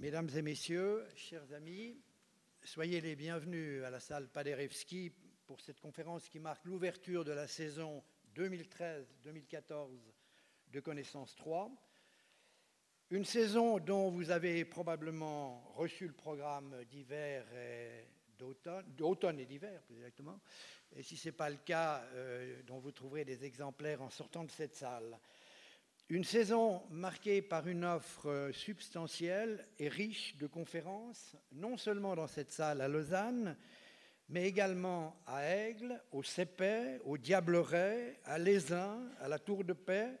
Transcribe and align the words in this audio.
Mesdames 0.00 0.30
et 0.36 0.42
messieurs, 0.42 1.04
chers 1.16 1.52
amis, 1.52 2.00
soyez 2.62 3.00
les 3.00 3.16
bienvenus 3.16 3.82
à 3.82 3.90
la 3.90 3.98
salle 3.98 4.28
Paderewski 4.28 5.10
pour 5.44 5.60
cette 5.60 5.80
conférence 5.80 6.28
qui 6.28 6.38
marque 6.38 6.64
l'ouverture 6.66 7.24
de 7.24 7.32
la 7.32 7.48
saison 7.48 8.04
2013-2014 8.36 9.88
de 10.68 10.78
Connaissance 10.78 11.34
3. 11.34 11.72
Une 13.10 13.24
saison 13.24 13.80
dont 13.80 14.08
vous 14.08 14.30
avez 14.30 14.64
probablement 14.64 15.72
reçu 15.74 16.06
le 16.06 16.14
programme 16.14 16.84
d'hiver 16.84 17.44
et 17.56 18.06
d'automne 18.38 19.40
et 19.40 19.46
d'hiver, 19.46 19.82
plus 19.82 19.96
exactement, 19.96 20.38
et 20.94 21.02
si 21.02 21.16
ce 21.16 21.28
n'est 21.28 21.32
pas 21.32 21.50
le 21.50 21.56
cas, 21.56 22.04
euh, 22.12 22.62
dont 22.62 22.78
vous 22.78 22.92
trouverez 22.92 23.24
des 23.24 23.44
exemplaires 23.44 24.00
en 24.00 24.10
sortant 24.10 24.44
de 24.44 24.50
cette 24.52 24.76
salle. 24.76 25.18
Une 26.10 26.24
saison 26.24 26.82
marquée 26.88 27.42
par 27.42 27.68
une 27.68 27.84
offre 27.84 28.50
substantielle 28.54 29.66
et 29.78 29.88
riche 29.88 30.36
de 30.36 30.46
conférences, 30.46 31.36
non 31.52 31.76
seulement 31.76 32.16
dans 32.16 32.26
cette 32.26 32.50
salle 32.50 32.80
à 32.80 32.88
Lausanne, 32.88 33.58
mais 34.30 34.48
également 34.48 35.20
à 35.26 35.44
Aigle, 35.44 36.02
au 36.12 36.22
Cépet, 36.22 36.98
au 37.04 37.18
Diableret, 37.18 38.20
à 38.24 38.38
Lézin, 38.38 39.02
à 39.20 39.28
la 39.28 39.38
Tour 39.38 39.64
de 39.64 39.74
Paix, 39.74 40.18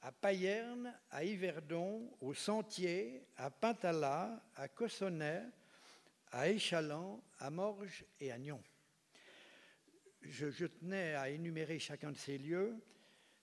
à 0.00 0.12
Payerne, 0.12 0.94
à 1.10 1.22
Yverdon, 1.24 2.10
au 2.22 2.32
Sentier, 2.32 3.26
à 3.36 3.50
Pintala, 3.50 4.42
à 4.56 4.68
Cossonay, 4.68 5.42
à 6.32 6.48
Échalant, 6.48 7.22
à 7.38 7.50
Morges 7.50 8.06
et 8.18 8.32
à 8.32 8.38
Nyon. 8.38 8.62
Je, 10.22 10.50
je, 10.50 10.64
tenais 10.64 11.14
à 11.16 11.28
énumérer 11.28 11.78
chacun 11.78 12.12
de 12.12 12.16
ces 12.16 12.38
lieux 12.38 12.74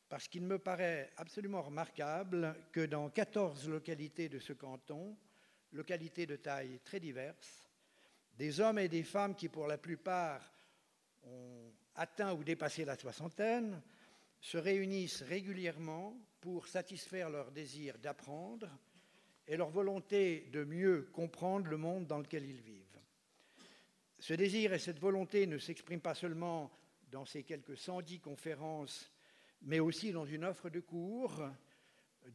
parce 0.09 0.27
qu'il 0.27 0.43
me 0.43 0.59
paraît 0.59 1.11
absolument 1.17 1.61
remarquable 1.61 2.55
que 2.71 2.85
dans 2.85 3.09
14 3.09 3.69
localités 3.69 4.29
de 4.29 4.39
ce 4.39 4.53
canton, 4.53 5.17
localités 5.71 6.25
de 6.25 6.35
taille 6.35 6.79
très 6.83 6.99
diverses, 6.99 7.69
des 8.37 8.59
hommes 8.59 8.79
et 8.79 8.87
des 8.87 9.03
femmes 9.03 9.35
qui 9.35 9.49
pour 9.49 9.67
la 9.67 9.77
plupart 9.77 10.51
ont 11.23 11.71
atteint 11.95 12.33
ou 12.33 12.43
dépassé 12.43 12.85
la 12.85 12.97
soixantaine, 12.97 13.81
se 14.39 14.57
réunissent 14.57 15.23
régulièrement 15.23 16.15
pour 16.39 16.67
satisfaire 16.67 17.29
leur 17.29 17.51
désir 17.51 17.97
d'apprendre 17.97 18.69
et 19.47 19.57
leur 19.57 19.69
volonté 19.69 20.49
de 20.51 20.63
mieux 20.63 21.09
comprendre 21.13 21.67
le 21.67 21.77
monde 21.77 22.05
dans 22.05 22.19
lequel 22.19 22.45
ils 22.45 22.61
vivent. 22.61 22.99
Ce 24.19 24.33
désir 24.33 24.73
et 24.73 24.79
cette 24.79 24.99
volonté 24.99 25.47
ne 25.47 25.57
s'expriment 25.57 26.01
pas 26.01 26.15
seulement 26.15 26.71
dans 27.11 27.25
ces 27.25 27.43
quelques 27.43 27.77
110 27.77 28.19
conférences, 28.19 29.11
mais 29.61 29.79
aussi 29.79 30.11
dans 30.11 30.25
une 30.25 30.45
offre 30.45 30.69
de 30.69 30.79
cours 30.79 31.43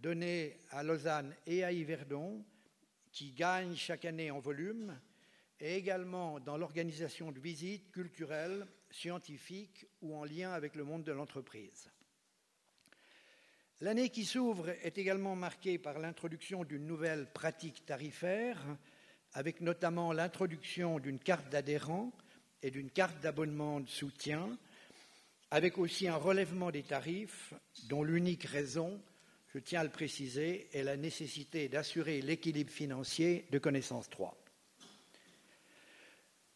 donnée 0.01 0.61
à 0.71 0.83
Lausanne 0.83 1.35
et 1.47 1.65
à 1.65 1.73
Yverdon, 1.73 2.45
qui 3.13 3.33
gagne 3.33 3.75
chaque 3.75 4.05
année 4.05 4.31
en 4.31 4.39
volume, 4.39 4.99
et 5.59 5.77
également 5.77 6.41
dans 6.41 6.57
l'organisation 6.57 7.33
de 7.33 7.41
visites 7.41 7.91
culturelles, 7.91 8.67
scientifiques 8.91 9.87
ou 10.01 10.17
en 10.17 10.25
lien 10.25 10.53
avec 10.53 10.75
le 10.75 10.85
monde 10.85 11.05
de 11.05 11.13
l'entreprise. 11.13 11.91
L'année 13.81 14.11
qui 14.11 14.25
s'ouvre 14.25 14.69
est 14.69 14.99
également 14.99 15.37
marquée 15.37 15.79
par 15.79 15.99
l'introduction 15.99 16.65
d'une 16.65 16.87
nouvelle 16.87 17.31
pratique 17.33 17.87
tarifaire, 17.87 18.59
avec 19.33 19.61
notamment 19.61 20.13
l'introduction 20.13 20.99
d'une 20.99 21.19
carte 21.19 21.49
d'adhérent 21.49 22.13
et 22.63 22.71
d'une 22.71 22.91
carte 22.91 23.21
d'abonnement 23.21 23.81
de 23.81 23.89
soutien, 23.89 24.59
avec 25.51 25.79
aussi 25.79 26.09
un 26.09 26.17
relèvement 26.17 26.71
des 26.71 26.83
tarifs 26.83 27.55
dont 27.89 28.03
l'unique 28.03 28.45
raison, 28.45 29.01
je 29.55 29.59
tiens 29.59 29.81
à 29.81 29.85
le 29.85 29.91
préciser, 29.91 30.69
est 30.73 30.85
la 30.85 30.97
nécessité 30.97 31.69
d'assurer 31.69 32.21
l'équilibre 32.23 32.73
financier 32.73 33.47
de 33.51 33.59
Connaissance 33.59 34.09
3. 34.11 34.37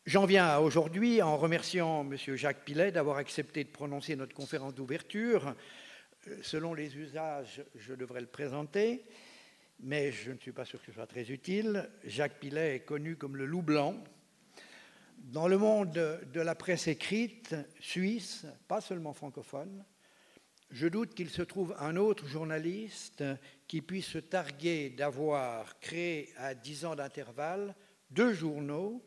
J'en 0.07 0.27
viens 0.27 0.59
aujourd'hui 0.59 1.23
en 1.23 1.37
remerciant 1.37 2.03
M. 2.03 2.37
Jacques 2.37 2.65
Pilet 2.65 2.93
d'avoir 2.93 3.17
accepté 3.17 3.65
de 3.65 3.71
prononcer 3.71 4.17
notre 4.17 4.35
conférence 4.35 4.75
d'ouverture 4.75 5.55
selon 6.43 6.75
les 6.75 6.97
usages, 6.97 7.63
je 7.75 7.95
devrais 7.95 8.21
le 8.21 8.27
présenter, 8.27 9.05
mais 9.81 10.13
je 10.13 10.33
ne 10.33 10.39
suis 10.39 10.53
pas 10.53 10.65
sûr 10.65 10.81
que 10.81 10.87
ce 10.87 10.93
soit 10.93 11.07
très 11.07 11.31
utile. 11.31 11.89
Jacques 12.05 12.39
Pillet 12.39 12.77
est 12.77 12.81
connu 12.81 13.17
comme 13.17 13.37
le 13.37 13.47
loup 13.47 13.63
blanc. 13.63 14.03
Dans 15.33 15.49
le 15.49 15.57
monde 15.57 16.21
de 16.35 16.41
la 16.41 16.55
presse 16.55 16.87
écrite 16.87 17.57
suisse, 17.81 18.45
pas 18.69 18.83
seulement 18.83 19.15
francophone, 19.15 19.83
je 20.71 20.87
doute 20.87 21.15
qu'il 21.15 21.31
se 21.31 21.41
trouve 21.41 21.75
un 21.79 21.97
autre 21.97 22.27
journaliste 22.27 23.25
qui 23.67 23.81
puisse 23.81 24.07
se 24.07 24.19
targuer 24.19 24.91
d'avoir 24.91 25.81
créé 25.81 26.31
à 26.37 26.55
dix 26.55 26.85
ans 26.85 26.95
d'intervalle 26.95 27.75
deux 28.11 28.35
journaux 28.35 29.03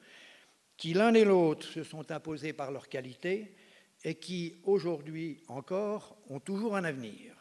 qui 0.75 0.95
l'un 0.95 1.13
et 1.13 1.23
l'autre 1.23 1.67
se 1.67 1.83
sont 1.83 2.11
imposés 2.11 2.51
par 2.51 2.71
leur 2.71 2.89
qualité 2.89 3.53
et 4.03 4.15
qui, 4.15 4.55
aujourd'hui 4.63 5.43
encore, 5.47 6.17
ont 6.29 6.39
toujours 6.39 6.75
un 6.75 6.83
avenir. 6.83 7.35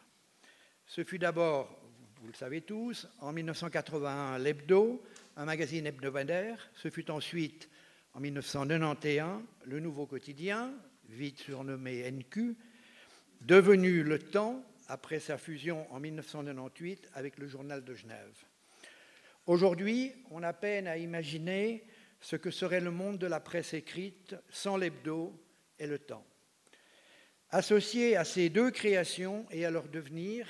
Ce 0.86 1.02
fut 1.02 1.18
d'abord, 1.18 1.80
vous 2.20 2.28
le 2.28 2.34
savez 2.34 2.60
tous, 2.60 3.08
en 3.20 3.32
1981 3.32 4.38
l'Hebdo, 4.38 5.02
un 5.38 5.46
magazine 5.46 5.86
hebdomadaire. 5.86 6.70
Ce 6.74 6.90
fut 6.90 7.10
ensuite, 7.10 7.70
en 8.16 8.20
1991, 8.20 9.42
le 9.66 9.78
Nouveau 9.78 10.06
Quotidien, 10.06 10.72
vite 11.10 11.38
surnommé 11.38 12.10
NQ, 12.10 12.56
devenu 13.42 14.02
Le 14.02 14.18
Temps 14.18 14.64
après 14.88 15.20
sa 15.20 15.36
fusion 15.36 15.86
en 15.92 16.00
1998 16.00 17.10
avec 17.12 17.36
le 17.36 17.46
Journal 17.46 17.84
de 17.84 17.92
Genève. 17.92 18.34
Aujourd'hui, 19.44 20.12
on 20.30 20.42
a 20.42 20.54
peine 20.54 20.86
à 20.88 20.96
imaginer 20.96 21.84
ce 22.18 22.36
que 22.36 22.50
serait 22.50 22.80
le 22.80 22.90
monde 22.90 23.18
de 23.18 23.26
la 23.26 23.38
presse 23.38 23.74
écrite 23.74 24.34
sans 24.48 24.78
l'hebdo 24.78 25.38
et 25.78 25.86
le 25.86 25.98
temps. 25.98 26.24
Associé 27.50 28.16
à 28.16 28.24
ces 28.24 28.48
deux 28.48 28.70
créations 28.70 29.44
et 29.50 29.66
à 29.66 29.70
leur 29.70 29.88
devenir, 29.88 30.46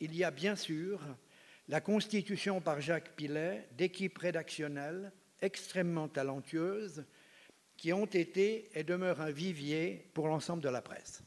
il 0.00 0.16
y 0.16 0.24
a 0.24 0.30
bien 0.30 0.56
sûr 0.56 1.02
la 1.68 1.82
constitution 1.82 2.62
par 2.62 2.80
Jacques 2.80 3.14
Pillet 3.14 3.68
d'équipes 3.76 4.16
rédactionnelles 4.16 5.12
extrêmement 5.42 6.08
talentueuses 6.08 7.04
qui 7.76 7.92
ont 7.92 8.06
été 8.06 8.68
et 8.74 8.84
demeurent 8.84 9.20
un 9.20 9.30
vivier 9.30 10.10
pour 10.12 10.28
l'ensemble 10.28 10.62
de 10.62 10.68
la 10.68 10.82
presse. 10.82 11.22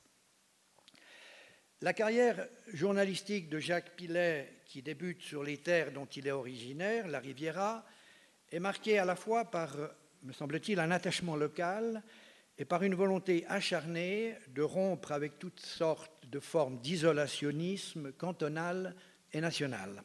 La 1.81 1.93
carrière 1.93 2.47
journalistique 2.67 3.49
de 3.49 3.59
Jacques 3.59 3.95
Pillet, 3.95 4.61
qui 4.65 4.81
débute 4.81 5.21
sur 5.21 5.43
les 5.43 5.57
terres 5.57 5.91
dont 5.91 6.05
il 6.05 6.27
est 6.27 6.31
originaire, 6.31 7.07
la 7.07 7.19
Riviera, 7.19 7.85
est 8.51 8.59
marquée 8.59 8.99
à 8.99 9.05
la 9.05 9.15
fois 9.15 9.45
par, 9.45 9.75
me 10.21 10.31
semble-t-il, 10.31 10.79
un 10.79 10.91
attachement 10.91 11.35
local 11.35 12.01
et 12.57 12.65
par 12.65 12.83
une 12.83 12.95
volonté 12.95 13.45
acharnée 13.49 14.35
de 14.47 14.61
rompre 14.61 15.11
avec 15.11 15.39
toutes 15.39 15.59
sortes 15.59 16.25
de 16.27 16.39
formes 16.39 16.79
d'isolationnisme 16.79 18.13
cantonal 18.13 18.95
et 19.33 19.41
national. 19.41 20.03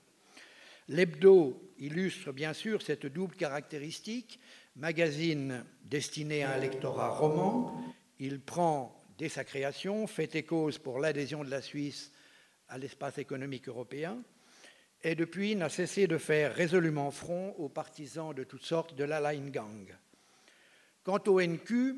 L'hebdo 0.88 1.74
illustre 1.78 2.32
bien 2.32 2.54
sûr 2.54 2.80
cette 2.82 3.06
double 3.06 3.36
caractéristique. 3.36 4.40
Magazine 4.76 5.64
destiné 5.84 6.44
à 6.44 6.54
un 6.54 6.58
lectorat 6.58 7.10
roman, 7.10 7.82
il 8.20 8.40
prend, 8.40 9.04
dès 9.18 9.28
sa 9.28 9.44
création, 9.44 10.06
fait 10.06 10.34
et 10.36 10.44
cause 10.44 10.78
pour 10.78 11.00
l'adhésion 11.00 11.44
de 11.44 11.50
la 11.50 11.60
Suisse 11.60 12.12
à 12.68 12.78
l'espace 12.78 13.18
économique 13.18 13.68
européen, 13.68 14.22
et 15.02 15.14
depuis 15.14 15.56
n'a 15.56 15.68
cessé 15.68 16.06
de 16.06 16.16
faire 16.16 16.54
résolument 16.54 17.10
front 17.10 17.54
aux 17.58 17.68
partisans 17.68 18.34
de 18.34 18.44
toutes 18.44 18.64
sortes 18.64 18.94
de 18.94 19.04
la 19.04 19.32
Line 19.32 19.50
Gang. 19.50 19.96
Quant 21.02 21.22
au 21.26 21.40
NQ, 21.40 21.96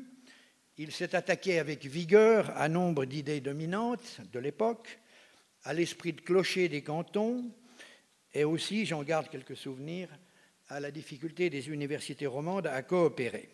il 0.77 0.91
s'est 0.91 1.15
attaqué 1.15 1.59
avec 1.59 1.85
vigueur 1.85 2.51
à 2.57 2.67
nombre 2.67 3.05
d'idées 3.05 3.41
dominantes 3.41 4.21
de 4.31 4.39
l'époque, 4.39 4.99
à 5.63 5.73
l'esprit 5.73 6.13
de 6.13 6.21
clocher 6.21 6.69
des 6.69 6.81
cantons, 6.81 7.51
et 8.33 8.43
aussi, 8.43 8.85
j'en 8.85 9.03
garde 9.03 9.29
quelques 9.29 9.57
souvenirs, 9.57 10.09
à 10.69 10.79
la 10.79 10.91
difficulté 10.91 11.49
des 11.49 11.69
universités 11.69 12.27
romandes 12.27 12.67
à 12.67 12.81
coopérer. 12.81 13.49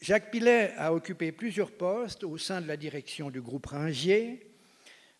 Jacques 0.00 0.30
Pillet 0.30 0.72
a 0.78 0.94
occupé 0.94 1.30
plusieurs 1.30 1.72
postes 1.72 2.24
au 2.24 2.38
sein 2.38 2.62
de 2.62 2.66
la 2.66 2.78
direction 2.78 3.30
du 3.30 3.42
groupe 3.42 3.66
Ringier. 3.66 4.50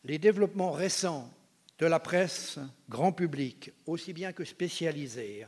Les 0.05 0.19
développements 0.19 0.71
récents 0.71 1.31
de 1.79 1.85
la 1.85 2.01
presse 2.01 2.59
grand 2.89 3.13
public, 3.13 3.73
aussi 3.85 4.15
bien 4.15 4.33
que 4.33 4.47
spécialisée, 4.47 5.47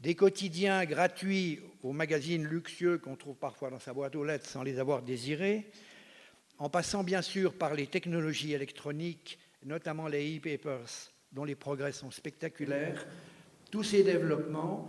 des 0.00 0.14
quotidiens 0.14 0.84
gratuits 0.84 1.60
aux 1.82 1.94
magazines 1.94 2.44
luxueux 2.44 2.98
qu'on 2.98 3.16
trouve 3.16 3.36
parfois 3.36 3.70
dans 3.70 3.78
sa 3.78 3.94
boîte 3.94 4.14
aux 4.14 4.24
lettres 4.24 4.46
sans 4.46 4.62
les 4.62 4.78
avoir 4.78 5.00
désirés, 5.00 5.70
en 6.58 6.68
passant 6.68 7.02
bien 7.02 7.22
sûr 7.22 7.54
par 7.54 7.72
les 7.72 7.86
technologies 7.86 8.52
électroniques, 8.52 9.38
notamment 9.64 10.06
les 10.06 10.36
e-papers, 10.36 11.12
dont 11.36 11.44
les 11.44 11.54
progrès 11.54 11.92
sont 11.92 12.10
spectaculaires. 12.10 13.06
Tous 13.70 13.82
ces 13.82 14.02
développements, 14.02 14.88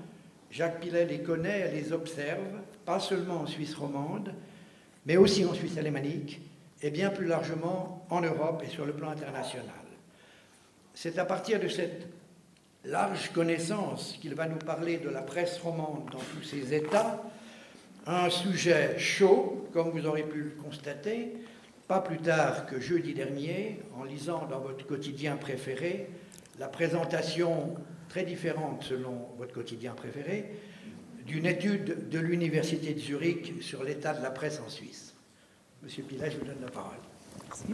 Jacques 0.50 0.80
Pillet 0.80 1.06
les 1.06 1.20
connaît 1.20 1.70
les 1.74 1.92
observe, 1.92 2.62
pas 2.86 3.02
seulement 3.02 3.42
en 3.42 3.46
Suisse 3.46 3.76
romande, 3.76 4.34
mais 5.06 5.18
aussi 5.18 5.44
en 5.44 5.54
Suisse 5.54 5.78
alémanique 5.78 6.40
et 6.82 6.90
bien 6.90 7.10
plus 7.10 7.28
largement 7.28 8.06
en 8.10 8.22
Europe 8.22 8.64
et 8.66 8.70
sur 8.70 8.86
le 8.86 8.94
plan 8.94 9.10
international. 9.10 9.76
C'est 10.94 11.18
à 11.18 11.26
partir 11.26 11.60
de 11.60 11.68
cette 11.68 12.08
large 12.86 13.34
connaissance 13.34 14.18
qu'il 14.22 14.34
va 14.34 14.48
nous 14.48 14.58
parler 14.58 15.00
de 15.00 15.10
la 15.10 15.22
presse 15.22 15.58
romande 15.58 16.10
dans 16.14 16.20
tous 16.34 16.44
ses 16.44 16.74
états, 16.74 17.22
un 18.06 18.30
sujet 18.30 18.98
chaud, 18.98 19.68
comme 19.74 19.90
vous 19.90 20.06
aurez 20.06 20.24
pu 20.24 20.44
le 20.44 20.62
constater, 20.64 21.34
pas 21.90 22.00
plus 22.00 22.20
tard 22.20 22.66
que 22.68 22.80
jeudi 22.80 23.14
dernier, 23.14 23.82
en 23.98 24.06
lisant 24.06 24.46
dans 24.46 24.60
votre 24.60 24.88
quotidien 24.88 25.36
préféré 25.36 26.10
la 26.60 26.68
présentation 26.68 27.76
très 28.10 28.24
différente 28.24 28.84
selon 28.84 29.28
votre 29.38 29.54
quotidien 29.54 29.94
préféré 29.94 30.52
d'une 31.26 31.46
étude 31.46 32.10
de 32.10 32.20
l'Université 32.20 32.94
de 32.94 33.00
Zurich 33.00 33.62
sur 33.62 33.84
l'état 33.84 34.14
de 34.14 34.24
la 34.24 34.32
presse 34.32 34.62
en 34.66 34.70
Suisse. 34.70 35.14
Monsieur 35.84 36.04
Pilet, 36.04 36.32
je 36.32 36.38
vous 36.38 36.46
donne 36.46 36.62
la 36.62 36.72
parole. 36.72 36.98
Merci. 37.44 37.66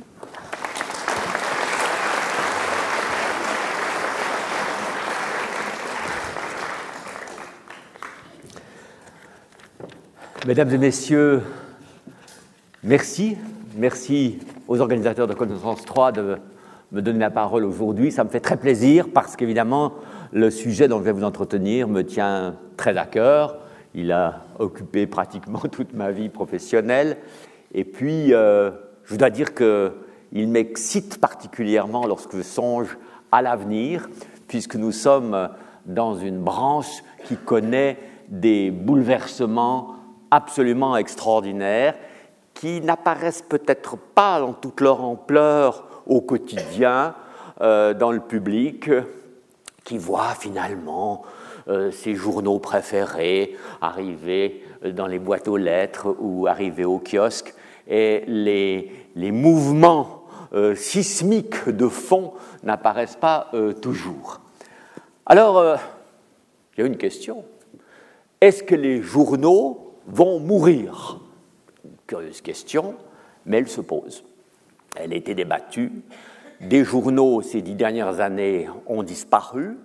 Mesdames 10.46 10.72
et 10.72 10.78
messieurs, 10.78 11.42
merci. 12.84 13.38
Merci 13.76 14.40
aux 14.68 14.82
organisateurs 14.82 15.28
de 15.28 15.34
Connaissance 15.34 15.86
3 15.86 16.12
de 16.12 16.38
me 16.94 17.02
donner 17.02 17.20
la 17.20 17.32
parole 17.32 17.66
aujourd'hui. 17.66 18.12
Ça 18.12 18.24
me 18.24 18.30
fait 18.30 18.40
très 18.40 18.56
plaisir 18.56 19.08
parce 19.14 19.36
qu'évidemment, 19.36 19.94
le 20.32 20.50
sujet 20.52 20.88
dont 20.88 21.00
je 21.00 21.04
vais 21.04 21.12
vous 21.12 21.24
entretenir 21.24 21.88
me 21.88 22.04
tient 22.04 22.56
très 22.78 22.96
à 22.98 23.06
cœur. 23.06 23.58
Il 23.96 24.12
a 24.12 24.42
occupé 24.60 25.08
pratiquement 25.08 25.60
toute 25.72 25.94
ma 25.94 26.12
vie 26.12 26.30
professionnelle. 26.30 27.18
Et 27.74 27.84
puis, 27.84 28.34
euh, 28.34 28.72
je 29.06 29.16
dois 29.16 29.32
dire 29.32 29.56
qu'il 29.56 30.48
m'excite 30.48 31.20
particulièrement 31.20 32.06
lorsque 32.06 32.38
je 32.38 32.44
songe 32.44 32.98
à 33.32 33.42
l'avenir, 33.42 34.08
puisque 34.48 34.76
nous 34.76 34.92
sommes 34.92 35.50
dans 35.88 36.16
une 36.16 36.38
branche 36.38 37.04
qui 37.26 37.36
connaît 37.36 37.98
des 38.30 38.70
bouleversements 38.70 39.96
absolument 40.30 40.96
extraordinaires 40.96 41.96
qui 42.54 42.82
n'apparaissent 42.82 43.42
peut-être 43.42 43.98
pas 43.98 44.40
dans 44.40 44.54
toute 44.54 44.80
leur 44.80 45.04
ampleur 45.04 45.93
au 46.06 46.22
quotidien 46.22 47.16
euh, 47.62 47.94
dans 47.94 48.12
le 48.12 48.20
public, 48.20 48.90
qui 49.84 49.98
voit 49.98 50.34
finalement 50.40 51.24
euh, 51.68 51.92
ses 51.92 52.16
journaux 52.16 52.60
préférés 52.60 53.56
arriver 53.82 54.64
dans 54.84 55.08
les 55.08 55.20
boîtes 55.20 55.48
aux 55.48 55.58
lettres 55.58 56.16
ou 56.20 56.48
arriver 56.48 56.86
au 56.86 57.00
kiosque, 57.00 57.54
et 57.88 58.24
les, 58.28 58.92
les 59.16 59.32
mouvements 59.32 60.24
euh, 60.54 60.76
sismiques 60.76 61.70
de 61.70 61.88
fond 61.88 62.34
n'apparaissent 62.64 63.18
pas 63.18 63.52
toujours. 63.82 64.40
Alors, 65.26 65.78
il 66.76 66.82
y 66.82 66.84
a 66.84 66.88
une 66.88 66.98
question. 66.98 67.44
Est-ce 68.42 68.64
que 68.64 68.76
les 68.76 69.02
journaux 69.02 69.96
vont 70.08 70.40
mourir? 70.40 71.20
Curieuse 72.08 72.42
question, 72.42 72.96
mais 73.46 73.60
elle 73.60 73.70
se 73.70 73.82
pose. 73.82 74.24
Elle 74.96 75.14
a 75.14 75.16
été 75.16 75.36
débattue. 75.36 75.92
Des 76.62 76.84
journaux 76.84 77.42
ces 77.42 77.62
dix 77.62 77.76
dernières 77.76 78.20
années 78.20 78.68
ont 78.88 79.04
disparu, 79.04 79.78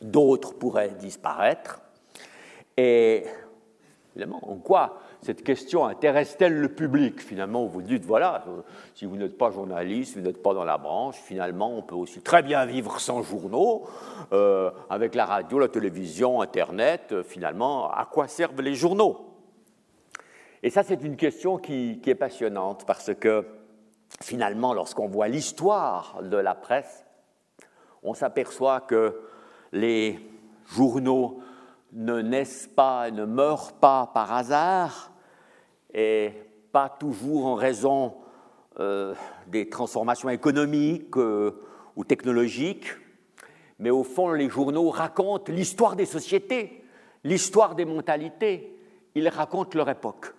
d'autres 0.00 0.54
pourraient 0.54 0.94
disparaître. 0.98 1.80
Et 2.76 3.24
évidemment, 4.14 4.40
en 4.50 4.56
quoi 4.56 5.00
cette 5.22 5.42
question 5.42 5.84
intéresse-t-elle 5.84 6.54
le 6.54 6.68
public? 6.68 7.20
Finalement, 7.20 7.66
vous 7.66 7.82
dites, 7.82 8.04
voilà, 8.04 8.44
si 8.94 9.06
vous 9.06 9.16
n'êtes 9.16 9.36
pas 9.36 9.50
journaliste, 9.50 10.16
vous 10.16 10.22
n'êtes 10.22 10.42
pas 10.42 10.54
dans 10.54 10.64
la 10.64 10.78
branche, 10.78 11.16
finalement, 11.16 11.76
on 11.76 11.82
peut 11.82 11.96
aussi 11.96 12.20
très 12.20 12.42
bien 12.42 12.64
vivre 12.64 13.00
sans 13.00 13.22
journaux, 13.22 13.84
euh, 14.32 14.70
avec 14.88 15.14
la 15.14 15.24
radio, 15.24 15.58
la 15.58 15.68
télévision, 15.68 16.40
Internet, 16.40 17.22
finalement, 17.24 17.90
à 17.90 18.08
quoi 18.10 18.28
servent 18.28 18.62
les 18.62 18.74
journaux? 18.74 19.26
Et 20.62 20.70
ça, 20.70 20.82
c'est 20.82 21.02
une 21.02 21.16
question 21.16 21.58
qui, 21.58 22.00
est 22.06 22.14
passionnante 22.14 22.84
parce 22.86 23.14
que 23.14 23.44
finalement, 24.20 24.74
lorsqu'on 24.74 25.08
voit 25.08 25.28
l'histoire 25.28 26.22
de 26.22 26.36
la 26.36 26.54
presse, 26.54 27.04
on 28.02 28.14
s'aperçoit 28.14 28.80
que 28.80 29.20
les 29.72 30.18
journaux 30.66 31.40
ne 31.92 32.20
naissent 32.20 32.68
pas, 32.74 33.10
ne 33.10 33.24
meurent 33.24 33.72
pas 33.74 34.10
par 34.12 34.32
hasard, 34.32 35.12
et 35.92 36.32
pas 36.72 36.88
toujours 36.88 37.46
en 37.46 37.54
raison 37.54 38.16
euh, 38.78 39.14
des 39.46 39.68
transformations 39.68 40.28
économiques 40.28 41.16
euh, 41.16 41.62
ou 41.96 42.04
technologiques, 42.04 42.94
mais 43.78 43.90
au 43.90 44.04
fond, 44.04 44.32
les 44.32 44.48
journaux 44.48 44.90
racontent 44.90 45.52
l'histoire 45.52 45.96
des 45.96 46.06
sociétés, 46.06 46.84
l'histoire 47.24 47.74
des 47.74 47.84
mentalités, 47.84 48.78
ils 49.14 49.28
racontent 49.28 49.76
leur 49.76 49.88
époque. 49.88 50.35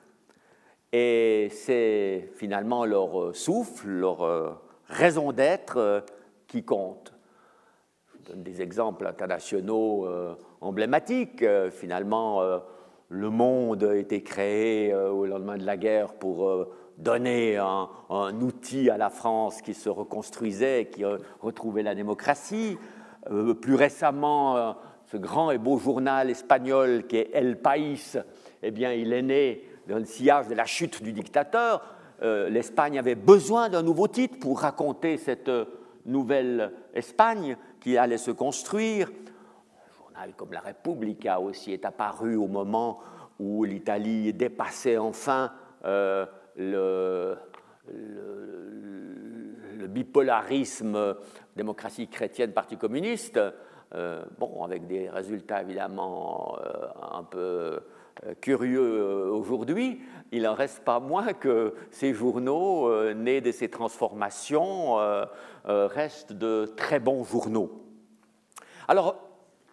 Et 0.93 1.49
c'est 1.51 2.29
finalement 2.35 2.85
leur 2.85 3.19
euh, 3.19 3.33
souffle, 3.33 3.89
leur 3.89 4.21
euh, 4.23 4.51
raison 4.87 5.33
d'être 5.33 5.77
euh, 5.77 6.01
qui 6.47 6.63
compte. 6.63 7.13
Je 8.13 8.31
donne 8.31 8.43
des 8.43 8.61
exemples 8.61 9.05
internationaux 9.05 10.07
emblématiques. 10.59 11.45
Finalement, 11.71 12.41
le 13.09 13.29
monde 13.29 13.83
a 13.83 13.95
été 13.95 14.21
créé 14.21 14.93
au 14.93 15.25
lendemain 15.25 15.57
de 15.57 15.65
la 15.65 15.77
guerre 15.77 16.13
pour 16.13 16.67
donner 16.97 17.57
un, 17.57 18.41
outil 18.41 18.89
à 18.89 18.97
la 18.97 19.09
France 19.09 19.61
qui 19.61 19.73
se 19.73 19.87
reconstruisait, 19.87 20.89
qui 20.91 21.03
retrouvait 21.41 21.83
la 21.83 21.95
démocratie. 21.95 22.77
plus 23.61 23.75
récemment, 23.75 24.75
ce 25.05 25.17
grand 25.17 25.51
et 25.51 25.57
beau 25.57 25.77
journal 25.77 26.29
espagnol 26.29 27.07
qui 27.07 27.17
est 27.17 27.29
El 27.33 27.61
País, 27.61 28.17
eh 28.61 28.71
bien, 28.71 28.91
il 28.91 29.13
est 29.13 29.21
né 29.21 29.66
dans 29.87 29.97
le 29.97 30.05
sillage 30.05 30.47
de 30.47 30.55
la 30.55 30.65
chute 30.65 31.01
du 31.01 31.13
dictateur, 31.13 31.81
euh, 32.21 32.49
l'Espagne 32.49 32.99
avait 32.99 33.15
besoin 33.15 33.69
d'un 33.69 33.83
nouveau 33.83 34.07
titre 34.07 34.39
pour 34.39 34.59
raconter 34.59 35.17
cette 35.17 35.49
euh, 35.49 35.65
nouvelle 36.05 36.71
Espagne 36.93 37.57
qui 37.79 37.97
allait 37.97 38.17
se 38.17 38.31
construire. 38.31 39.09
Un 39.09 39.97
journal 39.97 40.33
comme 40.35 40.51
La 40.51 40.61
Repubblica 40.61 41.39
aussi 41.39 41.73
est 41.73 41.85
apparu 41.85 42.35
au 42.35 42.47
moment 42.47 42.99
où 43.39 43.63
l'Italie 43.63 44.33
dépassait 44.33 44.97
enfin 44.97 45.51
euh, 45.85 46.25
le, 46.55 47.37
bipolarisme 49.87 51.15
démocratie 51.55 52.07
chrétienne, 52.07 52.51
parti 52.51 52.77
communiste. 52.77 53.39
bon, 54.37 54.63
avec 54.63 54.85
des 54.85 55.09
résultats 55.09 55.61
évidemment 55.61 56.57
un 57.11 57.23
peu 57.23 57.79
curieux 58.41 58.81
euh, 58.81 59.29
aujourd'hui, 59.31 60.01
il 60.31 60.43
n'en 60.43 60.53
reste 60.53 60.83
pas 60.83 60.99
moins 60.99 61.33
que 61.33 61.73
ces 61.91 62.13
journaux, 62.13 62.89
euh, 62.89 63.13
nés 63.13 63.41
de 63.41 63.51
ces 63.51 63.69
transformations, 63.69 64.95
restent 65.65 66.33
de 66.33 66.71
très 66.77 66.99
bons 66.99 67.25
journaux. 67.25 67.83
Alors, 68.87 69.15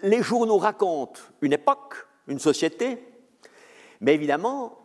les 0.02 0.22
journaux 0.22 0.58
racontent 0.58 1.20
une 1.40 1.52
époque, 1.52 1.94
une 2.26 2.40
société, 2.40 2.98
mais 4.00 4.14
évidemment, 4.14 4.78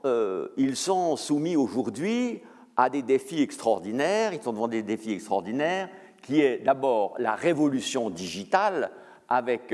ils 0.55 0.75
sont 0.75 1.15
soumis 1.15 1.55
aujourd'hui 1.55 2.43
à 2.77 2.91
des 2.91 3.01
défis 3.01 3.41
extraordinaires, 3.41 4.35
ils 4.35 4.43
sont 4.43 4.53
devant 4.53 4.67
des 4.67 4.83
défis 4.83 5.13
extraordinaires, 5.13 5.89
qui 6.21 6.41
est 6.41 6.59
d'abord 6.59 7.15
la 7.17 7.33
révolution 7.33 8.11
digitale 8.11 8.91
avec 9.27 9.73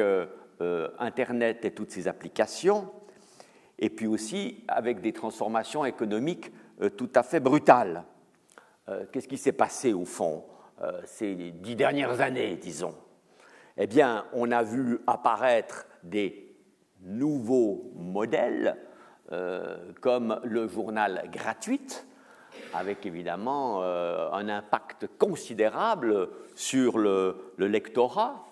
Internet 0.99 1.65
et 1.65 1.71
toutes 1.71 1.91
ses 1.91 2.07
applications, 2.07 2.89
et 3.79 3.89
puis 3.89 4.07
aussi 4.07 4.63
avec 4.67 5.01
des 5.01 5.13
transformations 5.13 5.85
économiques 5.85 6.51
euh, 6.81 6.89
tout 6.89 7.09
à 7.15 7.23
fait 7.23 7.39
brutales. 7.39 8.03
Euh, 8.89 9.05
qu'est-ce 9.11 9.27
qui 9.27 9.37
s'est 9.37 9.51
passé 9.51 9.93
au 9.93 10.05
fond 10.05 10.45
euh, 10.81 11.01
ces 11.05 11.35
dix 11.35 11.75
dernières 11.75 12.21
années, 12.21 12.55
disons? 12.55 12.95
Eh 13.77 13.87
bien, 13.87 14.25
on 14.33 14.51
a 14.51 14.63
vu 14.63 14.99
apparaître 15.07 15.85
des 16.03 16.55
nouveaux 17.01 17.91
modèles 17.95 18.77
comme 20.01 20.39
le 20.43 20.67
journal 20.67 21.29
gratuit, 21.31 22.05
avec 22.73 23.05
évidemment 23.07 23.81
un 23.81 24.47
impact 24.47 25.07
considérable 25.17 26.29
sur 26.53 26.99
le, 26.99 27.51
le 27.57 27.67
lectorat. 27.67 28.45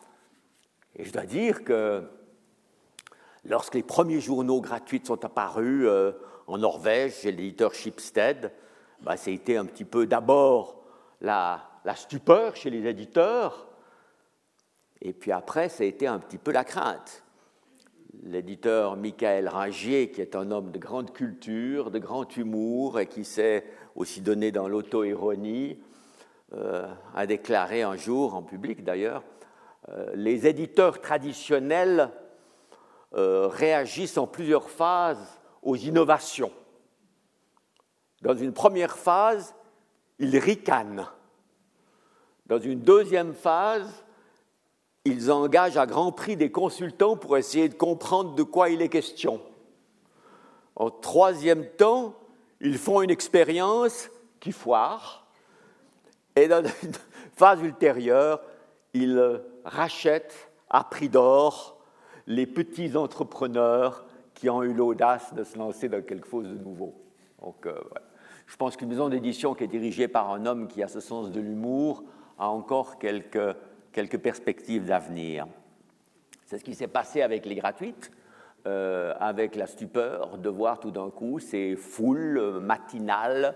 Et 0.96 1.06
je 1.06 1.14
dois 1.14 1.28
dire 1.28 1.64
que 1.64 2.04
Lorsque 3.46 3.76
les 3.76 3.84
premiers 3.84 4.22
journaux 4.22 4.62
gratuits 4.62 5.02
sont 5.04 5.26
apparus 5.26 5.86
euh, 5.86 6.14
en 6.48 6.58
Norvège, 6.58 7.16
chez 7.22 7.32
l'éditeur 7.32 7.74
Schibsted, 7.74 8.52
bah, 9.02 9.16
a 9.26 9.30
été 9.30 9.58
un 9.58 9.66
petit 9.66 9.84
peu 9.84 10.06
d'abord 10.06 10.82
la, 11.20 11.70
stupeur 11.96 12.56
chez 12.56 12.70
les 12.70 12.88
éditeurs, 12.88 13.68
et 15.02 15.12
puis 15.12 15.34
après, 15.34 15.68
ça 15.68 15.84
a 15.84 15.88
été 15.88 16.08
un 16.08 16.20
petit 16.20 16.38
peu 16.38 16.52
la 16.52 16.64
crainte. 16.64 17.24
L'éditeur 18.24 18.96
Michael 18.96 19.50
Ringier, 19.50 20.12
qui 20.12 20.22
est 20.22 20.38
un 20.38 20.50
homme 20.50 20.72
de 20.72 20.80
grande 20.80 21.12
culture, 21.12 21.92
de 21.92 22.00
grand 22.00 22.38
humour, 22.38 23.02
et 23.02 23.08
qui 23.08 23.26
s'est 23.26 23.66
aussi 23.96 24.22
donné 24.22 24.54
dans 24.54 24.70
l'auto-ironie, 24.70 25.78
euh, 26.54 26.88
a 27.14 27.26
déclaré 27.26 27.82
un 27.82 27.98
jour, 27.98 28.36
en 28.36 28.44
public 28.44 28.86
d'ailleurs, 28.86 29.24
les 30.14 30.48
éditeurs 30.48 31.02
traditionnels 31.02 32.10
réagissent 33.14 34.18
en 34.18 34.28
plusieurs 34.28 34.70
phases 34.70 35.40
aux 35.62 35.76
innovations. 35.76 36.52
Dans 38.22 38.36
une 38.36 38.54
première 38.54 38.98
phase, 38.98 39.54
ils 40.20 40.38
ricanent. 40.38 41.08
Dans 42.46 42.60
une 42.60 42.80
deuxième 42.80 43.34
phase, 43.34 44.04
ils 45.06 45.32
engagent 45.32 45.78
à 45.78 45.86
grand 45.86 46.12
prix 46.12 46.38
des 46.38 46.52
consultants 46.52 47.18
pour 47.18 47.38
essayer 47.38 47.68
de 47.68 47.74
comprendre 47.74 48.36
de 48.36 48.44
quoi 48.44 48.70
il 48.70 48.82
est 48.82 48.90
question. 48.90 49.42
En 50.76 50.90
troisième 50.90 51.68
temps, 51.68 52.16
ils 52.62 52.78
font 52.78 53.02
une 53.02 53.10
expérience 53.10 54.10
qui 54.40 54.52
foire. 54.52 55.28
Et 56.36 56.48
dans 56.48 56.64
une 56.84 56.94
phase 57.36 57.62
ultérieure, 57.62 58.42
ils 58.94 59.42
rachètent 59.66 60.50
à 60.70 60.84
prix 60.84 61.10
d'or 61.10 61.73
les 62.28 62.46
petits 62.46 62.96
entrepreneurs 62.96 64.06
qui 64.34 64.50
ont 64.50 64.64
eu 64.64 64.74
l'audace 64.74 65.34
de 65.34 65.44
se 65.44 65.58
lancer 65.58 65.90
dans 65.90 66.02
quelque 66.02 66.28
chose 66.28 66.48
de 66.48 66.58
nouveau. 66.58 66.94
Donc, 67.42 67.66
euh, 67.66 67.76
Je 68.46 68.58
pense 68.58 68.76
qu'une 68.76 68.90
maison 68.90 69.10
d'édition 69.10 69.54
qui 69.54 69.64
est 69.64 69.68
dirigée 69.68 70.08
par 70.08 70.32
un 70.32 70.46
homme 70.46 70.68
qui 70.68 70.84
a 70.84 70.88
ce 70.88 71.00
sens 71.00 71.32
de 71.32 71.40
l'humour 71.40 72.04
a 72.38 72.50
encore 72.50 73.00
quelques, 73.00 73.56
quelques 73.92 74.18
perspectives 74.18 74.86
d'avenir. 74.86 75.48
C'est 76.46 76.58
ce 76.58 76.64
qui 76.64 76.76
s'est 76.76 76.88
passé 76.88 77.22
avec 77.22 77.46
les 77.46 77.56
gratuites, 77.56 78.12
euh, 78.68 79.14
avec 79.20 79.56
la 79.56 79.66
stupeur 79.66 80.38
de 80.38 80.50
voir 80.50 80.80
tout 80.80 80.92
d'un 80.92 81.10
coup 81.10 81.40
ces 81.40 81.76
foules 81.76 82.60
matinales 82.62 83.56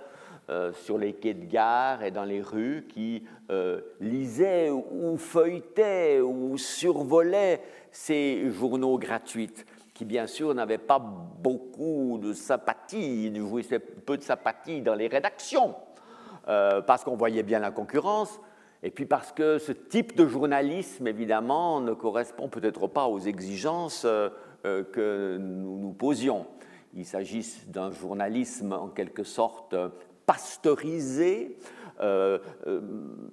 euh, 0.50 0.72
sur 0.74 0.98
les 0.98 1.14
quais 1.14 1.34
de 1.34 1.46
gare 1.46 2.04
et 2.04 2.12
dans 2.12 2.24
les 2.24 2.42
rues 2.42 2.88
qui 2.90 3.24
euh, 3.50 3.82
lisaient 4.00 4.70
ou 4.70 5.18
feuilletaient 5.18 6.22
ou 6.22 6.58
survolaient 6.58 7.62
ces 7.92 8.50
journaux 8.52 8.98
gratuits 8.98 9.54
qui 9.94 10.06
bien 10.06 10.28
sûr 10.28 10.54
n'avaient 10.54 10.78
pas 10.78 11.00
beaucoup 11.00 12.20
de 12.22 12.32
sympathie, 12.34 13.36
jouissaient 13.36 13.80
peu 13.80 14.18
de 14.18 14.22
sympathie 14.22 14.82
dans 14.82 14.94
les 14.94 15.08
rédactions, 15.08 15.74
parce 16.46 17.04
qu'on 17.04 17.16
voyait 17.16 17.42
bien 17.42 17.58
la 17.58 17.72
concurrence, 17.72 18.40
et 18.84 18.92
puis 18.92 19.06
parce 19.06 19.32
que 19.32 19.58
ce 19.58 19.72
type 19.72 20.16
de 20.16 20.28
journalisme, 20.28 21.08
évidemment, 21.08 21.82
ne 21.82 21.94
correspond 21.94 22.48
peut-être 22.48 22.88
pas 22.88 23.08
aux 23.08 23.20
exigences 23.20 24.06
euh, 24.06 24.30
euh, 24.66 24.84
que 24.84 25.38
nous 25.38 25.80
nous 25.80 25.94
posions. 25.94 26.46
Il 26.94 27.06
s'agit 27.06 27.46
d'un 27.68 27.92
journalisme 27.92 28.74
en 28.74 28.88
quelque 28.88 29.24
sorte 29.24 29.76
pasteurisé, 30.28 31.58
euh, 32.00 32.38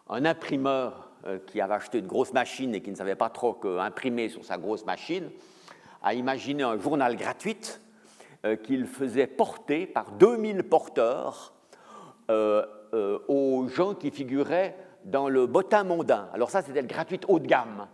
un 0.09 0.25
imprimeur 0.25 1.09
euh, 1.25 1.39
qui 1.47 1.61
avait 1.61 1.73
acheté 1.73 1.97
une 1.99 2.07
grosse 2.07 2.33
machine 2.33 2.75
et 2.75 2.81
qui 2.81 2.91
ne 2.91 2.95
savait 2.95 3.15
pas 3.15 3.29
trop 3.29 3.53
qu'imprimer 3.53 4.27
sur 4.29 4.45
sa 4.45 4.57
grosse 4.57 4.85
machine, 4.85 5.29
a 6.03 6.13
imaginé 6.13 6.63
un 6.63 6.77
journal 6.77 7.15
gratuit 7.15 7.57
euh, 7.57 7.86
qu'il 8.55 8.85
faisait 8.85 9.27
porter 9.27 9.85
par 9.85 10.11
2000 10.11 10.63
porteurs 10.63 11.53
euh, 12.29 13.19
aux 13.27 13.67
gens 13.67 13.93
qui 13.93 14.11
figuraient 14.11 14.75
dans 15.05 15.29
le 15.29 15.45
bottin 15.45 15.83
mondain. 15.83 16.29
Alors 16.33 16.49
ça, 16.49 16.61
c'était 16.61 16.81
le 16.81 16.87
gratuit 16.87 17.19
haut 17.27 17.39
de 17.39 17.47
gamme. 17.47 17.87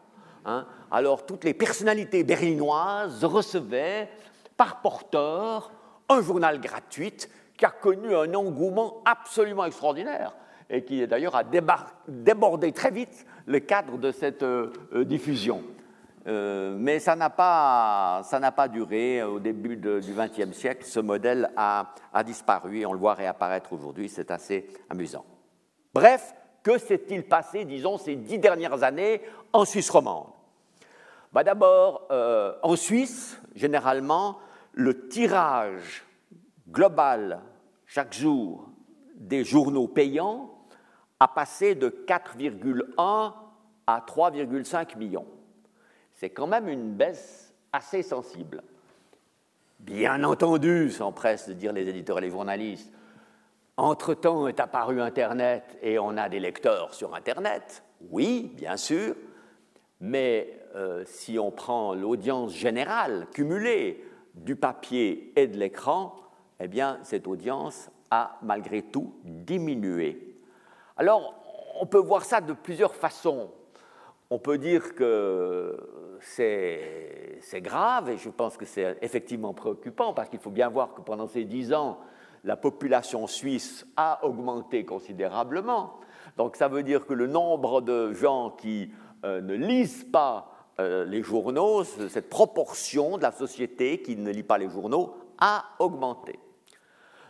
Hein. 0.46 0.66
Alors 0.92 1.26
toutes 1.26 1.44
les 1.44 1.54
personnalités 1.54 2.24
berlinoises 2.24 3.24
recevaient 3.24 4.10
par 4.58 4.82
porteur 4.82 5.72
un 6.10 6.22
journal 6.22 6.60
gratuit 6.60 7.28
qui 7.58 7.66
a 7.66 7.70
connu 7.70 8.16
un 8.16 8.34
engouement 8.34 9.02
absolument 9.06 9.66
extraordinaire 9.66 10.36
et 10.70 10.84
qui 10.84 11.06
d'ailleurs 11.08 11.36
a 11.36 11.44
débordé 12.08 12.72
très 12.72 12.92
vite 12.92 13.26
le 13.46 13.60
cadre 13.60 13.98
de 13.98 14.12
cette 14.12 14.44
euh, 14.44 14.72
euh, 14.94 15.06
diffusion. 15.06 15.64
Euh, 16.26 16.76
mais 16.78 17.00
ça 17.00 17.16
n'a 17.16 17.30
pas, 17.30 18.22
pas, 18.56 18.68
duré. 18.68 19.24
Au 19.24 19.40
début 19.40 19.76
du 19.76 20.14
XXe 20.14 20.56
siècle, 20.56 20.86
ce 20.86 21.00
modèle 21.00 21.52
a, 21.58 21.94
a, 22.14 22.24
disparu 22.24 22.80
et 22.80 22.86
on 22.86 22.94
le 22.94 23.00
voit 23.00 23.14
réapparaître 23.14 23.74
aujourd'hui. 23.74 24.10
C'est 24.10 24.32
assez 24.32 24.68
amusant. 24.90 25.26
Bref, 25.94 26.34
que 26.64 26.78
s'est-il 26.78 27.24
passé, 27.24 27.66
disons, 27.66 27.98
ces 27.98 28.16
dix 28.16 28.40
dernières 28.40 28.84
années 28.84 29.22
en 29.52 29.66
Suisse 29.66 29.90
romande? 29.90 30.28
Bah 31.34 31.44
D'abord, 31.44 32.08
en 32.62 32.76
Suisse, 32.76 33.40
généralement, 33.56 34.38
le 34.74 35.08
tirage 35.08 36.06
global 36.70 37.42
chaque 37.86 38.14
jour 38.14 38.70
des 39.16 39.44
journaux 39.44 39.88
payants 39.88 40.50
a 41.20 41.28
passé 41.28 41.76
de 41.76 41.90
4,1 41.90 43.34
à 43.86 44.00
3,5 44.00 44.98
millions. 44.98 45.28
C'est 46.24 46.30
quand 46.30 46.48
même 46.48 46.70
une 46.70 46.94
baisse 46.94 47.54
assez 47.74 48.02
sensible. 48.02 48.64
Bien 49.82 50.24
entendu, 50.24 50.90
s'empressent 50.90 51.50
de 51.50 51.54
dire 51.54 51.74
les 51.74 51.90
éditeurs 51.90 52.20
et 52.20 52.22
les 52.22 52.30
journalistes, 52.30 52.90
entre-temps 53.76 54.48
est 54.48 54.62
apparu 54.62 55.02
Internet 55.02 55.78
et 55.82 56.00
on 56.00 56.16
a 56.16 56.30
des 56.30 56.40
lecteurs 56.40 56.94
sur 56.94 57.14
Internet. 57.14 57.84
Oui, 58.10 58.54
bien 58.56 58.78
sûr, 58.78 59.16
mais 60.00 60.62
euh, 60.76 61.04
si 61.06 61.38
on 61.38 61.52
prend 61.52 61.94
l'audience 61.94 62.54
générale 62.54 63.28
cumulée 63.34 64.02
du 64.34 64.56
papier 64.56 65.34
et 65.36 65.48
de 65.48 65.58
l'écran, 65.58 66.16
eh 66.62 66.70
bien, 66.70 67.00
cette 67.04 67.28
audience 67.28 67.92
a 68.10 68.38
malgré 68.44 68.82
tout 68.82 69.14
diminué. 69.26 70.38
Alors, 70.96 71.36
on 71.82 71.86
peut 71.86 72.00
voir 72.00 72.24
ça 72.24 72.40
de 72.40 72.54
plusieurs 72.54 72.96
façons. 72.96 73.52
On 74.34 74.40
peut 74.40 74.58
dire 74.58 74.96
que 74.96 75.78
c'est 76.20 77.62
grave, 77.62 78.10
et 78.10 78.18
je 78.18 78.30
pense 78.30 78.58
que 78.58 78.66
c'est 78.66 78.98
effectivement 79.04 79.54
préoccupant, 79.54 80.16
parce 80.16 80.28
qu'il 80.28 80.40
faut 80.40 80.50
bien 80.50 80.70
voir 80.70 80.96
que 80.96 81.02
pendant 81.02 81.28
ces 81.28 81.44
dix 81.44 81.72
ans, 81.72 82.00
la 82.44 82.58
population 82.58 83.28
suisse 83.28 83.86
a 83.96 84.26
augmenté 84.26 84.86
considérablement. 84.86 86.00
Donc 86.36 86.56
ça 86.56 86.68
veut 86.68 86.82
dire 86.82 87.06
que 87.06 87.14
le 87.14 87.28
nombre 87.28 87.82
de 87.82 88.12
gens 88.14 88.50
qui 88.50 88.90
euh, 89.24 89.40
ne 89.40 89.54
lisent 89.54 90.08
pas 90.12 90.52
euh, 90.80 91.06
les 91.06 91.22
journaux, 91.22 91.84
cette 91.84 92.32
proportion 92.32 93.18
de 93.18 93.22
la 93.22 93.32
société 93.32 94.02
qui 94.02 94.16
ne 94.16 94.32
lit 94.32 94.42
pas 94.42 94.58
les 94.58 94.68
journaux 94.68 95.16
a 95.38 95.64
augmenté. 95.78 96.40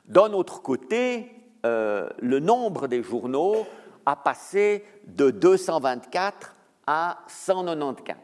D'un 0.05 0.31
autre 0.31 0.61
côté, 0.61 1.29
euh, 1.65 2.07
le 2.19 2.39
nombre 2.39 2.87
des 2.87 3.03
journaux 3.03 3.65
a 4.05 4.15
passé 4.15 4.85
de 5.05 5.31
224 5.31 6.55
à 6.87 7.23
194. 7.27 8.17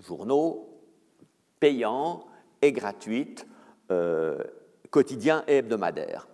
Journaux 0.00 0.70
payants 1.58 2.26
et 2.62 2.72
gratuits, 2.72 3.34
euh, 3.90 4.42
quotidiens 4.90 5.44
et 5.46 5.58
hebdomadaires. 5.58 6.26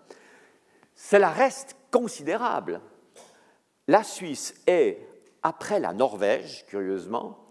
Cela 0.95 1.31
reste 1.31 1.77
considérable, 1.91 2.81
la 3.89 4.03
Suisse 4.03 4.55
est, 4.67 5.07
après 5.43 5.79
la 5.79 5.93
Norvège, 5.93 6.65
curieusement, 6.67 7.47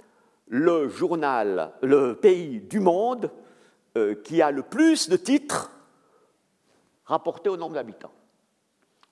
le 0.48 0.90
journal, 0.90 1.74
le 1.82 2.16
pays 2.16 2.60
du 2.60 2.80
monde 2.80 3.32
euh, 3.98 4.16
qui 4.24 4.42
a 4.42 4.52
le 4.52 4.64
plus 4.64 5.10
de 5.10 5.18
titres 5.18 5.72
rapportés 7.06 7.50
au 7.50 7.58
nombre 7.58 7.76
d'habitants. 7.76 8.12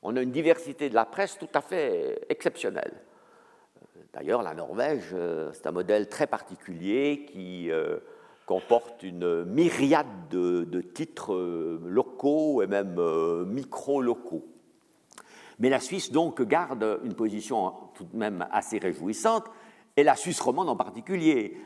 On 0.02 0.16
a 0.18 0.22
une 0.22 0.32
diversité 0.32 0.90
de 0.90 0.96
la 0.96 1.06
presse 1.06 1.38
tout 1.38 1.50
à 1.54 1.62
fait 1.62 2.26
exceptionnelle. 2.30 3.02
D'ailleurs, 4.14 4.44
la 4.44 4.54
Norvège, 4.54 5.10
euh, 5.14 5.50
c'est 5.54 5.66
un 5.66 5.72
modèle 5.72 6.08
très 6.08 6.28
particulier 6.28 7.26
qui 7.32 7.72
euh, 7.72 7.98
comporte 8.46 9.02
une 9.02 9.44
myriade 9.46 10.30
de, 10.30 10.82
titres 10.82 11.36
locaux 11.84 12.62
et 12.62 12.68
même 12.68 13.00
micro-locaux. 13.46 14.46
Mais 15.60 15.70
la 15.70 15.80
Suisse, 15.80 16.12
donc, 16.12 16.42
garde 16.42 17.00
une 17.04 17.16
position 17.16 17.74
tout 17.96 18.04
de 18.04 18.16
même 18.16 18.46
assez 18.52 18.78
réjouissante, 18.78 19.46
et 19.96 20.04
la 20.04 20.16
Suisse 20.16 20.40
romande 20.40 20.70
en 20.70 20.76
particulier. 20.76 21.58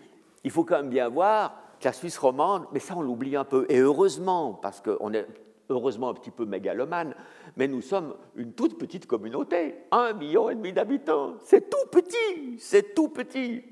Il 0.43 0.51
faut 0.51 0.63
quand 0.63 0.77
même 0.77 0.89
bien 0.89 1.09
voir 1.09 1.61
que 1.79 1.85
la 1.85 1.93
Suisse 1.93 2.17
romande, 2.17 2.65
mais 2.71 2.79
ça 2.79 2.95
on 2.95 3.01
l'oublie 3.01 3.35
un 3.35 3.45
peu, 3.45 3.65
et 3.69 3.79
heureusement, 3.79 4.53
parce 4.53 4.81
qu'on 4.81 5.13
est 5.13 5.27
heureusement 5.69 6.09
un 6.09 6.13
petit 6.13 6.31
peu 6.31 6.45
mégalomane, 6.45 7.13
mais 7.57 7.67
nous 7.67 7.81
sommes 7.81 8.15
une 8.35 8.53
toute 8.53 8.77
petite 8.77 9.07
communauté, 9.07 9.75
un 9.91 10.13
million 10.13 10.49
et 10.49 10.55
demi 10.55 10.71
d'habitants. 10.71 11.33
C'est 11.43 11.69
tout 11.69 11.89
petit, 11.91 12.57
c'est 12.59 12.93
tout 12.93 13.09
petit. 13.09 13.63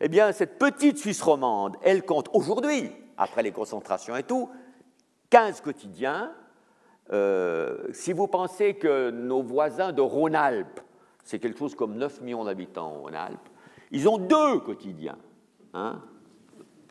Eh 0.00 0.08
bien, 0.08 0.32
cette 0.32 0.58
petite 0.58 0.98
Suisse 0.98 1.22
romande, 1.22 1.76
elle 1.82 2.04
compte 2.04 2.28
aujourd'hui, 2.32 2.90
après 3.16 3.42
les 3.42 3.52
concentrations 3.52 4.16
et 4.16 4.22
tout, 4.22 4.48
15 5.30 5.60
quotidiens. 5.60 6.32
Euh, 7.12 7.86
si 7.92 8.14
vous 8.14 8.26
pensez 8.26 8.74
que 8.74 9.10
nos 9.10 9.42
voisins 9.42 9.92
de 9.92 10.00
Rhône-Alpes, 10.00 10.80
c'est 11.22 11.38
quelque 11.38 11.58
chose 11.58 11.74
comme 11.74 11.96
9 11.96 12.22
millions 12.22 12.44
d'habitants 12.44 12.86
en 12.86 13.00
Rhône-Alpes, 13.02 13.48
ils 13.90 14.08
ont 14.08 14.18
deux 14.18 14.60
quotidiens. 14.60 15.18
Hein. 15.74 16.00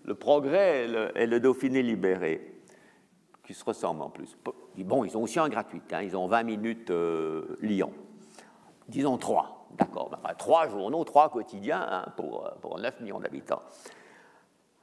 le 0.03 0.13
Progrès 0.13 0.87
et 1.15 1.25
le, 1.25 1.39
Dauphiné 1.39 1.81
libéré, 1.81 2.59
qui 3.45 3.53
se 3.53 3.63
ressemblent 3.63 4.01
en 4.01 4.09
plus. 4.09 4.37
Bon, 4.77 5.03
ils 5.03 5.15
ont 5.17 5.23
aussi 5.23 5.39
un 5.39 5.49
gratuit, 5.49 5.81
hein, 5.91 6.01
ils 6.01 6.17
ont 6.17 6.27
20 6.27 6.43
minutes 6.43 6.89
euh, 6.89 7.57
Lyon. 7.61 7.93
Disons 8.87 9.17
trois, 9.17 9.67
d'accord. 9.77 10.09
Ben, 10.23 10.33
trois 10.35 10.67
journaux, 10.67 11.03
trois 11.03 11.29
quotidiens 11.29 11.85
hein, 11.89 12.05
pour, 12.17 12.49
pour 12.61 12.79
9 12.79 13.01
millions 13.01 13.19
d'habitants. 13.19 13.61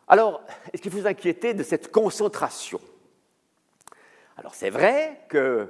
Alors, 0.06 0.42
est-ce 0.72 0.82
qu'il 0.82 0.90
faut 0.90 1.02
s'inquiéter 1.02 1.54
de 1.54 1.62
cette 1.62 1.92
concentration? 1.92 2.80
Alors, 4.36 4.54
c'est 4.54 4.70
vrai 4.70 5.26
qu'il 5.30 5.68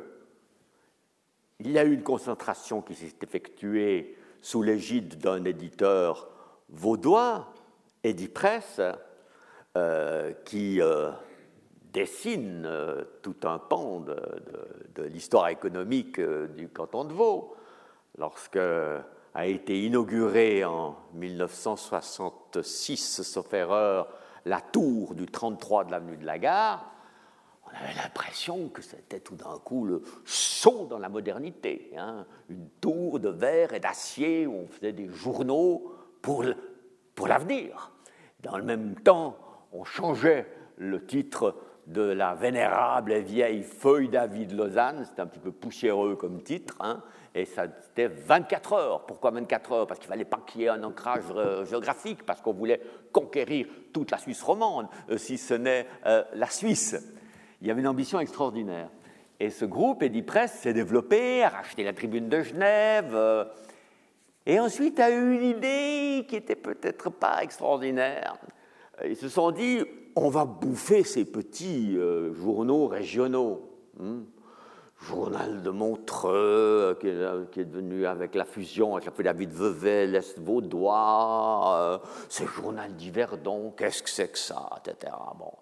y 1.72 1.78
a 1.78 1.84
eu 1.84 1.92
une 1.92 2.02
concentration 2.02 2.82
qui 2.82 2.94
s'est 2.94 3.14
effectuée 3.22 4.16
sous 4.40 4.62
l'égide 4.62 5.18
d'un 5.18 5.44
éditeur 5.44 6.28
vaudois, 6.68 7.52
Edipresse, 8.02 8.80
euh, 9.76 10.32
qui 10.44 10.80
euh, 10.80 11.10
dessine 11.92 12.64
euh, 12.66 13.04
tout 13.22 13.36
un 13.44 13.58
pan 13.58 14.00
de, 14.00 14.16
l'histoire 15.04 15.48
économique 15.48 16.20
du 16.20 16.68
canton 16.68 17.04
de 17.04 17.12
Vaud. 17.12 17.54
Lorsque 18.18 18.58
a 19.34 19.46
été 19.46 19.82
inaugurée 19.82 20.64
en 20.64 20.96
1966, 21.14 23.22
sauf 23.22 23.52
erreur, 23.54 24.08
la 24.44 24.60
tour 24.60 25.14
du 25.14 25.26
33 25.26 25.84
de 25.84 25.90
l'avenue 25.90 26.16
de 26.16 26.26
la 26.26 26.38
Gare, 26.38 26.86
on 27.64 27.84
avait 27.84 27.94
l'impression 27.94 28.68
que 28.68 28.82
c'était 28.82 29.20
tout 29.20 29.36
d'un 29.36 29.58
coup 29.64 29.84
le 29.84 30.02
saut 30.24 30.86
dans 30.90 30.98
la 30.98 31.08
modernité. 31.08 31.92
Hein. 31.96 32.26
Une 32.48 32.68
tour 32.80 33.20
de 33.20 33.28
verre 33.28 33.72
et 33.72 33.80
d'acier 33.80 34.46
où 34.46 34.54
on 34.54 34.66
faisait 34.66 34.92
des 34.92 35.08
journaux 35.08 35.92
pour 36.20 36.44
l'avenir. 37.26 37.92
Dans 38.40 38.58
le 38.58 38.64
même 38.64 38.96
temps, 38.96 39.36
on 39.72 39.84
changeait 39.84 40.46
le 40.76 41.06
titre 41.06 41.54
de 41.90 42.02
la 42.02 42.34
vénérable 42.34 43.12
et 43.12 43.20
vieille 43.20 43.62
feuille 43.62 44.08
d'avis 44.08 44.46
de 44.46 44.56
Lausanne, 44.56 45.04
c'était 45.04 45.22
un 45.22 45.26
petit 45.26 45.40
peu 45.40 45.50
poussiéreux 45.50 46.14
comme 46.14 46.42
titre, 46.42 46.76
hein, 46.80 47.02
et 47.34 47.44
ça 47.44 47.64
c'était 47.82 48.06
24 48.06 48.72
heures. 48.72 49.06
Pourquoi 49.06 49.32
24 49.32 49.72
heures? 49.72 49.86
Parce 49.86 49.98
qu'il 49.98 50.08
fallait 50.08 50.24
pas 50.24 50.40
qu'il 50.46 50.62
y 50.62 50.64
ait 50.64 50.68
un 50.68 50.82
ancrage 50.84 51.24
euh, 51.34 51.64
géographique, 51.64 52.24
parce 52.24 52.40
qu'on 52.40 52.52
voulait 52.52 52.80
conquérir 53.12 53.66
toute 53.92 54.10
la 54.12 54.18
Suisse 54.18 54.42
romande, 54.42 54.86
euh, 55.10 55.18
si 55.18 55.36
ce 55.36 55.54
n'est 55.54 55.86
euh, 56.06 56.22
la 56.34 56.46
Suisse. 56.46 56.96
Il 57.60 57.66
y 57.66 57.70
avait 57.70 57.80
une 57.80 57.88
ambition 57.88 58.20
extraordinaire. 58.20 58.88
Et 59.40 59.50
ce 59.50 59.64
groupe, 59.64 60.02
Edipresse, 60.02 60.52
s'est 60.52 60.72
développé, 60.72 61.42
a 61.42 61.48
racheté 61.48 61.82
la 61.82 61.92
tribune 61.92 62.28
de 62.28 62.42
Genève, 62.42 63.48
et 64.46 64.60
ensuite 64.60 65.00
a 65.00 65.10
eu 65.10 65.34
une 65.34 65.42
idée 65.42 66.26
qui 66.28 66.36
était 66.36 66.56
peut-être 66.56 67.10
pas 67.10 67.42
extraordinaire. 67.42 68.36
Ils 69.04 69.16
se 69.16 69.28
sont 69.28 69.50
dit, 69.50 69.82
on 70.16 70.28
va 70.28 70.44
bouffer 70.44 71.04
ces 71.04 71.24
petits 71.24 71.96
euh, 71.96 72.32
journaux 72.34 72.86
régionaux. 72.86 73.70
Hmm. 73.98 74.22
Journal 75.08 75.62
de 75.62 75.70
Montreux, 75.70 76.94
euh, 77.02 77.44
qui 77.50 77.60
est, 77.60 77.64
devenu 77.64 78.04
avec 78.04 78.34
la 78.34 78.44
fusion 78.44 78.96
avec 78.96 79.16
la 79.16 79.32
David 79.32 79.50
Vevey, 79.50 80.06
l'Est 80.06 80.38
Vaudois, 80.38 81.74
euh, 81.74 81.98
ce 82.28 82.44
journal 82.44 82.94
d'Yverdon, 82.94 83.72
qu'est-ce 83.74 84.02
que 84.02 84.10
c'est 84.10 84.28
que 84.28 84.38
ça, 84.38 84.68
etc. 84.78 85.12
Bon. 85.38 85.52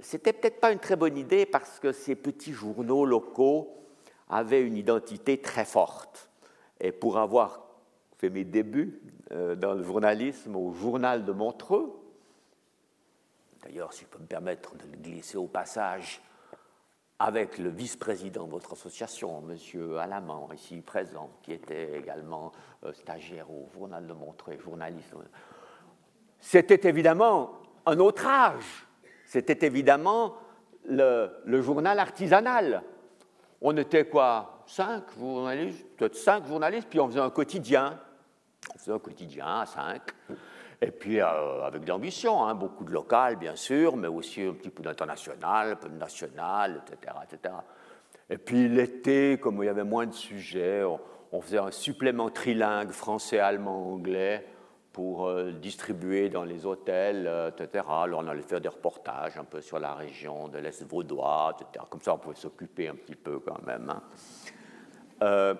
C'était 0.00 0.32
peut-être 0.32 0.58
pas 0.58 0.72
une 0.72 0.80
très 0.80 0.96
bonne 0.96 1.16
idée 1.16 1.46
parce 1.46 1.78
que 1.78 1.92
ces 1.92 2.16
petits 2.16 2.52
journaux 2.52 3.04
locaux 3.04 3.68
avaient 4.28 4.62
une 4.62 4.76
identité 4.76 5.40
très 5.40 5.64
forte. 5.64 6.28
Et 6.80 6.90
pour 6.90 7.18
avoir 7.18 7.62
fait 8.18 8.30
mes 8.30 8.42
débuts 8.42 9.00
dans 9.30 9.74
le 9.74 9.84
journalisme 9.84 10.56
au 10.56 10.72
journal 10.72 11.24
de 11.24 11.30
Montreux, 11.30 11.99
d'ailleurs, 13.62 13.92
si 13.92 14.04
je 14.04 14.06
peux 14.06 14.18
me 14.18 14.26
permettre 14.26 14.74
de 14.76 14.84
le 14.90 14.96
glisser 14.96 15.36
au 15.36 15.46
passage, 15.46 16.20
avec 17.18 17.58
le 17.58 17.68
vice-président 17.68 18.46
de 18.46 18.50
votre 18.50 18.72
association, 18.72 19.44
M. 19.46 19.98
Alamand, 19.98 20.48
ici 20.54 20.80
présent, 20.80 21.30
qui 21.42 21.52
était 21.52 21.98
également 21.98 22.50
euh, 22.84 22.94
stagiaire 22.94 23.50
au 23.50 23.68
journal 23.74 24.06
de 24.06 24.14
Montreux, 24.14 24.58
journaliste. 24.58 25.14
C'était 26.38 26.88
évidemment 26.88 27.60
un 27.84 27.98
autre 27.98 28.26
âge. 28.26 28.86
C'était 29.26 29.66
évidemment 29.66 30.34
le, 30.86 31.30
le 31.44 31.60
journal 31.60 31.98
artisanal. 31.98 32.82
On 33.60 33.76
était 33.76 34.08
quoi 34.08 34.64
cinq 34.66 35.04
journalistes, 35.18 35.86
peut-être 35.98 36.16
cinq 36.16 36.46
journalistes, 36.46 36.88
puis 36.88 37.00
on 37.00 37.08
faisait 37.08 37.20
un 37.20 37.28
quotidien. 37.28 38.00
On 38.74 38.78
faisait 38.78 38.92
un 38.92 38.98
quotidien 38.98 39.60
à 39.60 39.66
cinq. 39.66 40.02
Et 40.82 40.90
puis 40.90 41.20
euh, 41.20 41.62
avec 41.62 41.84
de 41.84 41.88
l'ambition, 41.88 42.44
hein, 42.44 42.54
beaucoup 42.54 42.84
de 42.84 42.92
local, 42.92 43.36
bien 43.36 43.54
sûr, 43.54 43.96
mais 43.96 44.08
aussi 44.08 44.42
un 44.42 44.54
petit 44.54 44.70
peu 44.70 44.82
d'international, 44.82 45.72
un 45.72 45.76
peu 45.76 45.88
de 45.90 45.96
national, 45.96 46.82
etc., 46.86 47.14
etc. 47.24 47.54
Et 48.30 48.38
puis 48.38 48.68
l'été, 48.68 49.38
comme 49.38 49.62
il 49.62 49.66
y 49.66 49.68
avait 49.68 49.84
moins 49.84 50.06
de 50.06 50.14
sujets, 50.14 50.82
on, 51.32 51.40
faisait 51.42 51.58
un 51.58 51.70
supplément 51.70 52.30
trilingue 52.30 52.92
français, 52.92 53.40
allemand, 53.40 53.92
anglais 53.92 54.46
pour 54.92 55.26
euh, 55.26 55.52
distribuer 55.52 56.30
dans 56.30 56.44
les 56.44 56.64
hôtels, 56.64 57.26
euh, 57.26 57.50
etc. 57.50 57.84
Alors 57.88 58.22
on 58.24 58.28
allait 58.28 58.42
faire 58.42 58.60
des 58.60 58.68
reportages 58.68 59.36
un 59.36 59.44
peu 59.44 59.60
sur 59.60 59.78
la 59.78 59.94
région 59.94 60.48
de 60.48 60.58
l'Est 60.58 60.82
vaudois, 60.88 61.56
etc. 61.60 61.84
Comme 61.90 62.00
ça, 62.00 62.14
on 62.14 62.18
pouvait 62.18 62.34
s'occuper 62.34 62.88
un 62.88 62.94
petit 62.94 63.16
peu 63.16 63.38
quand 63.40 63.62
même. 63.66 63.92
Hein. 65.20 65.54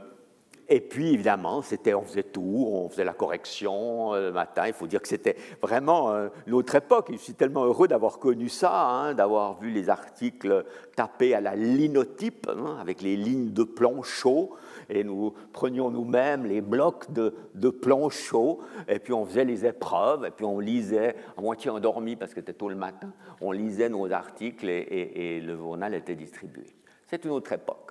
Et 0.72 0.80
puis, 0.80 1.14
évidemment, 1.14 1.62
c'était, 1.62 1.94
on 1.94 2.02
faisait 2.02 2.22
tout, 2.22 2.68
on 2.70 2.88
faisait 2.88 3.02
la 3.02 3.12
correction 3.12 4.14
euh, 4.14 4.28
le 4.28 4.32
matin. 4.32 4.68
Il 4.68 4.72
faut 4.72 4.86
dire 4.86 5.02
que 5.02 5.08
c'était 5.08 5.34
vraiment 5.60 6.12
euh, 6.12 6.28
l'autre 6.46 6.76
époque. 6.76 7.08
je 7.10 7.16
suis 7.16 7.34
tellement 7.34 7.64
heureux 7.64 7.88
d'avoir 7.88 8.20
connu 8.20 8.48
ça, 8.48 8.86
hein, 8.88 9.14
d'avoir 9.14 9.58
vu 9.58 9.70
les 9.70 9.90
articles 9.90 10.64
tapés 10.94 11.34
à 11.34 11.40
la 11.40 11.56
linotype, 11.56 12.48
hein, 12.48 12.76
avec 12.80 13.02
les 13.02 13.16
lignes 13.16 13.52
de 13.52 13.64
plomb 13.64 14.04
chaud. 14.04 14.52
Et 14.88 15.02
nous 15.02 15.34
prenions 15.52 15.90
nous-mêmes 15.90 16.46
les 16.46 16.60
blocs 16.60 17.10
de, 17.10 17.34
de 17.56 17.74
chaud, 18.10 18.60
et 18.86 19.00
puis 19.00 19.12
on 19.12 19.24
faisait 19.24 19.44
les 19.44 19.66
épreuves, 19.66 20.24
et 20.24 20.30
puis 20.30 20.44
on 20.44 20.60
lisait, 20.60 21.16
à 21.36 21.40
moitié 21.40 21.70
endormi 21.70 22.14
parce 22.14 22.32
que 22.32 22.40
c'était 22.40 22.52
tôt 22.52 22.68
le 22.68 22.76
matin, 22.76 23.12
on 23.40 23.50
lisait 23.50 23.88
nos 23.88 24.10
articles 24.12 24.68
et 24.68 25.40
le 25.40 25.56
journal 25.56 25.94
était 25.94 26.14
distribué. 26.14 26.66
C'est 27.06 27.24
une 27.24 27.32
autre 27.32 27.52
époque. 27.52 27.89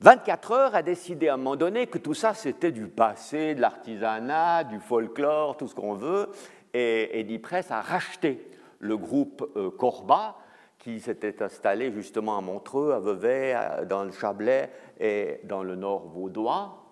24 0.00 0.52
heures 0.52 0.74
a 0.76 0.82
décidé 0.82 1.28
à 1.28 1.34
un 1.34 1.36
moment 1.38 1.56
donné 1.56 1.88
que 1.88 1.98
tout 1.98 2.14
ça 2.14 2.32
c'était 2.32 2.70
du 2.70 2.86
passé, 2.86 3.56
de 3.56 3.60
l'artisanat, 3.60 4.62
du 4.62 4.78
folklore, 4.78 5.56
tout 5.56 5.66
ce 5.66 5.74
qu'on 5.74 5.94
veut, 5.94 6.28
et 6.72 7.18
Edipresse 7.18 7.72
a 7.72 7.80
racheté 7.80 8.48
le 8.78 8.96
groupe 8.96 9.50
euh, 9.56 9.70
Corba 9.70 10.36
qui 10.78 11.00
s'était 11.00 11.42
installé 11.42 11.90
justement 11.92 12.38
à 12.38 12.40
Montreux, 12.40 12.92
à 12.92 13.00
Vevey, 13.00 13.56
dans 13.88 14.04
le 14.04 14.12
Chablais 14.12 14.70
et 15.00 15.40
dans 15.42 15.64
le 15.64 15.74
nord 15.74 16.06
vaudois, 16.06 16.84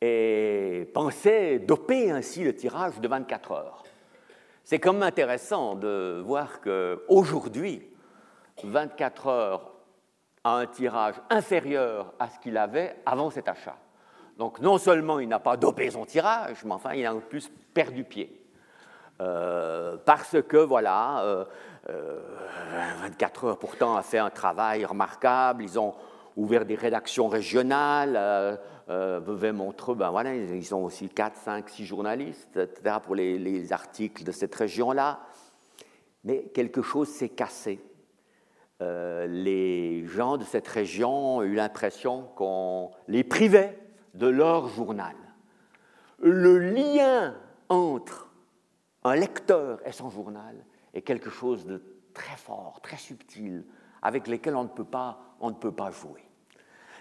et 0.00 0.90
pensait 0.92 1.60
doper 1.60 2.10
ainsi 2.10 2.42
le 2.42 2.56
tirage 2.56 2.98
de 2.98 3.06
24 3.06 3.52
heures. 3.52 3.84
C'est 4.64 4.80
quand 4.80 4.92
même 4.94 5.04
intéressant 5.04 5.76
de 5.76 6.20
voir 6.26 6.60
qu'aujourd'hui, 6.60 7.88
24 8.64 9.26
heures 9.28 9.71
a 10.44 10.56
un 10.56 10.66
tirage 10.66 11.14
inférieur 11.30 12.12
à 12.18 12.28
ce 12.28 12.38
qu'il 12.38 12.56
avait 12.56 12.96
avant 13.06 13.30
cet 13.30 13.48
achat. 13.48 13.76
Donc 14.38 14.60
non 14.60 14.78
seulement 14.78 15.18
il 15.20 15.28
n'a 15.28 15.38
pas 15.38 15.56
dopé 15.56 15.90
son 15.90 16.04
tirage, 16.04 16.64
mais 16.64 16.72
enfin 16.72 16.94
il 16.94 17.06
a 17.06 17.14
en 17.14 17.20
plus 17.20 17.50
perdu 17.74 18.04
pied. 18.04 18.38
Euh, 19.20 19.96
parce 20.04 20.36
que 20.42 20.56
voilà, 20.56 21.46
24 21.86 23.44
heures 23.44 23.58
pourtant 23.58 23.96
a 23.96 24.02
fait 24.02 24.18
un 24.18 24.30
travail 24.30 24.84
remarquable, 24.84 25.62
ils 25.62 25.78
ont 25.78 25.94
ouvert 26.36 26.64
des 26.64 26.74
rédactions 26.74 27.28
régionales, 27.28 28.14
euh, 28.16 28.56
euh, 28.88 29.52
Montreux, 29.52 29.94
ben 29.94 30.10
voilà, 30.10 30.34
ils 30.34 30.74
ont 30.74 30.84
aussi 30.84 31.08
4, 31.08 31.36
5, 31.36 31.68
6 31.68 31.84
journalistes, 31.84 32.56
etc., 32.56 32.96
pour 33.02 33.14
les, 33.14 33.72
articles 33.72 34.24
de 34.24 34.32
cette 34.32 34.54
région-là. 34.54 35.20
Mais 36.24 36.44
quelque 36.54 36.82
chose 36.82 37.08
s'est 37.08 37.30
cassé. 37.30 37.80
Euh, 38.82 39.26
les 39.26 40.04
gens 40.06 40.36
de 40.38 40.44
cette 40.44 40.66
région 40.66 41.36
ont 41.36 41.42
eu 41.42 41.54
l'impression 41.54 42.24
qu'on 42.34 42.90
les 43.06 43.22
privait 43.22 43.78
de 44.14 44.26
leur 44.26 44.68
journal. 44.68 45.14
Le 46.18 46.58
lien 46.58 47.34
entre 47.68 48.28
un 49.04 49.14
lecteur 49.14 49.80
et 49.86 49.92
son 49.92 50.10
journal 50.10 50.56
est 50.94 51.02
quelque 51.02 51.30
chose 51.30 51.64
de 51.64 51.80
très 52.12 52.36
fort, 52.36 52.80
très 52.82 52.96
subtil, 52.96 53.64
avec 54.02 54.26
lequel 54.26 54.56
on 54.56 54.64
ne 54.64 54.68
peut 54.68 54.84
pas, 54.84 55.36
on 55.40 55.50
ne 55.50 55.54
peut 55.54 55.72
pas 55.72 55.90
jouer. 55.90 56.24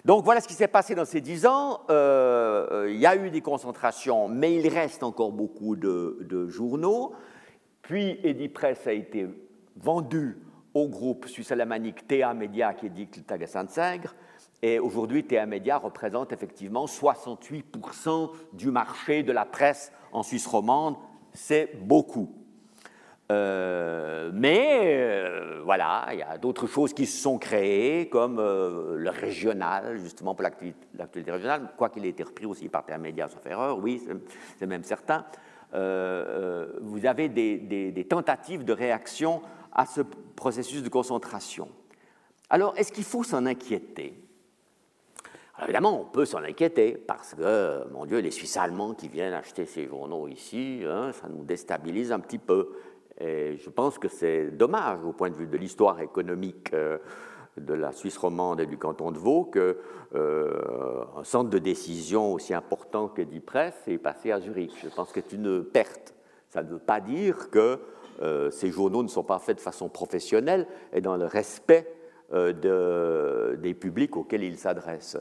Donc 0.06 0.24
voilà 0.24 0.40
ce 0.40 0.48
qui 0.48 0.54
s'est 0.54 0.68
passé 0.68 0.94
dans 0.94 1.06
ces 1.06 1.22
dix 1.22 1.46
ans. 1.48 1.82
Euh, 1.90 2.68
euh, 2.72 2.92
il 2.92 3.00
y 3.00 3.08
a 3.08 3.16
eu 3.16 3.32
des 3.32 3.42
concentrations, 3.42 4.28
mais 4.28 4.56
il 4.56 4.68
reste 4.68 5.02
encore 5.02 5.32
beaucoup 5.32 5.76
de, 5.76 6.48
journaux. 6.48 7.14
Puis 7.82 8.20
Edipress 8.24 8.86
a 8.86 8.94
été 8.94 9.28
vendu 9.76 10.38
au 10.74 10.88
groupe 10.88 11.28
suisse 11.28 11.52
alamanique 11.52 12.08
TA 12.08 12.34
Media 12.34 12.74
qui 12.74 12.88
édite 12.88 13.18
le 13.18 13.24
Tagassan-Segre. 13.24 14.16
Et 14.62 14.80
aujourd'hui, 14.80 15.24
TA 15.24 15.46
Media 15.46 15.78
représente 15.78 16.32
effectivement 16.34 16.86
68% 16.86 18.32
du 18.54 18.72
marché 18.72 19.24
de 19.24 19.32
la 19.32 19.46
presse 19.46 19.92
en 20.12 20.24
Suisse 20.24 20.48
romande. 20.48 20.96
C'est 21.34 21.78
beaucoup. 21.82 22.30
Euh, 23.32 24.30
mais 24.34 24.90
euh, 24.98 25.62
voilà, 25.64 26.08
il 26.12 26.20
y 26.20 26.24
a 26.24 26.38
d'autres 26.38 26.68
choses 26.68 26.94
qui 26.94 27.06
se 27.06 27.22
sont 27.22 27.38
créées, 27.38 28.10
comme 28.10 28.40
euh, 28.40 28.98
le 28.98 29.10
régional, 29.10 29.98
justement 30.00 30.36
pour 30.36 30.44
l'actualité 30.44 31.32
régionale, 31.32 31.70
quoi 31.78 31.90
qu'il 31.90 32.06
ait 32.06 32.10
été 32.10 32.24
repris 32.24 32.46
aussi 32.46 32.68
par 32.68 32.86
Termédia, 32.86 33.30
sauf 33.30 33.46
erreur, 33.46 33.78
oui, 33.78 34.02
c'est 34.60 34.68
même 34.68 34.84
certain. 34.84 35.26
vous 35.72 37.06
avez 37.06 37.30
des, 37.30 38.08
tentatives 38.10 38.66
de 38.66 38.74
réaction 38.74 39.42
à 39.72 39.86
ce 39.86 40.02
processus 40.36 40.84
de 40.84 40.90
concentration. 40.90 41.70
Alors, 42.50 42.74
est-ce 42.78 42.92
qu'il 42.92 43.04
faut 43.04 43.24
s'en 43.24 43.46
inquiéter? 43.46 44.22
Alors 45.56 45.70
évidemment, 45.70 46.02
on 46.02 46.06
peut 46.06 46.26
s'en 46.26 46.44
inquiéter 46.44 46.98
parce 46.98 47.36
que, 47.36 47.88
mon 47.92 48.06
Dieu, 48.06 48.20
les 48.20 48.32
Suisses 48.32 48.58
allemands 48.58 48.94
qui 48.94 49.08
viennent 49.08 49.34
acheter 49.34 49.66
ces 49.66 49.86
journaux 49.86 50.28
ici, 50.28 50.82
hein, 50.88 51.12
ça 51.14 51.30
nous 51.30 51.44
déstabilise 51.44 52.12
un 52.12 52.20
petit 52.20 52.40
peu. 52.40 52.70
Et 53.20 53.58
je 53.58 53.70
pense 53.70 54.00
que 54.00 54.08
c'est 54.08 54.50
dommage 54.50 55.04
au 55.06 55.12
point 55.12 55.30
de 55.30 55.36
vue 55.36 55.46
de 55.46 55.58
l'histoire 55.58 56.02
économique 56.02 56.74
euh, 56.74 56.98
de 57.58 57.74
la 57.74 57.92
Suisse 57.92 58.18
romande 58.18 58.60
et 58.60 58.66
du 58.66 58.78
canton 58.78 59.12
de 59.12 59.20
Vaud 59.20 59.46
qu'un 59.46 59.76
euh, 60.16 61.04
centre 61.24 61.50
de 61.50 61.60
décision 61.60 62.34
aussi 62.34 62.54
important 62.54 63.08
que 63.08 63.22
d'Ypres 63.22 63.74
est 63.88 63.98
passé 63.98 64.32
à 64.32 64.40
Zurich. 64.40 64.74
Je 64.82 64.90
pense 64.90 65.12
que 65.12 65.22
c'est 65.22 65.36
une 65.36 65.64
perte. 65.64 66.16
Ça 66.50 66.64
ne 66.64 66.70
veut 66.70 66.80
pas 66.80 67.00
dire 67.00 67.52
que 67.52 67.80
ces 68.52 68.72
journaux 68.72 69.04
ne 69.04 69.08
sont 69.08 69.24
pas 69.24 69.40
faits 69.40 69.58
de 69.58 69.62
façon 69.62 69.90
professionnelle 69.90 70.68
et 70.94 71.02
dans 71.02 71.18
le 71.18 71.26
respect 71.26 71.92
des 72.32 73.74
publics 73.74 74.16
auxquels 74.16 74.44
ils 74.44 74.58
s'adressent. 74.58 75.18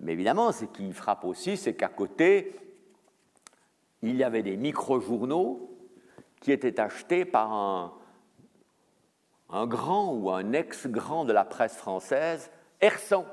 mais 0.00 0.12
évidemment, 0.12 0.50
ce 0.52 0.64
qui 0.64 0.92
frappe 0.92 1.24
aussi, 1.24 1.56
c'est 1.56 1.74
qu'à 1.74 1.88
côté, 1.88 2.52
il 4.02 4.16
y 4.16 4.24
avait 4.24 4.42
des 4.42 4.56
micro-journaux 4.56 5.70
qui 6.40 6.52
était 6.52 6.80
acheté 6.80 7.24
par 7.24 7.52
un, 7.52 7.92
un 9.50 9.66
grand 9.66 10.12
ou 10.12 10.30
un 10.30 10.52
ex-grand 10.52 11.24
de 11.24 11.32
la 11.32 11.44
presse 11.44 11.76
française, 11.76 12.50
Hersan. 12.80 13.24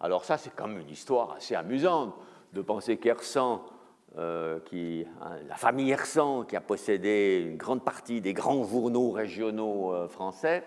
Alors 0.00 0.24
ça, 0.24 0.36
c'est 0.36 0.54
comme 0.54 0.78
une 0.78 0.90
histoire 0.90 1.32
assez 1.32 1.54
amusante 1.54 2.14
de 2.52 2.60
penser 2.60 2.98
qu'Hersan, 2.98 3.64
euh, 4.18 4.58
hein, 4.72 5.36
la 5.48 5.54
famille 5.56 5.90
Hersan, 5.90 6.44
qui 6.44 6.56
a 6.56 6.60
possédé 6.60 7.44
une 7.46 7.56
grande 7.56 7.84
partie 7.84 8.20
des 8.20 8.34
grands 8.34 8.64
journaux 8.64 9.10
régionaux 9.10 9.94
euh, 9.94 10.08
français, 10.08 10.64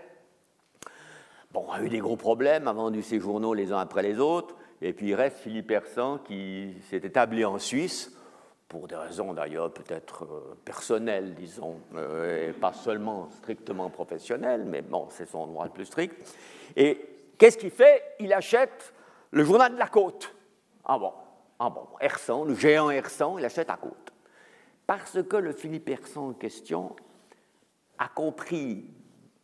bon, 1.52 1.70
a 1.72 1.82
eu 1.82 1.90
des 1.90 2.00
gros 2.00 2.18
problèmes, 2.18 2.68
a 2.68 2.74
vendu 2.74 3.02
ses 3.02 3.20
journaux 3.20 3.54
les 3.54 3.72
uns 3.72 3.80
après 3.80 4.02
les 4.02 4.20
autres, 4.20 4.56
et 4.82 4.94
puis 4.94 5.10
il 5.10 5.16
reste 5.16 5.38
Philippe 5.38 5.70
Hersan 5.72 6.20
qui 6.20 6.74
s'est 6.90 6.98
établi 6.98 7.46
en 7.46 7.60
Suisse 7.60 8.12
pour 8.68 8.88
des 8.88 8.96
raisons 8.96 9.34
d'ailleurs 9.34 9.72
peut-être 9.72 10.24
euh, 10.24 10.58
personnelles, 10.66 11.36
disons, 11.36 11.80
et 11.96 12.52
pas 12.52 12.74
seulement 12.74 13.30
strictement 13.30 13.90
professionnelles, 13.90 14.66
mais 14.66 14.82
bon, 14.82 15.08
c'est 15.12 15.30
son 15.30 15.46
droit 15.46 15.66
le 15.66 15.72
plus 15.72 15.86
strict. 15.86 16.16
Et 16.76 17.00
qu'est-ce 17.38 17.58
qu'il 17.58 17.70
fait? 17.70 18.02
Il 18.20 18.34
achète 18.34 18.94
le 19.32 19.44
journal 19.44 19.74
de 19.74 19.80
la 19.80 19.88
côte. 19.88 20.34
Ah 20.84 20.98
bon, 20.98 21.12
ah 21.60 21.70
bon, 21.70 21.88
Hersan, 22.00 22.44
le 22.46 22.56
géant 22.56 22.89
Hersan, 22.89 23.38
il 23.39 23.46
achète 23.46 23.70
à 23.70 23.78
côte. 23.78 24.13
Parce 24.88 25.22
que 25.24 25.38
le 25.38 25.52
Philippe 25.52 25.89
Hersan 25.89 26.30
en 26.30 26.34
question 26.34 26.96
a 27.98 28.08
compris, 28.10 28.86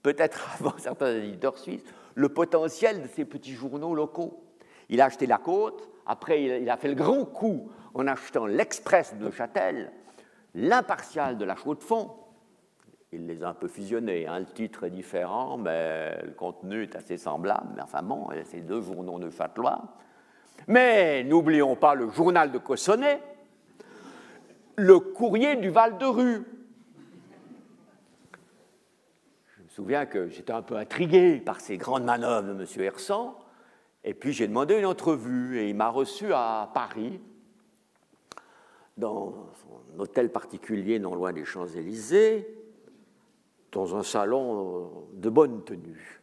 peut-être 0.03 0.49
avant 0.59 0.77
certains 0.77 1.15
éditeurs 1.15 1.57
suisses, 1.57 1.85
le 2.15 2.29
potentiel 2.29 3.01
de 3.01 3.07
ces 3.07 3.25
petits 3.25 3.53
journaux 3.53 3.95
locaux. 3.95 4.43
Il 4.89 4.99
a 4.99 5.05
acheté 5.05 5.25
la 5.25 5.37
côte, 5.37 5.89
après 6.05 6.43
il 6.61 6.69
a 6.69 6.77
fait 6.77 6.89
le 6.89 6.95
grand 6.95 7.25
coup 7.25 7.71
en 7.93 8.07
achetant 8.07 8.45
l'Express 8.45 9.15
de 9.15 9.31
Châtel, 9.31 9.91
l'Impartial 10.53 11.37
de 11.37 11.45
la 11.45 11.55
Chaux-de-Fonds. 11.55 12.11
Il 13.13 13.27
les 13.27 13.43
a 13.43 13.49
un 13.49 13.53
peu 13.53 13.67
fusionnés. 13.67 14.27
Hein. 14.27 14.39
Le 14.39 14.45
titre 14.45 14.85
est 14.85 14.89
différent, 14.89 15.57
mais 15.57 16.17
le 16.23 16.31
contenu 16.31 16.83
est 16.83 16.95
assez 16.95 17.17
semblable. 17.17 17.67
Mais 17.75 17.81
enfin 17.81 18.01
bon, 18.01 18.29
c'est 18.45 18.61
deux 18.61 18.81
journaux 18.81 19.19
de 19.19 19.29
Châtelois. 19.29 19.81
Mais 20.67 21.23
n'oublions 21.23 21.75
pas 21.75 21.95
le 21.95 22.09
journal 22.09 22.51
de 22.51 22.57
Cossonay, 22.57 23.21
le 24.75 24.99
courrier 24.99 25.55
du 25.55 25.69
Val-de-Rue. 25.69 26.43
Je 29.57 29.63
me 29.63 29.69
souviens 29.69 30.05
que 30.05 30.29
j'étais 30.29 30.53
un 30.53 30.61
peu 30.61 30.75
intrigué 30.75 31.39
par 31.39 31.59
ces 31.59 31.77
grandes 31.77 32.03
manœuvres 32.03 32.53
de 32.53 32.61
M. 32.61 32.83
Hersan, 32.83 33.35
et 34.03 34.13
puis 34.13 34.33
j'ai 34.33 34.47
demandé 34.47 34.77
une 34.77 34.85
entrevue, 34.85 35.59
et 35.59 35.69
il 35.69 35.75
m'a 35.75 35.89
reçu 35.89 36.33
à 36.33 36.69
Paris, 36.73 37.19
dans 38.97 39.49
son 39.61 39.99
hôtel 39.99 40.31
particulier 40.31 40.99
non 40.99 41.15
loin 41.15 41.33
des 41.33 41.45
Champs-Élysées, 41.45 42.47
dans 43.71 43.95
un 43.95 44.03
salon 44.03 45.07
de 45.13 45.29
bonne 45.29 45.63
tenue. 45.63 46.20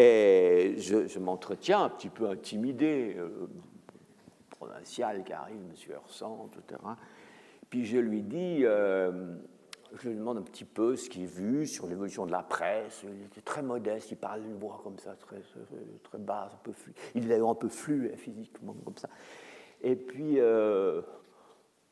Et 0.00 0.76
je, 0.78 1.18
m'entretiens 1.18 1.82
un 1.82 1.88
petit 1.88 2.08
peu 2.08 2.28
intimidé, 2.28 3.16
euh, 3.18 3.48
provincial 4.48 5.24
qui 5.24 5.32
arrive, 5.32 5.56
M. 5.56 5.92
Hersan, 5.92 6.48
etc. 6.52 6.80
Puis 7.68 7.84
je 7.84 7.98
lui 7.98 8.22
dis, 8.22 8.60
euh, 8.62 9.34
je 9.96 10.08
lui 10.08 10.14
demande 10.14 10.38
un 10.38 10.42
petit 10.42 10.64
peu 10.64 10.94
ce 10.94 11.10
qu'il 11.10 11.24
a 11.24 11.26
vu 11.26 11.66
sur 11.66 11.88
l'évolution 11.88 12.26
de 12.26 12.30
la 12.30 12.44
presse. 12.44 13.02
Il 13.02 13.24
était 13.24 13.40
très 13.40 13.60
modeste, 13.60 14.12
il 14.12 14.18
parle 14.18 14.42
d'une 14.42 14.56
voix 14.56 14.80
comme 14.84 15.00
ça, 15.00 15.16
très, 15.16 15.40
très 16.04 16.18
basse, 16.18 16.52
un 16.54 16.60
peu 16.62 16.72
flou. 16.72 16.92
Il 17.16 17.32
est 17.32 17.40
un 17.40 17.54
peu 17.56 17.68
flou 17.68 18.08
physiquement, 18.16 18.76
comme 18.84 18.96
ça. 18.96 19.08
Et 19.82 19.96
puis, 19.96 20.38
euh, 20.38 21.02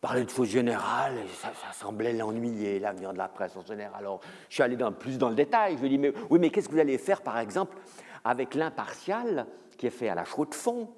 parler 0.07 0.25
de 0.25 0.31
fausses 0.31 0.51
générales, 0.51 1.17
ça, 1.43 1.51
semblait 1.73 2.13
l'ennuyer, 2.13 2.79
l'avenir 2.79 3.13
de 3.13 3.19
la 3.19 3.27
presse 3.27 3.57
en 3.57 3.67
général. 3.67 3.93
Alors, 3.99 4.21
je 4.49 4.55
suis 4.55 4.63
allé 4.63 4.77
dans, 4.77 4.93
plus 4.93 5.19
dans 5.19 5.29
le 5.29 5.35
détail. 5.35 5.77
Je 5.77 5.85
lui 5.85 5.97
ai 5.97 5.99
mais, 5.99 6.13
oui, 6.31 6.39
mais 6.39 6.51
qu'est-ce 6.51 6.69
que 6.69 6.75
vous 6.75 6.79
allez 6.79 6.97
faire, 6.97 7.23
par 7.23 7.41
exemple, 7.41 7.77
avec 8.25 8.55
l'impartial 8.55 9.49
qui 9.77 9.89
est 9.89 9.91
fait 9.91 10.09
à 10.09 10.15
la 10.15 10.25
chaux 10.25 10.47
de 10.47 10.55
fond 10.55 10.89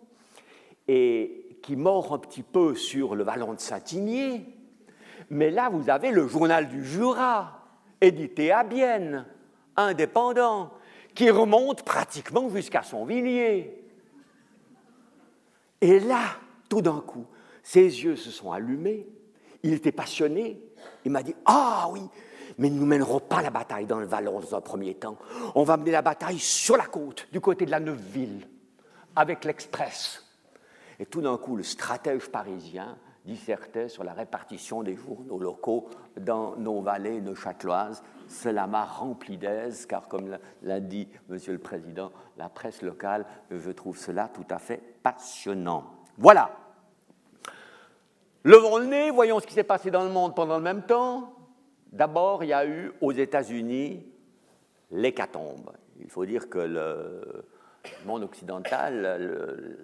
et 0.87 1.59
qui 1.63 1.75
mord 1.75 2.13
un 2.13 2.19
petit 2.19 2.43
peu 2.43 2.75
sur 2.75 3.15
le 3.15 3.25
vallon 3.25 3.55
de 3.55 3.61
Saint-Igné. 3.61 4.45
Mais 5.31 5.51
là, 5.51 5.71
vous 5.71 5.89
avez 5.89 6.11
le 6.11 6.29
journal 6.29 6.69
du 6.69 6.85
Jura, 6.85 7.63
édité 8.03 8.53
à 8.53 8.63
Bienne, 8.63 9.25
indépendant, 9.75 10.71
qui 11.15 11.31
remonte 11.31 11.83
pratiquement 11.83 12.51
jusqu'à 12.51 12.83
son 12.83 13.07
Villiers. 13.07 13.75
Et 15.81 15.99
là, 15.99 16.25
tout 16.69 16.83
d'un 16.83 17.01
coup, 17.01 17.25
ses 17.69 17.83
yeux 17.83 18.17
se 18.17 18.31
sont 18.31 18.51
allumés, 18.51 19.07
il 19.63 19.75
était 19.75 19.93
passionné, 19.93 20.59
il 21.05 21.13
m'a 21.13 21.23
dit 21.23 21.35
Ah 21.45 21.89
oui, 21.91 22.01
mais 22.57 22.71
nous 22.71 22.81
ne 22.81 22.87
mènerons 22.87 23.21
pas 23.21 23.43
la 23.43 23.51
bataille 23.51 23.85
dans 23.85 23.99
le 23.99 24.07
Vallon 24.07 24.41
dans 24.41 24.55
un 24.55 24.63
premier 24.63 24.95
temps. 24.95 25.19
On 25.55 25.65
va 25.65 25.77
mener 25.77 25.91
la 25.91 26.01
bataille 26.01 26.39
sur 26.39 26.79
la 26.79 26.87
côte, 26.87 27.29
du 27.31 27.43
côté 27.43 27.67
de 27.67 27.71
la 27.71 27.79
Neuville, 27.79 28.49
avec 29.15 29.45
l'Express. 29.45 30.25
Et 30.99 31.05
tout 31.05 31.21
d'un 31.21 31.37
coup, 31.37 31.57
le 31.57 31.63
stratège 31.63 32.31
parisien 32.31 32.97
dissertait 33.27 33.91
sur 33.91 34.03
la 34.03 34.15
répartition 34.15 34.83
des 34.83 34.97
journaux 34.97 35.39
locaux 35.39 35.91
dans 36.19 36.57
nos 36.57 36.81
vallées 36.81 37.21
neuchâteloises. 37.21 38.03
Cela 38.29 38.67
m'a 38.67 38.87
rempli 38.87 39.37
d'aise, 39.37 39.85
car 39.85 40.09
comme 40.09 40.39
l'a 40.63 40.81
dit 40.81 41.07
Monsieur 41.29 41.53
le 41.53 41.59
Président, 41.59 42.13
la 42.39 42.49
presse 42.49 42.81
locale, 42.81 43.27
je 43.51 43.71
trouve 43.73 43.99
cela 43.99 44.29
tout 44.29 44.47
à 44.49 44.59
fait 44.59 44.81
passionnant. 45.03 45.85
Voilà. 46.17 46.51
Levons 48.49 48.79
le 48.79 48.87
nez, 48.87 49.11
voyons 49.11 49.41
ce 49.41 49.47
qui 49.47 49.53
s'est 49.53 49.63
passé 49.63 49.91
dans 49.91 50.05
le 50.05 50.09
monde 50.09 50.35
pendant 50.35 50.57
le 50.57 50.63
même 50.63 50.81
temps. 50.81 51.35
D'abord, 51.93 52.43
il 52.45 52.47
y 52.47 52.55
a 52.55 52.65
eu 52.65 52.93
aux 53.03 53.13
États-Unis 53.13 54.07
l'hécatombe. 54.91 55.71
Il 56.01 56.09
faut 56.09 56.25
dire 56.25 56.49
que 56.49 56.59
le 56.59 57.45
monde 58.07 58.23
occidental, 58.23 59.19
le, 59.21 59.79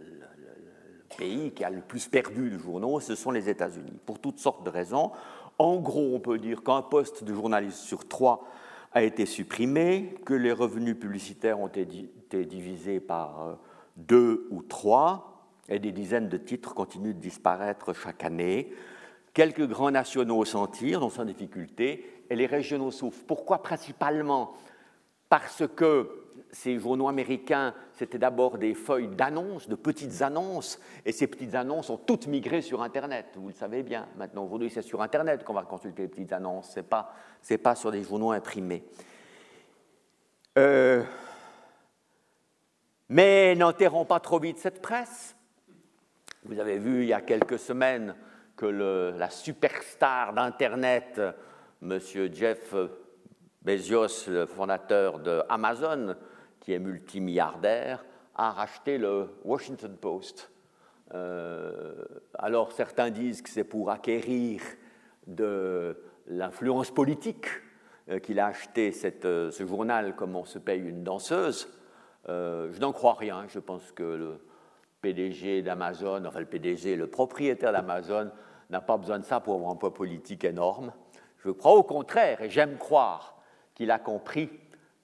pays 1.19 1.53
qui 1.53 1.63
a 1.63 1.69
le 1.69 1.83
plus 1.83 2.09
perdu 2.09 2.49
de 2.49 2.57
journaux, 2.57 3.01
ce 3.01 3.15
sont 3.15 3.33
les 3.33 3.51
États-Unis, 3.51 4.01
pour 4.07 4.19
toutes 4.19 4.39
sortes 4.39 4.65
de 4.65 4.71
raisons. 4.71 5.13
En 5.59 5.77
gros, 5.77 6.15
on 6.15 6.21
peut 6.21 6.39
dire 6.39 6.63
qu'un 6.63 6.81
poste 6.81 7.23
de 7.23 7.35
journaliste 7.35 7.81
sur 7.81 8.09
trois 8.09 8.49
a 8.93 9.03
été 9.03 9.27
supprimé, 9.27 10.15
que 10.25 10.33
les 10.33 10.53
revenus 10.53 10.99
publicitaires 10.99 11.61
ont 11.61 11.69
été 11.69 12.47
divisés 12.47 13.01
par 13.01 13.43
euh, 13.43 13.55
deux 13.99 14.49
ou 14.51 14.63
trois, 14.63 15.34
et 15.69 15.79
des 15.79 15.93
dizaines 15.93 16.29
de 16.29 16.37
titres 16.37 16.75
continuent 16.75 17.15
de 17.15 17.21
disparaître 17.21 17.93
chaque 17.93 18.25
année. 18.25 18.73
Quelques 19.33 19.67
grands 19.67 19.91
nationaux 19.91 20.45
s'en 20.45 20.67
tirent, 20.67 21.01
dans 21.01 21.11
sans 21.11 21.25
difficulté, 21.25 22.25
et 22.31 22.37
les 22.37 22.47
régionaux 22.47 22.91
souffrent. 22.91 23.25
Pourquoi 23.27 23.63
principalement? 23.63 24.55
Parce 25.29 25.67
que 25.75 26.25
ces 26.53 26.79
journaux 26.79 27.09
américains, 27.09 27.75
c'était 27.93 28.19
d'abord 28.19 28.59
des 28.59 28.75
feuilles 28.75 29.09
d'annonces, 29.09 29.69
de 29.69 29.75
petites 29.75 30.23
annonces, 30.23 30.79
et 31.05 31.13
ces 31.13 31.27
petites 31.27 31.55
annonces 31.55 31.91
ont 31.91 31.97
toutes 31.97 32.29
migré 32.29 32.63
sur 32.63 32.83
Internet. 32.83 33.27
Vous 33.35 33.49
le 33.49 33.55
savez 33.55 33.83
bien. 33.83 34.07
Maintenant, 34.17 34.45
aujourd'hui, 34.45 34.71
c'est 34.71 34.83
sur 34.83 35.03
Internet 35.03 35.45
qu'on 35.45 35.53
va 35.55 35.63
consulter 35.63 36.03
les 36.03 36.09
petites 36.09 36.33
annonces. 36.33 36.71
Ce 36.71 36.81
n'est 36.81 36.87
pas, 36.87 37.13
pas 37.63 37.75
sur 37.75 37.91
des 37.91 38.05
journaux 38.05 38.31
imprimés. 38.31 38.85
Euh, 40.57 41.03
mais 43.09 43.57
n'enterrons 43.57 44.05
pas 44.05 44.21
trop 44.21 44.39
vite 44.39 44.59
cette 44.59 44.81
presse. 44.81 45.35
Vous 46.47 46.59
avez 46.59 46.77
vu 46.77 47.05
il 47.05 47.09
y 47.09 47.15
a 47.15 47.23
quelques 47.23 47.59
semaines 47.59 48.15
que 48.55 48.67
la 48.67 49.31
superstar 49.31 50.35
d'Internet, 50.35 51.19
M. 51.81 51.99
Jeff 52.35 52.75
Bezos, 53.63 54.29
le 54.29 54.45
fondateur 54.45 55.21
de 55.21 55.43
Amazon, 55.49 56.15
qui 56.61 56.75
est 56.75 56.79
multimilliardaire, 56.79 58.05
a 58.35 58.51
racheté 58.51 58.99
le 58.99 59.31
Washington 59.43 59.97
Post. 59.97 60.51
Euh, 61.15 62.05
alors 62.39 62.73
certains 62.73 63.09
disent 63.09 63.41
que 63.41 63.49
c'est 63.49 63.65
pour 63.65 63.91
acquérir 63.91 64.61
de 65.27 65.97
l'influence 66.27 66.91
politique 66.91 67.47
euh, 68.11 68.19
qu'il 68.19 68.39
a 68.39 68.49
acheté 68.49 68.93
euh, 69.25 69.51
ce 69.51 69.67
journal 69.67 70.15
comme 70.15 70.37
on 70.37 70.45
se 70.45 70.59
paye 70.59 70.81
une 70.81 71.05
danseuse. 71.05 71.69
je 72.29 72.79
n'en 72.81 72.93
crois 72.93 73.15
rien. 73.15 73.47
Je 73.49 73.61
pense 73.61 73.93
que 73.93 74.03
le 74.03 74.41
PDG 75.05 75.61
d'Amazon, 75.61 76.25
enfin 76.25 76.41
le 76.41 76.47
PDG, 76.47 76.97
le 76.97 77.07
propriétaire 77.07 77.73
d'Amazon, 77.73 78.31
n'a 78.71 78.81
pas 78.81 78.97
besoin 78.97 79.19
de 79.19 79.25
ça 79.25 79.39
pour 79.39 79.57
avoir 79.57 79.71
un 79.71 79.77
poids 79.77 79.93
politique 79.93 80.45
énorme. 80.45 80.93
Je 81.45 81.51
crois 81.51 81.73
au 81.73 81.83
contraire, 81.83 82.41
et 82.41 82.49
j'aime 82.49 82.79
croire 82.79 83.37
qu'il 83.75 83.91
a 83.91 83.99
compris 83.99 84.49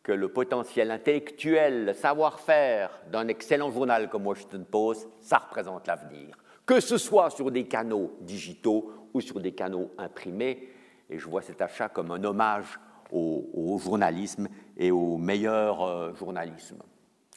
que 0.03 0.13
le 0.13 0.29
potentiel 0.29 0.91
intellectuel, 0.91 1.85
le 1.85 1.93
savoir-faire 1.93 2.91
d'un 3.13 3.29
excellent 3.29 3.71
journal 3.71 4.09
comme 4.09 4.27
Washington 4.27 4.65
Post, 4.65 5.07
ça 5.21 5.37
représente 5.37 5.87
l'avenir, 5.87 6.39
que 6.65 6.81
ce 6.81 6.97
soit 6.97 7.29
sur 7.29 7.51
des 7.51 7.65
canaux 7.65 8.17
digitaux 8.23 8.91
ou 9.13 9.21
sur 9.21 9.39
des 9.39 9.53
canaux 9.53 9.91
imprimés. 9.99 10.71
Et 11.11 11.19
je 11.19 11.29
vois 11.29 11.43
cet 11.43 11.61
achat 11.61 11.91
comme 11.91 12.11
un 12.11 12.25
hommage 12.25 12.81
au, 13.13 13.79
journalisme 13.85 14.49
et 14.79 14.91
au 14.91 15.19
meilleur 15.19 15.83
euh, 15.83 16.15
journalisme. 16.15 16.79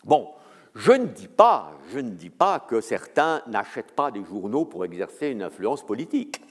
Bon, 0.05 0.29
je 0.75 0.91
ne 0.91 1.05
dis 1.05 1.27
pas, 1.27 1.71
je 1.91 1.99
ne 1.99 2.09
dis 2.09 2.31
pas 2.31 2.59
que 2.59 2.81
certains 2.81 3.41
n'achètent 3.47 3.91
pas 3.91 4.09
des 4.09 4.23
journaux 4.23 4.65
pour 4.65 4.85
exercer 4.85 5.27
une 5.27 5.43
influence 5.43 5.85
politique. 5.85 6.41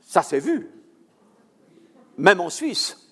Ça 0.00 0.22
s'est 0.22 0.38
vu, 0.38 0.70
même 2.16 2.40
en 2.40 2.48
Suisse. 2.48 3.10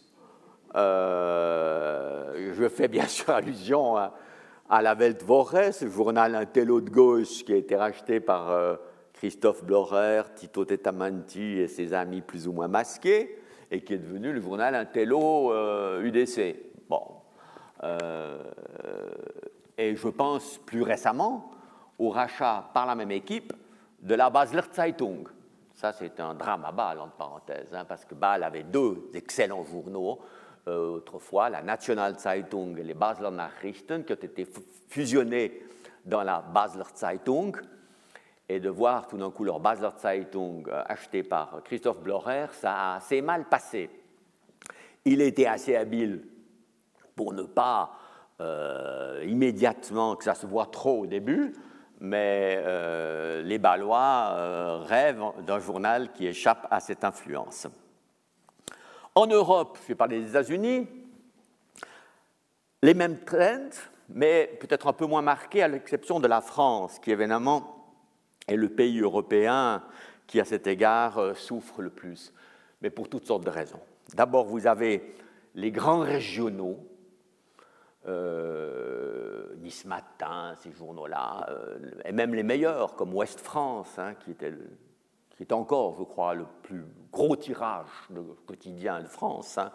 Euh, 0.74 2.53
je 2.55 2.68
fais 2.68 2.88
bien 2.88 3.07
sûr 3.07 3.31
allusion 3.31 3.96
à, 3.96 4.83
la 4.83 4.94
Weltwoche, 4.94 5.72
ce 5.72 5.88
journal 5.88 6.35
intello 6.35 6.81
de 6.81 6.90
gauche 6.90 7.44
qui 7.44 7.53
a 7.53 7.57
été 7.57 7.74
racheté 7.74 8.20
par 8.20 8.51
euh, 8.51 8.77
Christophe 9.14 9.64
Blorer, 9.64 10.22
Tito 10.37 10.64
Tetamanti 10.64 11.59
et 11.59 11.68
ses 11.68 11.94
amis 11.94 12.20
plus 12.20 12.46
ou 12.46 12.53
moins 12.53 12.68
masqués, 12.68 13.38
et 13.70 13.83
qui 13.83 13.94
est 13.94 13.98
devenu 13.98 14.33
le 14.33 14.40
journal 14.40 14.74
intello 14.74 15.53
UDC. 16.01 16.38
Euh, 16.38 16.53
bon. 16.88 17.03
Et 19.79 19.95
je 19.95 20.09
pense 20.09 20.59
plus 20.59 20.83
récemment 20.83 21.53
au 21.99 22.11
rachat 22.11 22.69
par 22.75 22.85
la 22.85 22.97
même 22.97 23.12
équipe 23.12 23.53
de 24.01 24.14
la 24.14 24.29
Basler 24.29 24.62
Zeitung. 24.73 25.29
Ça, 25.73 25.93
c'est 25.93 26.19
un 26.19 26.35
drame 26.35 26.64
à 26.64 26.73
Bâle, 26.73 26.99
entre 26.99 27.14
parenthèses, 27.14 27.73
hein, 27.73 27.85
parce 27.85 28.05
que 28.05 28.17
Bâle 28.17 28.43
avait 28.43 28.64
deux 28.64 29.11
excellents 29.14 29.64
journaux, 29.64 30.19
euh, 30.67 30.97
autrefois 30.97 31.49
la 31.49 31.62
National 31.62 32.19
Zeitung 32.19 32.77
et 32.77 32.83
les 32.83 32.95
Basler 32.95 33.31
Nachrichten, 33.31 34.05
qui 34.05 34.12
ont 34.12 34.17
été 34.17 34.47
fusionnés 34.88 35.62
dans 36.05 36.25
la 36.25 36.41
Basler 36.41 36.85
Zeitung, 36.97 37.57
et 38.49 38.59
de 38.59 38.69
voir 38.69 39.07
tout 39.07 39.17
d'un 39.17 39.31
coup 39.31 39.45
leur 39.45 39.61
Basler 39.61 39.91
Zeitung 39.99 40.69
euh, 40.69 40.83
acheté 40.87 41.23
par 41.23 41.62
Christophe 41.64 42.01
Blorer, 42.01 42.47
ça 42.53 42.75
a 42.75 42.97
assez 42.97 43.23
mal 43.23 43.45
passé. 43.45 43.88
Il 45.05 45.21
était 45.21 45.47
assez 45.47 45.77
habile 45.77 46.27
pour 47.14 47.33
ne 47.33 47.45
pas 47.45 47.93
euh, 48.40 49.24
immédiatement 49.27 50.16
que 50.16 50.24
ça 50.24 50.35
se 50.35 50.46
voit 50.46 50.66
trop 50.66 51.01
au 51.01 51.07
début, 51.07 51.55
mais 52.01 52.62
les 53.42 53.59
Balois 53.59 54.85
rêvent 54.85 55.33
d'un 55.44 55.59
journal 55.59 56.12
qui 56.12 56.29
échappe 56.29 56.68
à 56.70 56.79
cette 56.79 57.03
influence. 57.03 57.66
En 59.16 59.27
Europe, 59.27 59.79
je 59.83 59.88
vais 59.88 59.94
parler 59.96 60.20
des 60.20 60.31
États-Unis, 60.31 60.87
les 62.83 62.94
mêmes 62.94 63.18
trends, 63.24 63.70
mais 64.09 64.57
peut-être 64.61 64.87
un 64.87 64.92
peu 64.92 65.07
moins 65.07 65.22
marqués 65.22 65.62
à 65.62 65.68
l'exception 65.68 66.20
de 66.20 66.29
la 66.29 66.40
France, 66.40 66.98
qui 67.01 67.11
évidemment 67.11 67.79
est 68.46 68.57
le 68.57 68.68
pays 68.68 69.01
européen 69.01 69.83
qui, 70.27 70.40
à 70.40 70.44
cet 70.44 70.66
égard, 70.66 71.18
euh, 71.18 71.35
souffre 71.35 71.83
le 71.83 71.90
plus, 71.90 72.33
mais 72.81 72.90
pour 72.90 73.09
toutes 73.09 73.27
sortes 73.27 73.44
de 73.44 73.51
raisons. 73.51 73.81
D'abord, 74.14 74.46
vous 74.46 74.66
avez 74.66 75.14
les 75.55 75.70
grands 75.70 76.01
régionaux, 76.01 76.79
euh, 78.09 79.55
Nice 79.59 79.85
Matin, 79.85 80.55
ces 80.57 80.73
journaux-là, 80.73 81.47
euh, 81.51 81.79
et 82.05 82.12
même 82.12 82.35
les 82.35 82.42
meilleurs, 82.42 82.94
comme 82.94 83.14
Ouest 83.14 83.40
France, 83.40 83.99
hein, 83.99 84.14
qui 84.14 84.31
était 84.31 84.53
qui 85.37 85.44
est 85.44 85.53
encore, 85.53 85.94
je 85.97 86.03
crois, 86.03 86.35
le 86.35 86.47
plus 86.64 86.85
gros 87.12 87.37
tirage 87.37 87.87
de 88.11 88.21
quotidien 88.44 89.01
de 89.01 89.07
France. 89.07 89.57
Hein. 89.57 89.71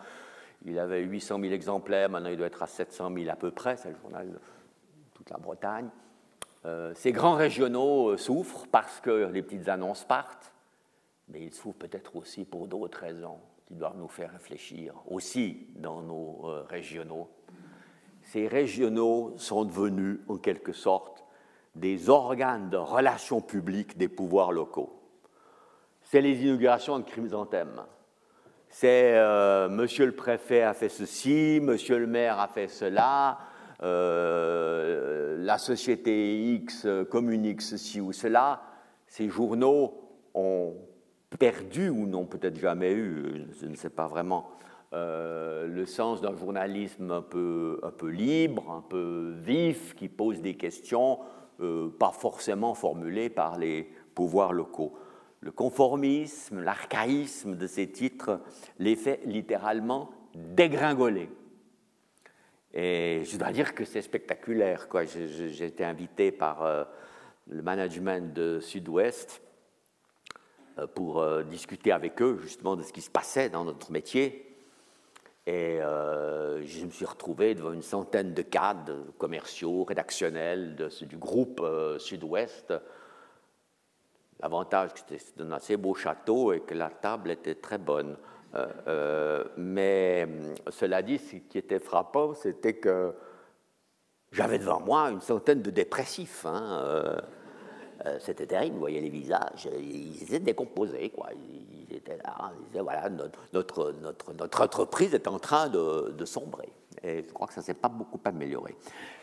Il 0.65 0.78
avait 0.78 1.00
800 1.00 1.39
000 1.39 1.54
exemplaires, 1.54 2.10
maintenant 2.10 2.30
il 2.30 2.36
doit 2.36 2.48
être 2.48 2.63
à 2.63 2.67
700 2.67 3.13
000 3.15 3.30
à 3.30 3.38
peu 3.38 3.52
près, 3.52 3.78
c'est 3.78 3.91
le 3.91 3.96
journal 3.96 4.30
de 4.30 4.39
toute 5.13 5.30
la 5.30 5.38
Bretagne. 5.38 5.88
Euh, 6.65 6.91
ces 6.96 7.13
grands 7.13 7.36
régionaux 7.36 8.17
souffrent 8.17 8.67
parce 8.67 9.00
que 9.00 9.30
les 9.32 9.41
petites 9.41 9.69
annonces 9.69 10.04
partent, 10.04 10.52
mais 11.30 11.39
ils 11.41 11.54
souffrent 11.54 11.80
peut-être 11.80 12.17
aussi 12.17 12.43
pour 12.43 12.67
d'autres 12.67 13.00
raisons 13.00 13.39
qui 13.65 13.76
doivent 13.76 13.98
nous 13.98 14.10
faire 14.10 14.32
réfléchir 14.32 14.96
aussi 15.08 15.67
dans 15.78 16.02
nos 16.02 16.41
régionaux. 16.67 17.30
Ces 18.34 18.48
régionaux 18.48 19.34
sont 19.38 19.63
devenus 19.63 20.19
en 20.28 20.38
quelque 20.38 20.74
sorte 20.74 21.24
des 21.76 22.10
organes 22.10 22.69
de 22.69 22.78
relations 22.78 23.39
publiques 23.41 23.98
des 23.98 24.08
pouvoirs 24.08 24.52
locaux 24.52 25.00
c'est 26.13 26.22
les 26.22 26.43
inaugurations 26.43 27.00
de 27.00 27.06
chrysanthèmes. 27.06 27.82
C'est 28.69 29.13
euh, 29.15 29.67
Monsieur 29.67 30.06
le 30.06 30.12
préfet 30.12 30.62
a 30.62 30.76
fait 30.76 30.89
ceci, 30.89 31.60
Monsieur 31.60 31.98
le 31.98 32.06
maire 32.06 32.39
a 32.39 32.48
fait 32.48 32.67
cela, 32.67 33.39
euh, 33.82 35.38
la 35.39 35.58
société 35.58 36.54
X 36.54 36.86
communique 37.10 37.63
ceci 37.63 38.00
ou 38.00 38.13
cela. 38.13 38.62
Ces 39.08 39.28
journaux 39.28 39.96
ont 40.36 40.76
perdu 41.39 41.89
ou 41.89 42.06
n'ont 42.06 42.26
peut-être 42.26 42.60
jamais 42.60 42.91
eu, 42.91 43.48
je 43.60 43.65
ne 43.65 43.76
sais 43.76 43.89
pas 43.89 44.06
vraiment, 44.06 44.52
euh, 44.94 45.68
le 45.68 45.86
sens 45.86 46.22
d'un 46.22 46.36
journalisme 46.36 47.12
un 47.12 47.22
peu, 47.22 47.80
un 47.84 47.92
peu, 47.92 48.08
libre, 48.08 48.70
un 48.72 48.82
peu 48.82 49.34
vif, 49.44 49.96
qui 49.96 50.08
pose 50.08 50.42
des 50.42 50.56
questions 50.56 51.20
pas 51.98 52.12
forcément 52.12 52.74
formulées 52.74 53.30
par 53.30 53.58
les 53.58 53.88
pouvoirs 54.16 54.52
locaux 54.52 54.98
le 55.44 55.52
conformisme, 55.52 56.62
l'archaïsme 56.62 57.56
de 57.56 57.68
ces 57.68 57.92
titres 57.92 58.40
les 58.80 58.96
fait 58.96 59.20
littéralement 59.26 60.10
dégringoler. 60.34 61.30
Et 62.74 63.24
je 63.26 63.38
dois 63.38 63.52
dire 63.52 63.76
que 63.76 63.84
c'est 63.86 64.02
spectaculaire. 64.02 64.88
J'ai 65.06 65.66
été 65.66 65.84
invité 65.84 66.32
par 66.32 66.64
euh, 66.64 66.86
le 67.48 67.62
management 67.62 68.34
de 68.34 68.60
Sud-Ouest 68.62 69.42
euh, 70.80 70.88
pour 70.88 71.20
euh, 71.20 71.44
discuter 71.44 71.92
avec 71.92 72.22
eux 72.22 72.40
justement 72.42 72.76
de 72.76 72.82
ce 72.82 72.94
qui 72.94 73.02
se 73.02 73.12
passait 73.12 73.50
dans 73.50 73.66
notre 73.66 73.92
métier. 73.92 74.53
Et 75.46 75.80
je 75.80 76.86
me 76.86 76.92
suis 76.92 77.06
retrouvé 77.06 77.54
devant 77.54 77.74
une 77.74 77.82
centaine 77.82 78.34
de 78.34 78.42
cadres 78.42 79.12
commerciaux, 79.18 79.84
rédactionnels 79.84 80.90
du 81.02 81.18
groupe 81.18 81.62
Sud-Ouest 81.98 82.74
L'avantage, 84.42 84.90
c'était 84.96 85.42
un 85.42 85.52
assez 85.54 85.78
beau 85.78 85.94
château 85.94 86.52
et 86.52 86.62
que 86.62 86.74
la 86.74 86.90
table 86.90 87.32
était 87.32 87.56
très 87.56 87.78
bonne. 87.78 88.18
mais 89.58 90.28
cela 90.70 91.02
dit, 91.02 91.18
ce 91.18 91.36
qui 91.38 91.58
était 91.58 91.80
frappant, 91.80 92.34
c'était 92.34 92.76
que 92.76 93.14
j'avais 94.34 94.58
devant 94.58 94.80
moi 94.80 95.12
une 95.12 95.22
centaine 95.22 95.62
de 95.62 95.70
dépressifs. 95.70 96.46
Hein, 96.46 96.82
euh, 96.84 97.18
c'était 98.20 98.46
terrible, 98.46 98.74
vous 98.74 98.82
voyez 98.82 99.02
les 99.02 99.10
visages, 99.10 99.70
ils 99.80 100.22
étaient 100.24 100.39
décomposés, 100.39 101.10
quoi. 101.10 101.30
Ils 101.89 101.96
étaient 101.96 102.18
là, 102.18 102.52
ils 102.60 102.68
disaient, 102.68 102.82
voilà, 102.82 103.10
notre, 103.10 103.39
notre, 103.54 103.94
notre, 104.36 104.62
entreprise 104.62 105.13
est 105.13 105.28
en 105.28 105.39
train 105.39 105.70
de, 105.70 106.12
de 106.12 106.26
sombrer. 106.26 106.70
Et 107.04 107.24
je 107.24 107.34
crois 107.34 107.48
que 107.48 107.54
ça 107.54 107.62
ne 107.62 107.66
s'est 107.66 107.74
pas 107.74 107.89
beaucoup 107.89 108.20
amélioré. 108.24 108.76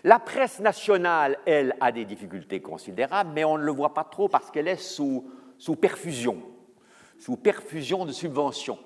La 0.05 0.19
presse 0.19 0.61
nationale, 0.61 1.38
elle, 1.47 1.75
a 1.81 1.93
des 1.93 2.05
difficultés 2.05 2.61
considérables, 2.61 3.31
mais 3.35 3.45
on 3.45 3.57
ne 3.57 3.62
le 3.62 3.73
voit 3.73 3.95
pas 3.95 4.05
trop 4.05 4.29
parce 4.29 4.51
qu'elle 4.51 4.69
est 4.69 4.77
sous, 4.77 5.31
sous 5.59 5.77
perfusion, 5.77 6.43
sous 7.19 7.37
perfusion 7.37 8.05
de 8.05 8.12
subventions. 8.12 8.79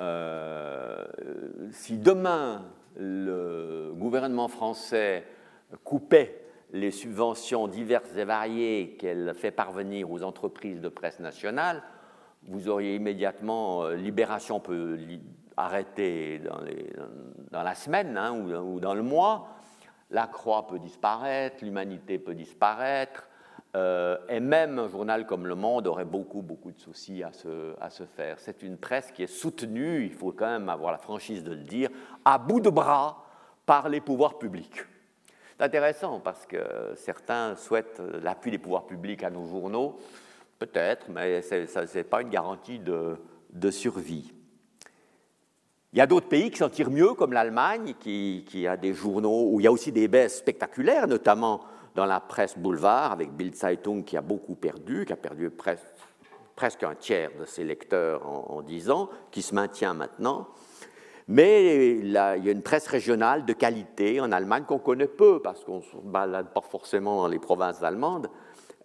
Euh, 0.00 1.04
si 1.72 1.98
demain 1.98 2.64
le 2.96 3.92
gouvernement 3.94 4.48
français 4.48 5.26
coupait 5.84 6.39
les 6.72 6.90
subventions 6.90 7.68
diverses 7.68 8.16
et 8.16 8.24
variées 8.24 8.96
qu'elle 8.98 9.34
fait 9.34 9.50
parvenir 9.50 10.10
aux 10.10 10.22
entreprises 10.22 10.80
de 10.80 10.88
presse 10.88 11.20
nationale, 11.20 11.82
vous 12.44 12.68
auriez 12.68 12.94
immédiatement 12.94 13.84
euh, 13.84 13.94
Libération 13.94 14.60
peut 14.60 14.98
arrêter 15.56 16.40
dans, 17.50 17.62
la 17.62 17.74
semaine 17.74 18.16
hein, 18.16 18.32
ou, 18.32 18.80
dans 18.80 18.94
le 18.94 19.02
mois, 19.02 19.48
La 20.10 20.26
Croix 20.26 20.66
peut 20.66 20.78
disparaître, 20.78 21.64
l'Humanité 21.64 22.18
peut 22.18 22.34
disparaître, 22.34 23.28
euh, 23.76 24.16
et 24.28 24.40
même 24.40 24.78
un 24.78 24.88
journal 24.88 25.26
comme 25.26 25.46
Le 25.46 25.54
Monde 25.54 25.86
aurait 25.86 26.04
beaucoup, 26.04 26.42
beaucoup 26.42 26.72
de 26.72 26.80
soucis 26.80 27.22
à 27.22 27.30
à 27.80 27.90
se 27.90 28.04
faire. 28.04 28.38
C'est 28.38 28.62
une 28.62 28.78
presse 28.78 29.12
qui 29.12 29.22
est 29.22 29.28
soutenue, 29.28 30.04
il 30.04 30.12
faut 30.12 30.32
quand 30.32 30.48
même 30.48 30.68
avoir 30.68 30.92
la 30.92 30.98
franchise 30.98 31.44
de 31.44 31.52
le 31.52 31.64
dire, 31.64 31.90
à 32.24 32.38
bout 32.38 32.60
de 32.60 32.70
bras 32.70 33.26
par 33.66 33.88
les 33.88 34.00
pouvoirs 34.00 34.38
publics. 34.38 34.82
C'est 35.60 35.66
intéressant 35.66 36.20
parce 36.20 36.46
que 36.46 36.56
certains 36.96 37.54
souhaitent 37.54 38.00
l'appui 38.22 38.50
des 38.50 38.56
pouvoirs 38.56 38.86
publics 38.86 39.22
à 39.22 39.28
nos 39.28 39.44
journaux, 39.44 39.98
peut-être, 40.58 41.10
mais 41.10 41.42
ce 41.42 41.98
n'est 41.98 42.04
pas 42.04 42.22
une 42.22 42.30
garantie 42.30 42.78
de, 42.78 43.70
survie. 43.70 44.32
Il 45.92 45.98
y 45.98 46.00
a 46.00 46.06
d'autres 46.06 46.28
pays 46.28 46.50
qui 46.50 46.56
s'en 46.56 46.70
tirent 46.70 46.90
mieux, 46.90 47.12
comme 47.12 47.34
l'Allemagne, 47.34 47.92
qui, 48.00 48.66
a 48.66 48.78
des 48.78 48.94
journaux 48.94 49.50
où 49.50 49.60
il 49.60 49.64
y 49.64 49.66
a 49.66 49.72
aussi 49.72 49.92
des 49.92 50.08
baisses 50.08 50.38
spectaculaires, 50.38 51.06
notamment 51.06 51.60
dans 51.94 52.06
la 52.06 52.20
presse 52.20 52.56
boulevard, 52.56 53.12
avec 53.12 53.30
Bild 53.30 53.54
Zeitung 53.54 54.02
qui 54.02 54.16
a 54.16 54.22
beaucoup 54.22 54.54
perdu, 54.54 55.04
qui 55.04 55.12
a 55.12 55.16
perdu 55.16 55.50
presque, 55.50 55.84
presque 56.56 56.84
un 56.84 56.94
tiers 56.94 57.32
de 57.38 57.44
ses 57.44 57.64
lecteurs 57.64 58.26
en, 58.26 58.46
en 58.48 58.62
10 58.62 58.90
ans, 58.90 59.10
qui 59.30 59.42
se 59.42 59.54
maintient 59.54 59.92
maintenant. 59.92 60.48
Mais 61.30 61.94
il 61.98 62.10
y 62.10 62.18
a 62.18 62.34
une 62.34 62.62
presse 62.62 62.88
régionale 62.88 63.44
de 63.44 63.52
qualité 63.52 64.20
en 64.20 64.32
Allemagne 64.32 64.64
qu'on 64.64 64.80
connaît 64.80 65.06
peu 65.06 65.40
parce 65.40 65.62
qu'on 65.62 65.76
ne 65.76 65.82
se 65.82 65.96
balade 66.02 66.52
pas 66.52 66.60
forcément 66.60 67.22
dans 67.22 67.28
les 67.28 67.38
provinces 67.38 67.84
allemandes, 67.84 68.28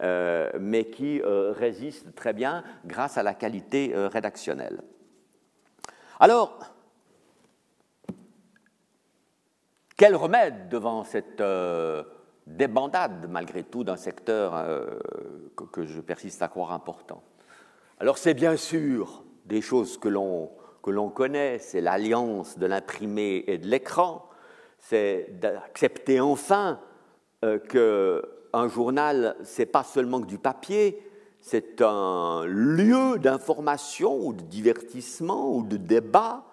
euh, 0.03 0.51
mais 0.59 0.85
qui 0.85 1.23
euh, 1.23 1.53
résiste 1.53 2.13
très 2.13 2.33
bien 2.33 2.63
grâce 2.85 3.17
à 3.17 3.23
la 3.23 3.33
qualité 3.33 3.95
euh, 3.95 4.07
rédactionnelle. 4.09 4.83
Alors, 6.19 6.59
quel 9.97 10.15
remède 10.15 10.69
devant 10.69 11.03
cette 11.03 11.41
débandade, 12.45 13.27
malgré 13.27 13.63
tout, 13.63 13.83
d'un 13.83 13.97
secteur 13.97 14.53
que, 15.55 15.63
que, 15.63 15.83
je 15.83 15.99
persiste 15.99 16.43
à 16.43 16.47
croire 16.47 16.73
important? 16.73 17.23
Alors, 17.99 18.19
c'est 18.19 18.35
bien 18.35 18.55
sûr 18.55 19.23
des 19.45 19.61
choses 19.61 19.97
que 19.97 20.09
l'on 20.09 20.51
que 20.85 20.91
l'on 20.91 21.09
connaît, 21.09 21.57
c'est 21.57 21.81
l'alliance 21.81 22.59
de 22.59 22.67
l'imprimé 22.67 23.43
et 23.47 23.57
de 23.57 23.65
l'écran, 23.65 24.29
c'est 24.77 25.31
d'accepter 25.41 26.19
enfin 26.19 26.79
euh, 27.43 27.57
qu'un 27.57 28.67
journal, 28.67 29.35
c'est 29.43 29.65
pas 29.65 29.83
seulement 29.83 30.21
que 30.21 30.27
du 30.27 30.37
papier, 30.37 31.01
c'est 31.41 31.81
un 31.81 32.45
lieu 32.45 33.17
d'information 33.17 34.27
ou 34.27 34.33
de 34.33 34.43
divertissement 34.43 35.55
ou 35.55 35.63
de 35.63 35.77
débat 35.77 36.43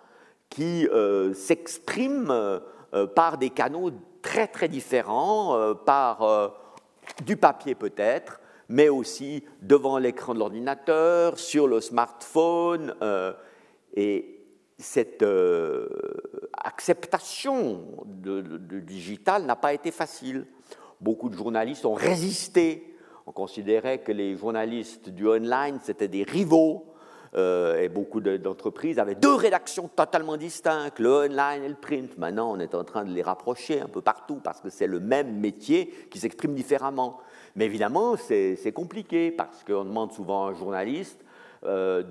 qui 0.49 0.89
euh, 0.89 1.35
s'exprime 1.35 2.31
euh, 2.31 3.07
par 3.15 3.37
des 3.37 3.51
canaux 3.51 3.91
très 4.23 4.47
très 4.47 4.69
différents, 4.69 5.75
par 5.85 6.55
du 7.27 7.37
papier 7.37 7.75
peut-être, 7.75 8.41
mais 8.69 8.89
aussi 8.89 9.45
devant 9.61 9.99
l'écran 9.99 10.33
de 10.33 10.39
l'ordinateur, 10.39 11.39
sur 11.39 11.67
le 11.67 11.81
smartphone. 11.81 12.95
Et 13.95 14.43
cette 14.79 15.23
euh, 15.23 15.89
acceptation 16.53 17.85
du 18.07 18.83
digital 18.83 19.45
n'a 19.45 19.57
pas 19.57 19.73
été 19.73 19.91
facile. 19.91 20.47
Beaucoup 21.01 21.29
de 21.29 21.37
journalistes 21.37 21.85
ont 21.85 21.95
résisté. 21.95 22.97
On 23.27 23.33
considérait 23.33 23.99
que 23.99 24.13
les 24.13 24.37
journalistes 24.37 25.09
du 25.09 25.27
online, 25.27 25.79
c'était 25.83 26.09
des 26.09 26.25
rivaux. 26.25 26.87
Euh, 27.35 27.81
et 27.81 27.89
beaucoup 27.89 28.21
d'entreprises 28.21 28.99
avaient 28.99 29.15
deux 29.15 29.35
rédactions 29.35 29.89
totalement 29.89 30.37
distinctes, 30.37 30.99
le 30.99 31.11
online 31.11 31.63
et 31.65 31.69
le 31.69 31.75
print. 31.75 32.19
Maintenant, 32.19 32.53
on 32.53 32.61
est 32.61 32.75
en 32.75 32.85
train 32.85 33.05
de 33.05 33.11
les 33.11 33.23
rapprocher 33.23 33.81
un 33.81 33.89
peu 33.89 34.03
partout 34.03 34.41
parce 34.45 34.61
que 34.61 34.69
c'est 34.69 34.87
le 34.87 35.01
même 35.01 35.39
métier 35.39 35.87
qui 36.11 36.19
s'exprime 36.19 36.55
différemment. 36.55 37.21
Mais 37.57 37.65
évidemment, 37.65 38.17
c'est 38.17 38.73
compliqué 38.75 39.31
parce 39.31 39.65
qu'on 39.65 39.85
demande 39.85 40.13
souvent 40.13 40.47
à 40.47 40.51
un 40.51 40.55
journaliste 40.55 41.25
euh, 41.65 42.03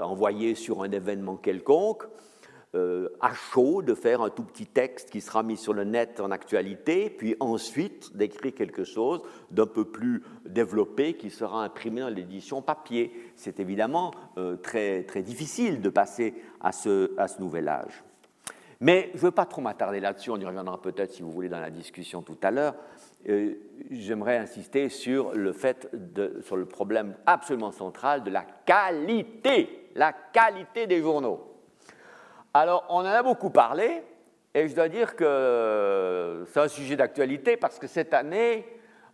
d'envoyer 0.00 0.54
sur 0.54 0.82
un 0.82 0.90
événement 0.90 1.36
quelconque, 1.36 2.04
euh, 2.74 3.08
à 3.20 3.32
chaud, 3.34 3.82
de 3.82 3.94
faire 3.94 4.20
un 4.20 4.30
tout 4.30 4.42
petit 4.42 4.66
texte 4.66 5.10
qui 5.10 5.20
sera 5.20 5.44
mis 5.44 5.56
sur 5.56 5.72
le 5.72 5.84
net 5.84 6.18
en 6.18 6.32
actualité, 6.32 7.08
puis 7.08 7.36
ensuite 7.38 8.16
d'écrire 8.16 8.52
quelque 8.52 8.82
chose 8.82 9.22
d'un 9.52 9.66
peu 9.66 9.84
plus 9.84 10.24
développé 10.44 11.14
qui 11.14 11.30
sera 11.30 11.62
imprimé 11.62 12.00
dans 12.00 12.08
l'édition 12.08 12.62
papier. 12.62 13.12
C'est 13.36 13.60
évidemment 13.60 14.10
euh, 14.38 14.56
très, 14.56 15.04
très 15.04 15.22
difficile 15.22 15.80
de 15.82 15.88
passer 15.88 16.34
à 16.60 16.72
ce, 16.72 17.12
à 17.16 17.28
ce 17.28 17.40
nouvel 17.40 17.68
âge. 17.68 18.02
Mais 18.80 19.10
je 19.12 19.18
ne 19.18 19.22
veux 19.22 19.30
pas 19.30 19.46
trop 19.46 19.60
m'attarder 19.62 20.00
là-dessus, 20.00 20.30
on 20.30 20.36
y 20.36 20.44
reviendra 20.44 20.82
peut-être 20.82 21.12
si 21.12 21.22
vous 21.22 21.30
voulez 21.30 21.48
dans 21.48 21.60
la 21.60 21.70
discussion 21.70 22.22
tout 22.22 22.38
à 22.42 22.50
l'heure. 22.50 22.74
Euh, 23.28 23.54
j'aimerais 23.90 24.36
insister 24.36 24.88
sur 24.88 25.32
le 25.32 25.52
fait 25.52 25.88
sur 26.42 26.56
le 26.56 26.66
problème 26.66 27.14
absolument 27.26 27.72
central 27.72 28.22
de 28.22 28.30
la 28.30 28.44
qualité, 28.66 29.90
la 29.94 30.12
qualité 30.12 30.86
des 30.86 31.00
journaux. 31.00 31.40
Alors, 32.52 32.84
on 32.88 32.98
en 32.98 33.06
a 33.06 33.22
beaucoup 33.22 33.50
parlé, 33.50 34.02
et 34.54 34.68
je 34.68 34.74
dois 34.74 34.88
dire 34.88 35.16
que 35.16 36.44
c'est 36.48 36.60
un 36.60 36.68
sujet 36.68 36.96
d'actualité 36.96 37.56
parce 37.56 37.78
que 37.78 37.86
cette 37.86 38.14
année, 38.14 38.64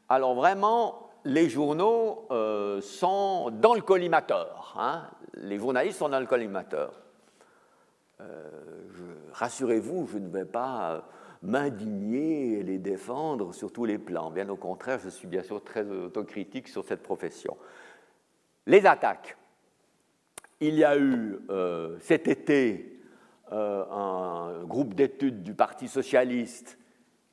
alors 0.09 0.35
vraiment, 0.35 1.11
les 1.25 1.49
journaux 1.49 2.27
euh, 2.31 2.81
sont 2.81 3.51
dans 3.51 3.75
le 3.75 3.81
collimateur. 3.81 4.75
Hein. 4.79 5.05
Les 5.35 5.59
journalistes 5.59 5.99
sont 5.99 6.09
dans 6.09 6.20
le 6.20 6.27
collimateur. 6.27 6.92
Euh, 8.20 8.51
rassurez-vous, 9.33 10.09
je 10.12 10.18
ne 10.18 10.29
vais 10.29 10.44
pas 10.44 11.02
m'indigner 11.43 12.59
et 12.59 12.63
les 12.63 12.79
défendre 12.79 13.55
sur 13.55 13.73
tous 13.73 13.85
les 13.85 13.99
plans. 13.99 14.31
Bien 14.31 14.49
au 14.49 14.57
contraire, 14.57 14.99
je 14.99 15.09
suis 15.09 15.29
bien 15.29 15.43
sûr 15.43 15.63
très 15.63 15.88
autocritique 15.88 16.69
sur 16.69 16.85
cette 16.85 17.03
profession. 17.03 17.57
Les 18.67 18.87
attaques. 18.87 19.37
Il 20.61 20.75
y 20.75 20.85
a 20.85 20.99
eu 20.99 21.38
euh, 21.49 21.97
cet 22.01 22.29
été 22.29 23.01
euh, 23.53 23.85
un 23.91 24.65
groupe 24.65 24.95
d'études 24.95 25.43
du 25.43 25.55
Parti 25.55 25.88
socialiste 25.88 26.79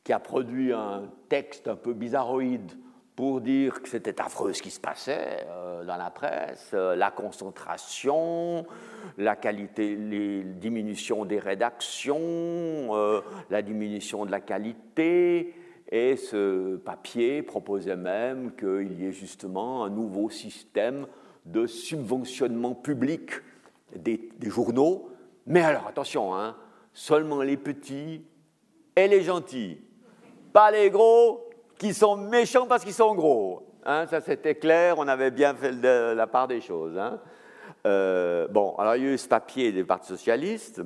qui 0.06 0.14
a 0.14 0.20
produit 0.20 0.72
un 0.72 1.12
texte 1.28 1.68
un 1.68 1.76
peu 1.76 1.94
bizarroïde 1.94 2.72
pour 3.18 3.42
dire 3.42 3.82
que 3.82 3.90
c'était 3.90 4.22
affreux 4.22 4.54
ce 4.54 4.62
qui 4.62 4.70
se 4.70 4.80
passait 4.80 5.48
euh, 5.50 5.84
dans 5.84 5.98
la 5.98 6.12
presse, 6.12 6.70
euh, 6.76 6.96
la 6.96 7.10
concentration, 7.10 8.64
la 9.18 9.36
qualité, 9.36 9.96
les 9.96 10.44
diminutions 10.44 11.26
des 11.26 11.40
rédactions, 11.40 12.20
euh, 12.22 13.22
la 13.50 13.64
diminution 13.64 14.24
de 14.24 14.30
la 14.30 14.40
qualité. 14.40 15.56
Et 15.90 16.16
ce 16.16 16.76
papier 16.76 17.42
proposait 17.42 17.96
même 17.96 18.52
qu'il 18.56 19.02
y 19.02 19.08
ait 19.08 19.14
justement 19.14 19.84
un 19.84 19.90
nouveau 19.90 20.30
système 20.30 21.08
de 21.44 21.66
subventionnement 21.66 22.76
public 22.76 23.32
des, 23.96 24.30
des 24.38 24.50
journaux. 24.52 25.10
Mais 25.48 25.62
alors 25.62 25.88
attention, 25.88 26.36
hein, 26.36 26.56
seulement 26.94 27.42
les 27.42 27.58
petits 27.58 28.22
et 28.96 29.08
les 29.08 29.24
gentils, 29.24 29.82
pas 30.54 30.70
les 30.70 30.92
gros 30.92 31.47
qui 31.78 31.94
sont 31.94 32.18
méchants 32.18 32.68
parce 32.68 32.84
qu'ils 32.84 32.94
sont 32.94 33.16
gros. 33.16 33.64
Hein, 33.86 34.06
ça, 34.08 34.22
c'était 34.22 34.56
clair, 34.56 34.96
on 34.98 35.08
avait 35.08 35.32
bien 35.32 35.54
fait 35.54 35.72
la 35.72 36.28
part 36.28 36.48
des 36.48 36.62
choses. 36.62 36.98
Hein. 36.98 37.22
Euh, 37.86 38.48
bon, 38.50 38.76
alors 38.76 38.96
il 38.96 39.04
y 39.04 39.08
a 39.08 39.14
eu 39.14 39.18
ce 39.18 39.28
papier 39.28 39.72
des 39.72 39.84
partis 39.84 40.08
socialistes. 40.08 40.82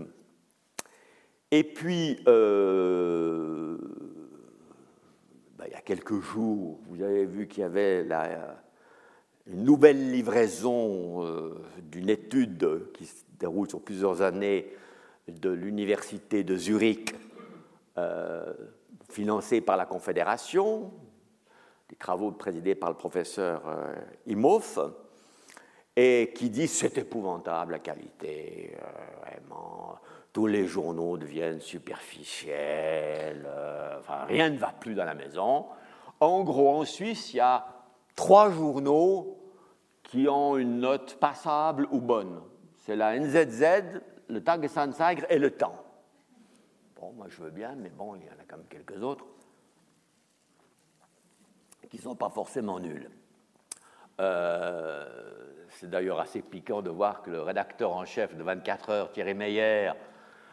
Et 1.50 1.64
puis, 1.64 2.20
euh, 2.28 3.78
ben, 5.58 5.66
il 5.68 5.74
y 5.74 5.76
a 5.76 5.82
quelques 5.82 6.20
jours, 6.22 6.80
vous 6.88 7.02
avez 7.02 7.26
vu 7.26 7.48
qu'il 7.48 7.62
y 7.62 7.66
avait 7.66 8.04
la, 8.04 8.58
une 9.48 9.64
nouvelle 9.64 10.12
livraison 10.12 11.26
d'une 11.82 12.10
étude 12.10 12.92
qui 12.94 13.06
se 13.06 13.24
déroule 13.40 13.68
sur 13.68 13.82
plusieurs 13.82 14.22
années 14.22 14.72
de 15.28 15.50
l'université 15.50 16.44
de 16.44 16.56
Zurich, 16.56 17.16
financée 19.12 19.62
par 19.62 19.78
la 19.78 19.86
Confédération, 19.86 20.92
des 21.90 21.96
travaux 21.96 22.32
présidés 22.32 22.76
par 22.76 22.90
le 22.90 22.96
professeur 22.96 23.62
Imhoff, 24.26 24.80
et 25.96 26.32
qui 26.34 26.50
dit 26.50 26.68
c'est 26.68 26.98
épouvantable 26.98 27.74
la 27.74 27.80
qualité, 27.80 28.78
vraiment 29.22 30.00
tous 30.34 30.48
les 30.48 30.66
journaux 30.66 31.18
deviennent 31.18 31.60
superficiels, 31.60 33.46
euh, 33.46 34.00
enfin, 34.00 34.24
rien 34.28 34.50
ne 34.50 34.58
va 34.58 34.72
plus 34.72 34.96
dans 34.96 35.04
la 35.04 35.14
maison. 35.14 35.66
En 36.20 36.44
gros, 36.44 36.70
en 36.70 36.86
Suisse, 36.86 37.34
il 37.34 37.38
y 37.38 37.42
a 37.42 37.66
trois 38.16 38.50
journaux 38.50 39.38
qui 40.04 40.28
ont 40.30 40.58
une 40.58 40.80
note 40.80 41.16
passable 41.16 41.88
ou 41.92 42.00
bonne. 42.00 42.42
C'est 42.78 42.96
la 42.96 43.18
NZZ, 43.18 44.02
le 44.30 44.42
Tagesanzeiger 44.44 45.26
et 45.30 45.38
le 45.38 45.52
Temps. 45.52 45.84
Bon, 47.02 47.14
moi 47.18 47.26
je 47.30 47.42
veux 47.42 47.50
bien, 47.50 47.74
mais 47.76 47.90
bon, 47.90 48.16
il 48.16 48.22
y 48.22 48.30
en 48.30 48.34
a 48.34 48.46
quand 48.48 48.58
même 48.58 48.68
quelques 48.70 49.02
autres 49.02 49.26
qui 51.90 51.98
ne 51.98 52.02
sont 52.04 52.16
pas 52.16 52.30
forcément 52.30 52.80
nuls. 52.80 53.10
Euh, 54.20 55.04
c'est 55.70 55.90
d'ailleurs 55.90 56.20
assez 56.20 56.44
piquant 56.44 56.84
de 56.84 56.92
voir 56.92 57.24
que 57.24 57.32
le 57.32 57.42
rédacteur 57.42 57.92
en 57.94 58.06
chef 58.06 58.36
de 58.36 58.44
24 58.44 58.90
heures, 58.92 59.12
Thierry 59.12 59.34
Meyer, 59.34 59.92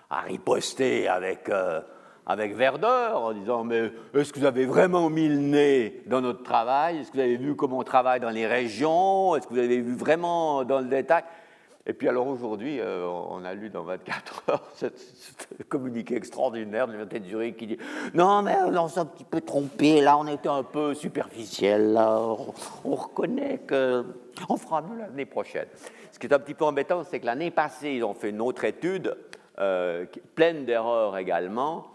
à 0.08 0.22
riposter 0.22 1.06
avec, 1.06 1.50
euh, 1.50 1.82
avec 2.24 2.54
verdeur 2.56 3.24
en 3.24 3.34
disant 3.34 3.64
Mais 3.64 3.92
est-ce 4.14 4.32
que 4.32 4.38
vous 4.38 4.46
avez 4.46 4.64
vraiment 4.64 5.10
mis 5.10 5.28
le 5.28 5.36
nez 5.36 6.02
dans 6.06 6.22
notre 6.22 6.42
travail? 6.42 7.00
Est-ce 7.00 7.10
que 7.10 7.18
vous 7.18 7.24
avez 7.24 7.36
vu 7.36 7.56
comment 7.56 7.78
on 7.78 7.84
travaille 7.84 8.20
dans 8.20 8.30
les 8.30 8.46
régions? 8.46 9.36
Est-ce 9.36 9.46
que 9.46 9.52
vous 9.52 9.60
avez 9.60 9.82
vu 9.82 9.94
vraiment 9.94 10.64
dans 10.64 10.80
le 10.80 10.86
détail? 10.86 11.24
Et 11.88 11.94
puis 11.94 12.06
alors 12.06 12.26
aujourd'hui, 12.26 12.80
euh, 12.80 13.06
on 13.06 13.46
a 13.46 13.54
lu 13.54 13.70
dans 13.70 13.82
24 13.82 14.42
heures 14.50 14.70
ce, 14.74 14.86
communiqué 15.70 16.16
extraordinaire 16.16 16.86
de 16.86 16.92
l'Université 16.92 17.20
de 17.20 17.24
Zurich 17.24 17.56
qui 17.56 17.66
dit 17.66 17.78
Non, 18.12 18.42
mais 18.42 18.56
on 18.62 18.88
s'est 18.88 19.00
un 19.00 19.06
petit 19.06 19.24
peu 19.24 19.40
trompé, 19.40 20.02
là, 20.02 20.18
on 20.18 20.26
était 20.26 20.50
un 20.50 20.64
peu 20.64 20.92
superficiel, 20.92 21.94
là, 21.94 22.20
on, 22.84 22.94
reconnaît 22.94 23.60
qu'on 23.66 24.56
fera 24.58 24.82
mieux 24.82 24.98
l'année 24.98 25.24
prochaine. 25.24 25.66
Ce 26.12 26.18
qui 26.18 26.26
est 26.26 26.34
un 26.34 26.38
petit 26.38 26.52
peu 26.52 26.66
embêtant, 26.66 27.04
c'est 27.04 27.20
que 27.20 27.26
l'année 27.26 27.50
passée, 27.50 27.92
ils 27.92 28.04
ont 28.04 28.14
fait 28.14 28.28
une 28.28 28.42
autre 28.42 28.64
étude 28.64 29.16
euh, 29.58 30.04
pleine 30.34 30.66
d'erreurs 30.66 31.16
également, 31.16 31.86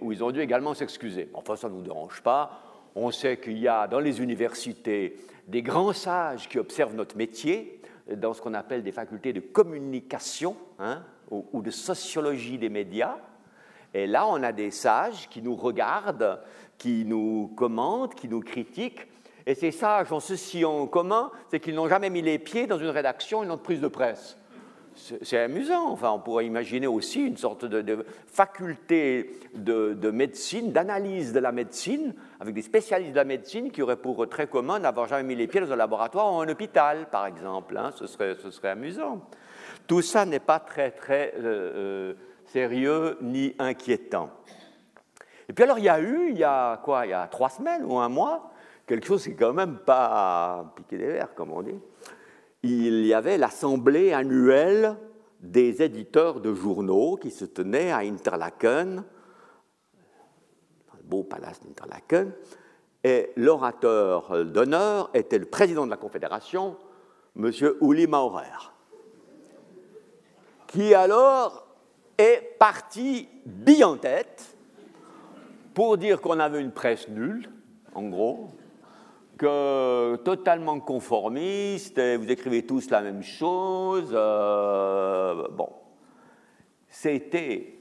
où 0.00 0.10
ils 0.10 0.24
ont 0.24 0.32
dû 0.32 0.40
également 0.40 0.74
s'excuser. 0.74 1.28
Enfin, 1.34 1.54
ça 1.54 1.68
ne 1.68 1.74
nous 1.74 1.82
dérange 1.82 2.22
pas. 2.22 2.62
On 2.96 3.10
sait 3.10 3.36
qu'il 3.36 3.58
y 3.58 3.68
a 3.68 3.86
dans 3.86 4.00
les 4.00 4.20
universités 4.20 5.16
des 5.46 5.62
grands 5.62 5.92
sages 5.92 6.48
qui 6.48 6.58
observent 6.58 6.94
notre 6.94 7.16
métier, 7.16 7.79
dans 8.16 8.34
ce 8.34 8.40
qu'on 8.40 8.54
appelle 8.54 8.82
des 8.82 8.92
facultés 8.92 9.32
de 9.32 9.40
communication 9.40 10.56
hein, 10.78 11.02
ou, 11.30 11.46
ou, 11.52 11.62
de 11.62 11.70
sociologie 11.70 12.58
des 12.58 12.68
médias. 12.68 13.16
Et 13.94 14.06
là, 14.06 14.26
on 14.26 14.42
a 14.42 14.52
des 14.52 14.70
sages 14.70 15.28
qui 15.28 15.42
nous 15.42 15.56
regardent, 15.56 16.40
qui 16.78 17.04
nous 17.04 17.52
commentent, 17.56 18.14
qui 18.14 18.28
nous 18.28 18.40
critiquent. 18.40 19.06
Et 19.46 19.54
ces 19.54 19.70
sages 19.70 20.12
ont 20.12 20.20
ceci 20.20 20.64
en 20.64 20.86
commun, 20.86 21.30
c'est 21.50 21.60
qu'ils 21.60 21.74
n'ont 21.74 21.88
jamais 21.88 22.10
mis 22.10 22.22
les 22.22 22.38
pieds 22.38 22.66
dans 22.66 22.78
une 22.78 22.88
rédaction, 22.88 23.42
une 23.42 23.50
entreprise 23.50 23.80
de 23.80 23.88
presse 23.88 24.39
c'est 25.22 25.38
amusant. 25.38 25.90
Enfin, 25.90 26.10
on 26.10 26.18
pourrait 26.18 26.46
imaginer 26.46 26.86
aussi 26.86 27.22
une 27.22 27.36
sorte 27.36 27.64
de, 27.64 28.04
faculté 28.26 29.38
de, 29.54 30.10
médecine, 30.10 30.72
d'analyse 30.72 31.32
de 31.32 31.40
la 31.40 31.52
médecine, 31.52 32.14
avec 32.40 32.54
des 32.54 32.62
spécialistes 32.62 33.12
de 33.12 33.16
la 33.16 33.24
médecine 33.24 33.70
qui 33.70 33.82
auraient 33.82 33.96
pour 33.96 34.28
très 34.28 34.46
commun 34.46 34.80
d'avoir 34.80 35.08
jamais 35.08 35.22
mis 35.22 35.34
les 35.34 35.46
pieds 35.46 35.60
dans 35.60 35.72
un 35.72 35.76
laboratoire 35.76 36.34
ou 36.34 36.40
un 36.40 36.48
hôpital, 36.48 37.08
par 37.10 37.26
exemple. 37.26 37.76
Hein. 37.76 37.90
Ce, 37.96 38.06
serait, 38.06 38.36
ce, 38.42 38.50
serait, 38.50 38.70
amusant. 38.70 39.20
Tout 39.86 40.02
ça 40.02 40.24
n'est 40.24 40.40
pas 40.40 40.60
très, 40.60 40.90
très 40.90 41.34
euh, 41.38 41.42
euh, 41.42 42.14
sérieux 42.46 43.16
ni 43.22 43.54
inquiétant. 43.58 44.30
Et 45.48 45.52
puis 45.52 45.64
alors, 45.64 45.78
il 45.78 45.84
y 45.84 45.88
a 45.88 46.00
eu, 46.00 46.30
il 46.30 46.38
y 46.38 46.44
a 46.44 46.80
quoi, 46.84 47.06
il 47.06 47.10
y 47.10 47.14
a 47.14 47.26
trois 47.26 47.48
semaines 47.48 47.84
ou 47.84 47.98
un 47.98 48.08
mois, 48.08 48.52
quelque 48.86 49.06
chose 49.06 49.24
qui 49.24 49.30
n'est 49.30 49.36
quand 49.36 49.52
même 49.52 49.78
pas 49.78 50.72
piqué 50.76 50.96
des 50.96 51.06
verres, 51.06 51.34
comme 51.34 51.50
on 51.52 51.62
dit 51.62 51.78
il 52.62 53.06
y 53.06 53.14
avait 53.14 53.38
l'assemblée 53.38 54.12
annuelle 54.12 54.96
des 55.40 55.82
éditeurs 55.82 56.40
de 56.40 56.54
journaux 56.54 57.16
qui 57.16 57.30
se 57.30 57.44
tenait 57.44 57.90
à 57.90 57.98
Interlaken, 57.98 59.02
le 60.96 61.02
beau 61.02 61.22
palace 61.22 61.60
d'Interlaken, 61.60 62.32
et 63.02 63.32
l'orateur 63.36 64.44
d'honneur 64.44 65.10
était 65.14 65.38
le 65.38 65.46
président 65.46 65.86
de 65.86 65.90
la 65.90 65.96
Confédération, 65.96 66.76
M. 67.36 67.50
Uli 67.80 68.06
Maurer, 68.06 68.72
qui 70.66 70.94
alors 70.94 71.66
est 72.18 72.56
parti 72.58 73.28
bille 73.46 73.84
en 73.84 73.96
tête 73.96 74.56
pour 75.72 75.96
dire 75.96 76.20
qu'on 76.20 76.38
avait 76.38 76.60
une 76.60 76.72
presse 76.72 77.08
nulle, 77.08 77.48
en 77.94 78.02
gros, 78.08 78.50
totalement 79.40 80.80
conformiste, 80.80 82.00
vous 82.00 82.30
écrivez 82.30 82.66
tous 82.66 82.90
la 82.90 83.00
même 83.00 83.22
chose. 83.22 84.10
Euh, 84.12 85.48
bon, 85.48 85.68
c'était 86.88 87.74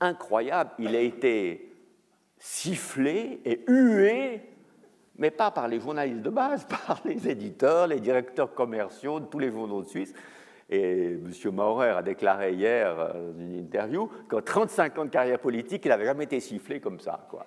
incroyable. 0.00 0.70
Il 0.78 0.94
a 0.96 1.00
été 1.00 1.72
sifflé 2.38 3.40
et 3.44 3.64
hué, 3.68 4.42
mais 5.16 5.30
pas 5.30 5.50
par 5.50 5.68
les 5.68 5.80
journalistes 5.80 6.22
de 6.22 6.30
base, 6.30 6.64
par 6.86 7.00
les 7.04 7.28
éditeurs, 7.28 7.86
les 7.86 8.00
directeurs 8.00 8.54
commerciaux 8.54 9.20
de 9.20 9.26
tous 9.26 9.38
les 9.38 9.50
journaux 9.50 9.82
de 9.82 9.88
Suisse. 9.88 10.14
Et 10.70 11.12
M. 11.12 11.30
Maurer 11.52 11.90
a 11.90 12.02
déclaré 12.02 12.54
hier 12.54 12.98
euh, 12.98 13.32
dans 13.32 13.40
une 13.40 13.58
interview 13.58 14.08
qu'en 14.28 14.40
35 14.40 14.98
ans 14.98 15.04
de 15.04 15.10
carrière 15.10 15.38
politique, 15.38 15.84
il 15.84 15.88
n'avait 15.88 16.06
jamais 16.06 16.24
été 16.24 16.40
sifflé 16.40 16.80
comme 16.80 16.98
ça. 16.98 17.26
Quoi. 17.28 17.44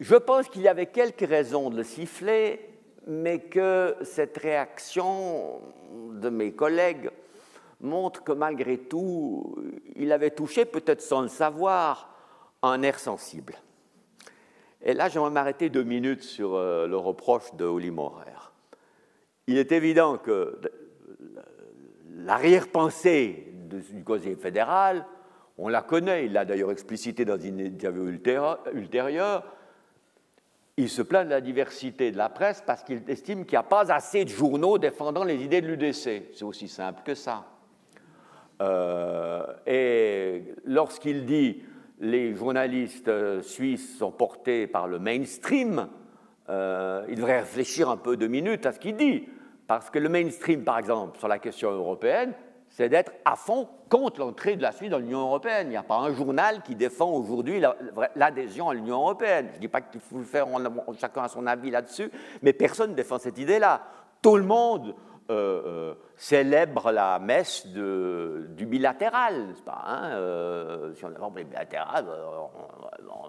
Je 0.00 0.16
pense 0.16 0.48
qu'il 0.48 0.62
y 0.62 0.68
avait 0.68 0.86
quelques 0.86 1.28
raisons 1.28 1.68
de 1.68 1.76
le 1.76 1.84
siffler, 1.84 2.58
mais 3.06 3.40
que 3.40 3.94
cette 4.02 4.38
réaction 4.38 5.60
de 6.14 6.30
mes 6.30 6.52
collègues 6.52 7.10
montre 7.82 8.24
que 8.24 8.32
malgré 8.32 8.78
tout, 8.78 9.56
il 9.96 10.10
avait 10.12 10.30
touché, 10.30 10.64
peut-être 10.64 11.02
sans 11.02 11.20
le 11.20 11.28
savoir, 11.28 12.14
un 12.62 12.82
air 12.82 12.98
sensible. 12.98 13.56
Et 14.82 14.94
là, 14.94 15.10
j'aimerais 15.10 15.30
m'arrêter 15.30 15.68
deux 15.68 15.82
minutes 15.82 16.22
sur 16.22 16.54
euh, 16.54 16.86
le 16.86 16.96
reproche 16.96 17.54
de 17.54 17.66
Oli 17.66 17.90
Morer. 17.90 18.24
Il 19.46 19.58
est 19.58 19.72
évident 19.72 20.16
que 20.16 20.58
l'arrière-pensée 22.16 23.52
du 23.68 24.02
Conseil 24.02 24.36
fédéral, 24.36 25.06
on 25.58 25.68
la 25.68 25.82
connaît, 25.82 26.24
il 26.24 26.32
l'a 26.32 26.46
d'ailleurs 26.46 26.70
explicité 26.70 27.26
dans 27.26 27.38
une 27.38 27.60
interview 27.60 28.06
ultérieure, 28.08 29.44
il 30.80 30.88
se 30.88 31.02
plaint 31.02 31.24
de 31.24 31.30
la 31.30 31.40
diversité 31.40 32.10
de 32.10 32.16
la 32.16 32.28
presse 32.28 32.62
parce 32.66 32.82
qu'il 32.82 33.02
estime 33.08 33.44
qu'il 33.44 33.52
n'y 33.52 33.58
a 33.58 33.62
pas 33.62 33.92
assez 33.92 34.24
de 34.24 34.30
journaux 34.30 34.78
défendant 34.78 35.24
les 35.24 35.42
idées 35.42 35.60
de 35.60 35.68
l'UDC. 35.68 36.32
C'est 36.34 36.42
aussi 36.42 36.68
simple 36.68 37.02
que 37.04 37.14
ça. 37.14 37.44
Euh, 38.60 39.44
et 39.66 40.54
lorsqu'il 40.64 41.24
dit 41.24 41.62
les 42.00 42.34
journalistes 42.34 43.42
suisses 43.42 43.98
sont 43.98 44.10
portés 44.10 44.66
par 44.66 44.88
le 44.88 44.98
mainstream, 44.98 45.88
euh, 46.48 47.04
il 47.08 47.16
devrait 47.16 47.40
réfléchir 47.40 47.90
un 47.90 47.96
peu 47.96 48.16
deux 48.16 48.28
minutes 48.28 48.66
à 48.66 48.72
ce 48.72 48.80
qu'il 48.80 48.96
dit. 48.96 49.28
Parce 49.66 49.90
que 49.90 49.98
le 49.98 50.08
mainstream, 50.08 50.64
par 50.64 50.78
exemple, 50.78 51.18
sur 51.18 51.28
la 51.28 51.38
question 51.38 51.70
européenne, 51.70 52.32
c'est 52.80 52.88
d'être 52.88 53.12
à 53.26 53.36
fond 53.36 53.68
contre 53.90 54.20
l'entrée 54.20 54.56
de 54.56 54.62
la 54.62 54.72
Suisse 54.72 54.88
dans 54.88 55.00
l'Union 55.00 55.20
européenne. 55.20 55.66
Il 55.66 55.70
n'y 55.72 55.76
a 55.76 55.82
pas 55.82 55.98
un 55.98 56.14
journal 56.14 56.62
qui 56.62 56.74
défend 56.74 57.10
aujourd'hui 57.10 57.62
l'adhésion 58.16 58.70
à 58.70 58.74
l'Union 58.74 59.02
européenne. 59.02 59.48
Je 59.50 59.56
ne 59.56 59.60
dis 59.60 59.68
pas 59.68 59.82
qu'il 59.82 60.00
faut 60.00 60.16
le 60.16 60.24
faire, 60.24 60.46
chacun 60.98 61.24
a 61.24 61.28
son 61.28 61.46
avis 61.46 61.70
là-dessus, 61.70 62.10
mais 62.40 62.54
personne 62.54 62.92
ne 62.92 62.96
défend 62.96 63.18
cette 63.18 63.36
idée-là. 63.36 63.82
Tout 64.22 64.38
le 64.38 64.44
monde 64.44 64.94
euh, 65.30 65.62
euh, 65.66 65.94
célèbre 66.16 66.90
la 66.90 67.18
messe 67.18 67.66
du 67.66 68.64
bilatéral, 68.64 69.48
n'est-ce 69.48 69.62
pas 69.62 69.84
hein 69.86 70.12
euh, 70.12 70.94
Si 70.94 71.04
on 71.04 71.08
a 71.08 71.30
le 71.36 71.44
bilatéral, 71.44 72.06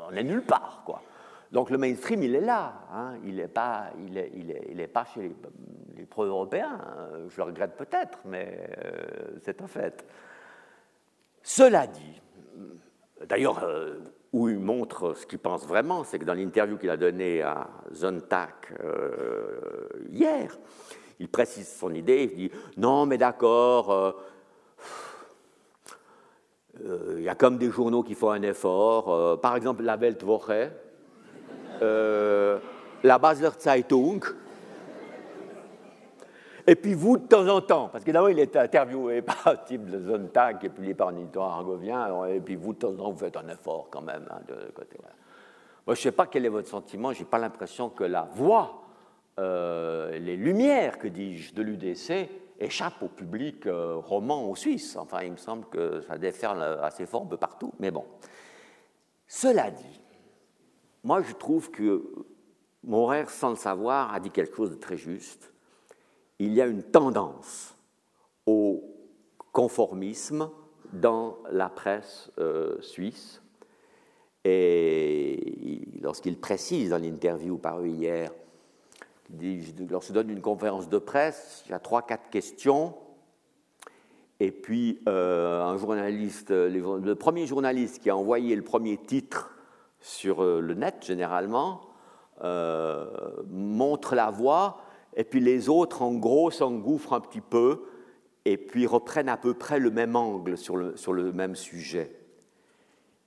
on 0.07 0.11
n'est 0.13 0.23
nulle 0.23 0.45
part, 0.45 0.81
quoi. 0.85 1.01
Donc 1.51 1.69
le 1.69 1.77
mainstream, 1.77 2.23
il 2.23 2.35
est 2.35 2.41
là. 2.41 2.73
Hein. 2.93 3.15
il 3.25 3.35
n'est 3.35 3.47
pas, 3.47 3.89
il 4.07 4.17
est, 4.17 4.31
il 4.69 4.79
est, 4.79 4.87
pas 4.87 5.05
chez 5.05 5.33
les, 5.97 6.05
pro-européens. 6.05 6.79
Hein. 6.81 7.27
Je 7.29 7.37
le 7.37 7.43
regrette 7.43 7.75
peut-être, 7.75 8.19
mais 8.25 8.69
euh, 8.83 9.37
c'est 9.41 9.61
un 9.61 9.67
fait. 9.67 10.05
Cela 11.43 11.87
dit, 11.87 12.21
d'ailleurs, 13.27 13.63
euh, 13.63 13.99
où 14.31 14.47
il 14.49 14.59
montre 14.59 15.13
ce 15.13 15.25
qu'il 15.25 15.39
pense 15.39 15.67
vraiment, 15.67 16.03
c'est 16.03 16.19
que 16.19 16.25
dans 16.25 16.33
l'interview 16.33 16.77
qu'il 16.77 16.89
a 16.89 16.97
donnée 16.97 17.41
à 17.41 17.69
Zontac 17.93 18.73
euh, 18.83 19.89
hier, 20.09 20.57
il 21.19 21.27
précise 21.27 21.67
son 21.67 21.93
idée, 21.93 22.29
il 22.31 22.35
dit 22.35 22.51
non, 22.77 23.05
mais 23.05 23.17
d'accord. 23.17 24.15
Il 26.83 27.21
y 27.21 27.29
a 27.29 27.35
comme 27.35 27.57
des 27.57 27.69
journaux 27.69 28.01
qui 28.01 28.15
font 28.15 28.31
un 28.31 28.41
effort. 28.41 29.39
par 29.39 29.55
exemple, 29.55 29.83
la 29.83 29.97
Weltwoche, 29.97 30.71
euh, 31.81 32.59
la 33.03 33.17
Basler 33.17 33.49
Zeitung. 33.59 34.21
Et 36.67 36.75
puis 36.75 36.93
vous, 36.93 37.17
de 37.17 37.27
temps 37.27 37.47
en 37.47 37.61
temps, 37.61 37.89
parce 37.91 38.03
que 38.03 38.11
d'abord 38.11 38.29
il 38.29 38.39
est 38.39 38.55
interviewé 38.55 39.21
par 39.23 39.63
type 39.65 39.89
de 39.89 39.99
Zontag 39.99 40.63
est 40.63 40.69
publié 40.69 40.93
par 40.93 41.09
un 41.09 41.15
argovien, 41.35 42.25
et 42.27 42.39
puis 42.39 42.55
vous, 42.55 42.73
de 42.73 42.79
temps 42.79 42.89
en 42.89 42.95
temps, 42.95 43.11
vous 43.11 43.17
faites 43.17 43.37
un 43.37 43.47
effort 43.47 43.87
quand 43.89 44.01
même 44.01 44.27
hein, 44.29 44.39
de 44.47 44.71
côté. 44.71 44.97
Moi, 45.87 45.95
je 45.95 45.99
ne 45.99 46.03
sais 46.03 46.11
pas 46.11 46.27
quel 46.27 46.45
est 46.45 46.49
votre 46.49 46.69
sentiment, 46.69 47.11
je 47.13 47.19
n'ai 47.19 47.25
pas 47.25 47.39
l'impression 47.39 47.89
que 47.89 48.03
la 48.03 48.29
voix, 48.33 48.83
euh, 49.39 50.17
les 50.19 50.37
lumières, 50.37 50.99
que 50.99 51.07
dis-je, 51.07 51.55
de 51.55 51.63
l'UDC 51.63 52.29
échappent 52.59 53.01
au 53.01 53.07
public 53.07 53.65
euh, 53.65 53.95
roman 53.95 54.47
ou 54.47 54.55
suisse. 54.55 54.95
Enfin, 54.95 55.23
il 55.23 55.31
me 55.31 55.37
semble 55.37 55.65
que 55.65 56.01
ça 56.01 56.19
déferle 56.19 56.61
assez 56.83 57.07
fort 57.07 57.23
un 57.23 57.27
peu 57.27 57.37
partout, 57.37 57.73
mais 57.79 57.89
bon. 57.89 58.05
Cela 59.27 59.71
dit, 59.71 60.00
moi 61.03 61.21
je 61.21 61.33
trouve 61.33 61.71
que 61.71 62.03
Morer, 62.83 63.25
sans 63.27 63.51
le 63.51 63.55
savoir, 63.55 64.13
a 64.13 64.19
dit 64.19 64.31
quelque 64.31 64.55
chose 64.55 64.71
de 64.71 64.75
très 64.75 64.97
juste. 64.97 65.53
Il 66.39 66.53
y 66.53 66.61
a 66.61 66.65
une 66.65 66.81
tendance 66.81 67.75
au 68.47 68.83
conformisme 69.51 70.49
dans 70.91 71.37
la 71.51 71.69
presse 71.69 72.31
euh, 72.39 72.81
suisse. 72.81 73.41
Et 74.43 75.87
lorsqu'il 76.01 76.39
précise 76.39 76.89
dans 76.89 76.97
l'interview 76.97 77.59
parue 77.59 77.89
hier, 77.89 78.31
lorsqu'il 79.89 80.15
donne 80.15 80.31
une 80.31 80.41
conférence 80.41 80.89
de 80.89 80.97
presse, 80.97 81.63
il 81.67 81.71
y 81.71 81.75
a 81.75 81.79
trois, 81.79 82.01
quatre 82.01 82.31
questions. 82.31 82.95
Et 84.39 84.51
puis, 84.51 84.99
euh, 85.07 85.61
un 85.61 85.77
journaliste, 85.77 86.49
le 86.49 87.13
premier 87.13 87.45
journaliste 87.45 88.01
qui 88.01 88.09
a 88.09 88.17
envoyé 88.17 88.55
le 88.55 88.63
premier 88.63 88.97
titre 88.97 89.51
sur 90.01 90.43
euh, 90.43 90.59
le 90.59 90.73
net, 90.73 91.05
généralement, 91.05 91.81
euh, 92.43 93.05
montre 93.49 94.15
la 94.15 94.31
voie, 94.31 94.81
et 95.15 95.23
puis 95.23 95.39
les 95.39 95.69
autres, 95.69 96.01
en 96.01 96.13
gros, 96.13 96.51
s'engouffrent 96.51 97.13
un 97.13 97.21
petit 97.21 97.41
peu, 97.41 97.83
et 98.45 98.57
puis 98.57 98.87
reprennent 98.87 99.29
à 99.29 99.37
peu 99.37 99.53
près 99.53 99.79
le 99.79 99.91
même 99.91 100.15
angle 100.15 100.57
sur 100.57 100.75
le, 100.75 101.31
même 101.31 101.55
sujet. 101.55 102.15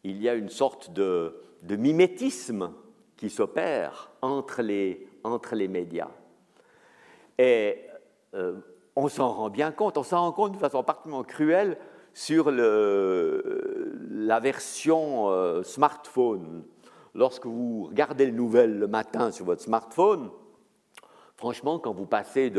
Il 0.03 0.21
y 0.21 0.29
a 0.29 0.35
une 0.35 0.49
sorte 0.49 0.93
de, 0.93 1.37
de 1.63 1.77
mimétisme 1.77 2.73
qui 3.17 3.31
s'opère 3.31 4.11
entre 4.23 4.61
les, 4.63 5.07
entre 5.23 5.55
les 5.55 5.69
médias. 5.69 6.11
Et 7.39 7.79
euh, 8.35 8.59
on 8.97 9.09
s'en 9.09 9.33
rend 9.33 9.51
bien 9.51 9.71
compte, 9.71 9.97
on 9.97 10.03
s'en 10.03 10.21
rend 10.23 10.33
compte 10.33 10.53
de 10.53 10.59
façon 10.59 10.83
particulièrement 10.83 11.25
cruelle 11.25 11.79
sur 12.15 12.53
la 12.53 14.41
version 14.41 15.31
euh, 15.31 15.65
smartphone 15.65 16.63
lorsque 17.15 17.47
vous 17.47 17.87
regardez 17.91 18.27
les 18.27 18.33
nouvelles 18.33 18.79
le 18.79 18.87
matin 18.87 19.33
sur 19.33 19.45
votre 19.45 19.63
smartphone, 19.63 20.31
franchement, 21.37 21.81
quand 21.81 21.93
vous 21.93 22.07
passez 22.07 22.53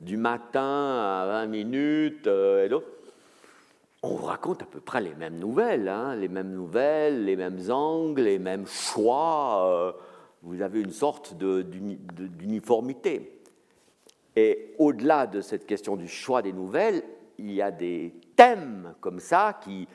du 0.00 0.16
matin 0.16 1.20
à 1.22 1.26
20 1.26 1.46
minutes, 1.46 2.26
euh, 2.26 2.80
on 4.02 4.16
vous 4.16 4.26
raconte 4.26 4.62
à 4.62 4.66
peu 4.66 4.80
près 4.80 5.00
les 5.00 5.14
mêmes 5.14 5.38
nouvelles, 5.38 5.88
hein, 5.88 6.16
les 6.16 6.26
mêmes 6.26 6.52
nouvelles, 6.52 7.24
les 7.24 7.36
mêmes 7.36 7.70
angles, 7.70 8.22
les 8.22 8.40
mêmes 8.40 8.66
choix. 8.66 9.68
Euh, 9.68 9.92
vous 10.42 10.60
avez 10.60 10.80
une 10.80 10.90
sorte 10.90 11.34
d'uniformité. 11.34 13.40
Et 14.34 14.74
au-delà 14.78 15.28
de 15.28 15.40
cette 15.40 15.66
question 15.66 15.94
du 15.94 16.08
choix 16.08 16.42
des 16.42 16.52
nouvelles, 16.52 17.04
il 17.38 17.52
y 17.52 17.62
a 17.62 17.70
des 17.70 18.12
thèmes 18.42 18.94
comme 19.00 19.20
ça 19.20 19.58
qui, 19.62 19.86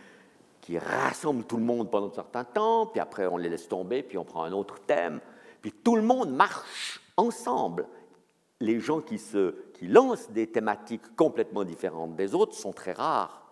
qui 0.61 0.77
rassemble 0.77 1.43
tout 1.43 1.57
le 1.57 1.63
monde 1.63 1.91
pendant 1.91 2.07
un 2.07 2.13
certain 2.13 2.45
temps, 2.45 2.85
puis 2.85 2.99
après 3.01 3.27
on 3.27 3.37
les 3.37 3.49
laisse 3.49 3.67
tomber, 3.67 4.03
puis 4.03 4.17
on 4.17 4.23
prend 4.23 4.43
un 4.43 4.53
autre 4.53 4.79
thème, 4.79 5.19
puis 5.61 5.71
tout 5.71 5.95
le 5.95 6.01
monde 6.01 6.31
marche 6.31 7.01
ensemble. 7.17 7.87
Les 8.59 8.79
gens 8.79 9.01
qui, 9.01 9.19
se, 9.19 9.53
qui 9.73 9.87
lancent 9.87 10.31
des 10.31 10.47
thématiques 10.47 11.15
complètement 11.15 11.63
différentes 11.63 12.15
des 12.15 12.33
autres 12.33 12.55
sont 12.55 12.71
très 12.71 12.93
rares. 12.93 13.45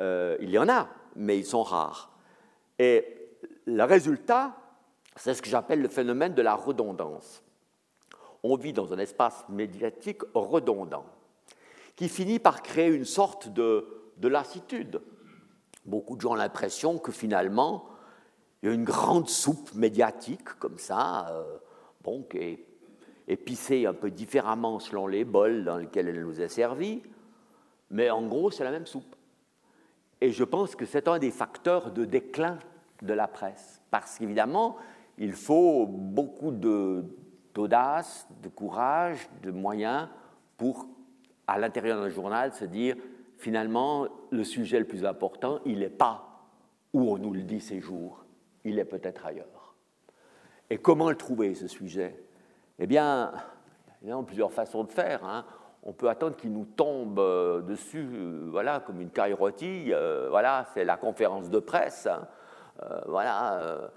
Euh, 0.00 0.36
il 0.40 0.50
y 0.50 0.58
en 0.58 0.68
a, 0.68 0.88
mais 1.16 1.38
ils 1.38 1.46
sont 1.46 1.62
rares. 1.62 2.10
Et 2.78 3.38
le 3.64 3.82
résultat, 3.82 4.54
c'est 5.16 5.34
ce 5.34 5.40
que 5.42 5.48
j'appelle 5.48 5.80
le 5.80 5.88
phénomène 5.88 6.34
de 6.34 6.42
la 6.42 6.54
redondance. 6.54 7.42
On 8.42 8.56
vit 8.56 8.74
dans 8.74 8.92
un 8.92 8.98
espace 8.98 9.44
médiatique 9.48 10.20
redondant, 10.34 11.06
qui 11.96 12.08
finit 12.08 12.38
par 12.38 12.62
créer 12.62 12.88
une 12.88 13.06
sorte 13.06 13.48
de, 13.48 14.03
de 14.18 14.28
lassitude. 14.28 15.00
Beaucoup 15.84 16.16
de 16.16 16.20
gens 16.22 16.32
ont 16.32 16.36
l'impression 16.36 16.98
que 16.98 17.12
finalement, 17.12 17.86
il 18.62 18.68
y 18.68 18.72
a 18.72 18.74
une 18.74 18.84
grande 18.84 19.28
soupe 19.28 19.74
médiatique 19.74 20.48
comme 20.58 20.78
ça, 20.78 21.28
euh, 21.30 21.58
bon, 22.02 22.22
qui 22.22 22.38
est 22.38 22.66
épicée 23.28 23.86
un 23.86 23.94
peu 23.94 24.10
différemment 24.10 24.78
selon 24.78 25.06
les 25.06 25.24
bols 25.24 25.64
dans 25.64 25.76
lesquels 25.76 26.08
elle 26.08 26.22
nous 26.22 26.40
est 26.40 26.48
servie, 26.48 27.02
mais 27.90 28.10
en 28.10 28.26
gros, 28.26 28.50
c'est 28.50 28.64
la 28.64 28.70
même 28.70 28.86
soupe. 28.86 29.16
Et 30.20 30.30
je 30.30 30.44
pense 30.44 30.74
que 30.74 30.86
c'est 30.86 31.08
un 31.08 31.18
des 31.18 31.30
facteurs 31.30 31.92
de 31.92 32.04
déclin 32.04 32.58
de 33.02 33.12
la 33.12 33.28
presse, 33.28 33.82
parce 33.90 34.18
qu'évidemment, 34.18 34.76
il 35.18 35.32
faut 35.32 35.86
beaucoup 35.86 36.50
d'audace, 36.50 38.26
de 38.42 38.48
courage, 38.48 39.28
de 39.42 39.50
moyens 39.50 40.08
pour, 40.56 40.86
à 41.46 41.58
l'intérieur 41.58 42.00
d'un 42.00 42.08
journal, 42.08 42.52
se 42.54 42.64
dire 42.64 42.96
finalement, 43.44 44.08
le 44.30 44.42
sujet 44.42 44.78
le 44.78 44.86
plus 44.86 45.04
important, 45.04 45.60
il 45.66 45.80
n'est 45.80 45.90
pas 45.90 46.48
où 46.94 47.12
on 47.12 47.18
nous 47.18 47.34
le 47.34 47.42
dit 47.42 47.60
ces 47.60 47.78
jours, 47.78 48.24
il 48.64 48.78
est 48.78 48.86
peut-être 48.86 49.26
ailleurs. 49.26 49.74
Et 50.70 50.78
comment 50.78 51.10
le 51.10 51.16
trouver, 51.16 51.54
ce 51.54 51.68
sujet? 51.68 52.18
Eh 52.78 52.86
bien, 52.86 53.32
il 54.00 54.08
y 54.08 54.12
a 54.12 54.22
plusieurs 54.22 54.50
façons 54.50 54.84
de 54.84 54.90
faire. 54.90 55.22
Hein. 55.26 55.44
On 55.82 55.92
peut 55.92 56.08
attendre 56.08 56.36
qu'il 56.36 56.52
nous 56.52 56.64
tombe 56.64 57.18
euh, 57.18 57.60
dessus, 57.60 58.08
euh, 58.14 58.48
voilà, 58.50 58.80
comme 58.80 59.02
une 59.02 59.10
caille. 59.10 59.36
Euh, 59.62 60.28
voilà, 60.30 60.64
c'est 60.72 60.86
la 60.86 60.96
conférence 60.96 61.50
de 61.50 61.58
presse. 61.58 62.06
Hein. 62.06 62.26
voilà, 63.06 63.90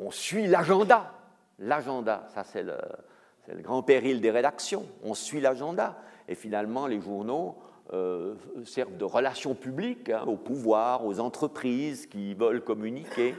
on 0.00 0.10
suit 0.10 0.48
l'agenda. 0.48 1.12
L'agenda, 1.60 2.24
ça 2.26 2.42
c'est 2.42 2.64
le 2.64 3.62
grand 3.62 3.84
péril 3.84 4.20
des 4.20 4.32
rédactions. 4.32 4.86
On 5.04 5.14
suit 5.14 5.40
l'agenda. 5.40 5.96
Et 6.26 6.34
finalement, 6.34 6.88
les 6.88 7.00
journaux 7.00 7.56
euh, 7.92 8.36
servent 8.64 8.96
de 8.96 9.04
relations 9.04 9.56
publiques 9.56 10.10
hein, 10.10 10.22
au 10.26 10.36
pouvoir, 10.36 11.04
aux 11.04 11.18
entreprises 11.18 12.06
qui 12.06 12.34
veulent 12.34 12.62
communiquer, 12.62 13.34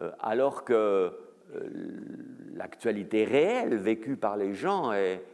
euh, 0.00 0.12
alors 0.20 0.64
que 0.64 0.72
euh, 0.72 1.12
l'actualité 2.54 3.24
réelle 3.24 3.74
vécue 3.74 4.16
par 4.16 4.36
les 4.36 4.54
gens 4.54 4.92
est, 4.92 5.24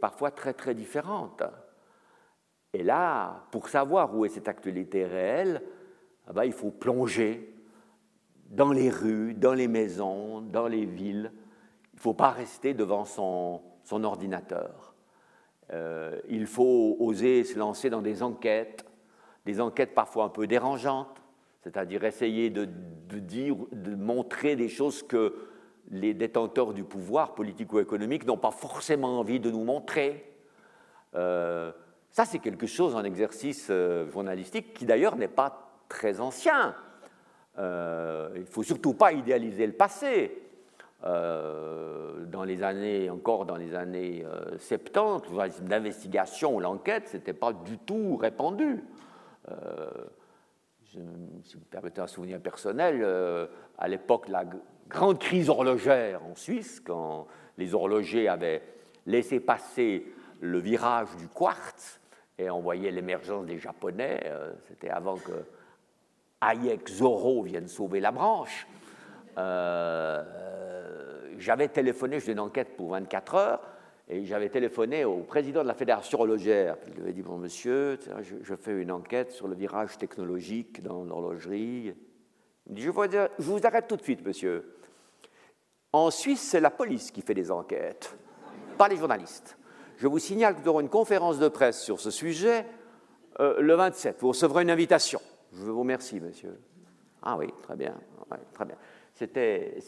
parfois 0.00 0.32
très 0.32 0.52
très 0.52 0.74
différente. 0.74 1.44
Et 2.72 2.82
là, 2.82 3.44
pour 3.52 3.68
savoir 3.68 4.16
où 4.16 4.24
est 4.24 4.30
cette 4.30 4.48
actualité 4.48 5.04
réelle, 5.04 5.62
ah 6.26 6.32
ben, 6.32 6.44
il 6.44 6.52
faut 6.52 6.72
plonger 6.72 7.54
dans 8.50 8.72
les 8.72 8.90
rues, 8.90 9.34
dans 9.34 9.54
les 9.54 9.68
maisons, 9.68 10.40
dans 10.40 10.66
les 10.66 10.84
villes. 10.84 11.30
Il 11.92 11.96
ne 11.96 12.00
faut 12.00 12.14
pas 12.14 12.30
rester 12.30 12.74
devant 12.74 13.04
son 13.04 13.62
ordinateur. 14.04 14.87
Euh, 15.72 16.18
il 16.28 16.46
faut 16.46 16.96
oser 16.98 17.44
se 17.44 17.58
lancer 17.58 17.90
dans 17.90 18.00
des 18.00 18.22
enquêtes, 18.22 18.84
des 19.44 19.60
enquêtes 19.60 19.94
parfois 19.94 20.24
un 20.24 20.28
peu 20.28 20.46
dérangeantes, 20.46 21.22
c'est-à-dire 21.62 22.04
essayer 22.04 22.50
de, 22.50 22.64
dire, 23.18 23.56
de 23.72 23.94
montrer 23.94 24.56
des 24.56 24.68
choses 24.68 25.02
que 25.02 25.34
les 25.90 26.14
détenteurs 26.14 26.72
du 26.72 26.84
pouvoir 26.84 27.34
politique 27.34 27.72
ou 27.72 27.80
économique 27.80 28.26
n'ont 28.26 28.38
pas 28.38 28.50
forcément 28.50 29.18
envie 29.18 29.40
de 29.40 29.50
nous 29.50 29.64
montrer. 29.64 30.32
Euh, 31.14 31.72
ça, 32.10 32.24
c'est 32.24 32.38
quelque 32.38 32.66
chose, 32.66 32.96
un 32.96 33.04
exercice 33.04 33.68
euh, 33.70 34.10
journalistique 34.10 34.72
qui 34.74 34.86
d'ailleurs 34.86 35.16
n'est 35.16 35.28
pas 35.28 35.70
très 35.88 36.20
ancien. 36.20 36.74
il 37.56 37.62
ne 37.62 38.44
faut 38.48 38.62
surtout 38.62 38.94
pas 38.94 39.12
idéaliser 39.12 39.66
le 39.66 39.72
passé. 39.72 40.47
Euh, 41.04 42.24
dans 42.24 42.42
les 42.42 42.64
années, 42.64 43.08
encore 43.08 43.46
dans 43.46 43.56
les 43.56 43.74
années 43.74 44.24
70, 44.58 45.30
euh, 45.32 45.48
l'investigation 45.68 46.58
l'enquête, 46.58 47.08
ce 47.08 47.16
n'était 47.16 47.34
pas 47.34 47.52
du 47.52 47.78
tout 47.78 48.16
répandu. 48.16 48.82
Euh, 49.48 49.90
si 50.82 50.98
vous 50.98 51.60
me 51.60 51.64
permettez 51.70 52.00
un 52.00 52.08
souvenir 52.08 52.40
personnel, 52.40 53.06
à 53.76 53.88
l'époque, 53.88 54.28
la 54.28 54.44
grande 54.88 55.18
crise 55.18 55.50
horlogère 55.50 56.24
en 56.24 56.34
Suisse, 56.34 56.80
quand 56.80 57.28
les 57.58 57.74
horlogers 57.74 58.26
avaient 58.26 58.62
laissé 59.06 59.38
passer 59.38 60.06
le 60.40 60.58
virage 60.58 61.14
du 61.18 61.28
quartz 61.28 62.00
et 62.38 62.48
on 62.48 62.60
voyait 62.60 62.90
l'émergence 62.90 63.44
des 63.44 63.58
Japonais, 63.58 64.32
c'était 64.62 64.88
avant 64.88 65.16
que 65.16 65.44
Hayek 66.40 66.88
Zorro 66.88 67.42
vienne 67.42 67.68
sauver 67.68 68.00
la 68.00 68.10
branche 68.10 68.66
j'avais 71.38 71.68
téléphoné, 71.68 72.16
je 72.16 72.20
faisais 72.20 72.32
une 72.32 72.40
enquête 72.40 72.76
pour 72.76 72.90
24 72.90 73.34
heures, 73.34 73.60
et 74.08 74.24
j'avais 74.24 74.48
téléphoné 74.48 75.04
au 75.04 75.18
président 75.18 75.62
de 75.62 75.68
la 75.68 75.74
Fédération 75.74 76.18
horlogère. 76.18 76.76
Il 76.86 76.94
lui 76.94 77.02
avait 77.02 77.12
dit 77.12 77.22
Bon, 77.22 77.36
monsieur, 77.36 77.98
je, 78.42 78.54
fais 78.54 78.80
une 78.80 78.90
enquête 78.90 79.32
sur 79.32 79.48
le 79.48 79.54
virage 79.54 79.98
technologique 79.98 80.82
dans 80.82 81.04
l'horlogerie. 81.04 81.94
Il 82.66 82.72
me 82.72 82.76
dit 82.76 82.82
je 82.82 82.90
vous, 82.90 83.02
je 83.04 83.44
vous 83.44 83.66
arrête 83.66 83.86
tout 83.86 83.96
de 83.96 84.02
suite, 84.02 84.24
monsieur. 84.24 84.76
En 85.92 86.10
Suisse, 86.10 86.40
c'est 86.40 86.60
la 86.60 86.70
police 86.70 87.10
qui 87.10 87.22
fait 87.22 87.34
des 87.34 87.50
enquêtes, 87.50 88.16
pas 88.76 88.88
les 88.88 88.96
journalistes. 88.96 89.56
Je 89.96 90.06
vous 90.06 90.18
signale 90.18 90.54
que 90.54 90.60
nous 90.60 90.68
aurons 90.68 90.80
une 90.80 90.88
conférence 90.88 91.38
de 91.38 91.48
presse 91.48 91.82
sur 91.82 92.00
ce 92.00 92.10
sujet 92.10 92.64
euh, 93.40 93.60
le 93.60 93.74
27. 93.74 94.16
Vous 94.20 94.28
recevrez 94.28 94.62
une 94.62 94.70
invitation. 94.70 95.20
Je 95.52 95.64
vous 95.64 95.80
remercie, 95.80 96.20
monsieur. 96.20 96.60
Ah 97.22 97.36
oui, 97.36 97.52
très 97.62 97.76
bien. 97.76 97.94
très 98.54 98.64
bien. 98.64 98.76
C'était. 99.14 99.78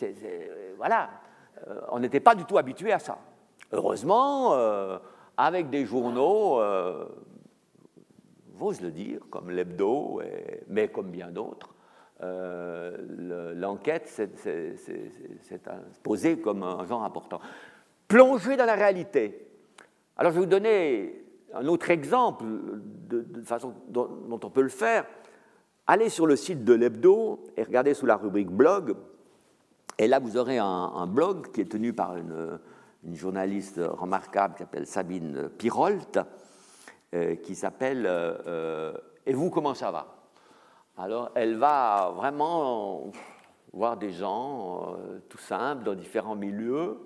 Voilà. 0.76 1.11
Euh, 1.68 1.80
on 1.90 1.98
n'était 1.98 2.20
pas 2.20 2.34
du 2.34 2.44
tout 2.44 2.59
habitué 2.59 2.92
à 2.92 2.98
ça. 2.98 3.18
Heureusement, 3.72 4.55
euh, 4.55 4.98
avec 5.36 5.70
des 5.70 5.86
journaux, 5.86 6.61
j'ose 8.59 8.80
le 8.80 8.90
dire, 8.90 9.20
comme 9.30 9.51
l'hebdo, 9.51 10.20
mais 10.68 10.88
comme 10.88 11.11
bien 11.11 11.30
d'autres, 11.30 11.74
l'enquête 13.55 14.09
s'est 14.09 14.28
posée 16.03 16.40
comme 16.40 16.62
un 16.62 16.84
genre 16.84 17.05
important. 17.05 17.40
Plonger 18.09 18.57
dans 18.57 18.66
la 18.66 18.74
réalité. 18.74 19.46
Alors 20.16 20.32
je 20.32 20.38
vais 20.38 20.44
vous 20.44 20.51
donner 20.51 21.24
un 21.55 21.66
autre 21.66 21.90
exemple 21.90 22.44
de, 23.09 23.42
façon 23.42 23.74
dont, 23.88 24.09
on 24.30 24.51
peut 24.51 24.62
le 24.62 24.68
faire. 24.68 25.07
Allez 25.86 26.09
sur 26.09 26.26
le 26.26 26.36
site 26.36 26.64
de 26.64 26.74
l'hebdo 26.74 27.42
et 27.57 27.62
regardez 27.62 27.94
sous 27.94 28.07
la 28.07 28.16
rubrique 28.16 28.51
blog. 28.51 28.94
Et 30.01 30.09
là, 30.09 30.18
vous 30.18 30.38
aurez 30.38 30.57
un, 30.57 31.07
blog 31.07 31.53
qui 31.53 31.61
est 31.61 31.70
tenu 31.70 31.92
par 31.92 32.16
une, 32.16 32.59
journaliste 33.12 33.78
remarquable 33.78 34.55
qui 34.55 34.61
s'appelle 34.61 34.86
Sabine 34.86 35.51
Pirolt, 35.59 36.18
euh, 37.14 37.36
qui 37.36 37.55
s'appelle 37.55 38.07
euh, 38.07 38.32
euh, 38.46 38.92
Et 39.26 39.34
vous, 39.34 39.51
comment 39.51 39.74
ça 39.74 39.90
va? 39.90 40.16
Alors, 40.96 41.30
elle 41.34 41.59
va 41.59 42.14
vraiment 42.16 43.12
voir 43.74 43.98
des 43.98 44.11
gens 44.11 44.96
tout 45.28 45.36
simples 45.36 45.84
dans 45.84 45.94
différents 45.94 46.34
milieux 46.34 46.96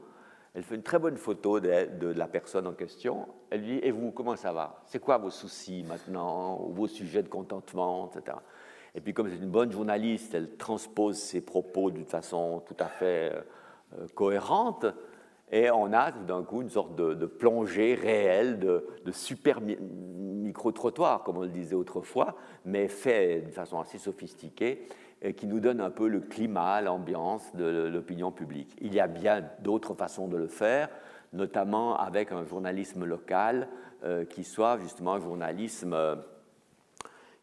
elle 0.55 0.63
fait 0.63 0.77
une 0.77 0.85
très 0.85 1.01
bonne 1.01 1.17
photo 1.17 1.59
de, 1.59 2.07
la 2.17 2.29
personne 2.29 2.69
en 2.69 2.75
question. 2.75 3.27
Elle 3.51 3.63
lui 3.63 3.67
dit 3.67 3.81
Et 3.83 3.91
vous, 3.91 4.13
comment 4.13 4.37
ça 4.37 4.53
va? 4.53 4.83
C'est 4.87 5.01
quoi 5.01 5.19
vos 5.19 5.31
soucis 5.31 5.85
maintenant? 5.89 6.69
Vos 6.71 6.87
sujets 6.87 7.25
de 7.25 7.29
contentement, 7.29 8.09
etc. 8.09 8.37
Et 8.95 9.01
puis, 9.01 9.13
comme 9.13 9.29
c'est 9.29 9.43
une 9.43 9.51
bonne 9.51 9.73
journaliste, 9.73 10.35
elle 10.35 10.57
transpose 10.57 11.19
ses 11.19 11.41
propos 11.41 11.91
d'une 11.91 12.05
façon 12.05 12.63
tout 12.67 12.77
à 12.79 12.87
fait 12.87 13.33
euh, 13.99 14.07
cohérente. 14.15 14.87
Et 15.53 15.71
on 15.71 15.93
a 15.93 16.13
tout 16.13 16.25
d'un 16.25 16.43
coup 16.43 16.63
une 16.63 16.71
sorte 16.71 16.97
de, 16.97 17.27
plongée 17.27 17.95
réelle, 17.95 18.59
de, 18.59 18.87
de 19.05 19.13
super 19.13 19.61
micro-trottoir, 19.61 21.23
comme 21.23 21.37
on 21.37 21.43
le 21.43 21.49
disait 21.49 21.75
autrefois, 21.75 22.35
mais 22.65 22.89
fait 22.89 23.41
d'une 23.41 23.53
façon 23.53 23.79
assez 23.79 23.99
sophistiquée 23.99 24.89
qui 25.33 25.47
nous 25.47 25.61
donne 25.61 25.81
un 25.81 25.91
peu 25.91 26.09
le 26.09 26.21
climat, 26.21 26.83
l'ambiance 26.83 27.55
de 27.55 27.65
l'opinion 27.65 28.31
publique. 28.31 28.77
Il 28.81 28.95
y 28.95 29.01
a 29.01 29.07
bien 29.07 29.43
d'autres 29.61 29.95
façons 29.95 30.29
de 30.29 30.37
le 30.37 30.49
faire, 30.49 30.89
notamment 31.33 31.97
avec 31.97 32.31
un 32.31 32.45
journalisme 32.45 33.05
local 33.05 33.69
euh, 34.05 34.25
qui 34.25 34.45
soit 34.45 34.79
justement 34.79 35.15
un 35.15 35.21
journalisme 35.21 35.95
euh, 35.95 36.17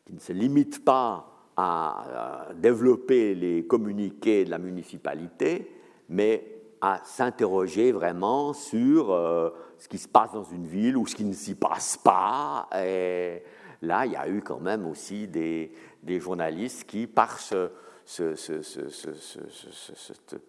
qui 0.06 0.14
ne 0.14 0.20
se 0.20 0.32
limite 0.32 0.86
pas 0.86 1.28
à, 1.58 2.48
développer 2.56 3.36
les 3.36 3.66
communiqués 3.66 4.46
de 4.46 4.50
la 4.50 4.58
municipalité, 4.58 5.72
mais 6.10 6.46
à 6.82 7.02
s'interroger 7.04 7.92
vraiment 7.92 8.54
sur 8.54 9.12
euh, 9.12 9.50
ce 9.78 9.88
qui 9.88 9.98
se 9.98 10.08
passe 10.08 10.32
dans 10.32 10.44
une 10.44 10.66
ville 10.66 10.98
ou 10.98 11.06
ce 11.06 11.16
qui 11.16 11.26
ne 11.26 11.34
s'y 11.34 11.56
passe 11.56 11.98
pas. 11.98 12.68
Et 12.76 13.44
là, 13.82 14.06
il 14.06 14.14
y 14.14 14.16
a 14.16 14.28
eu 14.28 14.42
quand 14.42 14.60
même 14.60 14.88
aussi 14.88 15.28
des, 15.28 15.72
journalistes 16.20 16.86
qui, 16.86 17.06
par 17.06 17.40
cette 17.40 17.70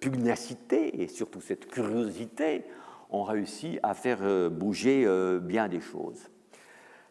pugnacité 0.01 1.03
et 1.03 1.09
surtout 1.09 1.41
cette 1.41 1.67
curiosité, 1.67 2.65
ont 3.11 3.25
réussi 3.25 3.79
à 3.83 3.95
faire 3.95 4.21
euh, 4.23 4.49
bouger 4.49 5.05
euh, 5.07 5.39
bien 5.39 5.69
des 5.69 5.81
choses. 5.81 6.31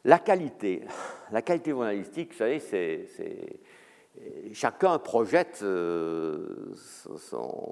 La 0.03 0.17
qualité, 0.17 0.81
la 1.31 1.43
qualité 1.43 1.71
journalistique, 1.71 2.31
vous 2.31 2.37
savez, 2.39 2.59
c'est, 2.59 3.07
chacun 4.53 4.99
projette 4.99 5.61
euh, 5.63 6.73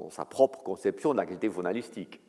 sa 0.10 0.26
propre 0.26 0.62
conception 0.64 1.12
de 1.12 1.18
la 1.18 1.26
qualité 1.26 1.52
journalistique. 1.52 2.22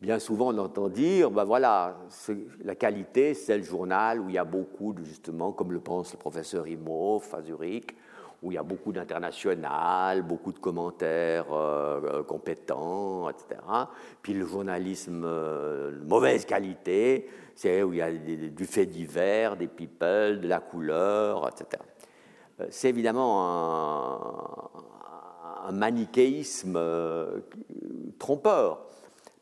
Bien 0.00 0.20
souvent, 0.20 0.54
on 0.54 0.58
entend 0.58 0.88
dire, 0.88 1.30
ben 1.30 1.44
voilà, 1.44 1.96
la 2.62 2.76
qualité, 2.76 3.34
c'est 3.34 3.58
le 3.58 3.64
journal 3.64 4.20
où 4.20 4.28
il 4.28 4.36
y 4.36 4.38
a 4.38 4.44
beaucoup, 4.44 4.94
justement, 5.02 5.50
comme 5.50 5.72
le 5.72 5.80
pense 5.80 6.12
le 6.12 6.18
professeur 6.18 6.68
Imhoff 6.68 7.34
à 7.34 7.42
Zurich, 7.42 7.96
où 8.42 8.52
il 8.52 8.54
y 8.54 8.58
a 8.58 8.62
beaucoup 8.62 8.92
d'international, 8.92 10.22
beaucoup 10.22 10.52
de 10.52 10.58
commentaires 10.58 11.52
euh, 11.52 12.00
euh, 12.04 12.22
compétents, 12.22 13.28
etc. 13.28 13.60
Puis 14.22 14.34
le 14.34 14.46
journalisme 14.46 15.24
euh, 15.24 15.98
de 15.98 16.04
mauvaise 16.04 16.44
qualité, 16.44 17.28
c'est 17.56 17.82
où 17.82 17.92
il 17.92 17.98
y 17.98 18.02
a 18.02 18.12
du 18.12 18.66
fait 18.66 18.86
divers, 18.86 19.56
des 19.56 19.66
people, 19.66 20.40
de 20.40 20.46
la 20.46 20.60
couleur, 20.60 21.48
etc. 21.48 21.82
C'est 22.70 22.88
évidemment 22.88 24.70
un 25.64 25.72
manichéisme 25.72 26.78
trompeur 28.18 28.86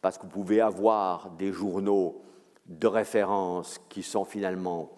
parce 0.02 0.18
que 0.18 0.24
vous 0.24 0.28
pouvez 0.28 0.60
avoir 0.60 1.30
des 1.30 1.52
journaux 1.52 2.22
de 2.66 2.86
référence 2.86 3.80
qui 3.88 4.02
sont 4.02 4.24
finalement 4.24 4.90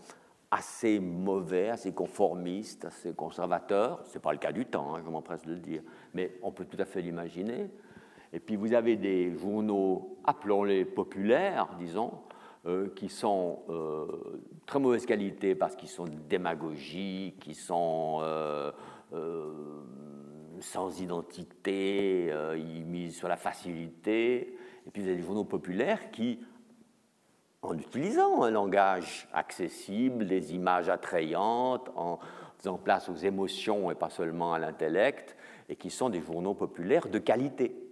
assez 0.51 0.99
mauvais, 0.99 1.69
assez 1.69 1.93
conformistes, 1.93 2.87
assez 2.87 3.13
conservateurs. 3.13 4.01
Ce 4.07 4.15
n'est 4.15 4.21
pas 4.21 4.33
le 4.33 4.39
cas 4.39 4.53
du 4.53 4.65
temps, 4.65 4.95
hein, 4.95 5.03
je 5.05 5.11
m'empresse 5.11 5.43
de 5.43 5.53
le 5.53 5.61
dire, 5.61 5.83
mais 6.15 6.39
on 6.43 6.51
peut 6.51 6.65
tout 6.65 6.81
à 6.81 6.85
fait 6.85 7.03
l'imaginer. 7.03 7.71
Et 8.33 8.41
puis 8.41 8.57
vous 8.57 8.73
avez 8.73 8.97
des 8.97 9.35
journaux, 9.37 10.17
appelons-les 10.25 10.85
populaires, 10.85 11.69
disons, 11.79 12.13
euh, 12.67 12.89
qui 12.97 13.09
sont 13.09 13.61
euh, 13.71 14.07
très 14.67 14.81
mauvaise 14.81 15.07
qualité 15.07 15.55
parce 15.55 15.77
qu'ils 15.77 15.89
sont 15.89 16.07
démagogiques, 16.29 17.39
qui 17.39 17.55
sont 17.55 18.19
euh, 18.23 18.73
sans 20.61 21.01
identité, 21.01 22.33
ils 22.57 22.85
misent 22.85 23.17
sur 23.17 23.29
la 23.29 23.37
facilité. 23.37 24.57
Et 24.87 24.91
puis 24.93 25.03
vous 25.03 25.09
avez 25.09 25.17
des 25.19 25.23
journaux 25.23 25.45
populaires 25.45 26.11
qui, 26.11 26.41
en 27.63 27.79
utilisant 27.79 28.43
un 28.43 28.51
langage 28.51 29.29
accessible, 29.33 30.27
des 30.27 30.53
images 30.55 30.89
attrayantes, 30.89 31.89
en 31.95 32.19
faisant 32.59 32.77
place 32.77 33.09
aux 33.09 33.15
émotions 33.15 33.91
et 33.93 33.95
pas 33.95 34.11
seulement 34.11 34.53
à 34.53 34.59
l'intellect, 34.59 35.37
et 35.69 35.77
qui 35.77 35.91
sont 35.91 36.11
des 36.11 36.21
journaux 36.21 36.55
populaires 36.55 37.09
de 37.09 37.21
qualité. 37.21 37.88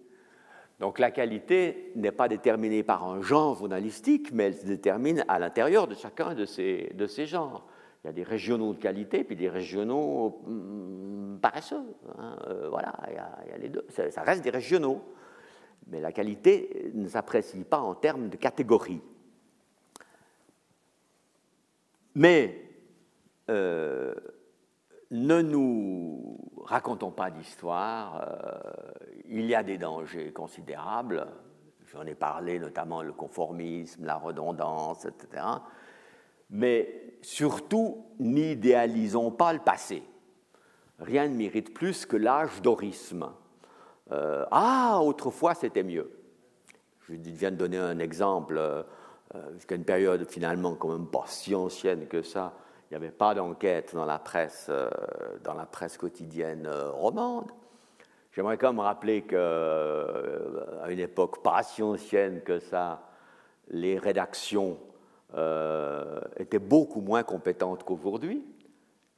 Donc 0.78 0.98
la 0.98 1.10
qualité 1.10 1.92
n'est 1.96 2.12
pas 2.12 2.28
déterminée 2.28 2.82
par 2.82 3.04
un 3.04 3.22
genre 3.22 3.56
journalistique, 3.56 4.30
mais 4.32 4.44
elle 4.44 4.56
se 4.56 4.66
détermine 4.66 5.24
à 5.26 5.38
l'intérieur 5.38 5.86
de 5.86 5.94
chacun 5.94 6.34
de 6.34 6.44
ces, 6.44 7.26
genres. 7.26 7.66
Il 8.04 8.08
y 8.08 8.10
a 8.10 8.12
des 8.12 8.22
régionaux 8.22 8.74
de 8.74 8.78
qualité, 8.78 9.24
puis 9.24 9.36
des 9.36 9.48
régionaux 9.48 10.42
hmm, 10.46 11.38
paresseux. 11.40 11.82
Hein. 12.18 12.36
Euh, 12.48 12.68
voilà, 12.68 12.94
il 13.08 13.14
y, 13.14 13.18
a, 13.18 13.38
il 13.46 13.50
y, 13.50 13.54
a, 13.54 13.58
les 13.58 13.68
deux. 13.68 13.86
Ça 13.88 14.22
reste 14.22 14.44
des 14.44 14.50
régionaux. 14.50 15.02
Mais 15.88 16.00
la 16.00 16.12
qualité 16.12 16.90
ne 16.94 17.08
s'apprécie 17.08 17.64
pas 17.64 17.78
en 17.78 17.94
termes 17.94 18.28
de 18.28 18.36
catégorie. 18.36 19.00
Mais 22.16 22.66
euh, 23.50 24.14
ne 25.10 25.40
nous 25.40 26.38
racontons 26.64 27.10
pas 27.10 27.30
d'histoire. 27.30 28.22
Euh, 28.22 28.60
il 29.28 29.46
y 29.46 29.54
a 29.54 29.62
des 29.62 29.78
dangers 29.78 30.32
considérables. 30.32 31.26
J'en 31.92 32.02
ai 32.02 32.14
parlé, 32.14 32.58
notamment 32.58 33.02
le 33.02 33.12
conformisme, 33.12 34.04
la 34.04 34.16
redondance, 34.16 35.04
etc. 35.04 35.44
Mais 36.50 37.18
surtout, 37.22 38.06
n'idéalisons 38.18 39.30
pas 39.30 39.52
le 39.52 39.60
passé. 39.60 40.02
Rien 40.98 41.28
ne 41.28 41.34
mérite 41.34 41.72
plus 41.74 42.06
que 42.06 42.16
l'âge 42.16 42.62
d'orisme 42.62 43.30
euh, 44.12 44.44
ah, 44.50 45.00
autrefois 45.02 45.54
c'était 45.54 45.82
mieux. 45.82 46.10
Je 47.08 47.14
viens 47.14 47.50
de 47.50 47.56
donner 47.56 47.78
un 47.78 47.98
exemple, 47.98 48.56
euh, 48.58 48.82
jusqu'à 49.54 49.74
une 49.74 49.84
période 49.84 50.28
finalement 50.28 50.74
quand 50.74 50.92
même 50.92 51.06
pas 51.06 51.24
si 51.26 51.54
ancienne 51.54 52.06
que 52.06 52.22
ça, 52.22 52.54
il 52.90 52.92
n'y 52.92 52.96
avait 52.96 53.10
pas 53.10 53.34
d'enquête 53.34 53.94
dans 53.94 54.04
la 54.04 54.18
presse, 54.18 54.66
euh, 54.68 54.88
dans 55.42 55.54
la 55.54 55.66
presse 55.66 55.98
quotidienne 55.98 56.68
romande. 56.92 57.50
J'aimerais 58.32 58.58
quand 58.58 58.72
même 58.72 58.80
rappeler 58.80 59.22
qu'à 59.22 60.88
une 60.88 60.98
époque 60.98 61.42
pas 61.42 61.62
si 61.62 61.82
ancienne 61.82 62.42
que 62.42 62.58
ça, 62.58 63.08
les 63.68 63.98
rédactions 63.98 64.78
étaient 66.38 66.58
beaucoup 66.58 67.00
moins 67.00 67.22
compétentes 67.22 67.82
qu'aujourd'hui. 67.82 68.44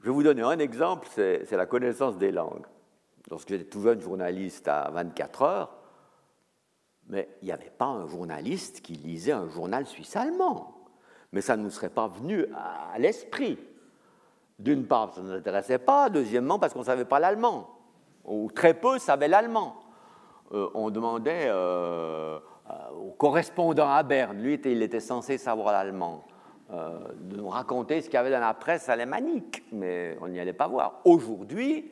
Je 0.01 0.07
vais 0.07 0.11
vous 0.12 0.23
donner 0.23 0.43
un 0.43 0.59
exemple, 0.59 1.09
c'est 1.12 1.51
la 1.51 1.66
connaissance 1.66 2.16
des 2.16 2.31
langues 2.31 2.66
lorsque 3.31 3.49
j'étais 3.49 3.64
tout 3.64 3.83
jeune 3.83 4.01
journaliste 4.01 4.69
à 4.69 4.91
24 4.91 5.43
heures, 5.43 5.77
mais 7.09 7.29
il 7.43 7.47
n'y 7.47 7.53
avait 7.53 7.71
pas 7.71 7.87
un 7.87 8.07
journaliste 8.07 8.81
qui 8.81 8.95
lisait 8.95 9.33
un 9.33 9.49
journal 9.49 9.87
suisse-allemand. 9.87 10.78
Mais 11.33 11.41
ça 11.41 11.57
ne 11.57 11.62
nous 11.62 11.70
serait 11.70 11.91
pas 11.91 12.09
venu 12.09 12.47
à 12.55 12.99
l'esprit. 12.99 13.59
D'une 14.59 14.87
part, 14.87 15.14
ça 15.14 15.20
ne 15.20 15.29
nous 15.29 15.35
intéressait 15.35 15.79
pas. 15.79 16.11
Deuxièmement, 16.11 16.59
parce 16.59 16.72
qu'on 16.72 16.81
ne 16.81 16.85
savait 16.85 17.05
pas 17.05 17.20
l'allemand. 17.20 17.68
Ou 18.24 18.51
très 18.55 18.74
peu 18.74 18.99
savaient 18.99 19.29
l'allemand. 19.29 19.76
on 20.51 20.91
demandait 20.91 21.51
au 21.51 23.11
correspondant 23.12 23.91
à 23.91 24.03
Berne, 24.03 24.39
lui 24.39 24.61
il 24.64 24.83
était 24.83 25.01
censé 25.01 25.39
savoir 25.39 25.72
l'allemand, 25.72 26.24
de 26.70 27.37
nous 27.37 27.49
raconter 27.49 28.01
ce 28.01 28.07
qu'il 28.07 28.14
y 28.14 28.18
avait 28.18 28.31
dans 28.31 28.41
la 28.41 28.55
presse 28.55 28.89
alémanique, 28.89 29.62
mais 29.72 30.18
on 30.20 30.29
n'y 30.29 30.39
allait 30.39 30.53
pas 30.53 30.68
voir. 30.68 31.01
Aujourd'hui, 31.05 31.91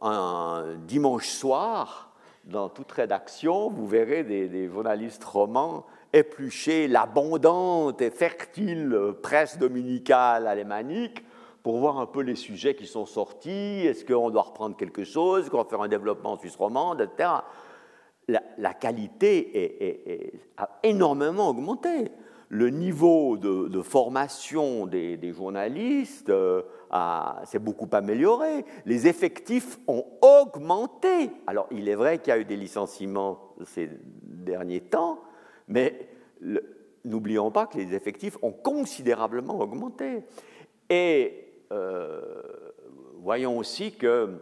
un 0.00 0.74
dimanche 0.86 1.28
soir, 1.28 2.12
dans 2.44 2.68
toute 2.68 2.90
rédaction, 2.92 3.68
vous 3.70 3.86
verrez 3.86 4.24
des, 4.24 4.68
journalistes 4.68 5.24
romans 5.24 5.84
éplucher 6.18 6.88
l'abondante 6.88 8.02
et 8.02 8.10
fertile 8.10 8.96
presse 9.22 9.58
dominicale 9.58 10.46
alémanique 10.46 11.24
pour 11.62 11.78
voir 11.78 11.98
un 11.98 12.06
peu 12.06 12.20
les 12.22 12.34
sujets 12.34 12.74
qui 12.74 12.86
sont 12.86 13.06
sortis, 13.06 13.50
est-ce 13.86 14.04
qu'on 14.04 14.30
doit 14.30 14.42
reprendre 14.42 14.76
quelque 14.76 15.04
chose, 15.04 15.48
qu'on 15.48 15.58
va 15.58 15.64
faire 15.64 15.82
un 15.82 15.88
développement 15.88 16.32
en 16.32 16.38
Suisse 16.38 16.56
romande, 16.56 17.00
etc. 17.00 17.30
La, 18.58 18.74
qualité 18.74 20.38
a 20.56 20.68
énormément 20.82 21.48
augmenté. 21.48 22.10
Le 22.50 22.70
niveau 22.70 23.36
de, 23.36 23.82
formation 23.82 24.86
des, 24.86 25.32
journalistes 25.32 26.30
euh, 26.30 26.62
s'est 27.44 27.58
beaucoup 27.58 27.88
amélioré. 27.92 28.64
Les 28.86 29.06
effectifs 29.06 29.78
ont 29.86 30.04
augmenté. 30.22 31.30
Alors, 31.46 31.66
il 31.70 31.88
est 31.88 31.94
vrai 31.94 32.18
qu'il 32.18 32.28
y 32.28 32.36
a 32.36 32.38
eu 32.38 32.46
des 32.46 32.56
licenciements 32.56 33.54
ces 33.66 33.90
derniers 34.22 34.80
temps, 34.80 35.20
mais 35.68 36.08
n'oublions 37.04 37.50
pas 37.50 37.66
que 37.66 37.78
les 37.78 37.94
effectifs 37.94 38.36
ont 38.42 38.52
considérablement 38.52 39.60
augmenté. 39.60 40.24
Et 40.90 41.62
euh, 41.72 42.42
voyons 43.16 43.58
aussi 43.58 43.92
que 43.92 44.40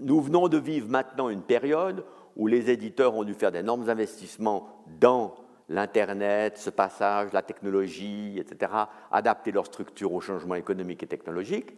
nous 0.00 0.20
venons 0.20 0.48
de 0.48 0.58
vivre 0.58 0.88
maintenant 0.88 1.30
une 1.30 1.42
période 1.42 2.04
où 2.36 2.46
les 2.46 2.70
éditeurs 2.70 3.14
ont 3.14 3.24
dû 3.24 3.34
faire 3.34 3.50
d'énormes 3.50 3.88
investissements 3.88 4.84
dans 5.00 5.34
l'Internet, 5.68 6.58
ce 6.58 6.70
passage, 6.70 7.32
la 7.32 7.42
technologie, 7.42 8.38
etc., 8.38 8.72
adapter 9.10 9.50
leur 9.52 9.66
structure 9.66 10.12
aux 10.12 10.20
changements 10.20 10.54
économiques 10.54 11.02
et 11.02 11.06
technologiques, 11.06 11.74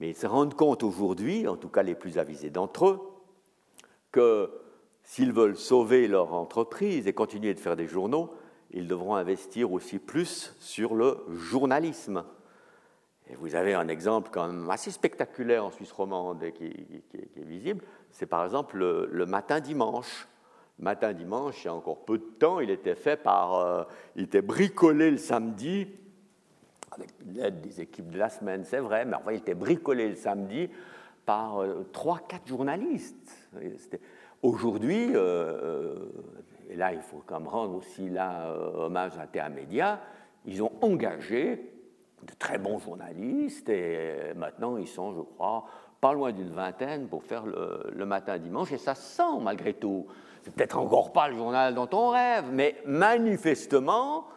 mais 0.00 0.10
ils 0.10 0.16
se 0.16 0.26
rendent 0.26 0.54
compte 0.54 0.82
aujourd'hui, 0.82 1.48
en 1.48 1.56
tout 1.56 1.68
cas 1.68 1.82
les 1.82 1.94
plus 1.94 2.18
avisés 2.18 2.50
d'entre 2.50 2.86
eux, 2.88 3.00
que 4.12 4.50
s'ils 5.06 5.32
veulent 5.32 5.56
sauver 5.56 6.08
leur 6.08 6.34
entreprise 6.34 7.06
et 7.06 7.12
continuer 7.12 7.54
de 7.54 7.60
faire 7.60 7.76
des 7.76 7.86
journaux, 7.86 8.34
ils 8.72 8.88
devront 8.88 9.14
investir 9.14 9.72
aussi 9.72 10.00
plus 10.00 10.52
sur 10.58 10.96
le 10.96 11.18
journalisme. 11.30 12.24
Et 13.30 13.36
vous 13.36 13.54
avez 13.54 13.74
un 13.74 13.86
exemple 13.86 14.30
quand 14.32 14.48
même 14.48 14.68
assez 14.68 14.90
spectaculaire 14.90 15.64
en 15.64 15.70
Suisse 15.70 15.92
romande 15.92 16.42
et 16.42 16.52
qui, 16.52 16.64
est 17.14 17.44
visible, 17.44 17.84
c'est 18.10 18.26
par 18.26 18.44
exemple 18.44 18.78
le, 18.78 19.26
matin 19.26 19.60
dimanche. 19.60 20.26
Matin 20.80 21.12
dimanche, 21.12 21.62
il 21.64 21.68
y 21.68 21.70
a 21.70 21.74
encore 21.74 22.04
peu 22.04 22.18
de 22.18 22.24
temps, 22.38 22.58
il 22.58 22.70
était 22.70 22.96
fait 22.96 23.16
par, 23.16 23.54
euh, 23.54 23.84
il 24.16 24.24
était 24.24 24.42
bricolé 24.42 25.10
le 25.12 25.18
samedi, 25.18 25.86
avec 26.90 27.10
l'aide 27.32 27.60
des 27.60 27.80
équipes 27.80 28.10
de 28.10 28.18
la 28.18 28.28
semaine, 28.28 28.64
c'est 28.64 28.80
vrai, 28.80 29.04
mais 29.04 29.14
enfin, 29.14 29.32
il 29.32 29.38
était 29.38 29.54
bricolé 29.54 30.08
le 30.08 30.16
samedi 30.16 30.68
par 31.24 31.62
euh, 31.62 31.86
trois, 31.92 32.18
quatre 32.18 32.46
journalistes. 32.46 33.48
Aujourd'hui, 34.42 35.10
euh, 35.14 35.94
et 36.68 36.76
là 36.76 36.92
il 36.92 37.00
faut 37.00 37.22
quand 37.26 37.40
même 37.40 37.48
rendre 37.48 37.76
aussi 37.76 38.08
là, 38.08 38.52
hommage 38.74 39.18
à 39.18 39.26
Théa 39.26 39.48
Média, 39.48 40.00
ils 40.44 40.62
ont 40.62 40.72
engagé 40.80 41.72
de 42.22 42.32
très 42.38 42.58
bons 42.58 42.78
journalistes 42.78 43.68
et 43.68 44.32
maintenant 44.36 44.76
ils 44.76 44.88
sont, 44.88 45.14
je 45.14 45.20
crois, 45.20 45.64
pas 46.00 46.12
loin 46.12 46.32
d'une 46.32 46.50
vingtaine 46.50 47.08
pour 47.08 47.22
faire 47.22 47.44
le, 47.46 48.04
matin 48.04 48.38
dimanche 48.38 48.72
et 48.72 48.78
ça 48.78 48.94
sent 48.94 49.40
malgré 49.42 49.74
tout. 49.74 50.06
C'est 50.42 50.54
peut-être 50.54 50.78
encore 50.78 51.12
pas 51.12 51.28
le 51.28 51.34
journal 51.34 51.74
dont 51.74 51.88
on 51.92 52.10
rêve, 52.10 52.44
mais 52.52 52.76
manifestement, 52.84 54.28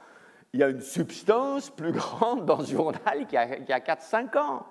il 0.53 0.61
y 0.61 0.63
a 0.63 0.69
une 0.69 0.81
substance 0.81 1.69
plus 1.69 1.91
grande 1.91 2.45
dans 2.45 2.61
ce 2.61 2.71
journal 2.71 3.27
qui 3.27 3.37
a, 3.37 3.41
a 3.41 3.79
4-5 3.79 4.37
ans. 4.37 4.65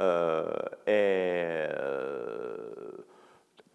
Euh, 0.00 0.50
et 0.86 1.68
euh, 1.70 2.51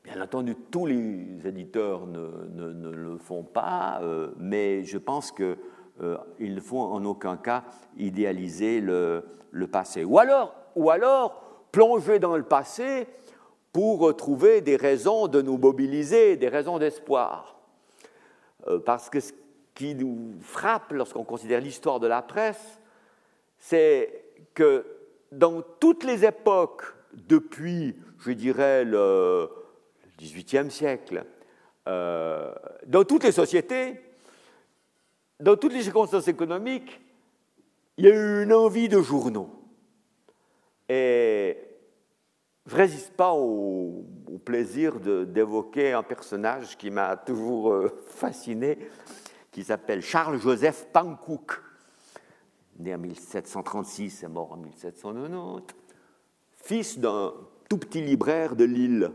bien 0.08 0.22
entendu, 0.22 0.56
tous 0.72 0.86
les 0.86 1.46
éditeurs 1.46 2.08
ne, 2.08 2.90
le 2.90 3.18
font 3.18 3.44
pas, 3.44 4.00
euh, 4.02 4.32
mais 4.38 4.84
je 4.86 4.98
pense 4.98 5.32
que 5.34 5.58
euh, 6.02 6.18
ne 6.40 6.60
faut 6.62 6.80
en 6.80 7.04
aucun 7.04 7.36
cas 7.36 7.66
idéaliser 7.98 8.80
le, 8.80 9.24
passé. 9.70 10.06
Ou 10.06 10.18
alors, 10.18 10.56
ou 10.76 10.90
alors, 10.92 11.42
plonger 11.72 12.20
dans 12.20 12.38
le 12.38 12.44
passé 12.44 13.08
pour 13.74 14.16
trouver 14.16 14.62
des 14.62 14.78
raisons 14.78 15.28
de 15.28 15.42
nous 15.42 15.58
mobiliser, 15.58 16.38
des 16.38 16.48
raisons 16.48 16.80
d'espoir. 16.80 17.60
Euh, 18.68 18.80
parce 18.80 19.10
que 19.10 19.20
ce 19.20 19.34
qui 19.74 19.94
nous 19.94 20.36
frappe 20.40 20.94
lorsqu'on 20.94 21.26
considère 21.26 21.60
l'histoire 21.60 22.00
de 22.00 22.08
la 22.08 22.22
presse, 22.22 22.80
c'est 23.60 24.24
que 24.54 24.86
dans 25.34 25.62
toutes 25.80 26.06
les 26.06 26.24
époques, 26.24 26.84
depuis, 27.14 27.96
je 28.20 28.32
dirais, 28.32 28.86
le 28.86 29.50
XVIIIe 30.18 30.72
siècle, 30.72 31.26
euh, 31.88 32.54
dans 32.86 33.04
toutes 33.04 33.24
les 33.24 33.32
sociétés, 33.32 34.02
dans 35.40 35.56
toutes 35.56 35.74
les 35.74 35.84
circonstances 35.84 36.28
économiques, 36.28 37.00
il 37.98 38.06
y 38.06 38.08
a 38.10 38.16
eu 38.16 38.44
une 38.44 38.54
envie 38.54 38.90
de 38.90 39.02
journaux. 39.02 39.50
Et 40.90 41.58
je 42.66 42.74
ne 42.74 42.78
résiste 42.78 43.14
pas 43.14 43.34
au, 43.34 44.06
plaisir 44.46 45.00
d'évoquer 45.00 45.94
un 45.94 46.04
personnage 46.04 46.78
qui 46.78 46.90
m'a 46.90 47.18
toujours 47.18 47.74
euh, 47.74 48.02
fasciné, 48.08 48.78
qui 49.52 49.64
s'appelle 49.64 50.02
Charles-Joseph 50.02 50.88
Pankouk, 50.94 51.60
né 52.80 52.94
en 52.94 52.98
1736 52.98 54.24
et 54.24 54.28
mort 54.28 54.54
en 54.54 54.58
1790, 54.58 55.76
fils 56.64 57.00
d'un 57.00 57.34
tout 57.68 57.78
petit 57.78 58.02
libraire 58.02 58.56
de 58.56 58.64
Lille. 58.64 59.12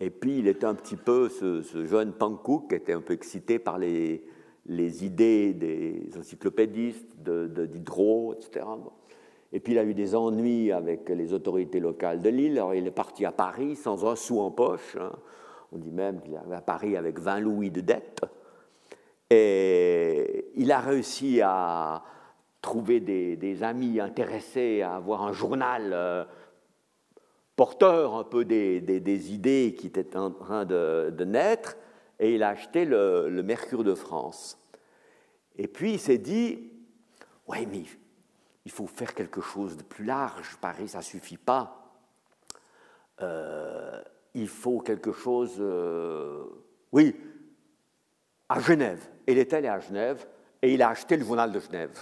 Et 0.00 0.10
puis 0.10 0.38
il 0.38 0.48
était 0.48 0.66
un 0.66 0.74
petit 0.74 0.96
peu, 0.96 1.28
ce, 1.28 1.62
jeune 1.86 2.12
Pankouk, 2.12 2.68
qui 2.68 2.74
était 2.74 2.92
un 2.92 3.00
peu 3.00 3.12
excité 3.14 3.58
par 3.58 3.78
les, 3.78 4.22
idées 4.68 5.54
des 5.54 6.10
encyclopédistes, 6.18 7.22
de, 7.22 7.66
Diderot, 7.66 8.34
etc. 8.34 8.66
Et 9.52 9.60
puis 9.60 9.74
il 9.74 9.78
a 9.78 9.84
eu 9.84 9.94
des 9.94 10.16
ennuis 10.16 10.72
avec 10.72 11.08
les 11.08 11.32
autorités 11.32 11.78
locales 11.78 12.20
de 12.20 12.28
Lille. 12.28 12.58
Alors 12.58 12.74
il 12.74 12.86
est 12.86 12.90
parti 12.90 13.24
à 13.24 13.32
Paris 13.32 13.76
sans 13.76 14.04
un 14.04 14.16
sou 14.16 14.40
en 14.40 14.50
poche. 14.50 14.96
Hein. 15.00 15.12
On 15.72 15.78
dit 15.78 15.92
même 15.92 16.20
qu'il 16.20 16.34
est 16.34 16.54
à 16.54 16.60
Paris 16.60 16.96
avec 16.96 17.20
20 17.20 17.40
louis 17.40 17.70
de 17.70 17.80
dette. 17.80 18.20
Et 19.30 20.50
il 20.56 20.70
a 20.72 20.80
réussi 20.80 21.40
à 21.40 22.02
trouver 22.60 23.00
des, 23.00 23.62
amis 23.62 24.00
intéressés 24.00 24.82
à 24.82 24.96
avoir 24.96 25.22
un 25.22 25.32
journal 25.32 25.90
euh, 25.92 26.24
porteur 27.56 28.14
un 28.14 28.24
peu 28.24 28.44
des, 28.44 29.32
idées 29.32 29.74
qui 29.78 29.86
étaient 29.86 30.16
en 30.16 30.30
train 30.30 30.64
de 30.64 31.24
naître 31.24 31.76
et 32.18 32.34
il 32.34 32.42
a 32.42 32.50
acheté 32.50 32.84
le, 32.84 33.42
Mercure 33.42 33.84
de 33.84 33.94
France. 33.94 34.58
Et 35.56 35.68
puis 35.68 35.94
il 35.94 36.00
s'est 36.00 36.18
dit, 36.18 36.72
oui, 37.46 37.66
mais 37.70 37.82
il 38.64 38.70
faut 38.70 38.86
faire 38.86 39.14
quelque 39.14 39.40
chose 39.40 39.76
de 39.76 39.82
plus 39.82 40.04
large, 40.04 40.56
Paris, 40.60 40.88
ça 40.88 40.98
ne 40.98 41.02
suffit 41.02 41.36
pas. 41.36 42.00
Euh, 43.20 44.02
il 44.34 44.48
faut 44.48 44.80
quelque 44.80 45.12
chose, 45.12 45.56
euh, 45.60 46.44
oui, 46.92 47.14
à 48.48 48.60
Genève. 48.60 49.06
Il 49.26 49.38
est 49.38 49.52
allé 49.52 49.68
à 49.68 49.78
Genève 49.78 50.26
et 50.62 50.74
il 50.74 50.82
a 50.82 50.88
acheté 50.88 51.16
le 51.16 51.24
journal 51.24 51.52
de 51.52 51.60
Genève, 51.60 51.96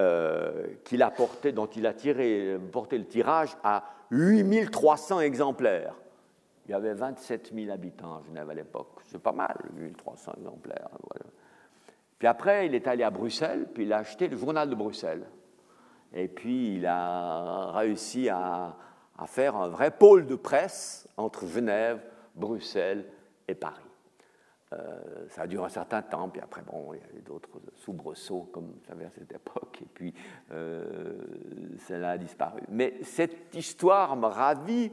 euh, 0.00 0.66
qu'il 0.84 1.02
a 1.02 1.10
porté, 1.10 1.52
dont 1.52 1.66
il 1.66 1.86
a 1.86 1.94
tiré, 1.94 2.58
porté 2.72 2.98
le 2.98 3.06
tirage 3.06 3.56
à 3.62 3.84
8300 4.14 5.20
exemplaires. 5.20 5.94
Il 6.66 6.70
y 6.70 6.74
avait 6.74 6.94
27 6.94 7.52
000 7.54 7.70
habitants 7.70 8.16
à 8.16 8.22
Genève 8.26 8.48
à 8.48 8.54
l'époque. 8.54 9.00
C'est 9.02 9.20
pas 9.20 9.32
mal, 9.32 9.56
1300 9.74 10.32
exemplaires. 10.38 10.88
Puis 12.18 12.28
après, 12.28 12.66
il 12.66 12.74
est 12.74 12.86
allé 12.86 13.02
à 13.02 13.10
Bruxelles, 13.10 13.66
puis 13.74 13.84
il 13.84 13.92
a 13.92 13.98
acheté 13.98 14.28
le 14.28 14.36
journal 14.36 14.70
de 14.70 14.74
Bruxelles. 14.74 15.26
Et 16.14 16.28
puis, 16.28 16.76
il 16.76 16.86
a 16.86 17.72
réussi 17.72 18.28
à, 18.28 18.76
faire 19.26 19.56
un 19.56 19.68
vrai 19.68 19.90
pôle 19.90 20.26
de 20.26 20.36
presse 20.36 21.08
entre 21.16 21.46
Genève, 21.46 22.00
Bruxelles 22.34 23.04
et 23.48 23.54
Paris. 23.54 23.82
Euh, 24.74 25.26
ça 25.28 25.42
a 25.42 25.46
duré 25.46 25.64
un 25.64 25.68
certain 25.68 26.02
temps, 26.02 26.28
puis 26.28 26.40
après, 26.40 26.62
bon, 26.62 26.92
il 26.92 26.98
y 26.98 27.02
a 27.02 27.18
eu 27.18 27.22
d'autres 27.22 27.60
soubresauts, 27.76 28.48
comme 28.52 28.64
vous 28.64 28.84
savez 28.86 29.04
à 29.04 29.10
cette 29.10 29.32
époque, 29.32 29.78
et 29.82 29.88
puis 29.92 30.14
euh, 30.52 31.14
a 31.90 32.18
disparu. 32.18 32.60
Mais 32.68 32.94
cette 33.02 33.54
histoire 33.54 34.16
me 34.16 34.26
ravit 34.26 34.90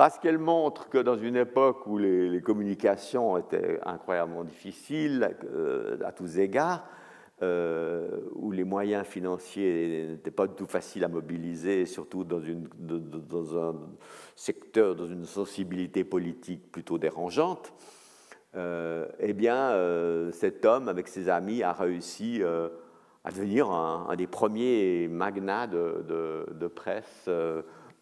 parce 0.00 0.18
qu'elle 0.18 0.38
montre 0.38 0.88
que 0.88 0.96
dans 0.96 1.18
une 1.18 1.36
époque 1.36 1.86
où 1.86 1.98
les, 1.98 2.40
communications 2.40 3.36
étaient 3.36 3.78
incroyablement 3.84 4.44
difficiles 4.44 5.36
euh, 5.44 5.98
à 6.06 6.10
tous 6.12 6.38
égards, 6.38 6.86
euh, 7.42 8.20
où 8.32 8.50
les 8.50 8.64
moyens 8.64 9.06
financiers 9.06 10.08
n'étaient 10.10 10.30
pas 10.30 10.46
du 10.46 10.54
tout 10.54 10.64
faciles 10.64 11.04
à 11.04 11.08
mobiliser, 11.08 11.84
surtout 11.84 12.24
dans 12.24 12.38
un 13.58 13.74
secteur, 14.36 14.94
dans 14.94 15.06
une 15.06 15.26
sensibilité 15.26 16.02
politique 16.02 16.72
plutôt 16.72 16.96
dérangeante, 16.96 17.74
euh, 18.56 19.06
eh 19.20 19.32
bien, 19.32 19.70
euh, 19.70 20.32
cet 20.32 20.64
homme, 20.64 20.88
avec 20.88 21.08
ses 21.08 21.28
amis, 21.28 21.62
a 21.62 21.72
réussi 21.72 22.42
à 23.24 23.30
devenir 23.30 23.70
un, 23.70 24.14
des 24.16 24.26
premiers 24.26 25.08
magnats 25.08 25.66
de, 25.66 26.66
presse 26.74 27.28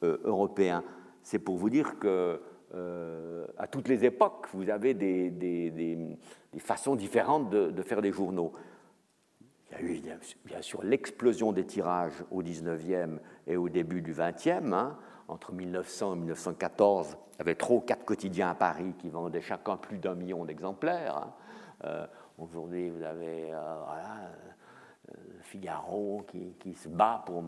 européens. 0.03 0.85
C'est 1.23 1.39
pour 1.39 1.57
vous 1.57 1.71
dire 1.71 1.99
que 1.99 2.41
à 3.57 3.67
toutes 3.67 3.89
les 3.89 4.05
époques, 4.05 4.47
vous 4.53 4.71
avez 4.71 4.95
des, 4.95 6.17
façons 6.59 6.97
différentes 6.97 7.51
de, 7.51 7.83
faire 7.83 8.03
des 8.03 8.13
journaux. 8.13 8.53
Il 9.71 9.75
y 9.75 9.77
a 9.77 9.83
eu 9.83 10.19
bien 10.47 10.63
sûr 10.63 10.83
l'explosion 10.83 11.53
des 11.53 11.65
tirages 11.65 12.25
au 12.31 12.43
19e 12.43 13.19
et 13.47 13.57
au 13.57 13.69
début 13.69 14.01
du 14.01 14.15
20e. 14.15 14.73
Hein. 14.73 14.97
Entre 15.29 15.53
1900 15.53 16.15
et 16.15 16.17
1914, 16.17 17.17
il 17.35 17.39
y 17.39 17.41
avait 17.43 17.57
ou 17.71 17.81
quatre 17.81 18.05
quotidiens 18.07 18.49
à 18.49 18.55
Paris 18.55 18.95
qui 18.99 19.11
vendaient 19.11 19.43
chacun 19.43 19.77
plus 19.77 19.99
d'un 19.99 20.15
million 20.15 20.47
d'exemplaires. 20.47 21.17
Hein. 21.17 21.33
Euh, 21.85 22.07
aujourd'hui, 22.39 22.89
vous 22.89 23.03
avez 23.03 23.53
euh, 23.53 23.57
euh, 23.57 25.15
Figaro 25.43 26.27
qui, 26.27 26.75
se 26.75 26.89
bat 26.89 27.23
pour 27.27 27.45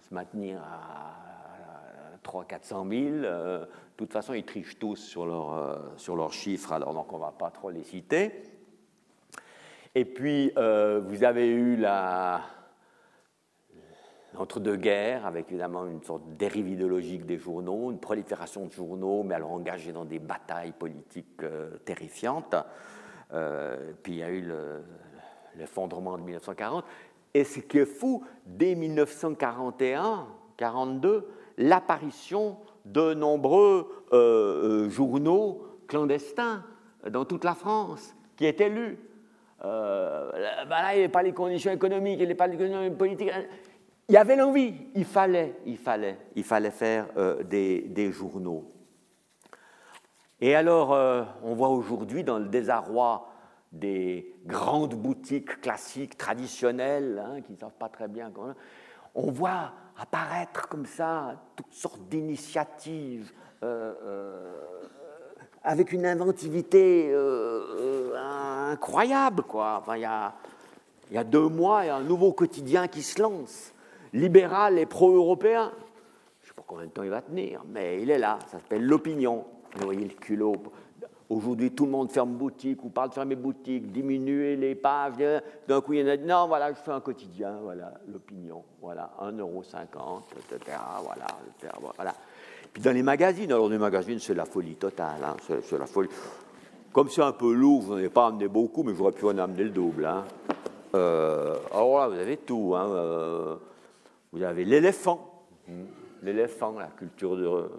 se 0.00 0.12
maintenir 0.12 0.60
à, 0.60 2.18
300 2.24 2.46
400 2.46 2.86
000. 2.88 3.10
de 3.16 3.68
toute 3.96 4.12
façon, 4.12 4.34
ils 4.34 4.44
trichent 4.44 4.78
tous 4.78 4.96
sur, 4.96 5.80
sur 5.96 6.16
leurs 6.16 6.32
chiffres, 6.32 6.72
alors 6.72 6.94
donc 6.94 7.12
on 7.12 7.16
ne 7.16 7.22
va 7.22 7.32
pas 7.32 7.50
trop 7.50 7.70
les 7.70 7.82
citer. 7.82 8.42
Et 9.94 10.04
puis, 10.04 10.52
vous 10.54 11.24
avez 11.24 11.48
eu 11.48 11.76
l'entre-deux-guerres, 14.34 15.26
avec 15.26 15.50
évidemment 15.50 15.86
une 15.86 16.02
sorte 16.02 16.28
de 16.28 16.34
dérive 16.34 16.68
idéologique 16.68 17.26
des 17.26 17.38
journaux, 17.38 17.90
une 17.90 17.98
prolifération 17.98 18.66
de 18.66 18.72
journaux, 18.72 19.22
mais 19.22 19.34
alors 19.34 19.52
engagés 19.52 19.92
dans 19.92 20.04
des 20.04 20.18
batailles 20.18 20.72
politiques 20.72 21.42
euh, 21.42 21.76
terrifiantes. 21.84 22.54
Euh, 23.32 23.92
puis 24.02 24.14
il 24.14 24.18
y 24.18 24.22
a 24.22 24.30
eu 24.30 24.46
l'effondrement 25.56 26.18
de 26.18 26.22
1940. 26.22 26.84
Et 27.34 27.44
ce 27.44 27.60
qui 27.60 27.78
est 27.78 27.86
fou, 27.86 28.24
dès 28.46 28.74
1941-42, 28.74 31.24
l'apparition 31.58 32.56
de 32.84 33.14
nombreux 33.14 33.88
journaux 34.90 35.62
clandestins 35.86 36.64
dans 37.08 37.24
toute 37.24 37.44
la 37.44 37.54
France 37.54 38.14
qui 38.36 38.46
étaient 38.46 38.68
lus. 38.68 38.98
Euh, 39.64 40.30
bah 40.68 40.82
là, 40.82 40.94
il 40.94 40.98
n'y 40.98 41.04
avait 41.04 41.08
pas 41.08 41.22
les 41.22 41.32
conditions 41.32 41.70
économiques, 41.70 42.14
il 42.14 42.18
n'y 42.18 42.24
avait 42.24 42.34
pas 42.34 42.46
les 42.46 42.56
conditions 42.56 42.90
politiques. 42.94 43.30
Il 44.12 44.16
y 44.16 44.18
avait 44.18 44.36
l'envie, 44.36 44.74
il 44.94 45.06
fallait, 45.06 45.56
il 45.64 45.78
fallait, 45.78 46.18
il 46.36 46.44
fallait 46.44 46.70
faire 46.70 47.06
euh, 47.16 47.42
des, 47.42 48.12
journaux. 48.12 48.70
Et 50.38 50.54
alors, 50.54 50.92
euh, 50.92 51.24
on 51.42 51.54
voit 51.54 51.70
aujourd'hui 51.70 52.22
dans 52.22 52.38
le 52.38 52.44
désarroi 52.44 53.30
des 53.72 54.36
grandes 54.44 54.96
boutiques 54.96 55.62
classiques, 55.62 56.18
traditionnelles, 56.18 57.24
hein, 57.24 57.40
qui 57.40 57.52
ne 57.52 57.56
savent 57.56 57.78
pas 57.78 57.88
très 57.88 58.06
bien, 58.06 58.30
on 59.14 59.30
voit 59.30 59.72
apparaître 59.98 60.68
comme 60.68 60.84
ça 60.84 61.42
toutes 61.56 61.72
sortes 61.72 62.06
d'initiatives 62.10 63.32
avec 65.64 65.92
une 65.92 66.06
inventivité 66.06 67.10
euh, 67.10 68.12
euh, 68.14 68.70
incroyable. 68.72 69.44
Enfin, 69.52 69.96
il 69.96 70.02
y 71.14 71.18
a 71.18 71.24
deux 71.24 71.48
mois, 71.48 71.84
il 71.84 71.86
y 71.88 71.90
a 71.90 71.96
un 71.96 72.02
nouveau 72.02 72.32
quotidien 72.32 72.88
qui 72.88 73.02
se 73.02 73.20
lance, 73.20 73.72
libéral 74.12 74.78
et 74.78 74.86
pro-européen. 74.86 75.72
Je 76.40 76.46
ne 76.46 76.48
sais 76.48 76.54
pas 76.54 76.64
combien 76.66 76.86
de 76.86 76.90
temps 76.90 77.02
il 77.02 77.10
va 77.10 77.22
tenir, 77.22 77.62
mais 77.68 78.02
il 78.02 78.10
est 78.10 78.18
là, 78.18 78.38
ça 78.46 78.58
s'appelle 78.58 78.84
l'opinion. 78.84 79.44
Vous 79.76 79.84
voyez 79.84 80.04
le 80.04 80.14
culot. 80.14 80.54
Aujourd'hui, 81.30 81.70
tout 81.70 81.86
le 81.86 81.92
monde 81.92 82.10
ferme 82.10 82.32
boutique 82.32 82.84
ou 82.84 82.90
parle 82.90 83.08
de 83.08 83.14
fermer 83.14 83.36
boutique, 83.36 83.90
diminuer 83.90 84.54
les 84.54 84.74
pages. 84.74 85.14
D'un 85.66 85.80
coup, 85.80 85.94
il 85.94 86.00
y 86.00 86.02
en 86.02 86.08
a 86.08 86.16
non, 86.18 86.46
voilà, 86.46 86.72
je 86.74 86.78
fais 86.78 86.90
un 86.90 87.00
quotidien, 87.00 87.58
voilà, 87.62 87.94
l'opinion, 88.06 88.62
voilà, 88.82 89.10
1,50€, 89.18 90.22
etc. 90.36 90.76
Voilà, 91.02 91.26
voilà. 91.96 92.12
Puis 92.70 92.82
dans 92.82 92.92
les 92.92 93.02
magazines, 93.02 93.50
alors 93.50 93.70
les 93.70 93.78
magazines, 93.78 94.18
c'est 94.18 94.34
la 94.34 94.44
folie 94.44 94.74
totale. 94.74 95.24
Hein, 95.24 95.36
c'est 95.62 95.78
la 95.78 95.86
folie. 95.86 96.10
Comme 96.92 97.08
c'est 97.08 97.22
un 97.22 97.32
peu 97.32 97.52
lourd, 97.54 97.80
vous 97.80 97.92
n'en 97.92 97.98
avez 97.98 98.10
pas 98.10 98.26
amené 98.26 98.48
beaucoup, 98.48 98.82
mais 98.82 98.94
j'aurais 98.94 99.12
pu 99.12 99.24
en 99.24 99.38
amener 99.38 99.64
le 99.64 99.70
double. 99.70 100.04
Hein. 100.04 100.24
Euh, 100.94 101.56
alors 101.72 101.98
là, 101.98 102.08
vous 102.08 102.18
avez 102.18 102.36
tout. 102.36 102.74
Hein, 102.76 102.90
euh, 102.90 103.56
vous 104.32 104.42
avez 104.42 104.64
l'éléphant, 104.64 105.44
hmm. 105.68 105.84
l'éléphant, 106.22 106.74
la 106.78 106.88
culture, 106.88 107.70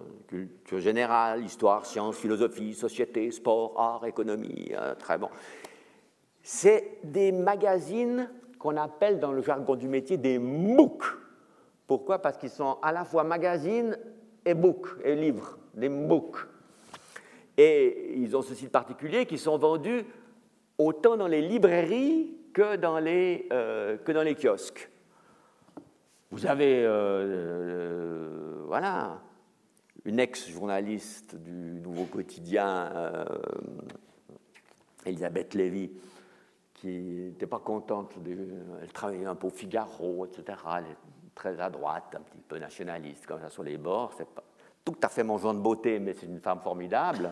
générale, 0.78 1.44
histoire, 1.44 1.86
sciences, 1.86 2.18
philosophie, 2.18 2.74
société, 2.74 3.30
sport, 3.32 3.74
art, 3.78 4.06
économie. 4.06 4.72
Euh, 4.74 4.94
très 4.96 5.18
bon. 5.18 5.30
C'est 6.44 7.00
des 7.04 7.32
magazines 7.32 8.30
qu'on 8.60 8.78
appelle 8.78 9.20
dans 9.20 9.32
le 9.32 9.42
jargon 9.42 9.76
du 9.76 9.88
métier 9.88 10.18
des 10.18 10.38
MOOC. 10.38 11.04
Pourquoi? 11.88 12.20
Parce 12.20 12.38
qu'ils 12.38 12.50
sont 12.50 12.78
à 12.82 12.92
la 12.92 13.04
fois 13.04 13.24
magazines 13.24 13.98
et 14.46 14.54
book, 14.54 14.88
et 15.04 15.16
livres, 15.16 15.58
des 15.74 15.90
books. 15.90 16.38
Et 17.58 18.14
ils 18.16 18.36
ont 18.36 18.42
ceci 18.42 18.66
de 18.66 18.70
particulier 18.70 19.26
qu'ils 19.26 19.40
sont 19.40 19.58
vendus 19.58 20.06
autant 20.78 21.18
dans 21.18 21.28
les 21.28 21.42
librairies 21.42 22.36
que 22.54 22.76
dans 22.76 23.00
les, 23.00 23.48
euh, 23.52 23.98
que 23.98 24.12
dans 24.12 24.24
les 24.24 24.36
kiosques. 24.36 24.90
Vous 26.34 26.48
avez, 26.48 26.84
euh, 26.84 26.90
euh, 26.90 28.64
voilà, 28.66 29.22
une 30.04 30.20
ex-journaliste 30.20 31.36
du 31.36 31.80
Nouveau 31.80 32.06
Quotidien, 32.06 32.92
Elisabeth 35.06 35.54
Lévy, 35.54 35.92
qui 36.74 36.88
n'était 36.88 37.46
pas 37.46 37.60
contente, 37.60 38.18
de, 38.24 38.36
elle 38.82 38.92
travaillait 38.92 39.28
un 39.28 39.36
peu 39.36 39.46
au 39.46 39.52
Figaro, 39.52 40.26
etc 40.26 40.56
très 41.36 41.60
à 41.60 41.70
droite, 41.70 42.16
un 42.16 42.22
petit 42.22 42.42
peu 42.48 42.58
nationaliste, 42.58 43.28
comme 43.28 43.40
ça 43.40 43.52
sur 43.52 43.62
les 43.62 43.78
bords. 43.78 44.14
C'est 44.18 44.28
pas 44.28 44.44
tout 44.84 44.98
à 45.04 45.10
fait 45.10 45.24
mon 45.24 45.38
genre 45.38 45.54
de 45.54 45.60
beauté, 45.60 46.00
mais 46.00 46.14
c'est 46.14 46.26
une 46.26 46.40
femme 46.40 46.62
formidable. 46.62 47.32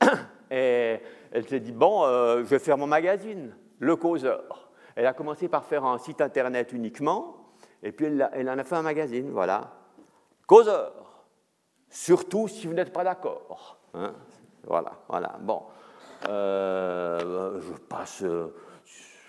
Et 0.52 1.00
elle 1.32 1.48
s'est 1.48 1.58
dit 1.58 1.72
Bon, 1.72 2.04
euh, 2.04 2.44
je 2.44 2.48
vais 2.48 2.60
faire 2.60 2.78
mon 2.78 2.86
magazine, 2.86 3.52
Le 3.80 3.96
Causeur. 3.96 4.70
Elle 4.94 5.06
a 5.06 5.14
commencé 5.14 5.48
par 5.48 5.64
faire 5.64 5.84
un 5.84 5.98
site 5.98 6.20
internet 6.20 6.72
uniquement, 6.72 7.41
et 7.82 7.92
puis 7.92 8.06
elle, 8.06 8.48
en 8.48 8.58
a 8.58 8.64
fait 8.64 8.76
un 8.76 8.82
magazine, 8.82 9.30
voilà. 9.30 9.72
Causeur. 10.46 10.92
Surtout 11.88 12.48
si 12.48 12.66
vous 12.66 12.74
n'êtes 12.74 12.92
pas 12.92 13.04
d'accord. 13.04 13.78
Hein. 13.94 14.14
voilà, 14.64 14.92
voilà. 15.08 15.36
Bon. 15.40 15.62
Euh, 16.28 17.60
je 17.60 17.72
passe. 17.72 18.22
Euh, 18.22 18.48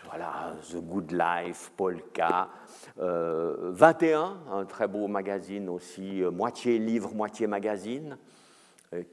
voilà, 0.06 0.54
The 0.70 0.76
Good 0.76 1.12
Life, 1.12 1.72
Polka. 1.76 2.50
21, 2.98 3.02
euh, 3.02 4.60
un 4.60 4.66
très 4.66 4.88
beau 4.88 5.08
magazine 5.08 5.70
aussi, 5.70 6.22
moitié 6.32 6.78
livre, 6.78 7.16
moitié 7.16 7.48
magazine, 7.48 8.18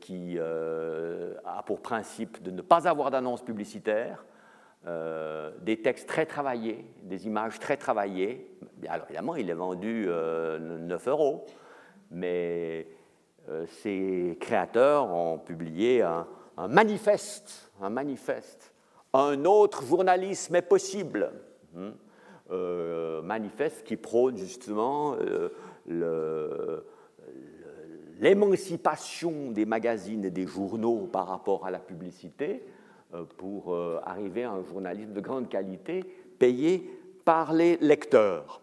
qui 0.00 0.38
a 0.38 1.62
pour 1.64 1.80
principe 1.80 2.42
de 2.42 2.50
ne 2.50 2.60
pas 2.60 2.86
avoir 2.86 3.10
d'annonce 3.10 3.42
publicitaire, 3.42 4.26
des 4.84 5.80
textes 5.80 6.08
très 6.08 6.26
travaillés, 6.26 6.84
des 7.02 7.26
images 7.26 7.58
très 7.58 7.78
travaillées. 7.78 8.50
Alors 8.88 9.06
évidemment, 9.06 9.36
il 9.36 9.50
est 9.50 9.54
vendu 9.54 10.06
9 10.08 11.08
euros, 11.08 11.44
mais 12.10 12.86
ses 13.66 14.36
créateurs 14.40 15.10
ont 15.12 15.38
publié 15.38 16.02
un, 16.02 16.26
manifeste, 16.68 17.72
un 17.80 17.90
manifeste 17.90 18.72
un 19.12 19.44
autre 19.44 19.84
journalisme 19.84 20.56
est 20.56 20.62
possible. 20.62 21.32
Hmm. 21.74 21.90
Euh, 22.50 23.22
manifeste 23.22 23.84
qui 23.84 23.96
prône 23.96 24.36
justement 24.36 25.14
euh, 25.20 26.80
l'émancipation 28.18 29.52
des 29.52 29.64
magazines 29.64 30.24
et 30.24 30.30
des 30.30 30.48
journaux 30.48 31.08
par 31.12 31.28
rapport 31.28 31.64
à 31.64 31.70
la 31.70 31.78
publicité 31.78 32.64
euh, 33.14 33.22
pour 33.36 33.76
arriver 34.04 34.42
à 34.42 34.50
un 34.52 34.64
journalisme 34.64 35.12
de 35.12 35.20
grande 35.20 35.48
qualité 35.48 36.04
payé 36.38 36.90
par 37.24 37.52
les 37.52 37.76
lecteurs. 37.76 38.60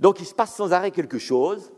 Donc 0.00 0.20
il 0.20 0.26
se 0.26 0.34
passe 0.34 0.54
sans 0.54 0.72
arrêt 0.72 0.90
quelque 0.90 1.18
chose, 1.18 1.72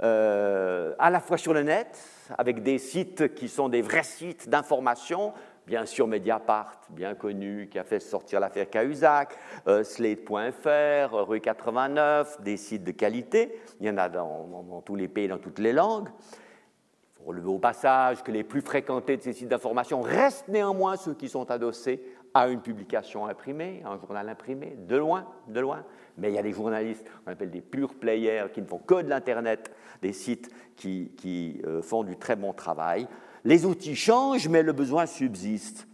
à 0.00 1.10
la 1.10 1.20
fois 1.20 1.38
sur 1.38 1.54
le 1.54 1.62
net, 1.62 1.98
avec 2.36 2.62
des 2.62 2.78
sites 2.78 3.34
qui 3.34 3.48
sont 3.48 3.68
des 3.68 3.82
vrais 3.82 4.02
sites 4.02 4.48
d'information, 4.48 5.32
bien 5.66 5.84
sûr 5.84 6.06
Mediapart, 6.06 6.80
bien 6.90 7.14
connu, 7.14 7.68
qui 7.70 7.78
a 7.78 7.84
fait 7.84 8.00
sortir 8.00 8.40
l'affaire 8.40 8.70
Cahuzac, 8.70 9.36
euh, 9.66 9.82
Slate.fr, 9.82 11.14
Rue 11.28 11.40
89, 11.40 12.40
des 12.42 12.56
sites 12.56 12.84
de 12.84 12.92
qualité. 12.92 13.60
Il 13.80 13.86
y 13.86 13.90
en 13.90 13.98
a 13.98 14.08
dans, 14.08 14.82
tous 14.84 14.96
les 14.96 15.08
pays, 15.08 15.28
dans 15.28 15.38
toutes 15.38 15.58
les 15.58 15.72
langues. 15.72 16.08
Il 16.08 17.18
faut 17.18 17.24
relever 17.24 17.48
au 17.48 17.58
passage 17.58 18.22
que 18.22 18.30
les 18.30 18.44
plus 18.44 18.60
fréquentés 18.60 19.16
de 19.16 19.22
ces 19.22 19.32
sites 19.32 19.48
d'information 19.48 20.00
restent 20.00 20.48
néanmoins 20.48 20.96
ceux 20.96 21.14
qui 21.14 21.28
sont 21.28 21.50
adossés 21.50 22.02
à 22.32 22.48
une 22.48 22.60
publication 22.60 23.26
imprimée, 23.26 23.82
à 23.84 23.90
un 23.90 23.98
journal 23.98 24.28
imprimé, 24.28 24.76
de 24.78 24.96
loin, 24.96 25.26
de 25.48 25.60
loin. 25.60 25.84
Mais 26.18 26.30
il 26.30 26.34
y 26.34 26.38
a 26.38 26.42
des 26.42 26.52
journalistes 26.52 27.06
qu'on 27.24 27.32
appelle 27.32 27.50
des 27.50 27.60
pure 27.60 27.94
players 27.94 28.46
qui 28.52 28.62
ne 28.62 28.66
font 28.66 28.78
que 28.78 29.02
de 29.02 29.08
l'Internet, 29.08 29.70
des 30.02 30.12
sites 30.12 30.50
qui, 30.76 31.60
euh, 31.64 31.82
font 31.82 32.04
du 32.04 32.16
très 32.16 32.36
bon 32.36 32.52
travail. 32.52 33.06
Les 33.44 33.64
outils 33.64 33.96
changent, 33.96 34.48
mais 34.48 34.62
le 34.62 34.72
besoin 34.72 35.06
subsiste. 35.06 35.86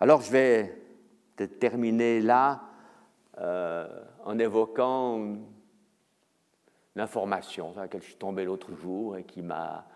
Alors 0.00 0.20
je 0.20 0.30
vais 0.30 0.82
peut-être 1.36 1.58
terminer 1.58 2.20
là 2.20 2.62
euh, 3.38 3.88
en 4.24 4.38
évoquant 4.38 5.36
l'information 6.94 7.72
sur 7.72 7.80
laquelle 7.80 8.02
je 8.02 8.06
suis 8.06 8.16
tombé 8.16 8.44
l'autre 8.44 8.74
jour 8.74 9.16
et 9.16 9.24
qui 9.24 9.42
m'a 9.42 9.86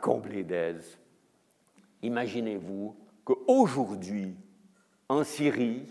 comblé 0.00 0.44
d'aise. 0.44 0.98
Imaginez-vous 2.02 2.96
qu'aujourd'hui, 3.24 4.36
en 5.08 5.24
Syrie, 5.24 5.86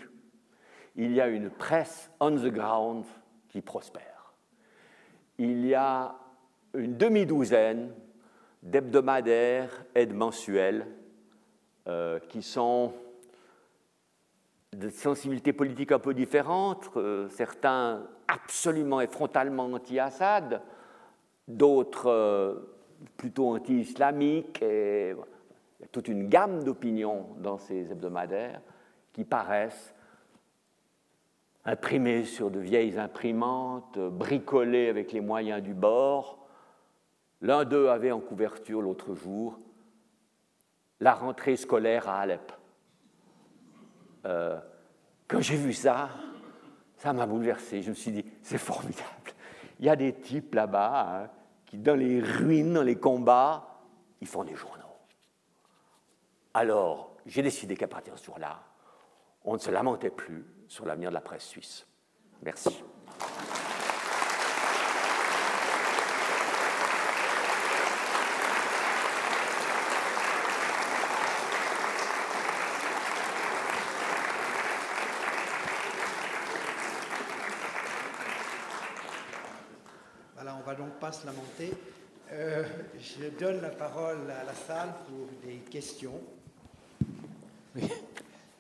il 0.96 1.14
y 1.14 1.22
a 1.22 1.28
une 1.28 1.50
presse 1.50 2.12
on 2.20 2.32
the 2.32 2.48
ground 2.48 3.06
qui 3.50 3.62
prospère. 3.62 4.34
Il 5.38 5.66
y 5.66 5.76
a 5.76 6.16
une 6.74 6.98
demi-douzaine 6.98 7.94
d'hebdomadaires 8.64 9.86
et 9.94 10.06
de 10.06 10.14
mensuels 10.14 10.88
euh, 11.88 12.20
qui 12.30 12.42
sont 12.42 12.94
de 14.74 14.90
sensibilités 14.90 15.54
politiques 15.54 15.92
un 15.92 16.00
peu 16.00 16.14
différentes, 16.14 16.90
euh, 16.98 17.30
certains 17.30 18.08
absolument 18.28 19.02
et 19.02 19.08
frontalement 19.08 19.66
anti-Assad, 19.66 20.62
d'autres 21.48 22.10
euh, 22.10 22.78
plutôt 23.16 23.50
anti-islamiques. 23.50 24.62
Et, 24.62 25.12
il 25.12 25.82
y 25.82 25.86
a 25.86 25.88
toute 25.88 26.08
une 26.08 26.28
gamme 26.28 26.64
d'opinions 26.64 27.28
dans 27.38 27.58
ces 27.58 27.92
hebdomadaires 27.92 28.62
qui 29.14 29.24
paraissent 29.24 29.95
imprimés 31.66 32.26
sur 32.26 32.52
de 32.52 32.60
vieilles 32.60 33.00
imprimantes, 33.00 33.98
bricolés 33.98 34.88
avec 34.90 35.12
les 35.12 35.22
moyens 35.22 35.62
du 35.62 35.74
bord. 35.74 36.48
L'un 37.42 37.66
d'eux 37.66 37.90
avait 37.90 38.12
en 38.12 38.20
couverture 38.20 38.82
l'autre 38.82 39.16
jour 39.16 39.60
la 41.00 41.14
rentrée 41.14 41.56
scolaire 41.56 42.08
à 42.08 42.20
Alep. 42.22 42.52
Euh, 44.26 44.60
quand 45.28 45.42
j'ai 45.42 45.58
vu 45.58 45.74
ça, 45.74 46.10
ça 46.98 47.14
m'a 47.14 47.26
bouleversé. 47.26 47.82
Je 47.82 47.90
me 47.90 47.96
suis 47.96 48.12
dit, 48.12 48.26
c'est 48.42 48.58
formidable. 48.58 49.04
Il 49.80 49.86
y 49.86 49.90
a 49.90 49.96
des 49.96 50.14
types 50.14 50.56
là-bas 50.56 51.24
hein, 51.24 51.30
qui, 51.66 51.78
dans 51.78 51.96
les 51.96 52.22
ruines, 52.22 52.74
dans 52.74 52.84
les 52.84 52.98
combats, 52.98 53.82
ils 54.22 54.28
font 54.28 54.44
des 54.44 54.56
journaux. 54.56 54.84
Alors, 56.54 57.16
j'ai 57.26 57.42
décidé 57.42 57.76
qu'à 57.76 57.88
partir 57.88 58.14
de 58.14 58.20
ce 58.20 58.26
jour-là, 58.26 58.64
on 59.44 59.54
ne 59.54 59.60
se 59.60 59.70
lamentait 59.70 60.10
plus 60.10 60.46
sur 60.76 60.86
l'avenir 60.86 61.08
de 61.08 61.14
la 61.14 61.22
presse 61.22 61.46
suisse. 61.46 61.86
Merci. 62.44 62.84
Voilà, 80.34 80.58
on 80.58 80.62
va 80.62 80.76
donc 80.76 81.00
pas 81.00 81.14
se 81.14 81.26
lamenter. 81.26 81.72
Euh, 82.34 82.66
je 83.00 83.30
donne 83.40 83.62
la 83.62 83.70
parole 83.70 84.30
à 84.30 84.44
la 84.44 84.54
salle 84.54 84.94
pour 85.08 85.30
des 85.42 85.60
questions. 85.72 86.22
Oui, 87.78 87.90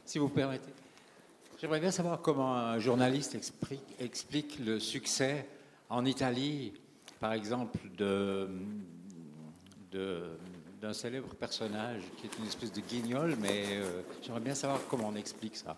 si 0.05 0.18
vous 0.18 0.30
permettez. 0.30 0.85
J'aimerais 1.66 1.80
bien 1.80 1.89
savoir 1.89 2.22
comment 2.22 2.55
un 2.55 2.78
journaliste 2.78 3.34
explique, 3.99 4.59
le 4.63 4.80
succès 4.80 5.47
en 5.89 6.05
Italie, 6.05 6.74
par 7.20 7.34
exemple, 7.34 7.80
de, 7.97 8.47
d'un 10.80 10.93
célèbre 10.93 11.34
personnage 11.34 12.03
qui 12.18 12.28
est 12.28 12.38
une 12.38 12.45
espèce 12.45 12.72
de 12.72 12.82
guignol, 12.82 13.36
mais 13.41 13.63
euh, 13.72 14.03
j'aimerais 14.22 14.41
bien 14.41 14.53
savoir 14.53 14.80
comment 14.88 15.09
on 15.11 15.16
explique 15.16 15.55
ça. 15.55 15.76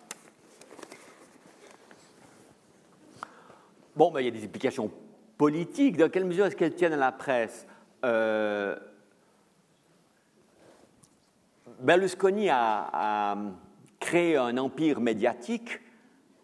Bon, 3.96 4.10
ben, 4.10 4.20
il 4.20 4.26
y 4.26 4.28
a 4.28 4.32
des 4.32 4.44
implications 4.44 4.92
politiques. 5.38 5.96
Dans 5.96 6.10
quelle 6.10 6.26
mesure 6.26 6.44
est-ce 6.44 6.56
qu'elles 6.56 6.74
tiennent 6.74 6.92
à 6.92 6.96
la 6.98 7.12
presse? 7.12 7.66
Euh, 8.04 8.76
Berlusconi 11.80 12.50
a 12.50 13.38
créer 14.08 14.38
un 14.38 14.56
empire 14.56 15.02
médiatique, 15.02 15.80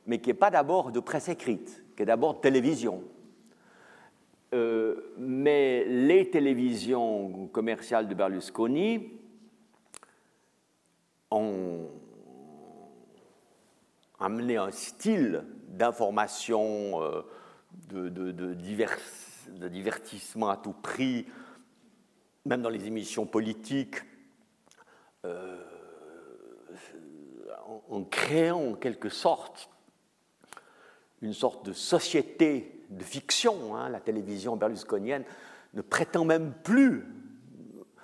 mais 0.04 0.18
qui 0.20 0.28
n'est 0.28 0.34
pas 0.34 0.50
d'abord 0.50 0.92
de 0.92 1.00
presse 1.00 1.30
écrite, 1.30 1.82
qui 1.96 2.02
est 2.02 2.06
d'abord 2.06 2.34
de 2.34 2.40
télévision. 2.40 3.02
Euh, 4.52 5.14
mais 5.16 5.86
les 5.86 6.28
télévisions 6.28 7.48
commerciales 7.54 8.06
de 8.06 8.14
Berlusconi 8.14 9.12
ont 11.30 11.88
amené 14.20 14.58
un 14.58 14.70
style 14.70 15.44
d'information, 15.68 17.02
euh, 17.02 17.22
de, 17.88 18.52
divertissement 19.68 20.50
à 20.50 20.58
tout 20.58 20.74
prix, 20.74 21.24
même 22.44 22.60
dans 22.60 22.68
les 22.68 22.86
émissions 22.86 23.24
politiques. 23.24 24.02
Euh, 25.24 25.73
en 27.90 28.04
créant 28.04 28.70
en 28.70 28.74
quelque 28.74 29.08
sorte 29.08 29.70
une 31.22 31.32
sorte 31.32 31.64
de 31.66 31.72
société 31.72 32.84
de 32.90 33.02
fiction. 33.02 33.76
Hein. 33.76 33.88
La 33.88 34.00
télévision 34.00 34.56
berlusconienne 34.56 35.24
ne 35.74 35.80
prétend 35.80 36.24
même 36.24 36.52
plus 36.62 37.04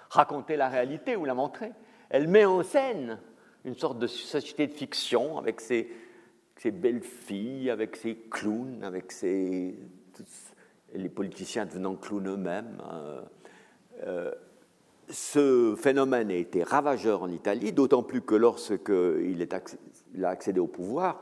raconter 0.08 0.56
la 0.56 0.68
réalité 0.68 1.16
ou 1.16 1.24
la 1.24 1.34
montrer. 1.34 1.72
Elle 2.08 2.28
met 2.28 2.44
en 2.44 2.62
scène 2.62 3.18
une 3.64 3.74
sorte 3.74 3.98
de 3.98 4.06
société 4.06 4.66
de 4.66 4.72
fiction 4.72 5.38
avec 5.38 5.60
ses, 5.60 5.88
belles 6.64 7.02
filles, 7.02 7.70
avec 7.70 7.96
ses 7.96 8.16
clowns, 8.16 8.82
avec 8.82 9.12
ses, 9.12 9.78
les 10.94 11.08
politiciens 11.08 11.66
devenant 11.66 11.94
clowns 11.94 12.28
eux-mêmes. 12.28 12.78
Hein. 12.82 13.24
Euh, 14.04 14.32
ce 15.10 15.74
phénomène 15.76 16.30
a 16.30 16.34
été 16.34 16.62
ravageur 16.62 17.22
en 17.22 17.28
Italie, 17.28 17.72
d'autant 17.72 18.02
plus 18.02 18.22
que 18.22 18.34
lorsqu'il 18.34 19.46
a 20.22 20.28
accédé 20.28 20.60
au 20.60 20.66
pouvoir, 20.66 21.20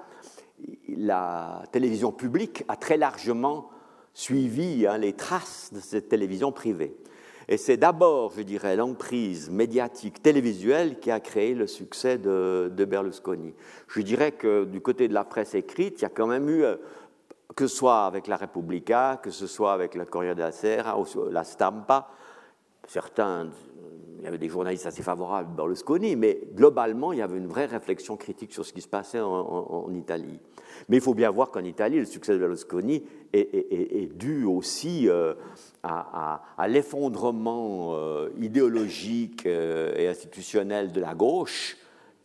la 0.88 1.62
télévision 1.72 2.12
publique 2.12 2.64
a 2.68 2.76
très 2.76 2.96
largement 2.96 3.70
suivi 4.12 4.86
hein, 4.86 4.98
les 4.98 5.12
traces 5.12 5.70
de 5.72 5.80
cette 5.80 6.08
télévision 6.08 6.52
privée. 6.52 6.96
Et 7.50 7.56
c'est 7.56 7.78
d'abord, 7.78 8.32
je 8.36 8.42
dirais, 8.42 8.76
l'emprise 8.76 9.48
médiatique 9.48 10.22
télévisuelle 10.22 10.98
qui 10.98 11.10
a 11.10 11.18
créé 11.18 11.54
le 11.54 11.66
succès 11.66 12.18
de, 12.18 12.70
Berlusconi. 12.76 13.54
Je 13.86 14.02
dirais 14.02 14.32
que 14.32 14.64
du 14.64 14.82
côté 14.82 15.08
de 15.08 15.14
la 15.14 15.24
presse 15.24 15.54
écrite, 15.54 16.00
il 16.00 16.02
y 16.02 16.04
a 16.04 16.10
quand 16.10 16.26
même 16.26 16.50
eu, 16.50 16.64
euh, 16.64 16.76
que 17.56 17.66
ce 17.66 17.76
soit 17.76 18.04
avec 18.04 18.26
la 18.26 18.36
Repubblica, 18.36 19.18
que 19.22 19.30
ce 19.30 19.46
soit 19.46 19.72
avec 19.72 19.94
la 19.94 20.04
Corriere 20.04 20.34
della 20.34 20.52
Sera, 20.52 20.98
la 21.30 21.44
Stampa, 21.44 22.10
certains 22.86 23.48
il 24.18 24.24
y 24.24 24.26
avait 24.26 24.38
des 24.38 24.48
journalistes 24.48 24.86
assez 24.86 25.02
favorables 25.02 25.50
à 25.52 25.56
Berlusconi, 25.56 26.16
mais 26.16 26.40
globalement, 26.54 27.12
il 27.12 27.20
y 27.20 27.22
avait 27.22 27.38
une 27.38 27.46
vraie 27.46 27.66
réflexion 27.66 28.16
critique 28.16 28.52
sur 28.52 28.64
ce 28.64 28.72
qui 28.72 28.80
se 28.80 28.88
passait 28.88 29.20
en, 29.20 29.92
Italie. 29.94 30.40
Mais 30.88 30.96
il 30.96 31.02
faut 31.02 31.14
bien 31.14 31.30
voir 31.30 31.50
qu'en 31.50 31.64
Italie, 31.64 31.98
le 31.98 32.04
succès 32.04 32.32
de 32.32 32.38
Berlusconi 32.38 33.04
est, 33.32 34.12
dû 34.14 34.44
aussi 34.44 35.08
euh, 35.08 35.34
à, 35.82 36.40
l'effondrement 36.68 37.94
euh, 37.94 38.30
idéologique 38.40 39.46
euh, 39.46 39.94
et 39.96 40.08
institutionnel 40.08 40.92
de 40.92 41.00
la 41.00 41.14
gauche 41.14 41.76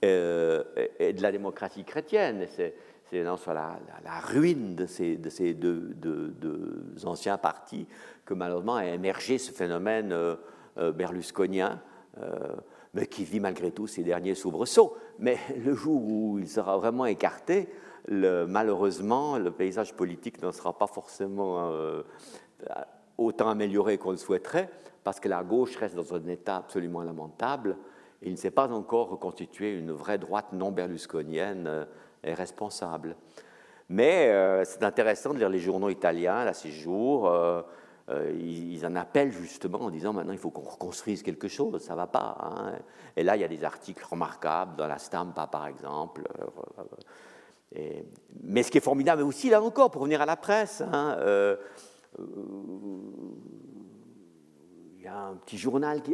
et 0.02 0.08
de 0.08 1.22
la 1.22 1.32
démocratie 1.32 1.86
chrétienne. 1.86 2.46
C'est 2.56 2.74
sur 3.38 3.54
la, 3.54 3.80
ruine 4.22 4.76
de 4.76 4.88
ces, 4.88 5.16
de 5.16 5.30
ces 5.30 5.54
deux, 5.54 5.96
anciens 7.06 7.38
partis 7.38 7.88
que 8.26 8.34
malheureusement 8.34 8.76
a 8.76 8.88
émergé 8.88 9.38
ce 9.38 9.52
phénomène 9.52 10.14
berlusconien, 10.76 11.82
euh, 12.22 12.56
mais 12.94 13.08
qui 13.08 13.24
vit 13.24 13.40
malgré 13.40 13.72
tout 13.72 13.88
ses 13.88 14.04
derniers 14.04 14.36
soubresauts. 14.36 14.96
Mais 15.18 15.40
le 15.58 15.74
jour 15.74 16.00
où 16.04 16.38
il 16.38 16.48
sera 16.48 16.78
vraiment 16.78 17.08
écarté, 17.08 17.70
malheureusement, 18.08 19.40
le 19.40 19.50
paysage 19.50 19.96
politique 19.96 20.40
ne 20.44 20.52
sera 20.52 20.78
pas 20.78 20.86
forcément 20.86 21.72
euh, 21.72 22.04
autant 23.18 23.50
amélioré 23.50 23.98
qu'on 23.98 24.12
le 24.12 24.18
souhaiterait, 24.18 24.70
parce 25.04 25.20
que 25.20 25.28
la 25.28 25.44
gauche 25.44 25.76
reste 25.78 25.96
dans 25.96 26.14
un 26.14 26.28
état 26.28 26.58
absolument 26.58 27.02
lamentable 27.02 27.78
et 28.22 28.28
il 28.28 28.34
ne 28.34 28.38
s'est 28.38 28.52
pas 28.52 28.72
encore 28.72 29.10
reconstitué 29.10 29.76
une 29.76 29.92
vraie 29.92 30.20
droite 30.20 30.54
non 30.54 30.72
berlusconienne 30.72 31.88
et 32.24 32.34
responsable. 32.36 33.16
Mais 33.90 34.64
c'est 34.66 34.84
intéressant 34.84 35.34
de 35.34 35.40
lire 35.40 35.50
les 35.50 35.60
journaux 35.60 35.90
italiens 35.90 36.38
à 36.38 36.54
ces 36.54 36.72
jours. 36.72 37.30
Ils, 38.10 38.86
en 38.86 38.96
appellent 38.96 39.32
justement 39.32 39.82
en 39.82 39.90
disant 39.90 40.14
maintenant 40.14 40.34
il 40.34 40.38
faut 40.38 40.50
qu'on 40.50 40.62
reconstruise 40.70 41.24
quelque 41.24 41.48
chose, 41.48 41.82
ça 41.82 41.94
ne 41.94 41.98
va 41.98 42.08
pas. 42.08 42.38
Hein. 42.42 42.74
Et 43.16 43.24
là, 43.24 43.36
il 43.38 43.42
y 43.42 43.46
a 43.46 43.48
des 43.48 43.64
articles 43.64 44.06
remarquables 44.10 44.76
dans 44.76 44.88
la 44.88 44.98
Stampa, 44.98 45.48
par 45.48 45.68
exemple. 45.68 46.24
mais 48.44 48.64
ce 48.64 48.72
qui 48.72 48.78
est 48.78 48.82
formidable 48.82 49.24
aussi, 49.24 49.50
là 49.50 49.62
encore, 49.62 49.90
pour 49.90 50.02
revenir 50.02 50.22
à 50.22 50.26
la 50.26 50.36
presse, 50.36 50.82
hein, 50.82 51.18
il 54.98 55.04
y 55.04 55.08
a 55.08 55.34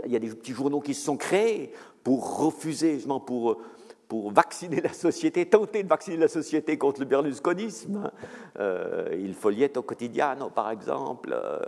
il 0.06 0.12
y 0.12 0.16
a 0.16 0.20
des 0.20 0.30
petits 0.30 0.54
journaux 0.54 0.82
qui 0.82 0.94
se 0.94 1.04
sont 1.06 1.18
créés 1.18 1.74
pour 2.04 2.40
refuser, 2.40 2.96
justement, 2.96 3.20
pour, 3.20 3.58
pour 4.10 4.32
vacciner 4.32 4.82
la 4.82 4.92
société, 4.92 5.46
tenter 5.48 5.84
de 5.84 5.88
vacciner 5.88 6.18
la 6.18 6.28
société 6.28 6.78
contre 6.80 7.00
le 7.00 7.06
berlusconisme. 7.06 8.12
Euh, 8.60 9.16
il 9.18 9.36
foliette 9.36 9.78
au 9.78 9.84
quotidien, 9.84 10.36
par 10.54 10.72
exemple, 10.72 11.32
euh, 11.32 11.60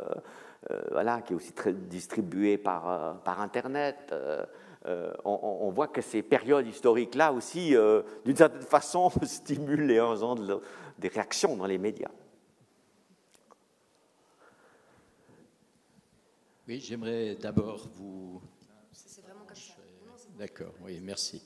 euh, 0.72 0.82
voilà, 0.90 1.22
qui 1.22 1.34
est 1.34 1.36
aussi 1.36 1.54
très 1.54 1.72
distribué 1.72 2.58
par, 2.58 2.90
euh, 2.90 3.14
par 3.24 3.40
Internet. 3.40 4.14
On, 5.24 5.70
voit 5.70 5.88
que 5.88 6.02
ces 6.02 6.24
périodes 6.24 6.66
historiques-là 6.66 7.32
aussi, 7.32 7.76
d'une 8.26 8.36
certaine 8.36 8.64
façon, 8.64 9.12
stimulent 9.24 9.92
et 9.92 10.02
engendrent 10.02 10.62
des 10.98 11.08
réactions 11.08 11.56
dans 11.56 11.68
les 11.68 11.78
médias. 11.78 12.10
Oui, 16.68 16.80
j'aimerais 16.80 17.36
d'abord 17.36 17.88
vous. 17.94 18.42
C'est 18.92 19.22
vraiment 19.22 19.46
comme 19.46 19.56
ça. 19.56 19.74
D'accord, 20.40 20.74
oui, 20.84 21.00
merci. 21.04 21.44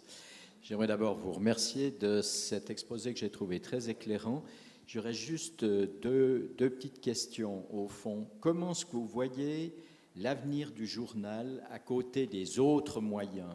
J'aimerais 0.67 0.87
d'abord 0.87 1.15
vous 1.15 1.31
remercier 1.31 1.91
de 1.91 2.23
cet 2.23 2.71
exposé 2.71 3.13
que 3.13 3.19
j'ai 3.19 3.29
trouvé 3.29 3.59
très 3.59 3.91
éclairant. 3.91 4.43
J'aurais 4.87 5.13
juste 5.13 5.63
deux, 5.63 6.55
deux, 6.57 6.71
petites 6.71 7.01
questions 7.01 7.67
au 7.71 7.87
fond. 7.87 8.27
Comment 8.39 8.71
est-ce 8.71 8.83
que 8.83 8.93
vous 8.93 9.05
voyez 9.05 9.75
l'avenir 10.15 10.71
du 10.71 10.87
journal 10.87 11.63
à 11.69 11.77
côté 11.77 12.25
des 12.25 12.57
autres 12.57 12.99
moyens? 12.99 13.53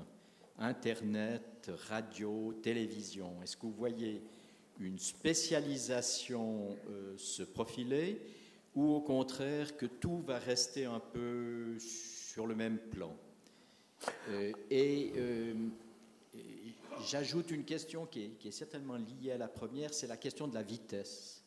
Internet, 0.57 1.73
radio, 1.89 2.55
télévision 2.63 3.43
Est-ce 3.43 3.57
que 3.57 3.67
vous 3.67 3.73
voyez 3.73 4.23
une 4.79 5.01
spécialisation 5.01 6.77
euh, 6.91 7.15
se 7.17 7.43
profiler 7.43 8.21
ou 8.77 8.89
au 8.89 9.01
contraire 9.01 9.77
que 9.77 9.87
tout 9.87 10.21
va 10.21 10.39
rester 10.39 10.85
un 10.85 11.01
peu 11.01 11.77
sur 11.81 12.47
le 12.47 12.55
même 12.55 12.79
plan? 12.79 13.17
Euh, 14.29 14.53
euh, 14.71 15.55
j'ajoute 17.07 17.51
une 17.51 17.65
question 17.65 18.07
qui 18.07 18.31
est, 18.43 18.51
certainement 18.51 18.97
liée 18.97 19.33
à 19.33 19.39
la 19.39 19.49
première, 19.49 19.93
c'est 19.95 20.07
la 20.07 20.17
question 20.17 20.49
de 20.49 20.55
la 20.55 20.63
vitesse. 20.63 21.45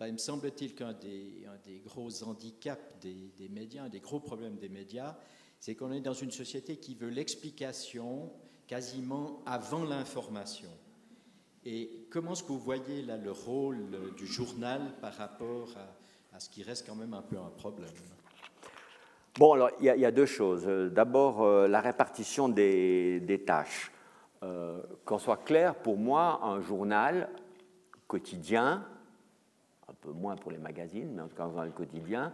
Il 0.00 0.12
me 0.12 0.18
semble-t-il 0.18 0.74
qu'un 0.74 0.92
des, 0.94 1.46
gros 1.84 2.24
handicaps 2.24 2.98
des, 3.00 3.48
médias, 3.48 3.84
un 3.84 3.88
des 3.88 4.00
gros 4.00 4.20
problèmes 4.20 4.56
des 4.56 4.68
médias, 4.68 5.16
c'est 5.60 5.76
qu'on 5.76 5.92
est 5.92 6.00
dans 6.00 6.12
une 6.12 6.32
société 6.32 6.76
qui 6.76 6.94
veut 6.94 7.08
l'explication 7.08 8.32
quasiment 8.66 9.42
avant 9.46 9.84
l'information. 9.84 10.70
Et 11.64 12.08
comment 12.10 12.32
est-ce 12.32 12.42
que 12.42 12.48
vous 12.48 12.58
voyez 12.58 13.02
le 13.02 13.30
rôle 13.30 14.14
du 14.16 14.26
journal 14.26 14.96
par 15.00 15.14
rapport 15.14 15.68
à, 16.32 16.40
ce 16.40 16.48
qui 16.48 16.64
reste 16.64 16.84
quand 16.86 16.96
même 16.96 17.14
un 17.14 17.22
peu 17.22 17.36
un 17.38 17.50
problème? 17.50 17.92
Bon, 19.38 19.52
alors 19.52 19.70
il 19.80 19.86
y, 19.86 20.04
a 20.04 20.10
deux 20.10 20.26
choses. 20.26 20.66
D'abord, 20.92 21.42
euh, 21.42 21.68
la 21.68 21.80
répartition 21.80 22.48
des, 22.48 23.44
tâches. 23.46 23.91
Euh, 24.42 24.80
qu'on 25.04 25.18
soit 25.18 25.36
clair, 25.38 25.74
pour 25.74 25.96
moi, 25.96 26.40
un 26.42 26.60
journal 26.60 27.28
quotidien, 28.08 28.84
un 29.88 29.94
peu 30.00 30.10
moins 30.10 30.36
pour 30.36 30.50
les 30.50 30.58
magazines, 30.58 31.12
mais 31.14 31.22
en 31.22 31.28
tout 31.28 31.36
cas 31.36 31.64
le 31.64 31.70
quotidien, 31.70 32.32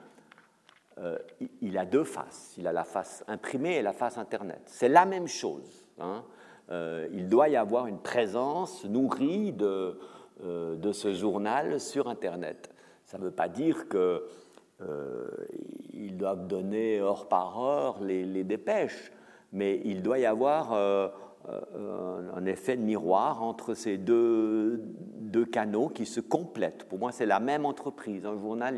euh, 0.98 1.18
il 1.61 1.76
a 1.78 1.84
deux 1.84 2.04
faces. 2.04 2.54
Il 2.56 2.66
a 2.66 2.72
la 2.72 2.84
face 2.84 3.24
imprimée 3.28 3.76
et 3.76 3.82
la 3.82 3.92
face 3.92 4.18
Internet. 4.18 4.62
C'est 4.66 4.88
la 4.88 5.04
même 5.04 5.28
chose. 5.28 5.86
Hein. 6.00 6.22
il 7.12 7.28
doit 7.28 7.48
y 7.48 7.56
avoir 7.56 7.88
une 7.88 7.98
présence 7.98 8.84
nourrie 8.84 9.52
de, 9.52 9.98
de 10.44 10.92
ce 10.92 11.12
journal 11.12 11.80
sur 11.80 12.09
Internet. 12.09 12.72
Ça 13.09 13.16
ne 13.16 13.24
veut 13.24 13.30
pas 13.30 13.48
dire 13.48 13.88
qu'ils 13.88 14.20
euh, 14.82 15.30
doivent 16.12 16.46
donner 16.46 16.98
heure 16.98 17.26
par 17.26 17.59
heure 17.59 18.02
les, 18.02 18.44
dépêches, 18.44 19.11
mais 19.50 19.80
il 19.82 20.02
doit 20.02 20.18
y 20.18 20.26
avoir 20.26 20.74
euh, 20.74 21.09
euh, 21.09 21.09
un 21.47 22.45
effet 22.47 22.76
de 22.76 22.82
miroir 22.82 23.43
entre 23.43 23.74
ces 23.74 23.97
deux, 23.97 24.82
canaux 25.51 25.89
qui 25.89 26.05
se 26.05 26.20
complètent. 26.20 26.84
Pour 26.84 26.99
moi, 26.99 27.12
c'est 27.12 27.26
la 27.26 27.41
même 27.41 27.64
entreprise. 27.64 28.26
Un 28.26 28.39
journal, 28.39 28.76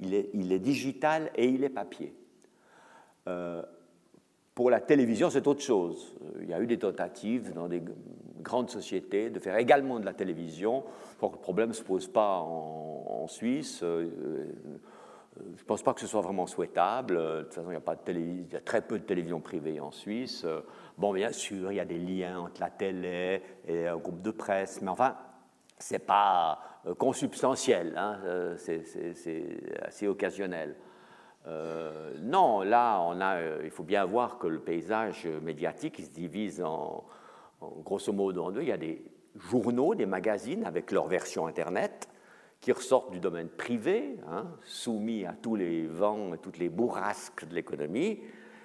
il, 0.00 0.14
est, 0.14 0.58
digital 0.58 1.30
et 1.36 1.48
il 1.48 1.64
est 1.64 1.68
papier. 1.68 2.14
Pour 4.58 4.70
la 4.70 4.80
télévision, 4.80 5.30
c'est 5.30 5.46
autre 5.46 5.62
chose. 5.62 6.16
Il 6.40 6.48
y 6.48 6.52
a 6.52 6.60
eu 6.60 6.66
des 6.66 6.78
tentatives 6.78 7.52
dans 7.52 7.68
des 7.68 7.80
grandes 8.42 8.70
sociétés 8.70 9.30
de 9.30 9.38
faire 9.38 9.56
également 9.56 10.00
de 10.00 10.04
la 10.04 10.14
télévision. 10.14 10.82
le 11.22 11.28
problème 11.28 11.68
ne 11.68 11.74
se 11.74 11.84
pose 11.84 12.08
pas 12.08 12.40
en, 12.40 13.28
Suisse. 13.28 13.84
Euh, 13.84 14.08
je 15.56 15.62
ne 15.62 15.66
pense 15.66 15.82
pas 15.82 15.94
que 15.94 16.00
ce 16.00 16.06
soit 16.06 16.20
vraiment 16.20 16.46
souhaitable. 16.46 17.16
De 17.16 17.42
toute 17.42 17.54
façon, 17.54 17.70
il 17.70 17.74
y 17.74 17.76
a, 17.76 17.80
pas 17.80 17.96
de 17.96 18.12
il 18.12 18.52
y 18.52 18.56
a 18.56 18.60
très 18.60 18.82
peu 18.82 18.98
de 18.98 19.04
télévision 19.04 19.40
privée 19.40 19.80
en 19.80 19.90
Suisse. 19.90 20.46
Bon, 20.96 21.12
bien 21.12 21.32
sûr, 21.32 21.72
il 21.72 21.76
y 21.76 21.80
a 21.80 21.84
des 21.84 21.98
liens 21.98 22.40
entre 22.40 22.60
la 22.60 22.70
télé 22.70 23.42
et 23.66 23.86
un 23.86 23.96
groupe 23.96 24.22
de 24.22 24.30
presse, 24.30 24.82
mais 24.82 24.90
enfin, 24.90 25.16
ce 25.78 25.94
n'est 25.94 26.00
pas 26.00 26.58
euh, 26.86 26.94
consubstantiel, 26.94 27.94
hein. 27.96 28.18
euh, 28.24 28.56
c'est 28.56 28.82
assez 29.82 30.08
occasionnel. 30.08 30.76
Euh, 31.46 32.14
non, 32.20 32.62
là, 32.62 33.40
il 33.62 33.70
faut 33.70 33.84
bien 33.84 34.04
voir 34.04 34.38
que 34.38 34.46
le 34.46 34.60
paysage 34.60 35.26
médiatique 35.42 36.00
se 36.00 36.10
divise 36.10 36.62
en, 36.62 37.04
grosso 37.84 38.12
modo 38.12 38.44
en 38.44 38.50
deux. 38.50 38.62
Il 38.62 38.68
y 38.68 38.72
a 38.72 38.76
des 38.76 39.02
journaux, 39.36 39.94
des 39.94 40.06
magazines 40.06 40.64
avec 40.64 40.90
leur 40.90 41.06
version 41.06 41.46
Internet 41.46 42.08
qui 42.60 42.72
ressortent 42.72 43.12
du 43.12 43.20
domaine 43.20 43.48
privé, 43.48 44.16
hein, 44.28 44.46
soumis 44.64 45.24
à 45.24 45.32
tous 45.32 45.56
les 45.56 45.86
vents 45.86 46.34
et 46.34 46.38
toutes 46.38 46.58
les 46.58 46.68
bourrasques 46.68 47.46
de 47.46 47.54
l'économie. 47.54 48.20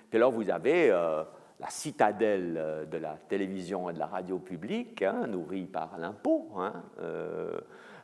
Puis 0.10 0.18
alors, 0.18 0.32
vous 0.32 0.50
avez 0.50 0.90
euh, 0.92 1.24
la 1.60 1.70
citadelle 1.70 2.88
de 2.92 2.98
la 2.98 3.18
télévision 3.30 3.90
et 3.90 3.94
de 3.94 4.00
la 4.00 4.08
radio 4.08 4.40
publique, 4.40 5.02
hein, 5.02 5.28
nourrie 5.28 5.66
par 5.66 5.98
l'impôt, 5.98 6.50
hein, 6.58 6.84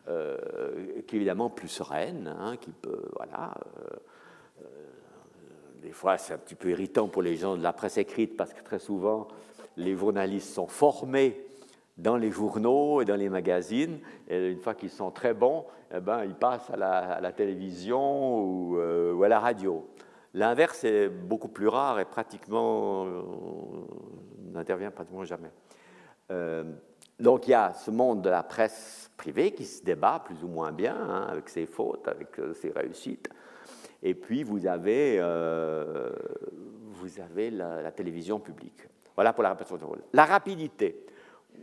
qui 0.06 1.16
est 1.16 1.18
évidemment 1.18 1.50
plus 1.50 1.68
sereine, 1.68 2.34
qui 2.62 2.72
peut, 2.72 3.10
voilà 3.16 3.54
des 5.82 5.92
fois, 5.92 6.18
c'est 6.18 6.34
un 6.34 6.38
petit 6.38 6.56
peu 6.56 6.70
irritant 6.70 7.08
pour 7.08 7.22
les 7.22 7.36
gens 7.36 7.56
de 7.58 7.64
la 7.64 7.74
presse 7.74 7.98
écrite 7.98 8.36
parce 8.36 8.54
que 8.54 8.62
très 8.62 8.80
souvent, 8.80 9.28
les 9.78 9.96
journalistes 9.96 10.54
sont 10.54 10.68
formés 10.68 11.46
dans 12.00 12.16
les 12.16 12.32
journaux 12.32 13.02
et 13.02 13.06
dans 13.06 13.16
les 13.16 13.30
magazines, 13.30 14.00
et 14.28 14.52
une 14.52 14.60
fois 14.60 14.74
qu'ils 14.74 14.90
sont 14.90 15.12
très 15.12 15.34
bons, 15.34 15.66
eh 15.94 16.00
ben, 16.00 16.24
ils 16.24 16.34
passent 16.34 16.70
à 16.70 16.78
la, 17.20 17.32
télévision 17.34 18.42
ou, 18.42 18.78
euh, 18.78 19.14
ou, 19.14 19.24
à 19.24 19.28
la 19.28 19.40
radio. 19.40 19.88
L'inverse 20.34 20.84
est 20.84 21.10
beaucoup 21.10 21.50
plus 21.50 21.68
rare 21.68 22.00
et 22.00 22.06
pratiquement 22.06 23.06
euh, 23.06 23.22
n'intervient 24.54 24.92
pratiquement 24.92 25.26
jamais. 25.26 25.52
Euh, 26.32 26.64
donc 27.20 27.48
il 27.48 27.52
y 27.52 27.56
a 27.56 27.74
ce 27.74 27.92
monde 27.92 28.22
de 28.22 28.30
la 28.30 28.44
presse 28.44 29.12
privée 29.18 29.52
qui 29.52 29.66
se 29.66 29.84
débat 29.84 30.22
plus 30.24 30.42
ou 30.44 30.48
moins 30.48 30.72
bien, 30.72 30.96
hein, 30.96 31.28
avec 31.30 31.50
ses 31.50 31.66
fautes, 31.66 32.08
avec 32.08 32.30
ses 32.54 32.72
réussites. 32.72 33.30
Et 34.02 34.14
puis, 34.14 34.44
vous 34.44 34.66
avez, 34.66 35.20
vous 36.92 37.20
avez 37.20 37.52
la, 37.52 37.92
télévision 37.92 38.40
publique. 38.40 38.88
Voilà 39.14 39.34
pour 39.34 39.44
la 39.44 39.58
rôle. 39.82 40.00
La 40.14 40.24
rapidité. 40.24 41.06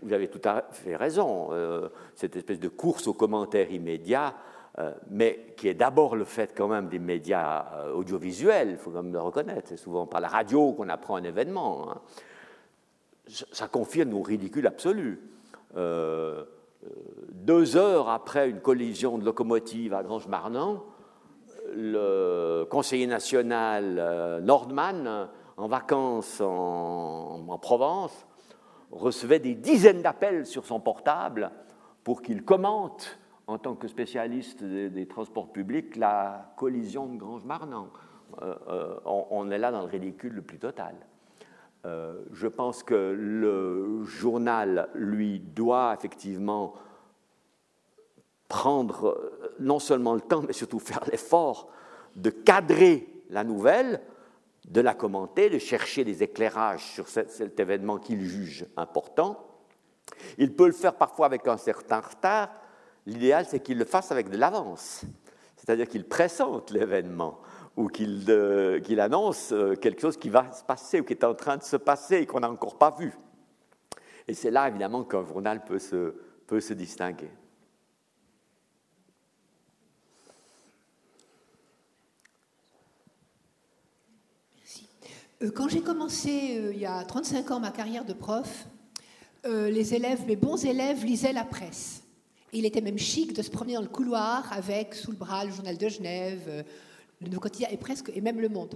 Vous 0.02 0.12
avez 0.12 0.28
tout 0.28 0.40
à 0.44 0.64
fait 0.70 0.96
raison. 0.96 1.48
Euh, 1.52 1.88
cette 2.14 2.36
espèce 2.36 2.60
de 2.60 2.68
course 2.68 3.06
aux 3.06 3.14
commentaires 3.14 3.70
immédiats, 3.70 4.34
euh, 4.78 4.92
mais 5.10 5.54
qui 5.56 5.68
est 5.68 5.74
d'abord 5.74 6.16
le 6.16 6.24
fait 6.24 6.54
quand 6.56 6.68
même 6.68 6.88
des 6.88 6.98
médias 6.98 7.88
audiovisuels, 7.94 8.70
il 8.70 8.76
faut 8.76 8.90
quand 8.90 9.02
même 9.02 9.12
le 9.12 9.20
reconnaître. 9.20 9.68
C'est 9.68 9.76
souvent 9.76 10.06
par 10.06 10.20
la 10.20 10.28
radio 10.28 10.72
qu'on 10.72 10.88
apprend 10.88 11.16
un 11.16 11.24
événement. 11.24 11.90
Hein. 11.90 12.00
Ça 13.28 13.68
confirme 13.68 14.10
nos 14.10 14.22
ridicules 14.22 14.66
absolus. 14.66 15.20
deux 17.32 17.76
heures 17.76 18.08
après 18.08 18.48
une 18.48 18.60
collision 18.60 19.18
de 19.18 19.24
locomotive 19.24 19.94
à 19.94 20.04
Grange-Marnan, 20.04 20.80
le 21.74 22.66
conseiller 22.70 23.06
national 23.06 23.96
euh, 23.98 24.40
Nordman, 24.40 25.28
en 25.56 25.68
vacances 25.68 26.40
en, 26.40 27.58
Provence, 27.60 28.25
recevait 28.90 29.38
des 29.38 29.54
dizaines 29.54 30.02
d'appels 30.02 30.46
sur 30.46 30.66
son 30.66 30.80
portable 30.80 31.50
pour 32.04 32.22
qu'il 32.22 32.44
commente, 32.44 33.18
en 33.46 33.58
tant 33.58 33.74
que 33.74 33.88
spécialiste 33.88 34.64
des, 34.64 35.06
transports 35.06 35.52
publics, 35.52 35.96
la 35.96 36.52
collision 36.56 37.06
de 37.06 37.16
Grange-Marnan. 37.16 37.88
Euh, 38.42 38.54
euh, 38.68 38.96
on, 39.04 39.50
est 39.50 39.58
là 39.58 39.70
dans 39.70 39.82
le 39.82 39.86
ridicule 39.86 40.32
le 40.32 40.42
plus 40.42 40.58
total. 40.58 40.94
je 41.84 42.48
pense 42.48 42.82
que 42.82 42.94
le 42.94 44.02
journal, 44.04 44.88
lui, 44.94 45.38
doit 45.38 45.94
effectivement 45.96 46.74
prendre 48.48 49.06
euh, 49.06 49.54
non 49.58 49.78
seulement 49.78 50.14
le 50.14 50.20
temps, 50.20 50.42
mais 50.42 50.52
surtout 50.52 50.78
faire 50.78 51.04
l'effort 51.10 51.68
de 52.14 52.30
cadrer 52.30 53.08
la 53.30 53.44
nouvelle, 53.44 54.00
de 54.66 54.80
la 54.80 54.94
commenter, 54.94 55.48
de 55.48 55.58
chercher 55.58 56.04
des 56.04 56.22
éclairages 56.22 56.84
sur 56.84 57.08
cet, 57.08 57.58
événement 57.58 57.98
qu'il 57.98 58.24
juge 58.24 58.66
important. 58.76 59.46
Il 60.38 60.54
peut 60.54 60.66
le 60.66 60.72
faire 60.72 60.94
parfois 60.94 61.26
avec 61.26 61.46
un 61.46 61.56
certain 61.56 62.00
retard. 62.00 62.50
L'idéal, 63.06 63.46
c'est 63.48 63.60
qu'il 63.60 63.78
le 63.78 63.84
fasse 63.84 64.10
avec 64.10 64.28
de 64.28 64.36
l'avance, 64.36 65.02
c'est-à-dire 65.56 65.88
qu'il 65.88 66.04
pressente 66.08 66.70
l'événement 66.70 67.40
ou 67.76 67.88
qu'il 67.88 68.24
euh, 68.28 68.80
annonce 68.98 69.52
euh, 69.52 69.76
quelque 69.76 70.00
chose 70.00 70.16
qui 70.16 70.30
va 70.30 70.50
se 70.50 70.64
passer 70.64 71.00
ou 71.00 71.04
qui 71.04 71.12
est 71.12 71.24
en 71.24 71.34
train 71.34 71.58
de 71.58 71.62
se 71.62 71.76
passer 71.76 72.16
et 72.16 72.26
qu'on 72.26 72.40
n'a 72.40 72.50
encore 72.50 72.78
pas 72.78 72.90
vu. 72.90 73.12
Et 74.26 74.34
c'est 74.34 74.50
là, 74.50 74.66
évidemment, 74.66 75.04
qu'un 75.04 75.24
journal 75.24 75.62
peut 75.64 75.78
se, 75.78 76.14
peut 76.46 76.60
se 76.60 76.72
distinguer. 76.72 77.30
Euh, 85.35 85.35
quand 85.50 85.68
j'ai 85.68 85.80
commencé 85.80 86.56
euh, 86.58 86.72
il 86.72 86.80
y 86.80 86.86
a 86.86 87.04
35 87.04 87.50
ans 87.50 87.60
ma 87.60 87.70
carrière 87.70 88.04
de 88.04 88.12
prof, 88.12 88.66
euh, 89.44 89.70
les 89.70 89.94
élèves, 89.94 90.26
mes 90.26 90.36
bons 90.36 90.64
élèves 90.64 91.04
lisaient 91.04 91.32
la 91.32 91.44
presse. 91.44 92.02
il 92.52 92.64
était 92.64 92.80
même 92.80 92.98
chic 92.98 93.32
de 93.32 93.42
se 93.42 93.50
promener 93.50 93.74
dans 93.74 93.82
le 93.82 93.88
couloir 93.88 94.50
avec 94.52 94.94
sous 94.94 95.10
le 95.10 95.16
bras 95.16 95.44
le 95.44 95.52
journal 95.52 95.76
de 95.76 95.88
Genève, 95.88 96.64
le 97.20 97.28
Nouveau 97.28 97.40
Quotidien 97.40 97.68
et 97.70 97.76
presque 97.76 98.10
et 98.14 98.20
même 98.20 98.40
Le 98.40 98.48
Monde. 98.48 98.74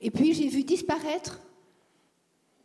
Et 0.00 0.10
puis 0.10 0.34
j'ai 0.34 0.48
vu 0.48 0.64
disparaître 0.64 1.40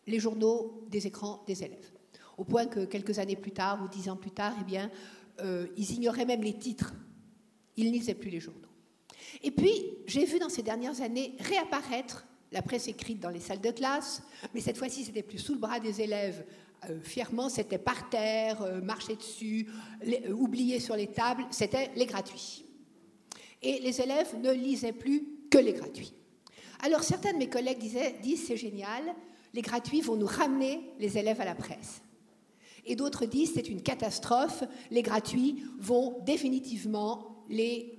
les 0.07 0.19
journaux 0.19 0.83
des 0.89 1.05
écrans 1.05 1.43
des 1.45 1.63
élèves, 1.63 1.91
au 2.37 2.43
point 2.43 2.65
que 2.65 2.85
quelques 2.85 3.19
années 3.19 3.35
plus 3.35 3.51
tard 3.51 3.81
ou 3.83 3.87
dix 3.87 4.09
ans 4.09 4.15
plus 4.15 4.31
tard, 4.31 4.53
eh 4.61 4.63
bien, 4.63 4.89
ils 5.75 5.91
ignoraient 5.91 6.25
même 6.25 6.41
les 6.41 6.57
titres. 6.57 6.93
Ils 7.75 7.87
ne 7.87 7.91
lisaient 7.91 8.15
plus 8.15 8.31
les 8.31 8.39
journaux. 8.39 8.61
Et 9.43 9.51
puis 9.51 9.71
j'ai 10.07 10.25
vu 10.25 10.39
dans 10.39 10.49
ces 10.49 10.63
dernières 10.63 11.01
années 11.01 11.35
réapparaître 11.39 12.26
la 12.51 12.61
presse 12.61 12.87
écrite 12.87 13.19
dans 13.19 13.29
les 13.29 13.39
salles 13.39 13.61
de 13.61 13.71
classe, 13.71 14.21
mais 14.53 14.61
cette 14.61 14.77
fois-ci, 14.77 15.03
c'était 15.03 15.23
plus 15.23 15.39
sous 15.39 15.53
le 15.53 15.59
bras 15.59 15.79
des 15.79 16.01
élèves. 16.01 16.45
Euh, 16.89 16.99
fièrement, 17.01 17.49
c'était 17.49 17.77
par 17.77 18.09
terre, 18.09 18.61
euh, 18.61 18.81
marcher 18.81 19.15
dessus, 19.15 19.67
euh, 20.05 20.31
oublié 20.31 20.79
sur 20.79 20.95
les 20.95 21.07
tables, 21.07 21.45
c'était 21.49 21.91
les 21.95 22.05
gratuits. 22.05 22.65
Et 23.61 23.79
les 23.79 23.99
élèves 24.01 24.35
ne 24.41 24.51
lisaient 24.51 24.93
plus 24.93 25.27
que 25.49 25.57
les 25.57 25.73
gratuits. 25.73 26.13
Alors 26.79 27.03
certains 27.03 27.33
de 27.33 27.37
mes 27.37 27.49
collègues 27.49 27.79
disaient, 27.79 28.15
disent 28.21 28.45
c'est 28.45 28.57
génial, 28.57 29.03
les 29.53 29.61
gratuits 29.61 30.01
vont 30.01 30.15
nous 30.15 30.27
ramener 30.27 30.81
les 30.99 31.17
élèves 31.17 31.41
à 31.41 31.45
la 31.45 31.55
presse. 31.55 32.01
Et 32.85 32.95
d'autres 32.95 33.25
disent 33.25 33.53
c'est 33.55 33.67
une 33.67 33.81
catastrophe, 33.81 34.63
les 34.91 35.01
gratuits 35.01 35.63
vont 35.79 36.19
définitivement 36.23 37.43
les 37.49 37.97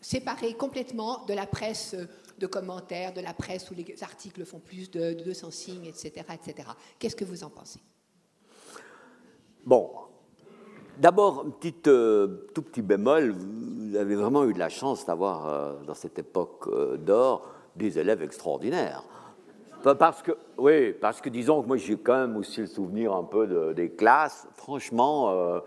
séparer 0.00 0.54
complètement 0.54 1.24
de 1.26 1.34
la 1.34 1.46
presse 1.46 1.94
de 2.38 2.46
commentaires 2.46 3.12
de 3.12 3.20
la 3.20 3.34
presse 3.34 3.70
où 3.70 3.74
les 3.74 4.02
articles 4.02 4.44
font 4.44 4.58
plus 4.58 4.90
de 4.90 5.12
200 5.12 5.50
signes, 5.50 5.86
etc. 5.86 6.26
etc. 6.32 6.68
Qu'est-ce 6.98 7.16
que 7.16 7.24
vous 7.24 7.44
en 7.44 7.50
pensez? 7.50 7.80
Bon, 9.64 9.90
d'abord, 10.98 11.46
un 11.46 11.88
euh, 11.88 12.46
tout 12.54 12.62
petit 12.62 12.82
bémol, 12.82 13.30
vous 13.30 13.96
avez 13.96 14.14
vraiment 14.14 14.44
eu 14.44 14.52
de 14.52 14.58
la 14.58 14.68
chance 14.68 15.06
d'avoir, 15.06 15.46
euh, 15.46 15.72
dans 15.86 15.94
cette 15.94 16.18
époque 16.18 16.68
euh, 16.68 16.96
d'or, 16.96 17.48
des 17.76 17.98
élèves 17.98 18.22
extraordinaires. 18.22 19.02
Parce 19.98 20.22
que, 20.22 20.32
oui, 20.56 20.92
parce 20.92 21.20
que 21.20 21.28
disons 21.28 21.62
que 21.62 21.66
moi 21.66 21.76
j'ai 21.76 21.96
quand 21.96 22.16
même 22.16 22.36
aussi 22.36 22.60
le 22.60 22.66
souvenir 22.66 23.12
un 23.12 23.24
peu 23.24 23.74
des 23.74 23.90
classes. 23.90 24.46
Franchement, 24.56 25.60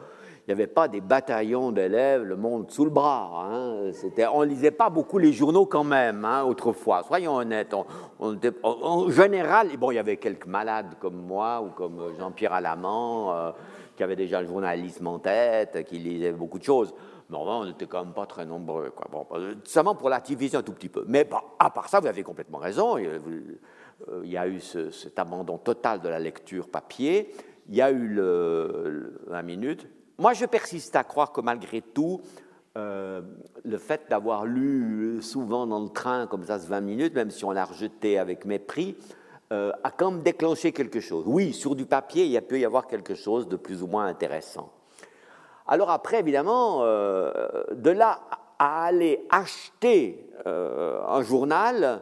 il 0.48 0.56
n'y 0.56 0.62
avait 0.62 0.72
pas 0.72 0.88
des 0.88 1.02
bataillons 1.02 1.74
d'élèves, 1.74 2.24
le 2.24 2.38
monde 2.38 2.72
sous 2.72 2.86
le 2.86 2.90
bras. 2.90 3.50
Hein. 3.52 3.92
on 4.34 4.40
ne 4.40 4.46
lisait 4.46 4.72
pas 4.72 4.90
beaucoup 4.90 5.18
les 5.18 5.34
journaux 5.34 5.66
quand 5.66 5.84
même, 5.84 6.24
hein, 6.24 6.44
autrefois. 6.46 7.04
Soyons 7.04 7.36
honnêtes. 7.36 7.74
en 7.74 9.10
général, 9.10 9.76
bon, 9.78 9.92
il 9.92 9.96
y 9.96 10.00
avait 10.00 10.16
quelques 10.16 10.48
malades 10.48 10.96
comme 11.02 11.18
moi 11.18 11.62
ou 11.62 11.72
comme 11.72 12.14
Jean-Pierre 12.18 12.54
Alamand, 12.54 13.36
euh, 13.36 13.52
qui 13.98 14.04
avaient 14.04 14.16
déjà 14.16 14.42
le 14.42 14.48
journalisme 14.48 15.08
en 15.08 15.20
tête, 15.20 15.84
qui 15.84 16.00
lisaient 16.00 16.32
beaucoup 16.32 16.60
de 16.60 16.64
choses. 16.64 16.94
Mais 17.30 17.36
on 17.38 17.66
n'était 17.66 17.86
quand 17.86 18.06
même 18.06 18.14
pas 18.14 18.26
très 18.26 18.46
nombreux. 18.46 18.92
Quoi. 18.92 19.08
Bon, 19.12 19.28
euh, 19.34 19.56
seulement 19.66 19.96
pour 19.96 20.08
l'activiser 20.08 20.56
un 20.56 20.64
tout 20.64 20.72
petit 20.72 20.88
peu. 20.88 21.04
Mais 21.10 21.28
à 21.60 21.70
part 21.70 21.90
ça, 21.90 22.00
vous 22.00 22.08
avez 22.08 22.24
complètement 22.24 22.60
raison. 22.60 22.98
Il 22.98 23.10
y 24.24 24.38
a 24.38 24.44
euh, 24.44 24.48
eu 24.48 24.62
cet 24.62 25.20
abandon 25.20 25.58
total 25.58 26.00
de 26.00 26.08
la 26.08 26.20
lecture 26.20 26.70
papier. 26.70 27.34
Il 27.68 27.76
y 27.76 27.82
a 27.82 27.92
eu 27.92 28.08
le, 28.08 28.84
le 28.86 29.22
20 29.28 29.42
minutes 29.42 29.88
moi, 30.20 30.34
je 30.34 30.46
persiste 30.46 30.96
à 30.96 31.04
croire 31.04 31.32
que 31.32 31.42
malgré 31.42 31.82
tout, 31.82 32.22
euh, 32.76 33.22
le 33.64 33.78
fait 33.78 34.04
d'avoir 34.10 34.46
lu 34.46 35.20
souvent 35.22 35.68
dans 35.68 35.80
le 35.80 35.90
train, 35.90 36.28
comme 36.28 36.44
ça, 36.44 36.60
ce 36.60 36.68
20 36.68 36.82
minutes, 36.82 37.14
même 37.16 37.32
si 37.32 37.46
on 37.46 37.52
l'a 37.52 37.66
rejeté 37.66 38.18
avec 38.18 38.46
mépris, 38.46 38.98
euh, 39.52 39.72
a 39.84 39.92
quand 39.92 40.12
même 40.12 40.24
déclenché 40.24 40.72
quelque 40.72 41.00
chose. 41.00 41.24
Oui, 41.28 41.54
sur 41.54 41.76
du 41.76 41.86
papier, 41.86 42.26
il 42.26 42.42
peut 42.42 42.60
y 42.60 42.66
avoir 42.66 42.88
quelque 42.88 43.16
chose 43.16 43.48
de 43.48 43.56
plus 43.56 43.84
ou 43.84 43.88
moins 43.88 44.06
intéressant. 44.06 44.72
Alors 45.68 45.92
après, 45.92 46.20
évidemment, 46.20 46.80
euh, 46.82 47.32
de 47.74 47.92
là 47.92 48.22
à 48.60 48.86
aller 48.86 49.26
acheter 49.30 50.24
un 50.46 51.22
journal, 51.22 52.02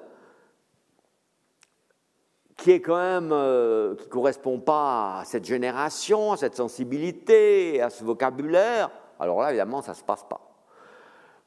qui 2.58 2.72
est 2.72 2.82
quand 2.82 2.98
même 2.98 3.32
euh, 3.32 3.96
qui 3.96 4.08
correspond 4.08 4.60
pas 4.60 5.20
à 5.20 5.26
cette 5.26 5.46
génération, 5.46 6.32
à 6.32 6.38
cette 6.38 6.56
sensibilité, 6.56 7.82
à 7.82 7.90
ce 7.90 8.04
vocabulaire, 8.04 8.90
alors 9.20 9.42
là 9.42 9.50
évidemment 9.50 9.82
ça 9.82 9.94
se 9.94 10.04
passe 10.04 10.24
pas. 10.24 10.42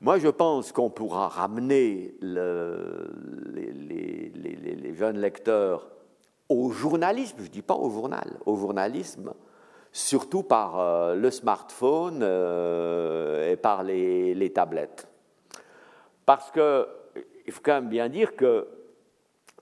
Moi 0.01 0.18
je 0.18 0.28
pense 0.28 0.70
qu'on 0.70 0.90
pourra 0.90 1.28
ramener 1.28 2.14
le, 2.20 3.10
les, 3.55 4.94
jeunes 4.94 5.18
lecteurs 5.18 5.89
au 6.48 6.70
journalisme, 6.70 7.36
je 7.40 7.51
dis 7.51 7.62
pas 7.62 7.74
au 7.74 7.90
journal, 7.90 8.39
au 8.47 8.56
journalisme, 8.56 9.32
surtout 9.93 10.43
par 10.43 10.80
euh, 10.80 11.14
le 11.14 11.30
smartphone 11.30 12.20
euh, 12.22 13.51
et 13.52 13.56
par 13.56 13.82
les, 13.82 14.52
tablettes. 14.55 15.09
Parce 16.26 16.51
que 16.51 16.86
il 17.47 17.52
faut 17.52 17.60
quand 17.62 17.74
même 17.74 17.89
bien 17.89 18.09
dire 18.09 18.36
que 18.36 18.66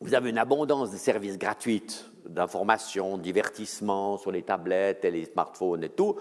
vous 0.01 0.15
avez 0.15 0.31
une 0.31 0.39
abondance 0.39 0.91
de 0.91 0.97
services 0.97 1.39
gratuits, 1.39 2.05
d'information, 2.29 3.17
de 3.17 3.23
divertissement 3.23 4.19
sur 4.19 4.31
les 4.31 4.43
tablettes 4.43 5.05
et 5.05 5.11
les 5.11 5.25
smartphones 5.25 5.85
et 5.85 5.89
tout, 5.89 6.17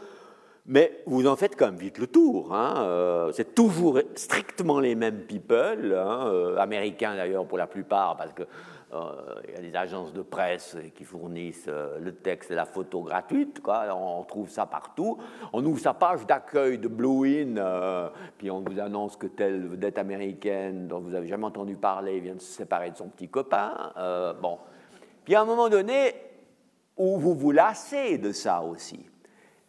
mais 0.68 1.04
vous 1.06 1.28
en 1.28 1.36
faites 1.36 1.56
quand 1.56 1.68
même 1.68 1.78
vite 1.78 1.98
le 2.00 2.08
tour. 2.08 2.54
Hein. 2.54 2.74
Euh, 2.78 3.32
c'est 3.34 3.54
toujours 3.54 4.00
strictement 4.16 4.80
les 4.80 4.96
mêmes 4.96 5.22
people, 5.22 5.94
hein, 5.94 6.28
euh, 6.28 6.58
américains 6.58 7.16
d'ailleurs 7.16 7.46
pour 7.46 7.58
la 7.58 7.68
plupart, 7.68 8.18
parce 8.18 8.34
que 8.34 8.44
il 9.48 9.54
y 9.54 9.58
a 9.58 9.62
des 9.62 9.76
agences 9.76 10.14
de 10.14 10.22
presse 10.22 10.78
qui 10.96 11.04
fournissent 11.04 11.68
euh, 11.68 12.00
le 12.00 12.14
texte 12.14 12.52
et 12.52 12.56
la 12.56 12.66
photo 12.66 13.02
gratuite. 13.02 13.62
Quoi. 13.62 13.86
On 13.96 14.24
trouve 14.24 14.50
ça 14.50 14.66
partout. 14.66 15.18
On 15.54 15.66
ouvre 15.66 15.80
sa 15.80 15.94
page 15.94 16.26
d'accueil 16.26 16.78
de 16.78 16.88
Blue 16.88 17.26
In, 17.26 17.58
euh, 17.58 18.10
puis 18.38 18.50
on 18.52 18.62
vous 18.62 18.80
annonce 18.80 19.18
que 19.18 19.28
telle 19.28 19.68
vedette 19.68 19.98
américaine 19.98 20.88
dont 20.88 21.00
vous 21.00 21.12
n'avez 21.12 21.28
jamais 21.28 21.46
entendu 21.46 21.76
parler 21.76 22.20
vient 22.20 22.36
de 22.36 22.42
se 22.42 22.54
séparer 22.54 22.92
de 22.92 22.98
son 22.98 23.10
petit 23.10 23.30
copain. 23.30 23.94
bon. 24.42 24.60
Puis 25.24 25.34
à 25.34 25.42
un 25.42 25.46
moment 25.46 25.70
donné, 25.70 26.14
où 26.98 27.18
vous 27.18 27.34
vous 27.34 27.52
lassez 27.52 28.18
de 28.18 28.32
ça 28.32 28.62
aussi. 28.62 29.06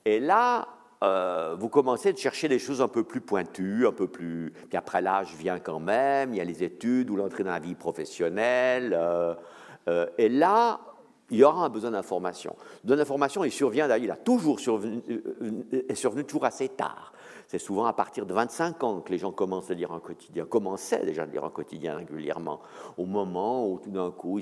Et 0.05 0.20
là, 0.20 0.69
euh, 1.02 1.56
vous 1.59 1.68
commencez 1.68 2.10
à 2.10 2.16
chercher 2.16 2.48
des 2.48 2.59
choses 2.59 2.81
un 2.81 2.89
peu 2.89 3.05
plus 3.05 3.20
pointues, 3.20 3.86
un 3.86 3.93
peu 3.93 4.06
plus. 4.06 4.52
Puis 4.68 4.78
après 4.78 5.02
l'âge 5.02 5.35
vient 5.35 5.59
quand 5.59 5.81
même, 5.81 6.32
il 6.32 6.39
y 6.39 6.40
a 6.40 6.44
les 6.44 6.64
études 6.64 7.10
ou 7.10 7.16
l'entrée 7.16 7.44
dans 7.44 7.51
la 7.51 7.59
vie 7.59 7.74
professionnelle. 7.74 8.94
Euh, 8.97 9.35
euh, 9.89 10.06
et 10.16 10.28
là, 10.28 10.81
il 11.31 11.39
y 11.39 11.44
aura 11.44 11.64
un 11.64 11.68
besoin 11.68 11.90
d'information. 11.90 12.56
De 12.85 12.94
l'information, 12.94 13.44
il 13.44 13.52
survient 13.52 13.89
d'ailleurs, 13.89 14.05
il 14.05 14.10
a 14.10 14.16
toujours 14.16 14.59
est 14.59 15.94
survenu 15.94 16.24
toujours 16.24 16.44
assez 16.44 16.68
tard. 16.68 17.12
C'est 17.47 17.59
souvent 17.59 17.85
à 17.85 17.93
partir 17.93 18.27
de 18.27 18.35
25 18.35 18.82
ans 18.82 19.01
que 19.01 19.12
les 19.12 19.18
gens 19.18 19.31
commencent 19.31 19.70
à 19.70 19.74
lire 19.74 19.93
un 19.93 20.01
quotidien, 20.01 20.44
commençaient 20.47 21.05
déjà 21.05 21.23
à 21.23 21.27
lire 21.27 21.44
un 21.44 21.51
quotidien 21.51 21.97
régulièrement, 21.97 22.60
au 22.97 23.06
moment 23.06 23.68
où 23.68 23.78
tout 23.78 23.90
d'un 23.90 24.10
coup 24.10 24.40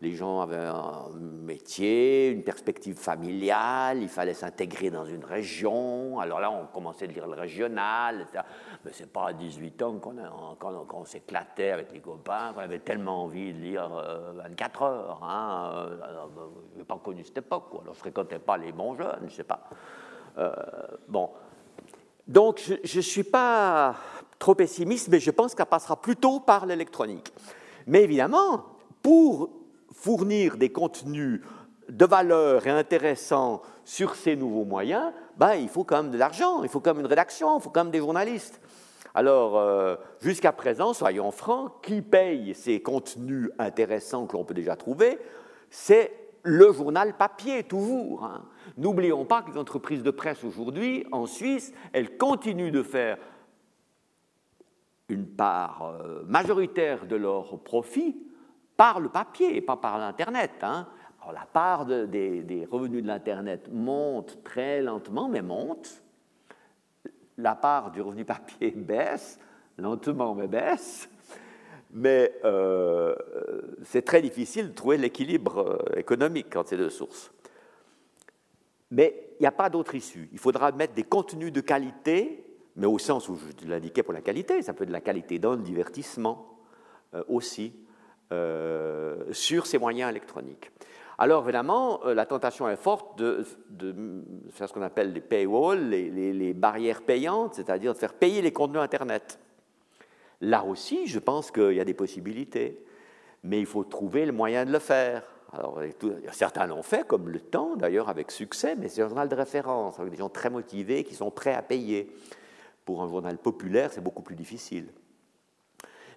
les 0.00 0.12
gens 0.12 0.40
avaient 0.40 0.56
un 0.56 1.10
métier, 1.42 2.30
une 2.30 2.42
perspective 2.42 2.96
familiale, 2.96 4.00
il 4.00 4.08
fallait 4.08 4.32
s'intégrer 4.34 4.90
dans 4.90 5.04
une 5.04 5.24
région, 5.24 6.18
alors 6.18 6.40
là 6.40 6.50
on 6.50 6.66
commençait 6.66 7.04
à 7.04 7.08
lire 7.08 7.26
le 7.26 7.34
régional, 7.34 8.22
etc. 8.22 8.42
mais 8.84 8.92
c'est 8.94 9.12
pas 9.12 9.28
à 9.28 9.32
18 9.34 9.82
ans 9.82 9.98
qu'on 9.98 11.04
s'éclatait 11.04 11.72
avec 11.72 11.92
les 11.92 12.00
copains, 12.00 12.54
qu'on 12.54 12.60
avait 12.60 12.78
tellement 12.78 13.24
envie 13.24 13.52
de 13.52 13.58
lire 13.58 13.88
24 14.36 14.82
euh, 14.82 14.86
heures. 14.86 15.20
Hein. 15.22 15.72
Euh, 15.74 15.96
je 16.72 16.78
n'ai 16.78 16.84
pas 16.84 16.98
connu 16.98 17.22
cette 17.22 17.38
époque, 17.38 17.68
alors 17.82 17.92
je 17.92 17.98
fréquentais 17.98 18.38
pas 18.38 18.56
les 18.56 18.72
bons 18.72 18.94
jeunes, 18.94 19.18
je 19.20 19.24
ne 19.24 19.30
sais 19.30 19.44
pas. 19.44 19.68
Euh, 20.38 20.52
bon, 21.08 21.30
donc, 22.26 22.60
je 22.82 22.96
ne 22.96 23.02
suis 23.02 23.24
pas 23.24 23.96
trop 24.38 24.54
pessimiste, 24.54 25.08
mais 25.08 25.20
je 25.20 25.30
pense 25.30 25.54
qu'elle 25.54 25.66
passera 25.66 26.00
plutôt 26.00 26.40
par 26.40 26.66
l'électronique. 26.66 27.32
Mais 27.86 28.02
évidemment, 28.02 28.64
pour 29.02 29.50
fournir 29.92 30.56
des 30.56 30.70
contenus 30.70 31.40
de 31.88 32.04
valeur 32.04 32.66
et 32.66 32.70
intéressants 32.70 33.62
sur 33.84 34.16
ces 34.16 34.34
nouveaux 34.34 34.64
moyens, 34.64 35.12
ben, 35.36 35.54
il 35.54 35.68
faut 35.68 35.84
quand 35.84 36.02
même 36.02 36.10
de 36.10 36.18
l'argent, 36.18 36.62
il 36.64 36.68
faut 36.68 36.80
quand 36.80 36.94
même 36.94 37.00
une 37.00 37.10
rédaction, 37.10 37.58
il 37.58 37.62
faut 37.62 37.70
quand 37.70 37.84
même 37.84 37.92
des 37.92 38.00
journalistes. 38.00 38.60
Alors, 39.14 39.56
euh, 39.56 39.96
jusqu'à 40.20 40.52
présent, 40.52 40.92
soyons 40.92 41.30
francs, 41.30 41.72
qui 41.82 42.02
paye 42.02 42.54
ces 42.54 42.82
contenus 42.82 43.50
intéressants 43.58 44.26
que 44.26 44.36
l'on 44.36 44.44
peut 44.44 44.52
déjà 44.52 44.76
trouver? 44.76 45.18
C'est 45.70 46.12
le 46.46 46.72
journal 46.72 47.16
papier, 47.16 47.64
toujours. 47.64 48.24
Hein. 48.24 48.44
N'oublions 48.78 49.24
pas 49.24 49.42
que 49.42 49.50
les 49.50 49.58
entreprises 49.58 50.02
de 50.02 50.10
presse 50.10 50.44
aujourd'hui, 50.44 51.04
en 51.10 51.26
Suisse, 51.26 51.74
elles 51.92 52.16
continuent 52.16 52.72
de 52.72 52.82
faire 52.82 53.18
une 55.08 55.26
part 55.26 55.82
euh, 55.82 56.22
majoritaire 56.26 57.06
de 57.06 57.16
leurs 57.16 57.58
profits 57.60 58.16
par 58.76 59.00
le 59.00 59.08
papier 59.08 59.60
pas 59.60 59.76
par 59.76 59.98
l'Internet. 59.98 60.52
Hein. 60.62 60.86
la 61.32 61.46
part 61.52 61.86
des, 61.86 62.68
revenus 62.70 63.02
de 63.02 63.08
l'Internet 63.08 63.68
monte 63.72 64.42
très 64.44 64.82
lentement, 64.82 65.28
mais 65.28 65.42
monte. 65.42 66.02
La 67.38 67.54
part 67.54 67.90
du 67.90 68.00
revenu 68.00 68.24
papier 68.24 68.70
baisse, 68.76 69.38
lentement, 69.78 70.34
mais 70.34 70.46
baisse. 70.46 71.08
Mais 71.98 72.30
euh, 72.44 73.14
c'est 73.82 74.02
très 74.02 74.20
difficile 74.20 74.68
de 74.68 74.74
trouver 74.74 74.98
l'équilibre 74.98 75.58
euh, 75.58 75.98
économique 75.98 76.54
entre 76.54 76.68
ces 76.68 76.76
deux 76.76 76.90
sources. 76.90 77.32
Mais 78.90 79.30
il 79.40 79.42
n'y 79.42 79.46
a 79.46 79.52
pas 79.52 79.70
d'autre 79.70 79.94
issue. 79.94 80.28
Il 80.30 80.38
faudra 80.38 80.72
mettre 80.72 80.92
des 80.92 81.04
contenus 81.04 81.52
de 81.52 81.60
qualité 81.62 82.42
mais 82.78 82.86
au 82.86 82.98
sens 82.98 83.30
où 83.30 83.38
je 83.38 83.66
l'indiquais 83.66 84.02
pour 84.02 84.12
la 84.12 84.20
qualité, 84.20 84.60
ça 84.60 84.74
peut 84.74 84.82
être 84.82 84.90
de 84.90 84.92
la 84.92 85.00
qualité 85.00 85.38
d'un 85.38 85.56
divertissement 85.56 86.58
euh, 87.14 87.24
aussi, 87.28 87.72
sur 89.32 89.66
ces 89.66 89.78
moyens 89.78 90.10
électroniques. 90.10 90.72
Alors 91.16 91.44
évidemment, 91.44 92.00
la 92.04 92.26
tentation 92.26 92.68
est 92.68 92.76
forte 92.76 93.16
de, 93.16 93.42
faire 94.50 94.68
ce 94.68 94.74
qu'on 94.74 94.82
appelle 94.82 95.14
les 95.14 95.22
paywalls, 95.22 95.88
les, 95.88 96.52
barrières 96.52 97.00
payantes, 97.00 97.54
c'est-à-dire 97.54 97.94
de 97.94 97.98
faire 97.98 98.12
payer 98.12 98.42
les 98.42 98.52
contenus 98.52 98.82
Internet. 98.82 99.38
Là 100.40 100.64
aussi, 100.64 101.06
je 101.06 101.18
pense 101.18 101.50
qu'il 101.50 101.72
y 101.72 101.80
a 101.80 101.84
des 101.84 101.94
possibilités, 101.94 102.84
mais 103.42 103.58
il 103.58 103.66
faut 103.66 103.84
trouver 103.84 104.26
le 104.26 104.32
moyen 104.32 104.64
de 104.64 104.72
le 104.72 104.78
faire. 104.78 105.22
Alors, 105.52 105.80
certains 106.32 106.66
l'ont 106.66 106.82
fait, 106.82 107.06
comme 107.06 107.28
le 107.28 107.40
temps 107.40 107.76
d'ailleurs, 107.76 108.08
avec 108.08 108.30
succès, 108.30 108.74
mais 108.76 108.88
c'est 108.88 109.02
un 109.02 109.08
journal 109.08 109.28
de 109.28 109.34
référence, 109.34 109.98
avec 109.98 110.10
des 110.10 110.18
gens 110.18 110.28
très 110.28 110.50
motivés 110.50 111.04
qui 111.04 111.14
sont 111.14 111.30
prêts 111.30 111.54
à 111.54 111.62
payer. 111.62 112.12
Pour 112.84 113.02
un 113.02 113.08
journal 113.08 113.38
populaire, 113.38 113.92
c'est 113.92 114.02
beaucoup 114.02 114.22
plus 114.22 114.36
difficile. 114.36 114.88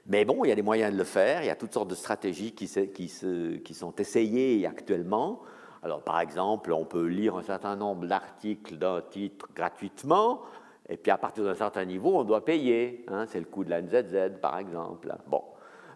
Mais 0.08 0.26
bon, 0.26 0.44
il 0.44 0.50
y 0.50 0.52
a 0.52 0.56
des 0.56 0.64
moyens 0.64 0.92
de 0.92 0.98
le 0.98 1.04
faire, 1.04 1.44
il 1.44 1.48
y 1.48 1.52
a 1.52 1.56
toutes 1.56 1.74
sortes 1.74 1.90
de 1.90 1.96
stratégies 1.96 2.54
qui, 2.54 2.68
sont 2.68 3.96
essayées 3.98 4.66
actuellement. 4.66 5.42
Alors, 5.84 6.04
par 6.04 6.20
exemple, 6.20 6.74
on 6.74 6.84
peut 6.84 7.06
lire 7.06 7.38
un 7.38 7.44
certain 7.44 7.76
nombre 7.76 8.08
d'articles 8.08 8.76
d'un 8.78 9.02
titre 9.02 9.48
gratuitement, 9.56 10.42
et 10.90 10.98
puis 10.98 11.12
à 11.12 11.18
partir 11.18 11.44
d'un 11.44 11.56
certain 11.56 11.86
niveau, 11.86 12.18
on 12.18 12.24
doit 12.24 12.44
payer. 12.44 13.06
Hein. 13.08 13.26
c'est 13.28 13.40
le 13.40 13.46
coût 13.46 13.64
de 13.64 13.70
la 13.70 13.82
NZZ, 13.82 14.40
par 14.42 14.58
exemple. 14.58 15.16
Bon. 15.28 15.44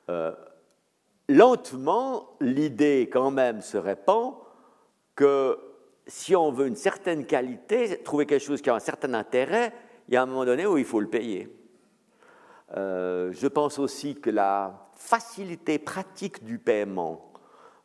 Euh, 0.10 0.32
lentement, 1.28 2.38
l'idée 2.40 3.10
quand 3.12 3.32
même 3.32 3.62
se 3.62 3.78
répand 3.78 4.36
que 5.16 5.58
si 6.06 6.36
on 6.36 6.52
veut 6.52 6.68
une 6.68 6.76
certaine 6.76 7.26
qualité, 7.26 8.02
trouver 8.04 8.26
quelque 8.26 8.44
chose 8.44 8.62
qui 8.62 8.70
a 8.70 8.76
un 8.76 8.80
certain 8.80 9.14
intérêt, 9.14 9.74
il 10.08 10.14
y 10.14 10.18
a 10.18 10.22
un 10.22 10.26
moment 10.26 10.46
donné 10.46 10.66
où 10.66 10.78
il 10.78 10.86
faut 10.86 11.00
le 11.00 11.10
payer. 11.10 11.50
Euh, 12.76 13.32
je 13.32 13.48
pense 13.48 13.80
aussi 13.80 14.16
que 14.16 14.30
la 14.30 14.90
facilité 14.96 15.80
pratique 15.80 16.44
du 16.44 16.60
paiement 16.60 17.32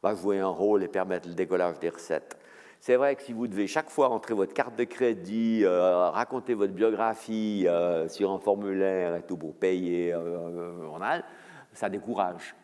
va 0.03 0.15
jouer 0.15 0.41
un 0.41 0.49
rôle 0.49 0.83
et 0.83 0.89
permettre 0.89 1.29
le 1.29 1.35
décollage 1.35 1.79
des 1.79 1.91
recettes. 1.91 2.38
C'est 2.81 2.97
vrai 2.97 3.17
que 3.17 3.23
si 3.23 3.33
vous 3.33 3.49
devez 3.49 3.67
chaque 3.67 3.91
fois 3.91 4.11
entrer 4.11 4.35
votre 4.35 4.55
carte 4.55 4.77
de 4.77 4.85
crédit, 4.85 5.63
euh, 5.65 6.11
raconter 6.11 6.55
votre 6.55 6.73
biographie 6.73 7.67
euh, 7.67 8.09
sur 8.09 8.31
un 8.31 8.39
formulaire 8.39 9.17
et 9.17 9.23
tout 9.23 9.37
pour 9.37 9.55
payer 9.55 10.13
un 10.13 10.83
journal, 10.83 11.25
ça 11.73 11.89
décourage. 11.89 12.55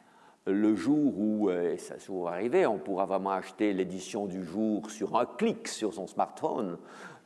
Le 0.47 0.75
jour 0.75 1.19
où, 1.19 1.51
et 1.51 1.79
ça 1.79 1.95
va 2.09 2.31
arriver, 2.31 2.67
on 2.67 2.79
pourra 2.79 3.07
vraiment 3.07 3.31
acheter 3.31 3.73
l'édition 3.73 4.27
du 4.27 4.45
jour 4.45 4.91
sur 4.91 5.17
un 5.17 5.25
clic 5.25 5.67
sur 5.69 5.95
son 5.95 6.07
smartphone, 6.07 6.77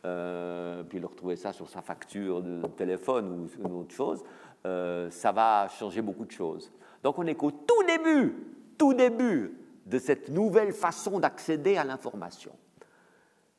euh, 0.05 0.85
puis 0.85 1.01
le 1.01 1.07
retrouver 1.07 1.35
ça 1.35 1.53
sur 1.53 1.69
sa 1.69 1.83
facture 1.83 2.41
de 2.41 2.67
téléphone 2.69 3.49
ou, 3.59 3.67
une 3.67 3.75
autre 3.75 3.95
chose, 3.95 4.23
euh, 4.65 5.11
ça 5.11 5.33
va 5.33 5.69
changer 5.69 6.03
beaucoup 6.03 6.25
de 6.25 6.31
choses. 6.31 6.73
Donc 7.03 7.19
on 7.19 7.27
est 7.27 7.35
qu'au 7.35 7.51
tout 7.51 7.83
début, 7.87 8.35
tout 8.79 8.95
début 8.95 9.59
de 9.87 9.99
cette 9.99 10.29
nouvelle 10.29 10.73
façon 10.73 11.19
d'accéder 11.19 11.77
à 11.77 11.85
l'information. 11.85 12.53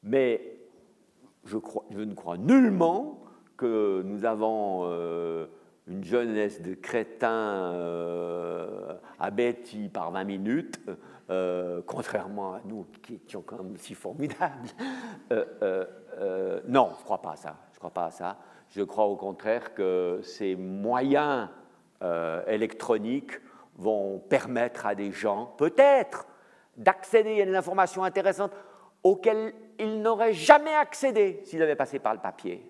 Mais 0.04 0.60
je, 1.46 1.56
ne 1.56 2.14
crois 2.14 2.38
nullement 2.38 3.22
que 3.58 4.02
nous 4.06 4.26
avons 4.26 4.82
euh, 4.84 5.48
une 5.88 6.04
jeunesse 6.04 6.62
de 6.62 6.74
crétins 6.74 7.76
abétis 9.20 9.90
par 9.90 10.12
20 10.12 10.24
minutes, 10.24 10.80
contrairement 11.86 12.54
à 12.54 12.62
nous 12.66 12.86
qui 13.04 13.16
étions 13.16 13.42
quand 13.42 13.64
même 13.64 13.78
si 13.78 13.94
formidables. 13.96 14.70
Euh, 16.20 16.60
non, 16.68 16.90
je 16.96 17.00
ne 17.00 17.04
crois 17.06 17.22
pas 17.22 17.32
à 17.32 17.36
ça. 17.36 17.56
Je 17.74 17.78
crois 17.78 17.92
pas 17.92 18.06
à 18.06 18.12
ça. 18.12 18.38
Je 18.70 18.82
crois 18.82 19.06
au 19.06 19.16
contraire 19.16 19.74
que 19.74 20.20
ces 20.24 20.56
moyens 20.56 21.50
euh, 22.04 22.46
électroniques 22.48 23.40
vont 23.76 24.20
permettre 24.20 24.86
à 24.86 24.96
des 24.96 25.12
gens, 25.12 25.54
peut-être, 25.58 26.28
d'accéder 26.78 27.42
à 27.42 27.46
des 27.46 27.56
informations 27.56 28.04
intéressantes 28.04 28.52
auxquelles 29.04 29.54
ils 29.80 30.02
n'auraient 30.02 30.34
jamais 30.34 30.74
accédé 30.74 31.42
s'ils 31.44 31.62
avaient 31.62 31.76
passé 31.76 32.00
par 32.00 32.14
le 32.14 32.20
papier. 32.20 32.70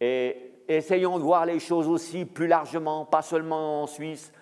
Et 0.00 0.52
essayons 0.68 1.18
de 1.18 1.22
voir 1.22 1.46
les 1.46 1.60
choses 1.60 1.88
aussi 1.88 2.24
plus 2.24 2.46
largement, 2.46 3.04
pas 3.04 3.22
seulement 3.22 3.82
en 3.82 3.86
Suisse, 3.86 4.32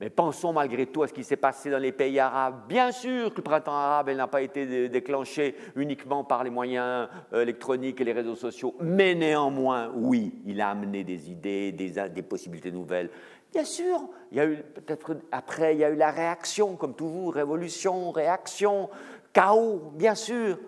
mais 0.00 0.10
pensons 0.10 0.52
malgré 0.52 0.86
tout 0.86 1.02
à 1.02 1.08
ce 1.08 1.14
qui 1.14 1.24
s'est 1.24 1.36
passé 1.36 1.70
dans 1.70 1.78
les 1.78 1.92
pays 1.92 2.18
arabes. 2.18 2.68
Bien 2.68 2.92
sûr 2.92 3.30
que 3.30 3.38
le 3.38 3.42
printemps 3.42 3.72
arabe 3.72 4.10
n'a 4.10 4.26
pas 4.26 4.42
été 4.42 4.88
déclenché 4.88 5.54
uniquement 5.74 6.22
par 6.22 6.44
les 6.44 6.50
moyens 6.50 7.08
euh, 7.32 7.42
électroniques 7.42 8.00
et 8.00 8.04
les 8.04 8.12
réseaux 8.12 8.34
sociaux, 8.34 8.74
mais 8.80 9.14
néanmoins, 9.14 9.90
oui, 9.94 10.34
il 10.44 10.60
a 10.60 10.70
amené 10.70 11.02
des 11.02 11.30
idées, 11.30 11.72
des, 11.72 12.22
possibilités 12.22 12.70
nouvelles. 12.70 13.08
Bien 13.52 13.64
sûr, 13.64 14.08
il 14.32 14.36
y 14.36 14.40
a 14.40 14.46
eu 14.46 14.56
peut-être 14.74 15.16
après, 15.32 15.74
il 15.74 15.78
y 15.78 15.84
a 15.84 15.88
eu 15.88 15.96
la 15.96 16.10
réaction, 16.10 16.76
comme 16.76 16.94
toujours, 16.94 17.32
révolution, 17.32 18.10
réaction, 18.10 18.90
chaos, 19.32 19.92
bien 19.94 20.14
sûr, 20.14 20.58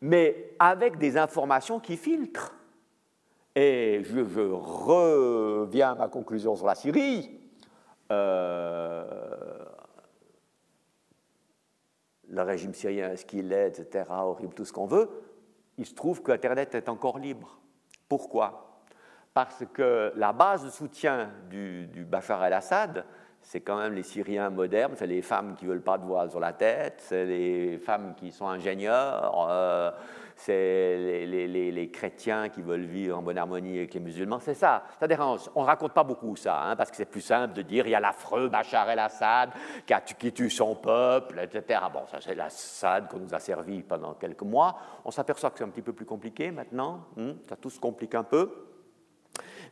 mais 0.00 0.54
avec 0.58 0.98
des 0.98 1.16
informations 1.16 1.80
qui 1.80 1.96
filtrent. 1.96 2.54
Et 3.54 4.02
je 4.04 4.20
reviens 4.20 5.92
à 5.92 5.94
ma 5.94 6.08
conclusion 6.08 6.54
sur 6.54 6.66
la 6.66 6.74
Syrie 6.74 7.38
euh, 8.10 9.04
le 12.28 12.42
régime 12.42 12.74
syrien, 12.74 13.16
ce 13.16 13.24
qu'il 13.24 13.52
est, 13.52 13.78
etc., 13.78 14.04
horrible, 14.10 14.54
tout 14.54 14.64
ce 14.64 14.72
qu'on 14.72 14.86
veut, 14.86 15.08
il 15.76 15.86
se 15.86 15.94
trouve 15.94 16.22
qu'Internet 16.22 16.74
est 16.74 16.88
encore 16.88 17.18
libre. 17.18 17.58
Pourquoi? 18.08 18.82
Parce 19.32 19.64
que 19.72 20.12
la 20.16 20.32
base 20.32 20.64
de 20.64 20.70
soutien 20.70 21.30
du 21.48 22.04
Bachar 22.08 22.44
el-Assad, 22.44 23.04
c'est 23.40 23.60
quand 23.60 23.78
même 23.78 23.94
les 23.94 24.02
Syriens 24.02 24.50
modernes, 24.50 24.92
c'est 24.96 25.06
les 25.06 25.22
femmes 25.22 25.54
qui 25.56 25.66
veulent 25.66 25.82
pas 25.82 25.96
de 25.96 26.04
voile 26.04 26.30
sur 26.30 26.40
la 26.40 26.52
tête, 26.52 26.96
c'est 26.98 27.24
les 27.24 27.78
femmes 27.78 28.14
qui 28.14 28.30
sont 28.30 28.46
ingénieurs, 28.46 29.46
euh, 29.48 29.90
c'est 30.36 31.26
les, 31.26 31.90
chrétiens 31.90 32.48
qui 32.48 32.62
veulent 32.62 32.84
vivre 32.84 33.16
en 33.16 33.22
bonne 33.22 33.38
harmonie 33.38 33.78
avec 33.78 33.94
les 33.94 34.00
musulmans, 34.00 34.38
c'est 34.38 34.54
ça. 34.54 34.84
Dérange. 35.08 35.50
On 35.54 35.62
ne 35.62 35.66
raconte 35.66 35.92
pas 35.92 36.04
beaucoup 36.04 36.36
ça, 36.36 36.62
hein, 36.62 36.76
parce 36.76 36.90
que 36.90 36.96
c'est 36.96 37.10
plus 37.10 37.22
simple 37.22 37.54
de 37.54 37.62
dire 37.62 37.86
il 37.86 37.90
y 37.90 37.94
a 37.94 38.00
l'affreux 38.00 38.48
Bachar 38.48 38.88
el-Assad 38.90 39.50
qui, 40.18 40.32
tue 40.32 40.50
son 40.50 40.76
peuple, 40.76 41.40
etc. 41.40 41.80
Bon, 41.92 42.06
ça 42.06 42.18
c'est 42.20 42.34
l'Assad 42.34 43.08
qu'on 43.08 43.18
nous 43.18 43.34
a 43.34 43.38
servi 43.38 43.82
pendant 43.82 44.14
quelques 44.14 44.42
mois. 44.42 44.78
On 45.04 45.10
s'aperçoit 45.10 45.50
que 45.50 45.58
c'est 45.58 45.64
un 45.64 45.70
petit 45.70 45.82
peu 45.82 45.92
plus 45.92 46.06
compliqué 46.06 46.50
maintenant, 46.50 47.06
hein, 47.18 47.34
ça 47.48 47.56
tout 47.56 47.70
se 47.70 47.80
complique 47.80 48.14
un 48.14 48.24
peu. 48.24 48.67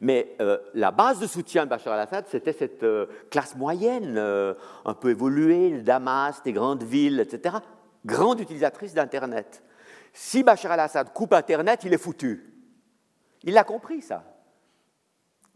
Mais 0.01 0.37
euh, 0.41 0.59
la 0.75 0.91
base 0.91 1.21
de 1.21 1.27
soutien 1.27 1.65
de 1.65 1.71
Bachar 1.71 1.95
el-Assad, 1.95 2.27
c'était 2.29 2.53
cette 2.53 2.83
euh, 2.83 3.07
classe 3.31 3.57
moyenne, 3.57 4.17
euh, 4.19 4.55
un 4.85 4.95
peu 4.95 5.11
évoluée, 5.11 5.71
le 5.71 5.83
Damas, 5.83 6.41
les 6.45 6.53
grandes 6.53 6.83
villes, 6.83 7.21
etc., 7.21 7.57
grande 8.05 8.41
utilisatrice 8.41 8.95
d'Internet. 8.95 9.63
Si 10.13 10.43
Bachar 10.43 10.73
el-Assad 10.73 11.13
coupe 11.13 11.33
Internet, 11.33 11.85
il 11.85 11.95
est 11.95 11.99
foutu. 11.99 12.53
Il 13.43 13.57
a 13.57 13.65
compris 13.65 14.03
ça. 14.03 14.25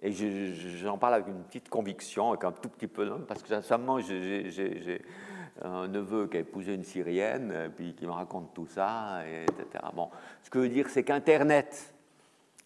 Et 0.02 0.12
j'en 0.12 0.96
parle 0.96 1.14
avec 1.14 1.28
une 1.28 1.42
petite 1.44 1.68
conviction, 1.68 2.30
avec 2.30 2.44
un 2.44 2.52
tout 2.52 2.70
petit 2.70 2.86
peu, 2.86 3.06
parce 3.28 3.42
que 3.42 3.54
récemment, 3.54 4.00
j'ai 4.00 5.02
un 5.60 5.88
neveu 5.88 6.26
qui 6.26 6.38
a 6.38 6.40
épousé 6.40 6.72
une 6.72 6.84
Syrienne, 6.84 7.70
puis 7.76 7.94
qui 7.94 8.06
me 8.06 8.12
raconte 8.12 8.54
tout 8.54 8.66
ça, 8.66 9.22
etc. 9.26 9.84
Bon, 9.94 10.08
ce 10.42 10.48
que 10.48 10.58
je 10.58 10.62
veux 10.64 10.70
dire, 10.70 10.88
c'est 10.88 11.04
qu'Internet, 11.04 11.92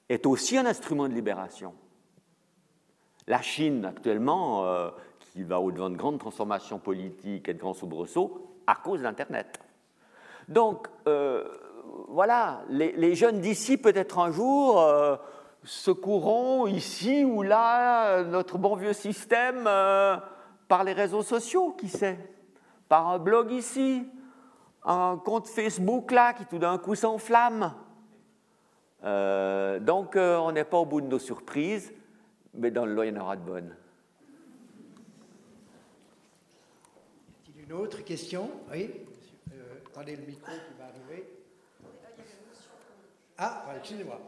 est 0.08 0.26
aussi 0.26 0.58
un 0.58 0.66
instrument 0.66 1.08
de 1.08 1.14
libération. 1.14 1.74
La 3.26 3.40
Chine, 3.40 3.84
actuellement, 3.84 4.66
euh, 4.66 4.90
qui 5.20 5.42
va 5.42 5.60
au-devant 5.60 5.90
de 5.90 5.96
grandes 5.96 6.18
transformations 6.18 6.78
politiques 6.78 7.48
et 7.48 7.54
de 7.54 7.58
grands 7.58 7.74
soubresauts, 7.74 8.54
à 8.66 8.74
cause 8.74 9.02
d'Internet. 9.02 9.58
Donc, 10.48 10.88
euh, 11.06 11.44
voilà, 12.08 12.62
les, 12.68 13.14
jeunes 13.14 13.40
d'ici, 13.40 13.76
peut-être 13.76 14.18
un 14.18 14.30
jour, 14.30 14.80
euh, 14.80 15.16
secourons 15.62 16.66
ici 16.66 17.24
ou 17.24 17.42
là 17.42 18.22
notre 18.22 18.58
bon 18.58 18.76
vieux 18.76 18.92
système 18.92 19.64
euh, 19.66 20.16
par 20.68 20.84
les 20.84 20.92
réseaux 20.92 21.22
sociaux, 21.22 21.72
qui 21.72 21.88
sait? 21.88 22.18
Par 22.88 23.08
un 23.08 23.18
blog 23.18 23.50
ici, 23.50 24.06
un 24.84 25.18
compte 25.24 25.48
Facebook 25.48 26.10
là 26.10 26.32
qui 26.34 26.44
tout 26.46 26.58
d'un 26.58 26.78
coup 26.78 26.94
s'enflamme. 26.94 27.72
Euh, 29.04 29.78
donc 29.80 30.16
euh, 30.16 30.36
on 30.38 30.52
n'est 30.52 30.64
pas 30.64 30.78
au 30.78 30.86
bout 30.86 31.00
de 31.00 31.06
nos 31.06 31.18
surprises, 31.18 31.92
mais 32.54 32.70
dans 32.70 32.86
le 32.86 32.94
lot, 32.94 33.02
il 33.02 33.14
y 33.14 33.16
en 33.16 33.20
aura 33.20 33.36
de 33.36 33.42
bonnes. 33.42 33.76
Y 37.46 37.50
a-t-il 37.50 37.64
une 37.64 37.72
autre 37.72 38.02
question? 38.02 38.50
Oui 38.72 38.90
Attendez 39.86 40.16
le 40.16 40.26
micro 40.26 40.50
qui 40.50 40.76
va 40.76 40.86
arriver. 40.86 41.28
Ah, 43.38 43.64
excusez-moi. 43.78 44.20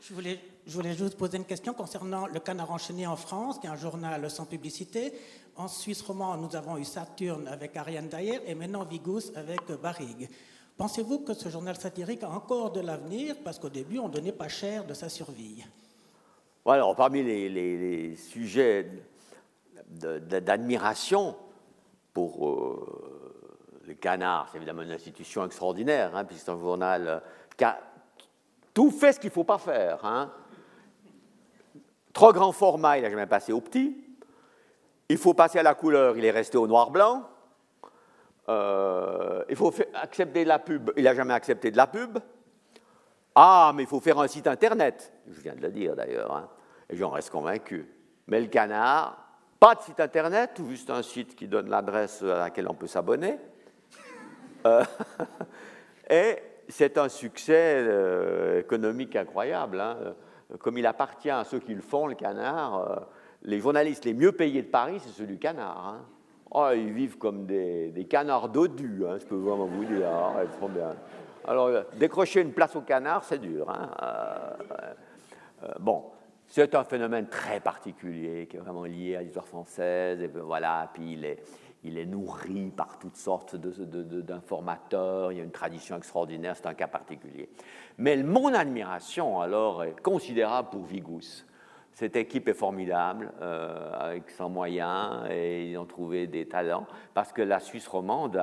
Je 0.00 0.14
voulais, 0.14 0.40
je 0.66 0.72
voulais 0.72 0.94
juste 0.94 1.16
poser 1.16 1.36
une 1.36 1.44
question 1.44 1.74
concernant 1.74 2.26
le 2.26 2.40
Canard 2.40 2.70
enchaîné 2.70 3.06
en 3.06 3.16
France, 3.16 3.58
qui 3.60 3.66
est 3.66 3.70
un 3.70 3.76
journal 3.76 4.28
sans 4.30 4.44
publicité. 4.44 5.12
En 5.56 5.68
Suisse 5.68 6.02
romand, 6.02 6.36
nous 6.36 6.56
avons 6.56 6.76
eu 6.76 6.84
Saturne 6.84 7.46
avec 7.48 7.76
Ariane 7.76 8.08
Dayer 8.08 8.40
et 8.46 8.54
maintenant 8.54 8.84
Vigus 8.84 9.30
avec 9.36 9.60
Barrigue. 9.80 10.28
Pensez-vous 10.76 11.20
que 11.20 11.32
ce 11.32 11.48
journal 11.48 11.76
satirique 11.76 12.22
a 12.22 12.30
encore 12.30 12.70
de 12.70 12.80
l'avenir 12.80 13.36
Parce 13.42 13.58
qu'au 13.58 13.70
début, 13.70 13.98
on 13.98 14.08
ne 14.08 14.12
donnait 14.12 14.32
pas 14.32 14.48
cher 14.48 14.84
de 14.84 14.92
sa 14.92 15.08
survie? 15.08 15.64
Alors, 16.66 16.94
parmi 16.94 17.22
les, 17.22 18.16
sujets 18.16 18.90
d'admiration 19.88 21.36
pour 22.12 22.48
euh, 22.48 23.82
le 23.86 23.94
c'est 24.02 24.56
évidemment 24.56 24.82
une 24.82 24.90
institution 24.90 25.46
extraordinaire, 25.46 26.14
hein, 26.16 26.24
puisque 26.24 26.44
c'est 26.44 26.50
un 26.50 26.58
journal 26.58 27.08
euh, 27.08 27.20
qui 27.56 27.64
a 27.64 27.78
tout 28.74 28.90
fait 28.90 29.12
ce 29.12 29.20
qu'il 29.20 29.28
ne 29.30 29.34
faut 29.34 29.44
pas 29.44 29.58
faire. 29.58 30.04
Hein. 30.04 30.30
Trop 32.12 32.32
grand 32.32 32.52
format, 32.52 32.98
il 32.98 33.02
n'a 33.02 33.10
jamais 33.10 33.26
passé 33.26 33.52
au 33.52 33.60
petit. 33.60 33.96
Il 35.08 35.18
faut 35.18 35.34
passer 35.34 35.58
à 35.58 35.62
la 35.62 35.74
couleur, 35.74 36.18
il 36.18 36.24
est 36.24 36.30
resté 36.30 36.58
au 36.58 36.66
noir-blanc. 36.66 37.22
Euh, 38.48 39.44
il 39.48 39.56
faut 39.56 39.72
accepter 39.94 40.44
de 40.44 40.48
la 40.48 40.58
pub, 40.58 40.90
il 40.96 41.04
n'a 41.04 41.14
jamais 41.14 41.34
accepté 41.34 41.70
de 41.70 41.76
la 41.76 41.86
pub. 41.86 42.18
Ah, 43.34 43.72
mais 43.74 43.82
il 43.82 43.88
faut 43.88 44.00
faire 44.00 44.18
un 44.18 44.28
site 44.28 44.46
internet. 44.46 45.12
Je 45.28 45.40
viens 45.40 45.54
de 45.54 45.60
le 45.60 45.70
dire 45.70 45.94
d'ailleurs, 45.94 46.34
hein, 46.34 46.48
et 46.88 46.96
j'en 46.96 47.10
reste 47.10 47.30
convaincu. 47.30 47.86
Mais 48.28 48.40
le 48.40 48.46
canard, 48.46 49.18
pas 49.60 49.74
de 49.74 49.80
site 49.82 50.00
internet, 50.00 50.58
ou 50.60 50.68
juste 50.68 50.90
un 50.90 51.02
site 51.02 51.34
qui 51.34 51.48
donne 51.48 51.68
l'adresse 51.68 52.22
à 52.22 52.38
laquelle 52.38 52.68
on 52.68 52.74
peut 52.74 52.86
s'abonner. 52.86 53.38
Euh, 54.64 54.84
et 56.10 56.38
c'est 56.68 56.98
un 56.98 57.08
succès 57.08 57.84
euh, 57.86 58.60
économique 58.60 59.16
incroyable. 59.16 59.80
Hein. 59.80 60.14
Comme 60.60 60.78
il 60.78 60.86
appartient 60.86 61.30
à 61.30 61.44
ceux 61.44 61.58
qui 61.58 61.74
le 61.74 61.82
font, 61.82 62.06
le 62.06 62.14
canard, 62.14 63.08
les 63.42 63.58
journalistes 63.58 64.04
les 64.04 64.14
mieux 64.14 64.32
payés 64.32 64.62
de 64.62 64.68
Paris, 64.68 65.00
c'est 65.00 65.10
ceux 65.10 65.26
du 65.26 65.38
canard. 65.38 65.88
Hein. 65.88 66.15
Oh, 66.50 66.68
ils 66.74 66.92
vivent 66.92 67.18
comme 67.18 67.46
des, 67.46 68.06
canards 68.08 68.48
dodus, 68.48 69.04
hein, 69.06 69.18
je 69.18 69.26
peux 69.26 69.36
vraiment 69.36 69.66
vous 69.66 69.84
dire. 69.84 70.08
ils 70.42 70.68
bien. 70.68 70.90
Alors, 71.46 71.70
décrocher 71.98 72.40
une 72.40 72.52
place 72.52 72.74
au 72.76 72.80
canard, 72.80 73.24
c'est 73.24 73.38
dur. 73.38 73.68
Euh, 75.62 75.68
bon, 75.78 76.04
c'est 76.46 76.74
un 76.74 76.84
phénomène 76.84 77.28
très 77.28 77.60
particulier 77.60 78.46
qui 78.46 78.56
est 78.56 78.60
vraiment 78.60 78.84
lié 78.84 79.16
à 79.16 79.22
l'histoire 79.22 79.46
française. 79.46 80.20
Et 80.20 80.28
voilà, 80.28 80.90
puis 80.92 81.12
il 81.12 81.96
est, 81.96 82.06
nourri 82.06 82.72
par 82.76 82.98
toutes 82.98 83.16
sortes 83.16 83.56
d'informateurs, 83.56 85.32
il 85.32 85.38
y 85.38 85.40
a 85.40 85.44
une 85.44 85.52
tradition 85.52 85.96
extraordinaire, 85.96 86.56
c'est 86.56 86.66
un 86.66 86.74
cas 86.74 86.88
particulier. 86.88 87.48
Mais 87.98 88.16
mon 88.16 88.52
admiration, 88.54 89.40
alors, 89.40 89.84
est 89.84 90.00
considérable 90.00 90.70
pour 90.70 90.84
Vigus. 90.84 91.46
Cette 91.96 92.16
équipe 92.16 92.46
est 92.46 92.52
formidable, 92.52 93.32
euh, 93.40 93.90
avec 93.98 94.28
sans 94.28 94.50
moyens, 94.50 95.30
et 95.30 95.70
ils 95.70 95.78
ont 95.78 95.86
trouvé 95.86 96.26
des 96.26 96.46
talents, 96.46 96.86
parce 97.14 97.32
que 97.32 97.40
la 97.40 97.58
Suisse 97.58 97.88
romande 97.88 98.38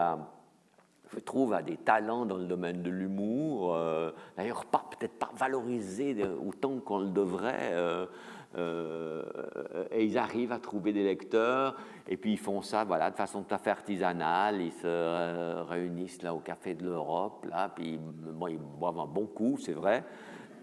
je 1.14 1.20
trouve, 1.20 1.54
a 1.54 1.62
des 1.62 1.78
talents 1.78 2.26
dans 2.26 2.38
le 2.38 2.46
domaine 2.46 2.82
de 2.82 2.90
l'humour, 2.90 3.76
euh, 3.76 4.12
d'ailleurs 4.36 4.66
peut-être 4.66 5.20
pas 5.20 5.30
valorisé 5.38 6.18
autant 6.44 6.80
qu'on 6.80 6.98
le 6.98 7.10
devrait. 7.10 7.74
Euh, 8.56 9.22
et 9.92 10.04
ils 10.04 10.18
arrivent 10.18 10.52
à 10.52 10.58
trouver 10.58 10.92
des 10.92 11.04
lecteurs, 11.04 11.76
et 12.08 12.18
puis 12.18 12.32
ils 12.32 12.40
font 12.40 12.64
ça 12.64 12.84
voilà, 12.86 13.12
de 13.12 13.16
façon 13.16 13.44
tout 13.44 13.54
à 13.54 13.60
fait 13.60 13.70
artisanale. 13.70 14.62
Ils 14.62 14.72
se 14.72 15.62
réunissent 15.62 16.24
là 16.24 16.34
au 16.34 16.40
Café 16.40 16.74
de 16.74 16.86
l'Europe, 16.86 17.46
là, 17.48 17.70
puis 17.70 18.00
ils 18.00 18.58
boivent 18.80 19.00
un 19.00 19.06
bon 19.06 19.28
coup, 19.28 19.58
c'est 19.60 19.74
vrai, 19.74 20.04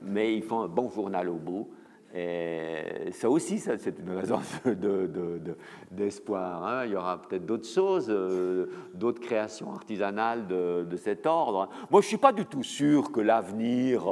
mais 0.03 0.35
ils 0.35 0.43
font 0.43 0.63
un 0.63 0.69
bon 0.69 0.91
journal 0.91 1.29
au 1.29 1.37
bout. 1.37 1.71
Et 2.15 3.13
ça 3.13 3.31
aussi, 3.31 3.59
ça, 3.59 3.79
c'est 3.79 3.99
une 3.99 4.11
raison 4.11 4.41
d'espoir. 5.91 6.61
De, 6.61 6.67
hein. 6.67 6.85
Il 6.87 6.93
y 6.93 6.97
aura 6.97 7.23
peut-être 7.23 7.47
d'autres 7.47 7.69
choses, 7.69 8.07
euh, 8.09 8.67
d'autres 8.95 9.21
créations 9.21 9.73
artisanales 9.73 10.47
de, 10.47 10.97
cet 10.97 11.27
ordre. 11.27 11.69
Moi, 11.91 12.01
je 12.01 12.07
ne 12.07 12.09
suis 12.09 12.17
pas 12.17 12.33
du 12.33 12.45
tout 12.47 12.63
sûr 12.63 13.13
que 13.13 13.21
l'avenir 13.21 14.03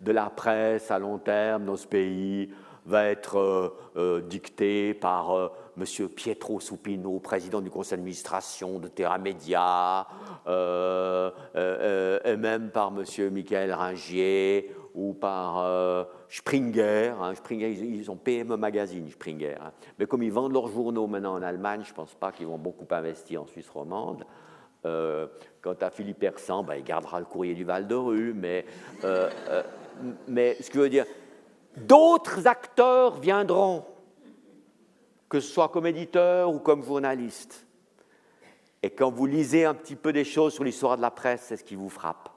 de 0.00 0.12
la 0.12 0.30
presse 0.30 0.90
à 0.90 0.98
long 0.98 1.18
terme 1.18 1.64
dans 1.64 1.76
ce 1.76 1.86
pays 1.86 2.50
va 2.86 3.06
être 3.06 3.38
euh, 3.38 3.68
euh, 3.96 4.20
dicté 4.20 4.94
par 4.94 5.30
euh, 5.30 5.48
M. 5.78 6.08
Pietro 6.08 6.60
Supino, 6.60 7.20
président 7.20 7.60
du 7.60 7.70
conseil 7.70 7.98
d'administration 7.98 8.78
de 8.78 8.88
Terra 8.88 9.18
Media, 9.18 10.06
et 10.46 12.36
même 12.36 12.70
par 12.70 12.92
M. 12.96 13.30
Michael 13.30 13.72
Ringier 13.72 14.74
ou 14.94 15.14
par 15.14 16.06
Springer. 16.28 17.14
Hein. 17.20 17.34
Springer, 17.34 17.70
ils, 17.70 18.10
ont 18.10 18.16
PME 18.16 18.56
Magazine, 18.56 19.08
Springer. 19.10 19.56
Hein. 19.60 19.72
Mais 19.98 20.06
comme 20.06 20.22
ils 20.22 20.32
vendent 20.32 20.52
leurs 20.52 20.68
journaux 20.68 21.06
maintenant 21.06 21.34
en 21.34 21.42
Allemagne, 21.42 21.82
je 21.84 21.90
ne 21.90 21.94
pense 21.94 22.14
pas 22.14 22.32
qu'ils 22.32 22.46
vont 22.46 22.58
beaucoup 22.58 22.86
investir 22.90 23.42
en 23.42 23.46
Suisse 23.46 23.68
romande. 23.70 24.24
quant 24.82 25.76
à 25.80 25.90
Philippe 25.90 26.18
Persan, 26.18 26.62
ben, 26.64 26.74
il 26.74 26.84
gardera 26.84 27.20
le 27.20 27.26
courrier 27.26 27.54
du 27.54 27.64
Val 27.64 27.86
de 27.86 27.94
Rue, 27.94 28.34
mais, 28.34 28.66
mais 30.28 30.56
ce 30.60 30.70
que 30.70 30.78
je 30.78 30.82
veux 30.82 30.90
dire, 30.90 31.06
d'autres 31.76 32.46
acteurs 32.46 33.18
viendront, 33.18 33.84
que 35.28 35.40
ce 35.40 35.50
soit 35.50 35.70
comme 35.70 35.86
éditeur 35.86 36.52
ou 36.52 36.58
comme 36.58 36.84
journaliste. 36.84 37.66
Et 38.82 38.90
quand 38.90 39.10
vous 39.10 39.26
lisez 39.26 39.64
un 39.64 39.74
petit 39.74 39.96
peu 39.96 40.12
des 40.12 40.24
choses 40.24 40.54
sur 40.54 40.64
l'histoire 40.64 40.96
de 40.96 41.02
la 41.02 41.10
presse, 41.10 41.42
c'est 41.42 41.56
ce 41.56 41.64
qui 41.64 41.76
vous 41.76 41.88
frappe. 41.88 42.28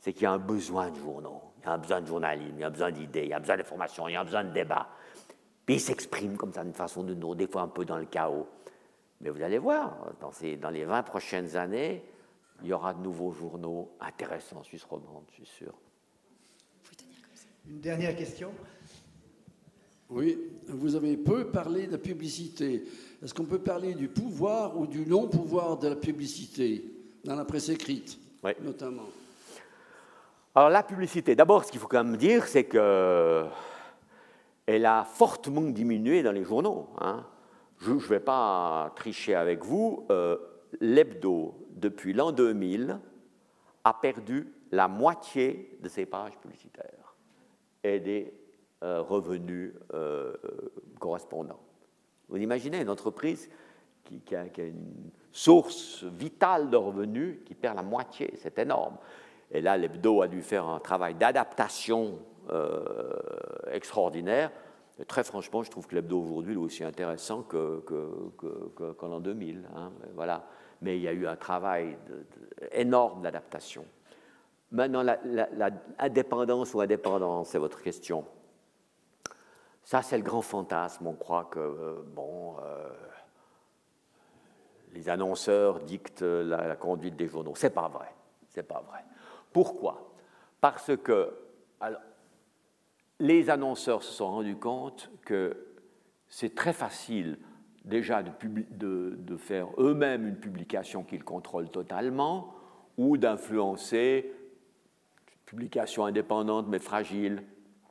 C'est 0.00 0.12
qu'il 0.12 0.22
y 0.22 0.26
a 0.26 0.32
un 0.32 0.38
besoin 0.38 0.90
de 0.90 0.96
journaux, 0.96 1.40
il 1.64 1.68
y 1.68 1.70
a 1.70 1.76
besoin 1.78 2.00
de 2.00 2.06
journalisme, 2.06 2.54
il 2.56 2.60
y 2.60 2.64
a 2.64 2.70
besoin 2.70 2.90
d'idées, 2.90 3.22
il 3.22 3.28
y 3.28 3.32
a 3.32 3.40
besoin 3.40 3.56
d'informations, 3.56 4.08
il 4.08 4.12
y 4.12 4.16
a 4.16 4.24
besoin 4.24 4.44
de 4.44 4.52
débats. 4.52 4.88
Puis 5.64 5.76
ils 5.76 5.80
s'expriment 5.80 6.36
comme 6.36 6.52
ça 6.52 6.62
d'une 6.62 6.74
façon 6.74 7.00
ou 7.00 7.04
d'une 7.04 7.24
autre, 7.24 7.36
des 7.36 7.46
fois 7.46 7.62
un 7.62 7.68
peu 7.68 7.84
dans 7.84 7.96
le 7.96 8.04
chaos. 8.04 8.46
Mais 9.20 9.30
vous 9.30 9.42
allez 9.42 9.58
voir, 9.58 10.12
dans, 10.20 10.30
dans 10.60 10.70
les 10.70 10.84
20 10.84 11.02
prochaines 11.04 11.56
années, 11.56 12.02
il 12.62 12.68
y 12.68 12.72
aura 12.72 12.92
de 12.92 13.02
nouveaux 13.02 13.32
journaux 13.32 13.90
intéressants 14.00 14.58
en 14.58 14.62
Suisse 14.62 14.84
romande, 14.84 15.24
je 15.30 15.36
suis 15.36 15.46
sûr. 15.46 15.72
Une 17.66 17.80
dernière 17.80 18.14
question? 18.14 18.52
Oui, 20.10 20.38
vous 20.68 20.94
avez 20.94 21.16
peu 21.16 21.46
parlé 21.50 21.86
de 21.86 21.92
la 21.92 21.98
publicité. 21.98 22.84
Est-ce 23.22 23.32
qu'on 23.32 23.46
peut 23.46 23.58
parler 23.58 23.94
du 23.94 24.08
pouvoir 24.08 24.78
ou 24.78 24.86
du 24.86 25.06
non-pouvoir 25.06 25.78
de 25.78 25.88
la 25.88 25.96
publicité 25.96 26.84
dans 27.24 27.34
la 27.34 27.46
presse 27.46 27.70
écrite, 27.70 28.18
oui. 28.42 28.52
notamment? 28.62 29.08
Alors 30.54 30.70
la 30.70 30.82
publicité, 30.82 31.34
d'abord, 31.34 31.64
ce 31.64 31.72
qu'il 31.72 31.80
faut 31.80 31.88
quand 31.88 32.04
même 32.04 32.16
dire, 32.16 32.46
c'est 32.46 32.64
que 32.64 33.44
elle 34.66 34.86
a 34.86 35.04
fortement 35.04 35.62
diminué 35.62 36.22
dans 36.22 36.32
les 36.32 36.44
journaux. 36.44 36.88
Hein. 37.00 37.26
Je 37.78 37.92
ne 37.92 37.98
vais 37.98 38.20
pas 38.20 38.92
tricher 38.96 39.34
avec 39.34 39.64
vous. 39.64 40.06
Euh, 40.10 40.38
L'hebdo, 40.80 41.54
depuis 41.70 42.12
l'an 42.12 42.32
2000, 42.32 42.98
a 43.84 43.94
perdu 43.94 44.52
la 44.72 44.88
moitié 44.88 45.78
de 45.80 45.88
ses 45.88 46.06
pages 46.06 46.36
publicitaires 46.38 47.14
et 47.82 48.00
des 48.00 48.32
euh, 48.82 49.02
revenus 49.02 49.74
euh, 49.92 50.32
correspondants. 50.98 51.60
Vous 52.28 52.38
imaginez 52.38 52.80
une 52.80 52.90
entreprise 52.90 53.48
qui, 54.02 54.34
a, 54.34 54.44
une 54.58 55.10
source 55.30 56.04
vitale 56.04 56.70
de 56.70 56.76
revenus 56.76 57.38
qui 57.44 57.54
perd 57.54 57.76
la 57.76 57.82
moitié, 57.82 58.32
c'est 58.36 58.58
énorme. 58.58 58.96
Et 59.54 59.60
là, 59.60 59.76
l'hebdo 59.76 60.20
a 60.20 60.26
dû 60.26 60.42
faire 60.42 60.66
un 60.66 60.80
travail 60.80 61.14
d'adaptation 61.14 62.18
euh, 62.50 63.12
extraordinaire. 63.70 64.50
Très 65.06 65.22
franchement, 65.22 65.62
je 65.62 65.70
trouve 65.70 65.86
que 65.86 65.94
l'hebdo 65.94 66.20
aujourd'hui 66.20 66.54
est 66.54 66.58
aussi 66.58 66.82
intéressant 66.82 67.42
qu'en 67.42 67.80
que, 67.86 69.06
l'an 69.06 69.20
2000. 69.20 69.64
Hein, 69.76 69.92
voilà. 70.14 70.44
Mais 70.82 70.96
il 70.96 71.02
y 71.02 71.08
a 71.08 71.12
eu 71.12 71.28
un 71.28 71.36
travail 71.36 71.96
énorme 72.72 73.22
d'adaptation. 73.22 73.86
Maintenant, 74.72 75.04
l'indépendance 75.04 76.74
ou 76.74 76.80
indépendance, 76.80 77.50
c'est 77.50 77.58
votre 77.58 77.80
question. 77.80 78.24
Ça, 79.84 80.02
c'est 80.02 80.16
le 80.16 80.24
grand 80.24 80.42
fantasme. 80.42 81.06
On 81.06 81.14
croit 81.14 81.44
que, 81.44 81.60
euh, 81.60 82.02
bon, 82.08 82.56
euh, 82.58 82.88
les 84.92 85.08
annonceurs 85.08 85.78
dictent 85.78 86.22
la, 86.22 86.74
conduite 86.74 87.14
des 87.14 87.28
journaux. 87.28 87.54
C'est 87.54 87.70
pas 87.70 87.88
vrai. 87.88 88.08
C'est 88.48 88.64
pas 88.64 88.82
vrai. 88.88 89.04
Pourquoi? 89.54 90.12
Parce 90.60 90.96
que, 90.96 91.32
alors, 91.80 92.00
les 93.20 93.50
annonceurs 93.50 94.02
se 94.02 94.12
sont 94.12 94.28
rendus 94.28 94.56
compte 94.56 95.10
que 95.24 95.56
c'est 96.28 96.56
très 96.56 96.72
facile 96.72 97.38
déjà 97.84 98.22
de, 98.22 99.36
faire 99.36 99.68
eux-mêmes 99.78 100.26
une 100.26 100.36
publication 100.36 101.04
qu'ils 101.04 101.22
contrôlent 101.22 101.70
totalement 101.70 102.52
ou 102.96 103.16
d'influencer 103.16 104.32
une 105.28 105.44
publication 105.44 106.04
indépendante 106.04 106.66
mais 106.68 106.80
fragile. 106.80 107.44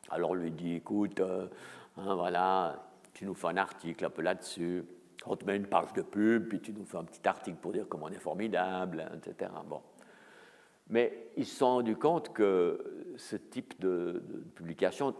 Alors 0.09 0.31
on 0.31 0.33
lui 0.33 0.51
dit, 0.51 0.75
écoute, 0.75 1.21
euh, 1.21 1.47
hein, 1.95 2.15
voilà, 2.15 2.89
tu 3.13 3.25
nous 3.25 3.35
fais 3.35 3.47
un 3.47 3.57
article 3.57 4.03
un 4.03 4.09
peu 4.09 4.21
là-dessus, 4.21 4.83
on 5.25 5.37
te 5.37 5.45
met 5.45 5.55
une 5.55 5.67
page 5.67 5.93
de 5.93 6.01
pub, 6.01 6.49
puis 6.49 6.59
tu 6.59 6.73
nous 6.73 6.83
fais 6.83 6.97
un 6.97 7.05
petit 7.05 7.25
article 7.25 7.57
pour 7.61 7.71
dire 7.71 7.85
comment 7.87 8.07
on 8.07 8.11
est 8.11 8.19
formidable, 8.19 9.09
etc. 9.15 9.49
Bon. 9.65 9.81
Mais 10.89 11.29
ils 11.37 11.45
se 11.45 11.57
sont 11.57 11.67
rendus 11.67 11.95
compte 11.95 12.33
que 12.33 13.13
ce 13.17 13.35
type 13.35 13.79
de, 13.79 14.23
publication 14.55 15.15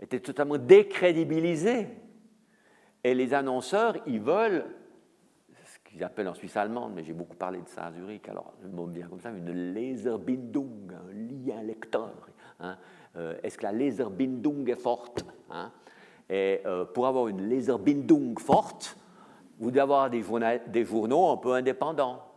était 0.00 0.20
totalement 0.20 0.58
décrédibilisé 0.58 1.88
et 3.04 3.14
les 3.14 3.34
annonceurs, 3.34 3.96
ils 4.06 4.20
veulent 4.20 4.64
ce 5.64 5.78
qu'ils 5.84 6.04
appellent 6.04 6.28
en 6.28 6.34
Suisse 6.34 6.56
allemande, 6.56 6.92
mais 6.94 7.02
j'ai 7.02 7.12
beaucoup 7.12 7.36
parlé 7.36 7.60
de 7.60 7.68
ça 7.68 7.86
à 7.86 7.92
Zurich, 7.92 8.28
alors 8.28 8.54
le 8.62 8.68
mot 8.68 8.86
bien 8.86 9.08
comme 9.08 9.20
ça, 9.20 9.30
une 9.30 9.74
Laserbindung, 9.74 10.92
un 10.92 11.12
lien 11.12 11.62
lecteur. 11.62 12.14
Hein. 12.60 12.78
Euh, 13.16 13.36
est-ce 13.42 13.58
que 13.58 13.64
la 13.64 13.72
Laserbindung 13.72 14.68
est 14.68 14.76
forte 14.76 15.24
hein? 15.50 15.72
Et 16.30 16.60
euh, 16.64 16.84
pour 16.84 17.06
avoir 17.06 17.28
une 17.28 17.48
Laserbindung 17.48 18.38
forte, 18.38 18.96
vous 19.58 19.70
devez 19.70 19.80
avoir 19.80 20.08
des 20.08 20.84
journaux 20.84 21.30
un 21.30 21.36
peu 21.36 21.52
indépendants. 21.52 22.31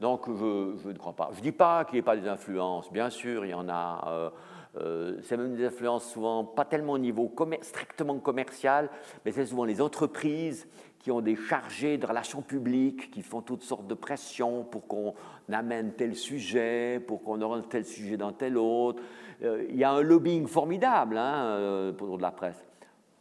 Donc 0.00 0.26
je, 0.26 0.88
ne 0.88 0.98
crois 0.98 1.12
pas. 1.12 1.30
Je 1.32 1.38
ne 1.38 1.42
dis 1.42 1.52
pas 1.52 1.84
qu'il 1.84 1.94
n'y 1.94 1.98
ait 2.00 2.02
pas 2.02 2.16
des 2.16 2.28
influences, 2.28 2.90
bien 2.92 3.10
sûr, 3.10 3.44
il 3.44 3.50
y 3.50 3.54
en 3.54 3.68
a. 3.68 4.04
Euh, 4.08 4.30
euh, 4.76 5.18
c'est 5.22 5.36
même 5.36 5.54
des 5.54 5.66
influences 5.66 6.10
souvent 6.10 6.44
pas 6.44 6.64
tellement 6.64 6.94
au 6.94 6.98
niveau 6.98 7.32
strictement 7.62 8.18
commercial, 8.18 8.90
mais 9.24 9.30
c'est 9.30 9.46
souvent 9.46 9.64
les 9.64 9.80
entreprises 9.80 10.66
qui 10.98 11.12
ont 11.12 11.20
des 11.20 11.36
chargés 11.36 11.96
de 11.96 12.06
relations 12.06 12.42
publiques, 12.42 13.12
qui 13.12 13.22
font 13.22 13.40
toutes 13.40 13.62
sortes 13.62 13.86
de 13.86 13.94
pressions 13.94 14.64
pour 14.64 14.88
qu'on 14.88 15.14
amène 15.52 15.92
tel 15.92 16.16
sujet, 16.16 17.00
pour 17.06 17.22
qu'on 17.22 17.40
oriente 17.40 17.68
tel 17.68 17.84
sujet 17.84 18.16
dans 18.16 18.32
tel 18.32 18.56
autre. 18.58 19.00
Euh, 19.44 19.64
il 19.68 19.76
y 19.76 19.84
a 19.84 19.92
un 19.92 20.00
lobbying 20.00 20.48
formidable 20.48 21.18
hein, 21.18 21.92
pour 21.96 22.16
de 22.16 22.22
la 22.22 22.32
presse. 22.32 22.64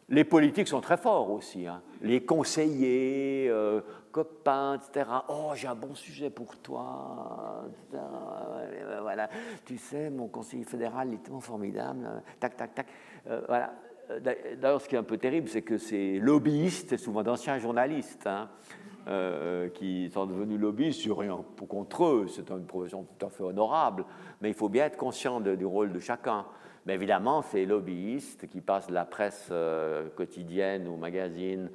Les 0.09 0.23
politiques 0.23 0.67
sont 0.67 0.81
très 0.81 0.97
forts 0.97 1.29
aussi. 1.29 1.67
Hein. 1.67 1.81
Les 2.01 2.23
conseillers, 2.23 3.51
copains, 4.13 4.75
etc. 4.75 5.09
Oh, 5.27 5.51
j'ai 5.55 5.67
un 5.67 5.75
bon 5.75 5.95
sujet 5.95 6.29
pour 6.29 6.57
toi. 6.59 7.65
Voilà, 9.01 9.27
tu 9.65 9.77
sais, 9.77 10.09
mon 10.09 10.27
conseiller 10.27 10.63
fédéral 10.63 11.13
est 11.13 11.23
tellement 11.23 11.41
formidable. 11.41 12.07
Tac, 12.39 12.55
tac, 12.55 12.73
tac. 12.73 12.87
Euh, 13.27 13.41
voilà. 13.47 13.73
D'ailleurs, 14.21 14.81
ce 14.81 14.87
qui 14.87 14.95
est 14.95 14.99
un 14.99 15.03
peu 15.03 15.17
terrible, 15.17 15.49
c'est 15.49 15.61
que 15.61 15.77
ces 15.77 16.19
lobbyistes, 16.19 16.97
souvent 16.97 17.23
d'anciens 17.23 17.57
journalistes, 17.57 18.27
hein, 18.27 18.49
euh, 19.07 19.69
qui 19.69 20.09
sont 20.13 20.25
devenus 20.25 20.59
lobbyistes, 20.59 21.09
rien 21.09 21.43
contre 21.67 22.05
eux, 22.05 22.27
c'est 22.27 22.51
une 22.51 22.65
profession 22.65 23.05
tout 23.17 23.25
à 23.25 23.29
fait 23.29 23.43
honorable, 23.43 24.05
mais 24.41 24.49
il 24.49 24.53
faut 24.53 24.69
bien 24.69 24.85
être 24.85 24.97
conscient 24.97 25.41
du 25.41 25.65
rôle 25.65 25.91
de 25.91 25.99
chacun. 25.99 26.45
Mais 26.85 26.93
évidemment, 26.95 27.41
ces 27.41 27.65
lobbyistes 27.65 28.47
qui 28.47 28.61
passent 28.61 28.87
de 28.87 28.93
la 28.93 29.05
presse 29.05 29.47
euh, 29.51 30.09
quotidienne 30.15 30.87
ou 30.87 30.97
magazine 30.97 31.69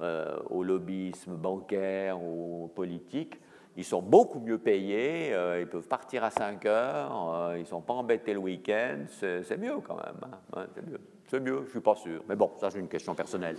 euh, 0.00 0.38
au 0.50 0.64
lobbyisme 0.64 1.36
bancaire 1.36 2.20
ou 2.20 2.68
politique, 2.74 3.38
ils 3.76 3.84
sont 3.84 4.02
beaucoup 4.02 4.40
mieux 4.40 4.58
payés, 4.58 5.32
euh, 5.32 5.60
ils 5.60 5.68
peuvent 5.68 5.86
partir 5.86 6.24
à 6.24 6.30
5 6.30 6.66
heures, 6.66 7.32
euh, 7.32 7.58
ils 7.58 7.60
ne 7.60 7.66
sont 7.66 7.80
pas 7.80 7.94
embêtés 7.94 8.32
le 8.32 8.40
week-end, 8.40 9.04
c'est 9.08 9.56
mieux 9.56 9.76
quand 9.86 9.94
même. 9.94 10.16
Hein. 10.56 10.66
c'est 10.74 10.84
mieux. 10.84 10.98
Je 11.30 11.36
ne 11.36 11.68
suis 11.68 11.80
pas 11.80 11.94
sûr. 11.94 12.24
Mais 12.28 12.34
bon, 12.34 12.50
ça 12.56 12.72
c'est 12.72 12.80
une 12.80 12.88
question 12.88 13.14
personnelle. 13.14 13.56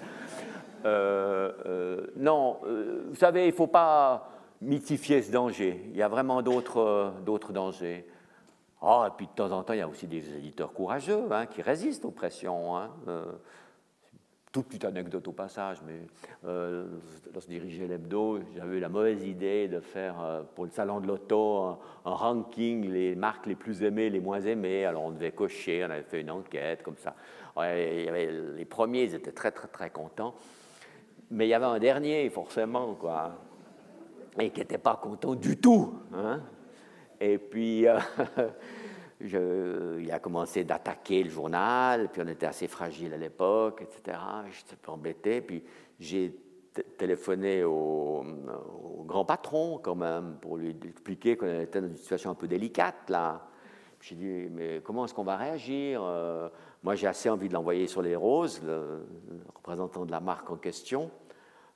non, 2.17 2.59
vous 3.07 3.15
savez, 3.15 3.45
il 3.45 3.51
ne 3.51 3.55
faut 3.55 3.67
pas 3.67 4.29
mythifier 4.61 5.21
ce 5.21 5.31
danger. 5.31 5.89
Il 5.91 5.95
y 5.95 6.03
a 6.03 6.09
vraiment 6.09 6.41
d'autres 6.41 7.53
dangers. 7.53 8.05
Ah, 8.81 9.07
et 9.07 9.13
puis 9.15 9.27
de 9.27 9.31
temps 9.31 9.51
en 9.51 9.63
temps, 9.63 9.71
il 9.71 9.79
y 9.79 9.81
a 9.81 9.87
aussi 9.87 10.05
des 10.05 10.35
éditeurs 10.35 10.73
courageux 10.73 11.23
hein, 11.31 11.45
qui 11.45 11.61
résistent 11.61 12.03
aux 12.03 12.11
pressions. 12.11 12.75
Hein 12.75 12.89
toute 14.55 14.67
petite 14.67 14.85
anecdote 14.85 15.27
au 15.27 15.33
passage, 15.33 15.79
mais 15.85 15.99
euh, 16.45 16.87
lorsque 17.33 17.49
je 17.49 17.55
dirigeais 17.55 17.87
l'hebdo, 17.87 18.39
j'avais 18.55 18.77
eu 18.77 18.79
la 18.79 18.87
mauvaise 18.87 19.25
idée 19.25 19.67
de 19.67 19.81
faire 19.81 20.15
euh, 20.21 20.43
pour 20.55 20.63
le 20.63 20.71
salon 20.71 21.01
de 21.01 21.07
l'auto 21.07 21.57
un, 21.57 21.77
ranking, 22.05 22.89
les 22.89 23.15
marques 23.15 23.47
les 23.47 23.55
plus 23.55 23.83
aimées, 23.83 24.09
les 24.09 24.21
moins 24.21 24.39
aimées. 24.39 24.85
Alors 24.85 25.03
on 25.03 25.11
devait 25.11 25.33
cocher, 25.33 25.83
on 25.85 25.91
avait 25.91 26.03
fait 26.03 26.21
une 26.21 26.31
enquête 26.31 26.83
comme 26.83 26.95
ça. 26.95 27.15
les 27.57 28.65
premiers, 28.69 29.03
ils 29.03 29.15
étaient 29.15 29.33
très 29.33 29.51
très 29.51 29.67
très 29.67 29.89
contents. 29.89 30.35
Mais 31.31 31.47
il 31.47 31.49
y 31.49 31.53
avait 31.53 31.65
un 31.65 31.79
dernier, 31.79 32.29
forcément, 32.29 32.93
quoi, 32.93 33.35
et 34.39 34.51
qui 34.51 34.61
n'était 34.61 34.77
pas 34.77 34.95
content 34.95 35.35
du 35.35 35.57
tout. 35.57 35.95
Hein. 36.13 36.39
Et 37.19 37.37
puis, 37.37 37.87
euh, 37.87 37.99
il 39.21 40.11
a 40.11 40.19
commencé 40.19 40.63
d'attaquer 40.63 41.23
le 41.23 41.29
journal, 41.29 42.09
puis 42.11 42.21
on 42.23 42.27
était 42.27 42.45
assez 42.45 42.67
fragile 42.67 43.13
à 43.13 43.17
l'époque, 43.17 43.81
etc. 43.81 44.17
J'étais 44.51 44.73
un 44.73 44.77
peu 44.81 44.91
embêté, 44.91 45.41
puis 45.41 45.63
j'ai 45.99 46.35
téléphoné 46.97 47.63
au, 47.63 48.23
grand 49.05 49.23
patron 49.23 49.79
quand 49.81 49.95
même 49.95 50.37
pour 50.41 50.57
lui 50.57 50.75
expliquer 50.83 51.37
qu'on 51.37 51.61
était 51.61 51.79
dans 51.79 51.87
une 51.87 51.95
situation 51.95 52.31
un 52.31 52.35
peu 52.35 52.47
délicate 52.47 53.09
là. 53.09 53.47
J'ai 54.01 54.15
dit, 54.15 54.49
mais 54.51 54.81
comment 54.83 55.05
est-ce 55.05 55.13
qu'on 55.13 55.23
va 55.23 55.35
réagir 55.35 56.01
euh, 56.03 56.47
Moi, 56.83 56.93
j'ai 56.93 57.07
assez 57.07 57.27
envie 57.27 57.47
de 57.47 57.53
l'envoyer 57.53 57.87
sur 57.87 58.03
les 58.03 58.15
roses, 58.15 58.61
le, 58.63 59.03
représentant 59.55 60.05
de 60.05 60.11
la 60.11 60.19
marque 60.19 60.51
en 60.51 60.57
question. 60.57 61.09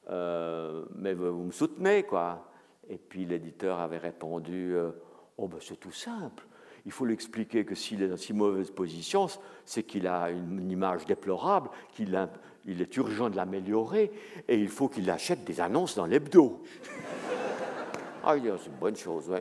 Euh, 0.09 0.85
mais 0.93 1.13
vous 1.13 1.43
me 1.43 1.51
soutenez, 1.51 2.03
quoi. 2.03 2.51
Et 2.87 2.97
puis 2.97 3.25
l'éditeur 3.25 3.79
avait 3.79 3.97
répondu, 3.97 4.75
euh, 4.75 4.91
oh 5.37 5.47
ben 5.47 5.57
c'est 5.59 5.79
tout 5.79 5.91
simple 5.91 6.45
il 6.89 6.91
faut 6.91 7.05
lui 7.05 7.13
expliquer 7.13 7.65
que 7.65 7.75
s'il 7.75 8.01
est 8.01 8.07
dans 8.07 8.17
si 8.17 8.33
mauvaise 8.33 8.71
position, 8.71 9.27
c'est 9.63 9.83
qu'il 9.83 10.07
a 10.07 10.31
une 10.31 10.71
image 10.71 11.05
déplorable, 11.05 11.69
qu'il 11.93 12.19
il 12.65 12.81
est 12.81 12.97
urgent 12.97 13.29
de 13.29 13.35
l'améliorer, 13.35 14.11
et 14.47 14.55
il 14.55 14.69
faut 14.69 14.87
qu'il 14.87 15.07
achète 15.11 15.43
des 15.43 15.61
annonces 15.61 15.93
dans 15.93 16.07
l'hebdo. 16.07 16.63
ah, 18.23 18.33
c'est 18.33 18.65
une 18.71 18.79
bonne 18.79 18.95
chose, 18.95 19.29
oui. 19.29 19.37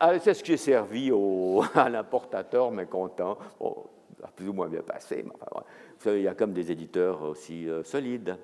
Ah, 0.00 0.18
c'est 0.18 0.32
ce 0.32 0.42
qui 0.42 0.54
est 0.54 0.56
servi 0.56 1.10
au, 1.12 1.62
à 1.74 1.90
l'importateur 1.90 2.70
mécontent. 2.70 3.36
Bon, 3.60 3.84
ça 4.18 4.28
a 4.28 4.30
plus 4.30 4.48
ou 4.48 4.54
moins 4.54 4.68
bien 4.68 4.80
passé, 4.80 5.22
mais 5.26 5.32
enfin, 5.34 5.62
vous 5.98 6.02
savez, 6.02 6.20
il 6.20 6.24
y 6.24 6.28
a 6.28 6.34
comme 6.34 6.54
des 6.54 6.72
éditeurs 6.72 7.20
aussi 7.20 7.68
euh, 7.68 7.82
solides. 7.84 8.34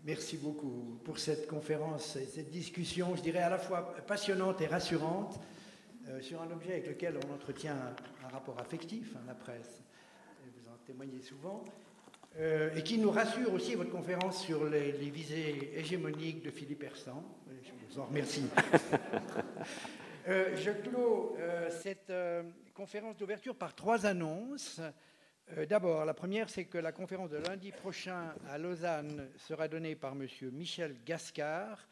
Merci 0.04 0.36
beaucoup 0.38 0.98
pour 1.04 1.18
cette 1.18 1.46
conférence 1.46 2.16
et 2.16 2.24
cette 2.24 2.50
discussion, 2.50 3.14
je 3.14 3.22
dirais 3.22 3.42
à 3.42 3.50
la 3.50 3.58
fois 3.58 3.94
passionnante 4.08 4.60
et 4.62 4.66
rassurante, 4.66 5.38
euh, 6.08 6.20
sur 6.20 6.40
un 6.40 6.50
objet 6.50 6.72
avec 6.72 6.86
lequel 6.86 7.18
on 7.26 7.34
entretient 7.34 7.76
un, 8.24 8.28
rapport 8.28 8.58
affectif, 8.60 9.12
hein, 9.16 9.20
la 9.26 9.34
presse, 9.34 9.82
vous 10.44 10.70
en 10.70 10.76
témoignez 10.86 11.20
souvent, 11.20 11.64
euh, 12.38 12.74
et 12.74 12.82
qui 12.82 12.96
nous 12.98 13.10
rassure 13.10 13.52
aussi 13.52 13.74
votre 13.74 13.90
conférence 13.90 14.42
sur 14.42 14.64
les, 14.64 14.92
visées 14.92 15.78
hégémoniques 15.78 16.42
de 16.42 16.50
Philippe 16.50 16.84
Hersan. 16.84 17.22
Je 17.62 17.70
vous 17.88 18.00
en 18.00 18.06
remercie. 18.06 18.44
Euh, 20.28 20.54
je 20.54 20.70
clôt 20.70 21.34
cette 21.70 22.12
conférence 22.74 23.16
d'ouverture 23.16 23.56
par 23.56 23.74
trois 23.74 24.04
annonces. 24.04 24.78
D'abord, 25.68 26.04
la 26.04 26.12
première, 26.12 26.50
c'est 26.50 26.66
que 26.66 26.76
la 26.76 26.92
conférence 26.92 27.30
de 27.30 27.38
lundi 27.38 27.72
prochain 27.72 28.34
à 28.46 28.58
Lausanne 28.58 29.30
sera 29.38 29.66
donnée 29.66 29.96
par 29.96 30.12
M. 30.12 30.28
Michel 30.52 30.94
Gascard, 31.06 31.88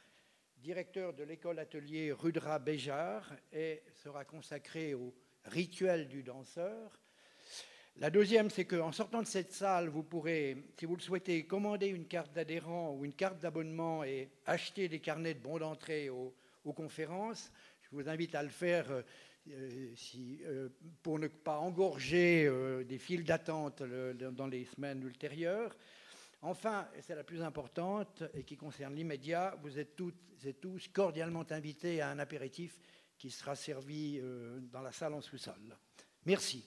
directeur 0.62 1.14
de 1.14 1.22
l'école 1.22 1.59
atelier 1.59 2.12
Rudra 2.12 2.59
Béjar, 2.59 3.32
et 3.52 3.82
sera 3.94 4.24
consacrée 4.24 4.94
au 4.94 5.14
rituel 5.44 6.09
du 6.09 6.22
danseur. 6.22 7.01
La 7.97 8.10
deuxième, 8.10 8.48
c'est 8.51 8.64
qu'en 8.64 8.93
sortant 8.93 9.22
de 9.22 9.26
cette 9.26 9.52
salle, 9.52 9.89
vous 9.89 10.05
pourrez, 10.05 10.56
si 10.78 10.85
vous 10.85 10.94
le 10.94 11.02
souhaitez, 11.02 11.47
commander 11.47 11.89
une 11.89 12.06
carte 12.06 12.32
d'adhérent 12.32 12.94
ou 12.94 13.05
une 13.05 13.14
carte 13.14 13.40
d'abonnement 13.40 14.05
et 14.05 14.30
acheter 14.47 14.89
des 14.89 15.01
carnets 15.01 15.35
de 15.35 15.40
bons 15.40 15.59
d'entrée 15.59 16.09
aux, 16.09 16.35
conférences. 16.76 17.51
Je 17.80 17.89
vous 17.97 18.10
invite 18.10 18.35
à 18.35 18.43
le 18.43 18.51
faire 18.51 18.90
euh, 18.90 19.02
euh, 19.48 19.94
euh, 20.44 20.68
pour 21.02 21.18
ne 21.18 21.26
pas 21.26 21.56
engorger 21.56 22.47
des 22.85 22.98
files 22.98 23.24
d'attente 23.24 23.82
dans 23.82 24.47
les 24.47 24.66
semaines 24.66 25.02
ultérieures. 25.02 25.74
Enfin, 26.40 26.89
et 26.97 27.02
c'est 27.02 27.15
la 27.15 27.24
plus 27.24 27.43
importante 27.43 28.23
et 28.35 28.44
qui 28.44 28.56
concerne 28.56 28.94
l'immédiat, 28.94 29.56
vous 29.62 29.78
êtes 29.78 29.97
toutes 29.97 30.44
et 30.44 30.55
tous 30.55 30.89
cordialement 30.89 31.44
invités 31.51 32.01
à 32.01 32.10
un 32.10 32.19
apéritif 32.19 32.78
qui 33.16 33.31
sera 33.31 33.56
servi 33.56 34.20
dans 34.70 34.81
la 34.81 34.93
salle 34.93 35.15
en 35.15 35.20
sous-sol. 35.20 35.77
Merci. 36.24 36.65